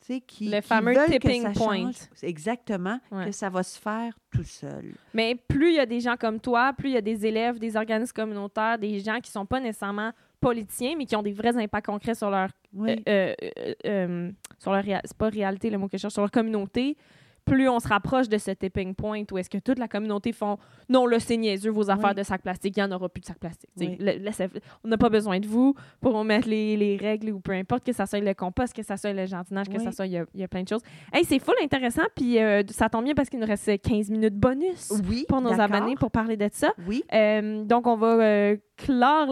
tu 0.00 0.06
sais, 0.14 0.20
qui, 0.20 0.48
Le 0.50 0.60
qui 0.60 0.68
fameux 0.68 0.94
veulent 0.94 1.06
que 1.06 1.12
tipping 1.12 1.42
ça 1.42 1.50
point. 1.50 1.76
change. 1.92 1.96
Exactement, 2.22 3.00
Ouais. 3.10 3.24
que 3.26 3.32
ça 3.32 3.48
va 3.50 3.62
se 3.62 3.78
faire 3.80 4.16
tout 4.30 4.44
seul. 4.44 4.94
Mais 5.14 5.34
plus 5.34 5.70
il 5.70 5.76
y 5.76 5.80
a 5.80 5.86
des 5.86 6.00
gens 6.00 6.16
comme 6.16 6.38
toi, 6.40 6.72
plus 6.72 6.90
il 6.90 6.92
y 6.92 6.96
a 6.96 7.00
des 7.00 7.26
élèves, 7.26 7.58
des 7.58 7.76
organismes 7.76 8.12
communautaires, 8.12 8.78
des 8.78 9.00
gens 9.00 9.18
qui 9.20 9.30
sont 9.30 9.46
pas 9.46 9.58
nécessairement 9.60 10.12
politiciens, 10.40 10.94
mais 10.96 11.06
qui 11.06 11.14
ont 11.16 11.22
des 11.22 11.32
vrais 11.32 11.56
impacts 11.56 11.86
concrets 11.86 12.14
sur 12.16 12.28
leur 12.30 12.50
Oui. 12.74 13.02
euh, 13.08 13.34
euh, 13.42 13.74
euh, 13.86 14.30
sur 14.58 14.72
leur 14.72 14.84
c'est 15.04 15.16
pas 15.16 15.28
réalité 15.28 15.70
le 15.70 15.78
mot 15.78 15.86
que 15.88 15.96
je 15.96 16.02
cherche, 16.02 16.12
sur 16.14 16.22
leur 16.22 16.30
communauté, 16.32 16.96
plus 17.44 17.68
on 17.68 17.80
se 17.80 17.88
rapproche 17.88 18.28
de 18.28 18.38
ce 18.38 18.50
tipping 18.52 18.94
point 18.94 19.22
où 19.32 19.38
est-ce 19.38 19.50
que 19.50 19.58
toute 19.58 19.78
la 19.78 19.88
communauté 19.88 20.32
font 20.32 20.58
non, 20.88 21.06
là, 21.06 21.18
c'est 21.20 21.36
niaiseux, 21.36 21.70
vos 21.70 21.90
affaires 21.90 22.10
Oui. 22.10 22.14
de 22.16 22.22
sacs 22.22 22.42
plastiques, 22.42 22.76
il 22.76 22.80
n'y 22.84 22.92
en 22.92 22.94
aura 22.94 23.08
plus 23.08 23.20
de 23.20 23.26
sacs 23.26 23.38
Oui. 23.78 23.96
laissez- 23.98 24.48
on 24.84 24.88
n'a 24.88 24.98
pas 24.98 25.08
besoin 25.08 25.40
de 25.40 25.46
vous 25.46 25.74
pour 26.00 26.22
mettre 26.24 26.48
les, 26.48 26.76
les 26.76 26.96
règles 26.96 27.30
ou 27.32 27.40
peu 27.40 27.52
importe, 27.52 27.84
que 27.84 27.92
ça 27.92 28.06
soit 28.06 28.20
le 28.20 28.34
compost, 28.34 28.74
que 28.74 28.82
ça 28.82 28.96
soit 28.96 29.12
le 29.12 29.26
jardinage, 29.26 29.68
que 29.68 29.80
ça 29.80 29.92
soit, 29.92 30.06
il 30.06 30.12
y 30.12 30.18
a, 30.18 30.24
il 30.34 30.40
y 30.40 30.44
a 30.44 30.48
plein 30.48 30.62
de 30.62 30.68
choses. 30.68 30.82
Hey, 31.12 31.24
c'est 31.24 31.38
full 31.38 31.54
intéressant, 31.62 32.02
puis 32.14 32.38
euh, 32.38 32.62
ça 32.70 32.88
tombe 32.88 33.04
bien 33.04 33.14
parce 33.14 33.28
qu'il 33.28 33.40
nous 33.40 33.46
reste 33.46 33.80
15 33.82 34.10
minutes 34.10 34.34
bonus 34.36 34.92
Oui, 35.08 35.24
pour 35.28 35.40
nos 35.40 35.60
abonnés 35.60 35.94
pour 35.96 36.10
parler 36.10 36.36
de 36.36 36.48
ça. 36.52 36.72
Oui, 36.86 37.02
Euh, 37.12 37.64
donc, 37.64 37.86
on 37.86 37.96
va 37.96 38.06
euh, 38.22 38.56
clore 38.76 39.28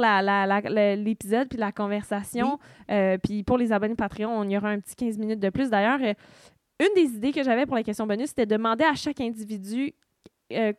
l'épisode 0.97 1.49
puis 1.49 1.59
la 1.59 1.73
conversation. 1.73 2.59
Puis 3.23 3.43
pour 3.45 3.59
les 3.59 3.73
abonnés 3.73 3.95
Patreon, 3.95 4.31
on 4.31 4.49
y 4.49 4.57
aura 4.57 4.71
un 4.71 4.81
petit 4.81 4.95
15 4.97 5.19
minutes 5.19 5.41
de 5.41 5.51
plus. 5.51 5.71
D'ailleurs, 5.71 6.01
une 6.81 6.95
des 6.95 7.15
idées 7.17 7.33
que 7.33 7.43
j'avais 7.43 7.67
pour 7.67 7.77
la 7.77 7.83
question 7.83 8.07
bonus, 8.07 8.29
c'était 8.29 8.47
de 8.47 8.57
demander 8.57 8.85
à 8.85 8.95
chaque 8.95 9.21
individu 9.21 9.95
euh, 10.53 10.73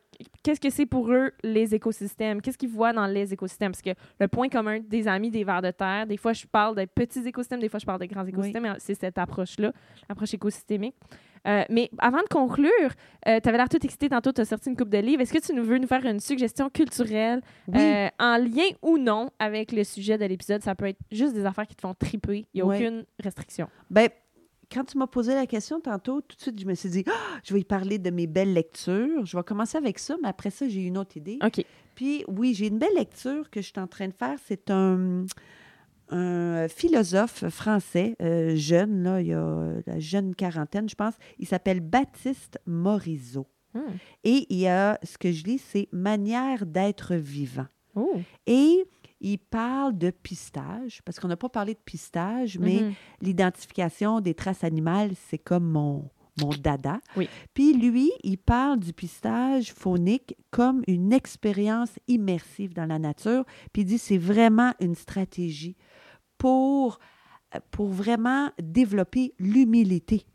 qu'est-ce 0.44 0.60
que 0.60 0.70
c'est 0.70 0.86
pour 0.86 1.12
eux 1.12 1.32
les 1.44 1.74
écosystèmes, 1.74 2.42
qu'est-ce 2.42 2.58
qu'ils 2.58 2.70
voient 2.70 2.94
dans 2.94 3.06
les 3.06 3.34
écosystèmes? 3.34 3.72
Parce 3.72 3.82
que 3.82 3.92
le 4.20 4.28
point 4.28 4.50
commun 4.50 4.80
des 4.80 5.08
amis 5.08 5.32
des 5.32 5.44
vers 5.44 5.62
de 5.62 5.72
terre, 5.72 6.06
des 6.08 6.18
fois 6.18 6.34
je 6.34 6.46
parle 6.46 6.76
de 6.76 6.86
petits 6.86 7.26
écosystèmes, 7.28 7.60
des 7.60 7.70
fois 7.70 7.80
je 7.80 7.86
parle 7.86 8.02
de 8.02 8.06
grands 8.06 8.26
écosystèmes, 8.26 8.64
mais 8.64 8.74
c'est 8.80 8.96
cette 8.96 9.18
approche-là, 9.18 9.72
l'approche 10.10 10.34
écosystémique. 10.34 10.96
Euh, 11.48 11.64
mais 11.70 11.90
avant 11.98 12.20
de 12.22 12.28
conclure, 12.30 12.70
euh, 13.28 13.40
tu 13.42 13.50
avais 13.50 13.58
l'air 13.58 13.70
tout 13.70 13.84
excité 13.84 14.10
tantôt, 14.10 14.32
tu 14.32 14.42
as 14.42 14.46
sorti 14.46 14.70
une 14.70 14.76
coupe 14.78 14.90
de 14.90 15.00
livres. 15.00 15.22
Est-ce 15.22 15.34
que 15.34 15.44
tu 15.44 15.54
nous 15.54 15.64
veux 15.64 15.80
nous 15.80 15.88
faire 15.88 16.06
une 16.06 16.20
suggestion 16.20 16.70
culturelle 16.70 17.42
Oui. 17.68 17.80
en 18.20 18.38
lien 18.38 18.70
ou 18.84 19.00
non 19.00 19.32
avec 19.40 19.72
le 19.72 19.84
sujet 19.84 20.20
de 20.20 20.26
l'épisode? 20.26 20.62
Ça 20.62 20.76
peut 20.76 20.86
être 20.90 21.00
juste 21.12 21.34
des 21.34 21.46
affaires 21.46 21.66
qui 21.66 21.76
te 21.76 21.82
font 21.82 21.96
triper. 21.96 22.46
Il 22.54 22.58
n'y 22.58 22.62
a 22.62 22.66
aucune 22.66 23.06
restriction. 23.24 23.68
Ben, 23.90 24.10
quand 24.72 24.86
tu 24.86 24.98
m'as 24.98 25.08
posé 25.08 25.34
la 25.34 25.46
question 25.46 25.80
tantôt, 25.80 26.22
tout 26.22 26.36
de 26.36 26.42
suite, 26.42 26.60
je 26.60 26.66
me 26.66 26.74
suis 26.74 26.90
dit, 26.90 27.04
Ah, 27.08 27.40
je 27.44 27.54
vais 27.54 27.62
y 27.62 27.66
parler 27.66 27.98
de 28.00 28.10
mes 28.10 28.28
belles 28.28 28.54
lectures. 28.54 29.26
Je 29.26 29.36
vais 29.36 29.44
commencer 29.44 29.78
avec 29.78 30.00
ça, 30.00 30.16
mais 30.22 30.30
après 30.30 30.50
ça, 30.50 30.68
j'ai 30.68 30.82
une 30.82 30.98
autre 30.98 31.18
idée. 31.18 31.38
OK. 31.44 31.66
Puis, 31.96 32.24
oui, 32.28 32.54
j'ai 32.54 32.68
une 32.68 32.80
belle 32.80 32.96
lecture 32.96 33.50
que 33.50 33.62
je 33.62 33.68
suis 33.68 33.80
en 33.80 33.88
train 33.88 34.08
de 34.08 34.14
faire. 34.14 34.38
C'est 34.46 34.72
un, 34.72 35.26
un 36.10 36.68
philosophe 36.68 37.48
français, 37.50 38.16
euh, 38.22 38.56
jeune, 38.56 39.04
là, 39.04 39.22
il 39.22 39.34
a 39.34 39.74
la 39.86 40.00
jeune 40.00 40.36
quarantaine, 40.36 40.90
je 40.90 40.96
pense. 40.96 41.14
Il 41.40 41.48
s'appelle 41.48 41.80
Baptiste 41.80 42.60
Morisot. 42.66 43.48
Hmm. 43.74 43.80
Et 44.24 44.46
il 44.50 44.60
y 44.60 44.68
a, 44.68 45.00
ce 45.04 45.18
que 45.18 45.32
je 45.32 45.44
lis, 45.44 45.60
c'est 45.60 45.88
Manière 45.92 46.66
d'être 46.66 47.16
vivant. 47.16 47.68
Oh. 47.96 48.22
Et 48.46 48.86
il 49.22 49.38
parle 49.38 49.98
de 49.98 50.10
pistage, 50.10 51.02
parce 51.06 51.20
qu'on 51.20 51.28
n'a 51.28 51.38
pas 51.38 51.48
parlé 51.50 51.74
de 51.76 51.80
pistage, 51.80 52.58
mais 52.60 52.82
Mhm. 52.82 52.94
l'identification 53.22 54.20
des 54.20 54.34
traces 54.34 54.64
animales, 54.64 55.12
c'est 55.30 55.38
comme 55.38 55.70
mon, 55.70 56.10
mon 56.42 56.50
dada. 56.50 57.00
Oui. 57.16 57.30
Puis 57.54 57.74
lui, 57.74 58.12
il 58.24 58.38
parle 58.38 58.80
du 58.80 58.94
pistage 58.94 59.74
phonique 59.74 60.36
comme 60.50 60.82
une 60.88 61.14
expérience 61.14 61.92
immersive 62.08 62.74
dans 62.74 62.86
la 62.86 63.00
nature. 63.00 63.46
Puis 63.74 63.84
il 63.84 63.86
dit 63.86 63.98
c'est 63.98 64.18
vraiment 64.18 64.74
une 64.80 64.96
stratégie 64.96 65.76
pour, 66.38 67.00
pour 67.70 67.90
vraiment 67.90 68.50
développer 68.62 69.34
l'humilité. 69.40 70.26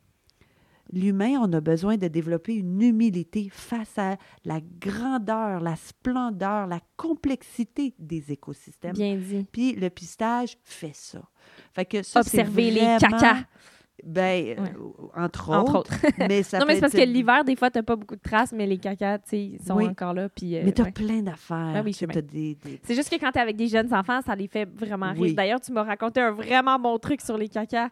L'humain, 0.96 1.38
on 1.42 1.52
a 1.52 1.60
besoin 1.60 1.96
de 1.96 2.08
développer 2.08 2.54
une 2.54 2.80
humilité 2.80 3.48
face 3.52 3.98
à 3.98 4.16
la 4.44 4.60
grandeur, 4.80 5.60
la 5.60 5.76
splendeur, 5.76 6.66
la 6.66 6.80
complexité 6.96 7.94
des 7.98 8.32
écosystèmes. 8.32 8.94
Bien 8.94 9.16
dit. 9.16 9.46
Puis 9.52 9.74
le 9.74 9.90
pistage 9.90 10.56
fait 10.64 10.94
ça. 10.94 11.20
Fait 11.74 11.84
que 11.84 12.02
ça, 12.02 12.20
Observer 12.20 12.70
les 12.70 12.80
vraiment- 12.80 12.98
cacas, 12.98 13.36
Ben, 14.04 14.58
euh, 14.58 14.62
Ouais. 14.62 14.70
entre, 15.16 15.50
entre 15.50 15.76
autres. 15.78 15.78
autres. 15.78 15.92
mais 16.28 16.42
ça 16.42 16.58
non, 16.58 16.66
mais 16.66 16.74
c'est 16.74 16.80
parce 16.82 16.92
que 16.92 17.00
l'hiver, 17.00 17.44
des 17.44 17.56
fois, 17.56 17.70
tu 17.70 17.82
pas 17.82 17.96
beaucoup 17.96 18.14
de 18.16 18.20
traces, 18.20 18.52
mais 18.52 18.66
les 18.66 18.76
cacas, 18.76 19.18
tu 19.20 19.28
sais, 19.30 19.42
ils 19.42 19.62
sont 19.62 19.76
Oui. 19.76 19.86
encore 19.88 20.12
là. 20.12 20.28
Puis, 20.28 20.54
euh, 20.54 20.62
Mais 20.64 20.72
tu 20.72 20.82
as 20.82 20.84
ouais. 20.84 20.92
plein 20.92 21.22
d'affaires. 21.22 21.72
Ah 21.76 21.82
oui, 21.82 21.96
des, 21.98 22.22
des- 22.22 22.80
C'est 22.82 22.94
juste 22.94 23.08
que 23.10 23.16
quand 23.18 23.32
tu 23.32 23.38
es 23.38 23.42
avec 23.42 23.56
des 23.56 23.68
jeunes 23.68 23.92
enfants, 23.94 24.20
ça 24.20 24.34
les 24.34 24.48
fait 24.48 24.66
vraiment 24.66 25.12
rire. 25.12 25.20
Oui. 25.20 25.34
D'ailleurs, 25.34 25.60
tu 25.60 25.72
m'as 25.72 25.82
raconté 25.82 26.20
un 26.20 26.30
vraiment 26.32 26.78
bon 26.78 26.98
truc 26.98 27.22
sur 27.22 27.38
les 27.38 27.48
cacas. 27.48 27.88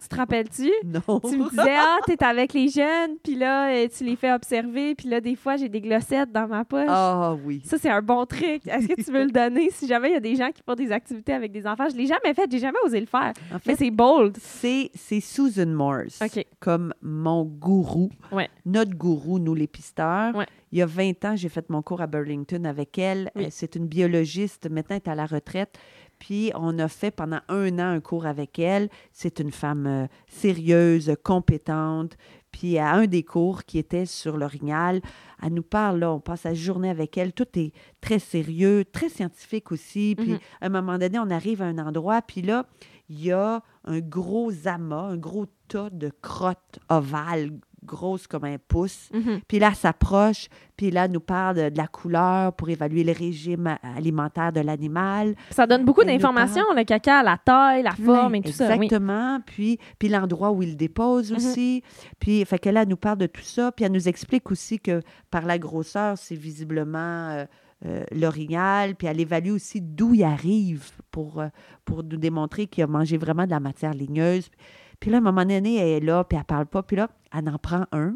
Tu 0.00 0.08
te 0.08 0.16
rappelles-tu? 0.16 0.70
Non. 0.84 1.20
Tu 1.20 1.36
me 1.36 1.50
disais, 1.50 1.76
ah, 1.76 1.98
t'es 2.06 2.22
avec 2.24 2.52
les 2.54 2.68
jeunes, 2.68 3.16
puis 3.22 3.34
là, 3.34 3.70
euh, 3.72 3.86
tu 3.96 4.04
les 4.04 4.16
fais 4.16 4.32
observer, 4.32 4.94
puis 4.94 5.08
là, 5.08 5.20
des 5.20 5.36
fois, 5.36 5.56
j'ai 5.56 5.68
des 5.68 5.80
glossettes 5.80 6.32
dans 6.32 6.48
ma 6.48 6.64
poche. 6.64 6.86
Ah 6.88 7.34
oui. 7.44 7.60
Ça, 7.64 7.76
c'est 7.78 7.90
un 7.90 8.00
bon 8.02 8.24
truc. 8.26 8.66
Est-ce 8.66 8.88
que 8.88 9.02
tu 9.02 9.10
veux 9.12 9.24
le 9.24 9.30
donner? 9.30 9.68
Si 9.70 9.86
jamais 9.86 10.08
il 10.10 10.12
y 10.14 10.16
a 10.16 10.20
des 10.20 10.36
gens 10.36 10.50
qui 10.50 10.62
font 10.66 10.74
des 10.74 10.90
activités 10.90 11.32
avec 11.34 11.52
des 11.52 11.66
enfants? 11.66 11.88
Je 11.90 11.96
l'ai 11.96 12.06
jamais 12.06 12.34
fait, 12.34 12.50
j'ai 12.50 12.58
jamais 12.58 12.78
osé 12.84 12.98
le 13.00 13.06
faire. 13.06 13.32
En 13.50 13.54
Mais 13.66 13.74
fait, 13.74 13.76
c'est 13.84 13.90
bold. 13.90 14.36
c'est 14.40 14.90
c'est 14.94 15.20
Susan 15.20 15.66
Morse 15.66 16.20
OK. 16.22 16.44
comme 16.60 16.94
mon 17.02 17.44
gourou. 17.44 18.10
Ouais. 18.32 18.48
Notre 18.64 18.94
gourou, 18.96 19.38
nous 19.38 19.54
les 19.54 19.66
pisteurs. 19.66 20.34
Ouais. 20.34 20.46
Il 20.72 20.78
y 20.78 20.82
a 20.82 20.86
20 20.86 21.24
ans, 21.24 21.36
j'ai 21.36 21.48
fait 21.48 21.68
mon 21.68 21.82
cours 21.82 22.00
à 22.00 22.06
Burlington 22.06 22.64
avec 22.64 22.96
elle. 22.98 23.30
Oui. 23.34 23.44
Euh, 23.44 23.48
C'est 23.50 23.74
une 23.76 23.86
biologiste, 23.86 24.70
maintenant 24.70 24.96
elle 24.96 25.02
est 25.04 25.08
à 25.08 25.14
la 25.14 25.26
retraite. 25.26 25.78
Puis 26.20 26.52
on 26.54 26.78
a 26.78 26.86
fait 26.86 27.10
pendant 27.10 27.40
un 27.48 27.78
an 27.80 27.90
un 27.96 28.00
cours 28.00 28.26
avec 28.26 28.58
elle. 28.60 28.88
C'est 29.12 29.40
une 29.40 29.50
femme 29.50 29.86
euh, 29.88 30.06
sérieuse, 30.28 31.12
compétente. 31.24 32.16
Puis 32.52 32.78
à 32.78 32.92
un 32.94 33.06
des 33.06 33.22
cours 33.22 33.64
qui 33.64 33.78
était 33.78 34.06
sur 34.06 34.36
l'orignal, 34.36 35.00
elle 35.42 35.54
nous 35.54 35.62
parle, 35.62 36.00
là, 36.00 36.12
on 36.12 36.20
passe 36.20 36.44
la 36.44 36.54
journée 36.54 36.90
avec 36.90 37.16
elle. 37.16 37.32
Tout 37.32 37.46
est 37.58 37.72
très 38.00 38.18
sérieux, 38.18 38.84
très 38.92 39.08
scientifique 39.08 39.72
aussi. 39.72 40.14
Puis 40.16 40.32
Mhm. 40.32 40.38
à 40.60 40.66
un 40.66 40.68
moment 40.68 40.98
donné, 40.98 41.18
on 41.18 41.30
arrive 41.30 41.62
à 41.62 41.66
un 41.66 41.78
endroit, 41.78 42.22
puis 42.22 42.42
là, 42.42 42.66
il 43.08 43.24
y 43.24 43.32
a 43.32 43.62
un 43.84 44.00
gros 44.00 44.52
amas, 44.66 45.02
un 45.10 45.16
gros 45.16 45.46
tas 45.68 45.90
de 45.90 46.10
crottes 46.22 46.78
ovales, 46.88 47.50
grosses 47.84 48.26
comme 48.26 48.44
un 48.44 48.56
pouce. 48.58 49.08
Mhm. 49.12 49.40
Puis 49.48 49.58
là, 49.58 49.68
elle 49.68 49.74
s'approche, 49.74 50.48
puis 50.76 50.90
là, 50.90 51.04
elle 51.06 51.10
nous 51.12 51.20
parle 51.20 51.56
de, 51.56 51.68
de 51.70 51.76
la 51.76 51.86
couleur 51.86 52.52
pour 52.52 52.68
évaluer 52.68 53.04
le 53.04 53.12
régime 53.12 53.76
alimentaire 53.96 54.52
de 54.52 54.60
l'animal. 54.60 55.34
Ça 55.50 55.66
donne 55.66 55.84
beaucoup 55.84 56.04
d'informations, 56.04 56.64
le 56.76 56.84
caca, 56.84 57.22
la 57.22 57.38
taille, 57.38 57.82
la 57.82 57.92
forme 57.92 58.32
Oui, 58.32 58.38
et 58.38 58.42
tout 58.42 58.52
ça. 58.52 58.68
oui. 58.68 58.84
Exactement. 58.84 59.40
Puis, 59.44 59.78
puis 59.98 60.08
l'endroit 60.08 60.50
où 60.52 60.62
il 60.62 60.70
le 60.70 60.74
dépose 60.76 61.30
Mhm. 61.30 61.36
aussi. 61.36 61.82
Puis, 62.18 62.44
fait 62.44 62.58
que 62.58 62.68
là, 62.68 62.82
elle 62.82 62.88
nous 62.88 62.96
parle 62.96 63.18
de 63.18 63.26
tout 63.26 63.42
ça. 63.42 63.72
Puis, 63.72 63.84
elle 63.84 63.92
nous 63.92 64.08
explique 64.08 64.50
aussi 64.50 64.78
que 64.78 65.00
par 65.30 65.46
la 65.46 65.58
grosseur, 65.58 66.16
c'est 66.18 66.34
visiblement 66.34 66.98
euh, 67.30 67.44
euh, 67.86 68.04
l'orignal. 68.12 68.94
Puis, 68.94 69.06
elle 69.06 69.20
évalue 69.20 69.50
aussi 69.52 69.80
d'où 69.80 70.14
il 70.14 70.22
arrive 70.24 70.90
pour, 71.10 71.40
euh, 71.40 71.48
pour 71.84 72.02
nous 72.04 72.16
démontrer 72.16 72.66
qu'il 72.66 72.84
a 72.84 72.86
mangé 72.86 73.16
vraiment 73.16 73.44
de 73.44 73.50
la 73.50 73.60
matière 73.60 73.94
ligneuse. 73.94 74.50
Puis 74.98 75.10
là, 75.10 75.16
à 75.16 75.20
un 75.20 75.22
moment 75.22 75.44
donné, 75.46 75.76
elle 75.76 75.88
est 76.02 76.06
là, 76.06 76.24
puis 76.24 76.36
elle 76.38 76.44
parle 76.44 76.66
pas. 76.66 76.82
Puis 76.82 76.96
là, 76.96 77.08
elle 77.32 77.48
en 77.48 77.58
prend 77.58 77.86
un. 77.92 78.14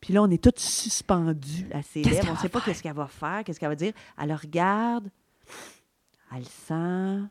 Puis 0.00 0.14
là, 0.14 0.22
on 0.22 0.30
est 0.30 0.42
tous 0.42 0.62
suspendus 0.62 1.66
à 1.72 1.82
ses 1.82 2.02
lèvres. 2.02 2.28
On 2.30 2.34
ne 2.34 2.38
sait 2.38 2.48
pas 2.48 2.60
qu'est-ce 2.60 2.82
qu'elle 2.82 2.94
va 2.94 3.08
faire, 3.08 3.42
qu'est-ce 3.44 3.58
qu'elle 3.58 3.68
va 3.68 3.74
dire. 3.74 3.92
Elle 4.20 4.28
le 4.28 4.34
regarde, 4.34 5.10
elle 6.32 6.38
le 6.38 6.44
sent, 6.44 7.28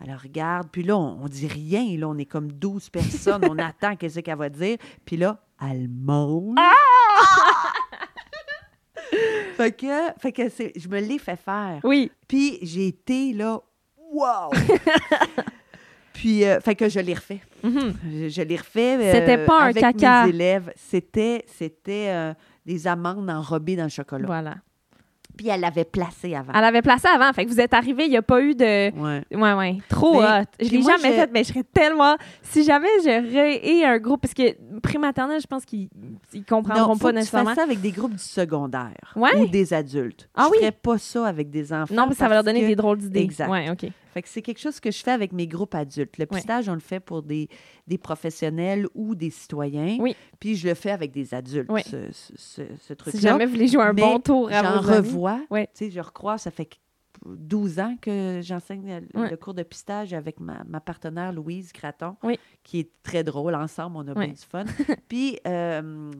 elle 0.00 0.10
le 0.10 0.16
regarde. 0.16 0.68
Puis 0.70 0.84
là, 0.84 0.96
on, 0.96 1.24
on 1.24 1.28
dit 1.28 1.48
rien. 1.48 1.98
Là, 1.98 2.08
on 2.08 2.16
est 2.16 2.26
comme 2.26 2.52
12 2.52 2.90
personnes. 2.90 3.44
on 3.48 3.58
attend 3.58 3.96
qu'est-ce 3.96 4.20
qu'elle 4.20 4.38
va 4.38 4.48
dire. 4.48 4.78
Puis 5.04 5.16
là, 5.16 5.44
elle 5.60 5.88
mange. 5.88 6.56
fait 9.56 9.72
que, 9.72 10.12
fait 10.18 10.32
que 10.32 10.48
je 10.76 10.88
me 10.88 11.00
l'ai 11.00 11.18
fait 11.18 11.36
faire. 11.36 11.80
Oui. 11.82 12.10
Puis 12.28 12.58
j'ai 12.62 12.86
été 12.88 13.32
là, 13.32 13.60
wow! 14.12 14.50
Puis, 16.14 16.44
euh, 16.44 16.60
fait 16.60 16.74
que 16.74 16.88
je 16.88 17.00
l'ai 17.00 17.12
refait. 17.14 17.40
Mhm. 17.62 17.94
Je, 18.10 18.28
je 18.28 18.42
l'ai 18.42 18.56
refait. 18.56 18.96
euh, 18.96 19.12
C'était 19.12 19.44
pas 19.44 19.60
un 19.62 19.64
avec 19.66 19.82
caca. 19.82 20.24
mes 20.24 20.30
élèves. 20.30 20.72
C'était, 20.76 21.44
c'était 21.46 22.06
euh, 22.08 22.32
des 22.64 22.86
amandes 22.86 23.28
enrobées 23.28 23.76
dans 23.76 23.82
le 23.82 23.88
chocolat. 23.90 24.24
Voilà. 24.26 24.54
Puis 25.36 25.48
elle 25.48 25.62
l'avait 25.62 25.84
placé 25.84 26.32
avant. 26.36 26.52
Elle 26.54 26.62
avait 26.62 26.80
placé 26.82 27.08
avant, 27.08 27.32
fait 27.32 27.44
que 27.44 27.50
vous 27.50 27.58
êtes 27.60 27.74
arrivé, 27.74 28.04
il 28.04 28.10
n'y 28.10 28.16
a 28.16 28.22
pas 28.22 28.40
eu 28.40 28.54
de. 28.54 28.92
Ouais. 28.96 29.24
Ouais, 29.32 29.52
ouais. 29.54 29.78
Trop 29.88 30.20
Mais- 30.22 30.42
hot. 30.42 30.44
Je 30.60 30.70
l'ai 30.70 30.82
jamais 30.82 31.10
fait, 31.12 31.28
mais 31.32 31.42
je 31.42 31.48
serais 31.48 31.64
tellement. 31.64 32.14
Si 32.42 32.62
jamais 32.62 32.86
j'aurais 33.04 33.84
un 33.84 33.98
groupe, 33.98 34.20
parce 34.20 34.32
que 34.34 34.54
prématernelle, 34.78 35.40
je 35.40 35.48
pense 35.48 35.64
qu'ils 35.64 35.88
ils 36.32 36.44
comprendront 36.44 36.86
Non, 36.90 36.94
faut 36.94 37.00
pas 37.00 37.08
que 37.08 37.14
tu 37.14 37.18
nécessairement. 37.18 37.50
fasses 37.50 37.56
ça 37.58 37.64
avec 37.64 37.80
des 37.80 37.90
groupes 37.90 38.12
du 38.12 38.18
secondaire 38.22 39.12
Ouais. 39.16 39.34
ou 39.40 39.48
des 39.48 39.74
adultes. 39.74 40.28
Ah 40.36 40.44
je 40.46 40.50
oui? 40.52 40.58
ferais 40.60 40.70
pas 40.70 40.98
ça 40.98 41.26
avec 41.26 41.50
des 41.50 41.72
enfants. 41.72 41.92
Non, 41.92 42.06
mais 42.08 42.14
ça 42.14 42.28
va 42.28 42.34
leur 42.36 42.44
donner 42.44 42.60
que- 42.60 42.66
des 42.68 42.76
drôles 42.76 42.98
d'idées. 42.98 43.22
Exact. 43.22 43.48
Ouais, 43.50 43.68
OK. 43.70 43.90
Fait 44.14 44.22
que 44.22 44.28
c'est 44.28 44.42
quelque 44.42 44.60
chose 44.60 44.78
que 44.80 44.90
je 44.92 45.02
fais 45.02 45.10
avec 45.10 45.32
mes 45.32 45.46
groupes 45.48 45.74
adultes. 45.74 46.16
Le 46.18 46.22
Ouais. 46.30 46.38
pistage, 46.38 46.68
on 46.68 46.74
le 46.74 46.80
fait 46.80 47.00
pour 47.00 47.22
des, 47.22 47.48
des 47.88 47.98
professionnels 47.98 48.86
ou 48.94 49.14
des 49.16 49.30
citoyens. 49.30 49.96
Oui. 49.98 50.14
Puis 50.38 50.54
je 50.54 50.68
le 50.68 50.74
fais 50.74 50.92
avec 50.92 51.10
des 51.10 51.34
adultes, 51.34 51.68
Oui. 51.70 51.82
ce, 51.84 52.10
ce, 52.12 52.32
ce- 52.36 52.62
ce 52.80 52.88
Si 52.88 52.96
truc-là. 52.96 53.20
jamais 53.20 53.44
vous 53.46 53.52
voulez 53.52 53.66
jouer 53.68 53.82
un 53.82 53.92
Mais 53.92 54.02
bon 54.02 54.20
tour 54.20 54.48
à 54.52 54.62
J'en 54.62 54.80
revois. 54.80 55.40
Ouais. 55.50 55.66
Tu 55.74 55.86
sais, 55.86 55.90
je 55.90 55.98
recrois, 56.00 56.38
ça 56.38 56.50
fait 56.52 56.68
12 57.26 57.78
ans 57.80 57.96
que 58.00 58.40
j'enseigne 58.42 59.00
le, 59.14 59.36
cours 59.36 59.54
de 59.54 59.62
pistage 59.62 60.12
avec 60.14 60.40
ma, 60.40 60.62
ma 60.68 60.80
partenaire 60.80 61.32
Louise 61.32 61.72
Graton, 61.72 62.16
Oui. 62.22 62.38
qui 62.62 62.80
est 62.80 62.90
très 63.02 63.24
drôle. 63.24 63.54
Ensemble, 63.54 63.96
on 63.96 64.06
a 64.08 64.12
Ouais. 64.12 64.26
bien 64.26 64.34
du 64.34 64.42
fun. 64.42 64.64
Puis, 65.08 65.38
euh, 65.46 66.10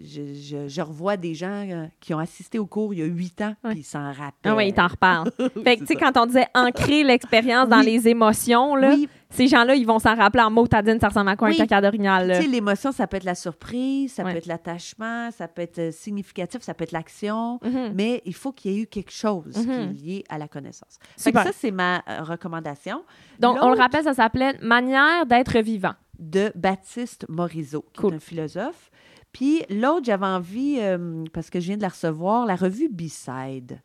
je, 0.00 0.34
je- 0.34 0.68
je 0.68 0.80
revois 0.80 1.16
des 1.16 1.34
gens 1.34 1.66
euh, 1.68 1.86
qui 2.00 2.14
ont 2.14 2.18
assisté 2.18 2.58
au 2.58 2.66
cours 2.66 2.94
il 2.94 3.00
y 3.00 3.02
a 3.02 3.06
8 3.06 3.40
ans, 3.42 3.54
puis 3.64 3.80
ils 3.80 3.82
s'en 3.84 4.06
rappellent. 4.12 4.30
Ah 4.44 4.54
oui, 4.56 4.68
il 4.68 4.72
t'en 4.74 4.86
reparle. 4.86 5.30
fait 5.64 5.76
que, 5.76 5.80
tu 5.80 5.86
sais, 5.86 5.96
quand 5.96 6.16
on 6.16 6.26
disait 6.26 6.46
ancrer 6.54 7.02
l'expérience 7.04 7.68
dans 7.68 7.80
les 7.80 8.06
émotions, 8.08 8.74
là, 8.76 8.90
Oui, 8.94 9.08
ces 9.30 9.46
gens-là, 9.48 9.74
ils 9.74 9.86
vont 9.86 9.98
s'en 9.98 10.14
rappeler 10.14 10.42
en 10.42 10.50
motadine, 10.50 10.98
ça 11.00 11.08
ressemble 11.08 11.28
à 11.30 11.36
quoi 11.36 11.48
Oui. 11.48 11.54
un 11.54 11.66
caca 11.66 11.80
d'orignal. 11.82 12.32
Tu 12.36 12.42
sais, 12.42 12.48
l'émotion, 12.48 12.92
ça 12.92 13.06
peut 13.06 13.16
être 13.18 13.24
la 13.24 13.34
surprise, 13.34 14.12
ça 14.14 14.22
peut 14.24 14.30
être 14.30 14.46
l'attachement, 14.46 15.30
ça 15.30 15.48
peut 15.48 15.62
être 15.62 15.78
euh, 15.78 15.90
significatif, 15.90 16.62
ça 16.62 16.74
peut 16.74 16.84
être 16.84 16.92
l'action, 16.92 17.58
Mhm. 17.64 17.92
mais 17.94 18.22
il 18.24 18.34
faut 18.34 18.52
qu'il 18.52 18.72
y 18.72 18.78
ait 18.78 18.82
eu 18.82 18.86
quelque 18.86 19.12
chose 19.12 19.52
qui 19.52 19.70
est 19.70 19.86
Mhm. 19.86 19.92
lié 19.92 20.24
à 20.28 20.38
la 20.38 20.48
connaissance. 20.48 20.98
Fait 21.18 21.32
que 21.32 21.42
ça, 21.42 21.50
c'est 21.52 21.70
ma 21.70 21.96
euh, 22.08 22.22
recommandation 22.22 23.02
Donc, 23.38 23.58
on 23.60 23.70
le 23.70 23.76
rappelle, 23.78 24.04
ça 24.04 24.14
s'appelait 24.14 24.56
Manière 24.62 25.26
d'être 25.26 25.58
vivant. 25.60 25.94
de 26.18 26.50
Baptiste 26.56 27.26
Morisot, 27.28 27.84
qui 27.92 28.00
Cool. 28.00 28.12
est 28.14 28.16
un 28.16 28.20
philosophe. 28.20 28.90
Puis 29.38 29.62
l'autre, 29.70 30.04
j'avais 30.04 30.26
envie, 30.26 30.78
euh, 30.80 31.22
parce 31.32 31.48
que 31.48 31.60
je 31.60 31.66
viens 31.66 31.76
de 31.76 31.82
la 31.82 31.90
recevoir, 31.90 32.44
la 32.44 32.56
revue 32.56 32.88
B-Side. 32.88 33.80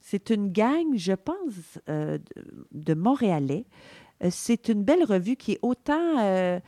C'est 0.00 0.30
une 0.30 0.50
gang, 0.50 0.96
je 0.96 1.12
pense, 1.12 1.78
euh, 1.90 2.16
de, 2.72 2.94
Montréalais. 2.94 3.66
Euh, 4.24 4.28
c'est 4.30 4.70
une 4.70 4.84
belle 4.84 5.04
revue 5.04 5.36
qui 5.36 5.52
est 5.52 5.58
autant 5.60 6.18
euh, 6.20 6.58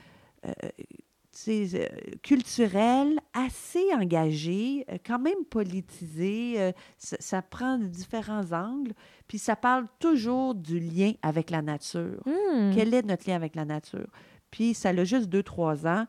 culturelle, 2.23 3.19
assez 3.33 3.95
engagée, 3.95 4.85
quand 5.07 5.21
même 5.21 5.47
politisée. 5.49 6.75
ça, 6.99 7.17
ça 7.21 7.41
prend 7.41 7.79
différents 7.79 8.53
angles. 8.53 8.93
Puis 9.27 9.39
ça 9.39 9.57
parle 9.57 9.87
toujours 10.01 10.55
du 10.55 10.79
lien 10.79 11.13
avec 11.23 11.49
la 11.49 11.63
nature. 11.63 12.23
Hmm. 12.27 12.73
Quel 12.75 12.93
est 12.93 13.07
notre 13.07 13.27
lien 13.27 13.37
avec 13.37 13.57
la 13.57 13.65
nature? 13.65 14.09
Puis 14.51 14.75
ça 14.75 14.91
a 14.91 15.05
juste 15.05 15.31
2-3 15.31 15.89
ans. 15.89 16.05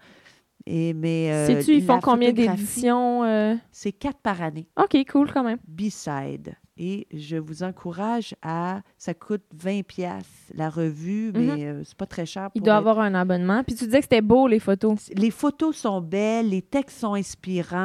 Et, 0.66 0.94
mais, 0.94 1.32
euh, 1.32 1.48
Sais-tu, 1.48 1.76
ils 1.76 1.84
font 1.84 2.00
combien 2.00 2.32
d'éditions? 2.34 3.24
euh? 3.24 3.56
C'est 3.72 3.92
quatre 3.92 4.20
par 4.20 4.42
année. 4.42 4.68
OK, 4.78 4.96
cool 5.12 5.32
quand 5.32 5.44
même. 5.44 5.58
B-side. 5.68 6.56
Et 6.82 7.08
je 7.14 7.36
vous 7.36 7.64
encourage 7.64 8.36
à. 8.42 8.82
Ça 8.98 9.14
coûte 9.14 9.42
20$ 9.54 9.84
piastres, 9.84 10.30
la 10.54 10.70
revue, 10.70 11.32
Mhm. 11.34 11.42
mais 11.56 11.66
euh, 11.66 11.82
c'est 11.84 11.98
pas 11.98 12.06
très 12.06 12.26
cher. 12.26 12.50
Il 12.56 12.62
doit 12.62 12.74
être- 12.76 12.78
avoir 12.78 13.00
un 13.00 13.16
abonnement. 13.16 13.64
Puis 13.66 13.76
tu 13.76 13.84
disais 13.86 13.98
que 13.98 14.06
c'était 14.06 14.22
beau, 14.22 14.48
les 14.48 14.60
photos. 14.60 15.10
Les 15.14 15.32
photos 15.32 15.76
sont 15.76 16.00
belles, 16.02 16.50
les 16.50 16.62
textes 16.62 17.00
sont 17.00 17.16
inspirants. 17.16 17.78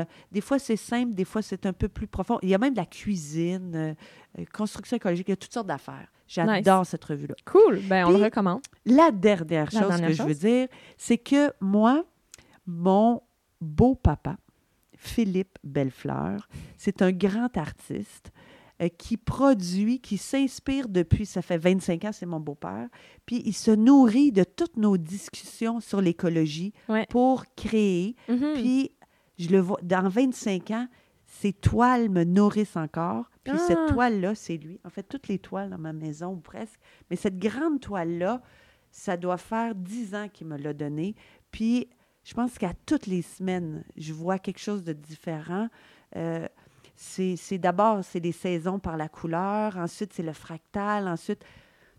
euh, 0.00 0.04
des 0.30 0.40
fois, 0.40 0.58
c'est 0.60 0.76
simple, 0.76 1.12
des 1.14 1.24
fois, 1.24 1.42
c'est 1.42 1.66
un 1.66 1.72
peu 1.72 1.88
plus 1.88 2.06
profond. 2.06 2.38
Il 2.42 2.48
y 2.48 2.54
a 2.54 2.58
même 2.58 2.72
de 2.74 2.78
la 2.78 2.86
cuisine, 2.86 3.96
construction 4.52 4.96
écologique, 4.96 5.26
il 5.28 5.32
y 5.32 5.34
a 5.34 5.36
toutes 5.36 5.52
sortes 5.54 5.66
d'affaires. 5.66 6.06
J'adore 6.28 6.84
cette 6.86 7.04
revue-là. 7.04 7.34
Cool. 7.44 7.80
Ben, 7.88 8.04
on 8.04 8.10
Puis- 8.10 8.18
le 8.18 8.24
recommande. 8.24 8.60
La 8.84 9.10
dernière 9.12 9.68
La 9.72 9.80
chose 9.80 9.88
dernière 9.88 10.08
que 10.08 10.14
je 10.14 10.22
veux 10.22 10.34
dire, 10.34 10.68
c'est 10.96 11.18
que 11.18 11.52
moi, 11.60 12.04
mon 12.66 13.22
beau-papa, 13.60 14.36
Philippe 14.96 15.58
Bellefleur, 15.64 16.48
c'est 16.78 17.02
un 17.02 17.12
grand 17.12 17.54
artiste 17.56 18.32
euh, 18.82 18.88
qui 18.88 19.16
produit, 19.16 20.00
qui 20.00 20.18
s'inspire 20.18 20.88
depuis, 20.88 21.26
ça 21.26 21.42
fait 21.42 21.58
25 21.58 22.04
ans, 22.04 22.12
c'est 22.12 22.26
mon 22.26 22.40
beau-père, 22.40 22.88
puis 23.24 23.42
il 23.44 23.52
se 23.54 23.70
nourrit 23.70 24.32
de 24.32 24.44
toutes 24.44 24.76
nos 24.76 24.96
discussions 24.96 25.80
sur 25.80 26.00
l'écologie 26.00 26.72
Ouais. 26.88 27.06
pour 27.08 27.44
créer. 27.56 28.16
Mhm. 28.28 28.54
Puis, 28.54 28.92
je 29.38 29.48
le 29.50 29.60
vois, 29.60 29.78
dans 29.82 30.08
25 30.08 30.70
ans, 30.72 30.88
ces 31.26 31.52
toiles 31.52 32.08
me 32.08 32.24
nourrissent 32.24 32.76
encore. 32.76 33.30
Puis 33.44 33.54
Ah. 33.56 33.64
cette 33.66 33.86
toile-là, 33.88 34.34
c'est 34.34 34.56
lui. 34.56 34.80
En 34.84 34.90
fait, 34.90 35.02
toutes 35.02 35.28
les 35.28 35.38
toiles 35.38 35.70
dans 35.70 35.78
ma 35.78 35.92
maison, 35.92 36.32
ou 36.32 36.36
presque. 36.40 36.78
Mais 37.10 37.16
cette 37.16 37.38
grande 37.38 37.80
toile-là, 37.80 38.40
ça 38.90 39.16
doit 39.16 39.36
faire 39.36 39.74
10 39.74 40.14
ans 40.14 40.28
qu'il 40.32 40.46
me 40.46 40.56
l'a 40.56 40.72
donnée. 40.72 41.14
Puis, 41.50 41.88
je 42.26 42.34
pense 42.34 42.58
qu'à 42.58 42.72
toutes 42.86 43.06
les 43.06 43.22
semaines, 43.22 43.84
je 43.96 44.12
vois 44.12 44.38
quelque 44.40 44.58
chose 44.58 44.84
de 44.84 44.92
différent. 44.92 45.68
Euh, 46.16 46.46
c'est 46.96 47.58
d'abord, 47.58 48.02
c'est 48.02 48.20
les 48.20 48.32
saisons 48.32 48.78
par 48.80 48.96
la 48.96 49.08
couleur. 49.08 49.76
Ensuite, 49.76 50.12
c'est 50.12 50.22
le 50.24 50.32
fractal. 50.32 51.06
Ensuite, 51.06 51.44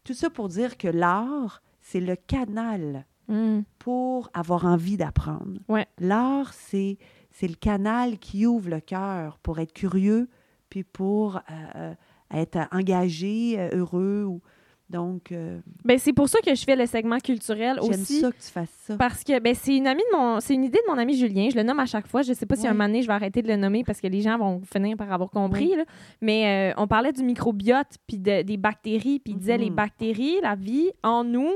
tout 0.03 0.13
ça 0.13 0.29
pour 0.29 0.49
dire 0.49 0.77
que 0.77 0.87
l'art, 0.89 1.61
c'est 1.81 2.01
le 2.01 2.15
canal 2.15 3.05
Mm. 3.29 3.63
pour 3.79 4.29
avoir 4.33 4.65
envie 4.65 4.95
d'apprendre. 4.95 5.59
Ouais. 5.67 5.85
L'art, 5.99 6.53
c'est, 6.53 6.97
le 7.41 7.55
canal 7.55 8.19
qui 8.19 8.45
ouvre 8.45 8.69
le 8.69 8.79
cœur 8.79 9.37
pour 9.39 9.59
être 9.59 9.73
curieux, 9.73 10.29
puis 10.69 10.83
pour 10.85 11.35
euh, 11.35 11.41
euh, 11.75 11.93
être 12.33 12.57
engagé, 12.71 13.57
heureux. 13.73 14.23
ou- 14.25 14.41
Donc, 14.89 15.33
euh, 15.33 15.59
Ben, 15.83 15.99
c'est 15.99 16.13
pour 16.13 16.29
ça 16.29 16.39
que 16.39 16.55
je 16.55 16.63
fais 16.63 16.75
le 16.77 16.85
segment 16.85 17.17
culturel 17.19 17.77
j'aime 17.81 17.91
aussi. 17.91 18.21
ça 18.21 18.31
que 18.31 18.37
tu 18.37 18.49
fasses 18.49 18.69
ça. 18.85 18.95
Parce 18.95 19.21
que 19.23 19.37
ben, 19.39 19.53
c'est 19.53 19.75
une 19.75 19.85
amie 19.85 20.01
de 20.13 20.17
mon 20.17 20.39
c'est 20.39 20.53
une 20.53 20.63
idée 20.63 20.79
de 20.87 20.89
mon 20.91 20.97
ami 20.97 21.17
Julien, 21.17 21.49
je 21.51 21.57
le 21.57 21.63
nomme 21.63 21.79
à 21.81 21.85
chaque 21.85 22.07
fois, 22.07 22.21
je 22.21 22.31
sais 22.31 22.45
pas 22.45 22.55
si 22.55 22.61
Ouais. 22.63 22.69
un 22.69 22.73
moment 22.73 22.85
donné 22.85 23.01
je 23.01 23.07
vais 23.07 23.13
arrêter 23.13 23.41
de 23.41 23.49
le 23.49 23.57
nommer 23.57 23.83
parce 23.83 23.99
que 23.99 24.07
les 24.07 24.21
gens 24.21 24.37
vont 24.37 24.61
finir 24.61 24.95
par 24.95 25.11
avoir 25.11 25.29
compris 25.29 25.75
là. 25.75 25.83
mais 26.21 26.71
euh, 26.71 26.81
on 26.81 26.87
parlait 26.87 27.11
du 27.11 27.21
microbiote 27.23 27.97
puis 28.07 28.17
de- 28.17 28.43
des 28.43 28.55
bactéries 28.57 29.19
puis 29.19 29.33
il 29.33 29.39
disait 29.39 29.57
Mhm. 29.57 29.63
les 29.65 29.69
bactéries, 29.71 30.35
la 30.41 30.55
vie 30.55 30.89
en 31.03 31.25
nous, 31.25 31.51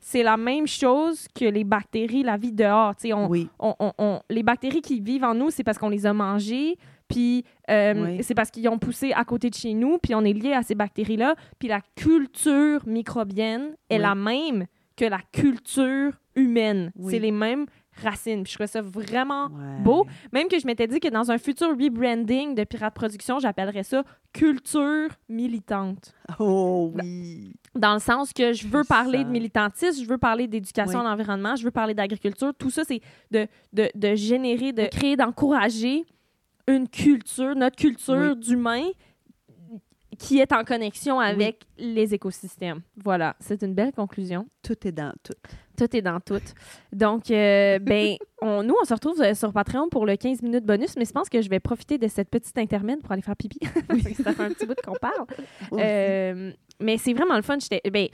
c'est 0.00 0.22
la 0.22 0.36
même 0.38 0.66
chose 0.66 1.28
que 1.34 1.44
les 1.44 1.64
bactéries, 1.64 2.22
la 2.22 2.36
vie 2.38 2.52
dehors, 2.52 2.94
on, 3.12 3.26
Oui, 3.28 3.48
on- 3.60 3.74
on- 3.78 3.92
on- 3.98 4.20
les 4.30 4.42
bactéries 4.42 4.80
qui 4.80 4.98
vivent 5.00 5.24
en 5.24 5.34
nous, 5.34 5.50
c'est 5.50 5.62
parce 5.62 5.76
qu'on 5.78 5.90
les 5.90 6.06
a 6.06 6.12
mangées, 6.14 6.76
puis 7.12 7.44
euh, 7.70 7.94
Oui. 8.16 8.22
c'est 8.22 8.34
parce 8.34 8.50
qu'ils 8.50 8.68
ont 8.68 8.78
poussé 8.78 9.12
à 9.12 9.24
côté 9.24 9.50
de 9.50 9.54
chez 9.54 9.74
nous, 9.74 9.98
puis 9.98 10.14
on 10.14 10.24
est 10.24 10.32
lié 10.32 10.52
à 10.52 10.62
ces 10.62 10.74
bactéries-là. 10.74 11.34
Puis 11.58 11.68
la 11.68 11.80
culture 11.94 12.86
microbienne 12.86 13.76
est 13.90 13.96
Oui. 13.96 14.02
la 14.02 14.14
même 14.14 14.66
que 14.96 15.04
la 15.04 15.20
culture 15.32 16.12
humaine. 16.36 16.92
Oui. 16.96 17.12
C'est 17.12 17.18
les 17.18 17.30
mêmes 17.30 17.66
racines. 18.02 18.42
Puis 18.42 18.52
je 18.52 18.56
trouvais 18.56 18.66
ça 18.66 18.80
vraiment 18.82 19.46
ouais. 19.46 19.80
beau. 19.82 20.06
Même 20.32 20.48
que 20.48 20.58
je 20.58 20.66
m'étais 20.66 20.86
dit 20.86 20.98
que 21.00 21.08
dans 21.08 21.30
un 21.30 21.38
futur 21.38 21.68
rebranding 21.70 22.54
de 22.54 22.64
Pirate 22.64 22.94
Production, 22.94 23.38
j'appellerais 23.38 23.82
ça 23.82 24.02
culture 24.32 25.08
militante. 25.28 26.14
Oh 26.38 26.92
oui. 26.94 27.52
Dans 27.74 27.94
le 27.94 28.00
sens 28.00 28.32
que 28.32 28.52
je 28.52 28.66
veux 28.66 28.84
parler 28.84 29.24
de 29.24 29.30
militantisme, 29.30 30.02
je 30.04 30.08
veux 30.08 30.18
parler 30.18 30.46
d'éducation 30.46 31.00
Oui. 31.00 31.06
à 31.06 31.10
l'environnement, 31.10 31.56
je 31.56 31.64
veux 31.64 31.70
parler 31.70 31.94
d'agriculture. 31.94 32.52
Tout 32.58 32.70
ça, 32.70 32.82
c'est 32.84 33.00
de, 33.30 33.46
de, 33.72 33.88
de 33.94 34.14
générer, 34.14 34.72
de 34.72 34.86
créer, 34.86 35.16
d'encourager 35.16 36.04
une 36.66 36.88
culture, 36.88 37.54
notre 37.54 37.76
culture 37.76 38.36
d'humain 38.36 38.84
qui 40.18 40.38
est 40.38 40.52
en 40.52 40.62
connexion 40.62 41.18
avec 41.18 41.64
les 41.78 42.14
écosystèmes. 42.14 42.82
Voilà, 43.02 43.34
c'est 43.40 43.62
une 43.62 43.74
belle 43.74 43.92
conclusion. 43.92 44.46
Tout 44.62 44.86
est 44.86 44.92
dans 44.92 45.12
tout. 45.22 45.32
Tout 45.76 45.96
est 45.96 46.02
dans 46.02 46.20
tout. 46.20 46.40
Donc, 46.92 47.30
euh, 47.30 47.78
ben, 47.80 48.16
on, 48.40 48.62
nous, 48.62 48.74
on 48.80 48.84
se 48.84 48.94
retrouve 48.94 49.20
euh, 49.20 49.34
sur 49.34 49.52
Patreon 49.52 49.88
pour 49.88 50.06
le 50.06 50.16
15 50.16 50.42
minutes 50.42 50.64
bonus, 50.64 50.96
mais 50.96 51.04
je 51.04 51.12
pense 51.12 51.28
que 51.28 51.40
je 51.40 51.48
vais 51.48 51.60
profiter 51.60 51.98
de 51.98 52.08
cette 52.08 52.28
petite 52.28 52.56
intermède 52.58 53.00
pour 53.00 53.12
aller 53.12 53.22
faire 53.22 53.36
pipi. 53.36 53.58
Ça 54.22 54.32
fait 54.32 54.42
un 54.42 54.50
petit 54.50 54.66
bout 54.66 54.76
qu'on 54.84 54.94
parle. 55.00 55.26
Euh, 55.72 56.52
mais 56.80 56.98
c'est 56.98 57.14
vraiment 57.14 57.36
le 57.36 57.42
fun. 57.42 57.58
Ben, 57.90 58.08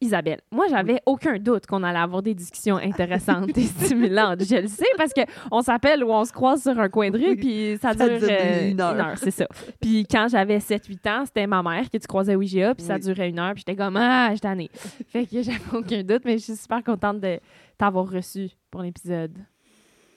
Isabelle, 0.00 0.40
moi, 0.52 0.66
j'avais 0.68 1.00
aucun 1.06 1.38
doute 1.38 1.66
qu'on 1.66 1.82
allait 1.82 1.98
avoir 1.98 2.22
des 2.22 2.34
discussions 2.34 2.76
intéressantes 2.76 3.56
et 3.56 3.62
stimulantes. 3.62 4.44
Je 4.44 4.56
le 4.56 4.68
sais 4.68 4.84
parce 4.98 5.12
qu'on 5.14 5.62
s'appelle 5.62 6.04
ou 6.04 6.10
on 6.12 6.24
se 6.26 6.32
croise 6.32 6.62
sur 6.62 6.78
un 6.78 6.90
coin 6.90 7.10
de 7.10 7.16
rue, 7.16 7.30
Oui. 7.30 7.36
puis 7.36 7.78
ça, 7.80 7.94
Ça 7.94 8.06
dure 8.08 8.18
dure 8.18 8.28
euh, 8.30 8.70
une 8.70 8.80
heure. 8.80 9.16
c'est 9.16 9.30
ça. 9.30 9.46
Puis 9.80 10.04
quand 10.10 10.26
j'avais 10.30 10.58
7-8 10.58 11.08
ans, 11.08 11.24
c'était 11.24 11.46
ma 11.46 11.62
mère 11.62 11.88
que 11.90 11.96
tu 11.96 12.06
croisais 12.06 12.34
au 12.34 12.42
IGA, 12.42 12.74
puis 12.74 12.84
ça 12.84 12.98
durait 12.98 13.30
une 13.30 13.38
heure, 13.38 13.54
puis 13.54 13.64
j'étais 13.66 13.76
comme, 13.76 13.96
ah, 13.96 14.34
je 14.34 14.40
t'en 14.40 14.58
ai. 14.58 14.68
Fait 15.08 15.24
que 15.24 15.40
j'avais 15.40 15.58
aucun 15.74 16.02
doute, 16.02 16.22
mais 16.26 16.36
je 16.36 16.44
suis 16.44 16.56
super 16.56 16.84
contente 16.84 17.20
de 17.20 17.40
t'avoir 17.78 18.06
reçu 18.10 18.50
pour 18.70 18.82
l'épisode. 18.82 19.32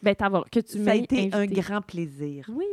Ben, 0.03 0.13
t'avoir, 0.13 0.49
que 0.49 0.59
tu 0.59 0.83
Ça 0.83 0.91
a 0.91 0.93
m'aies 0.95 0.99
été 1.03 1.29
un 1.31 1.45
grand 1.45 1.81
plaisir. 1.81 2.49
Oui. 2.53 2.65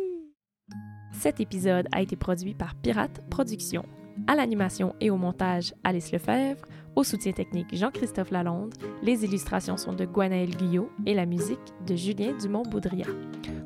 Cet 1.13 1.39
épisode 1.41 1.87
a 1.93 2.03
été 2.03 2.17
produit 2.17 2.55
par 2.55 2.75
Pirate 2.75 3.23
Productions. 3.31 3.85
À 4.27 4.35
l'animation 4.35 4.95
et 5.01 5.11
au 5.11 5.17
montage, 5.17 5.73
Alice 5.85 6.11
Lefebvre. 6.11 6.63
Au 6.97 7.05
soutien 7.05 7.33
technique, 7.33 7.77
Jean-Christophe 7.77 8.31
Lalonde. 8.31 8.75
Les 9.03 9.23
illustrations 9.23 9.77
sont 9.77 9.93
de 9.93 10.07
Gwenaël 10.07 10.57
Guyot 10.57 10.91
et 11.05 11.13
la 11.13 11.27
musique 11.27 11.59
de 11.87 11.95
Julien 11.95 12.33
Dumont-Boudria. 12.41 13.05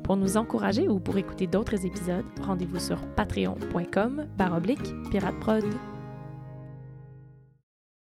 Pour 0.03 0.17
nous 0.17 0.35
encourager 0.35 0.89
ou 0.89 0.99
pour 0.99 1.17
écouter 1.17 1.47
d'autres 1.47 1.85
épisodes, 1.85 2.25
rendez-vous 2.41 2.79
sur 2.79 2.97
patreon.com 3.15 4.27
baroblique 4.37 4.93
pirateprod. 5.11 5.63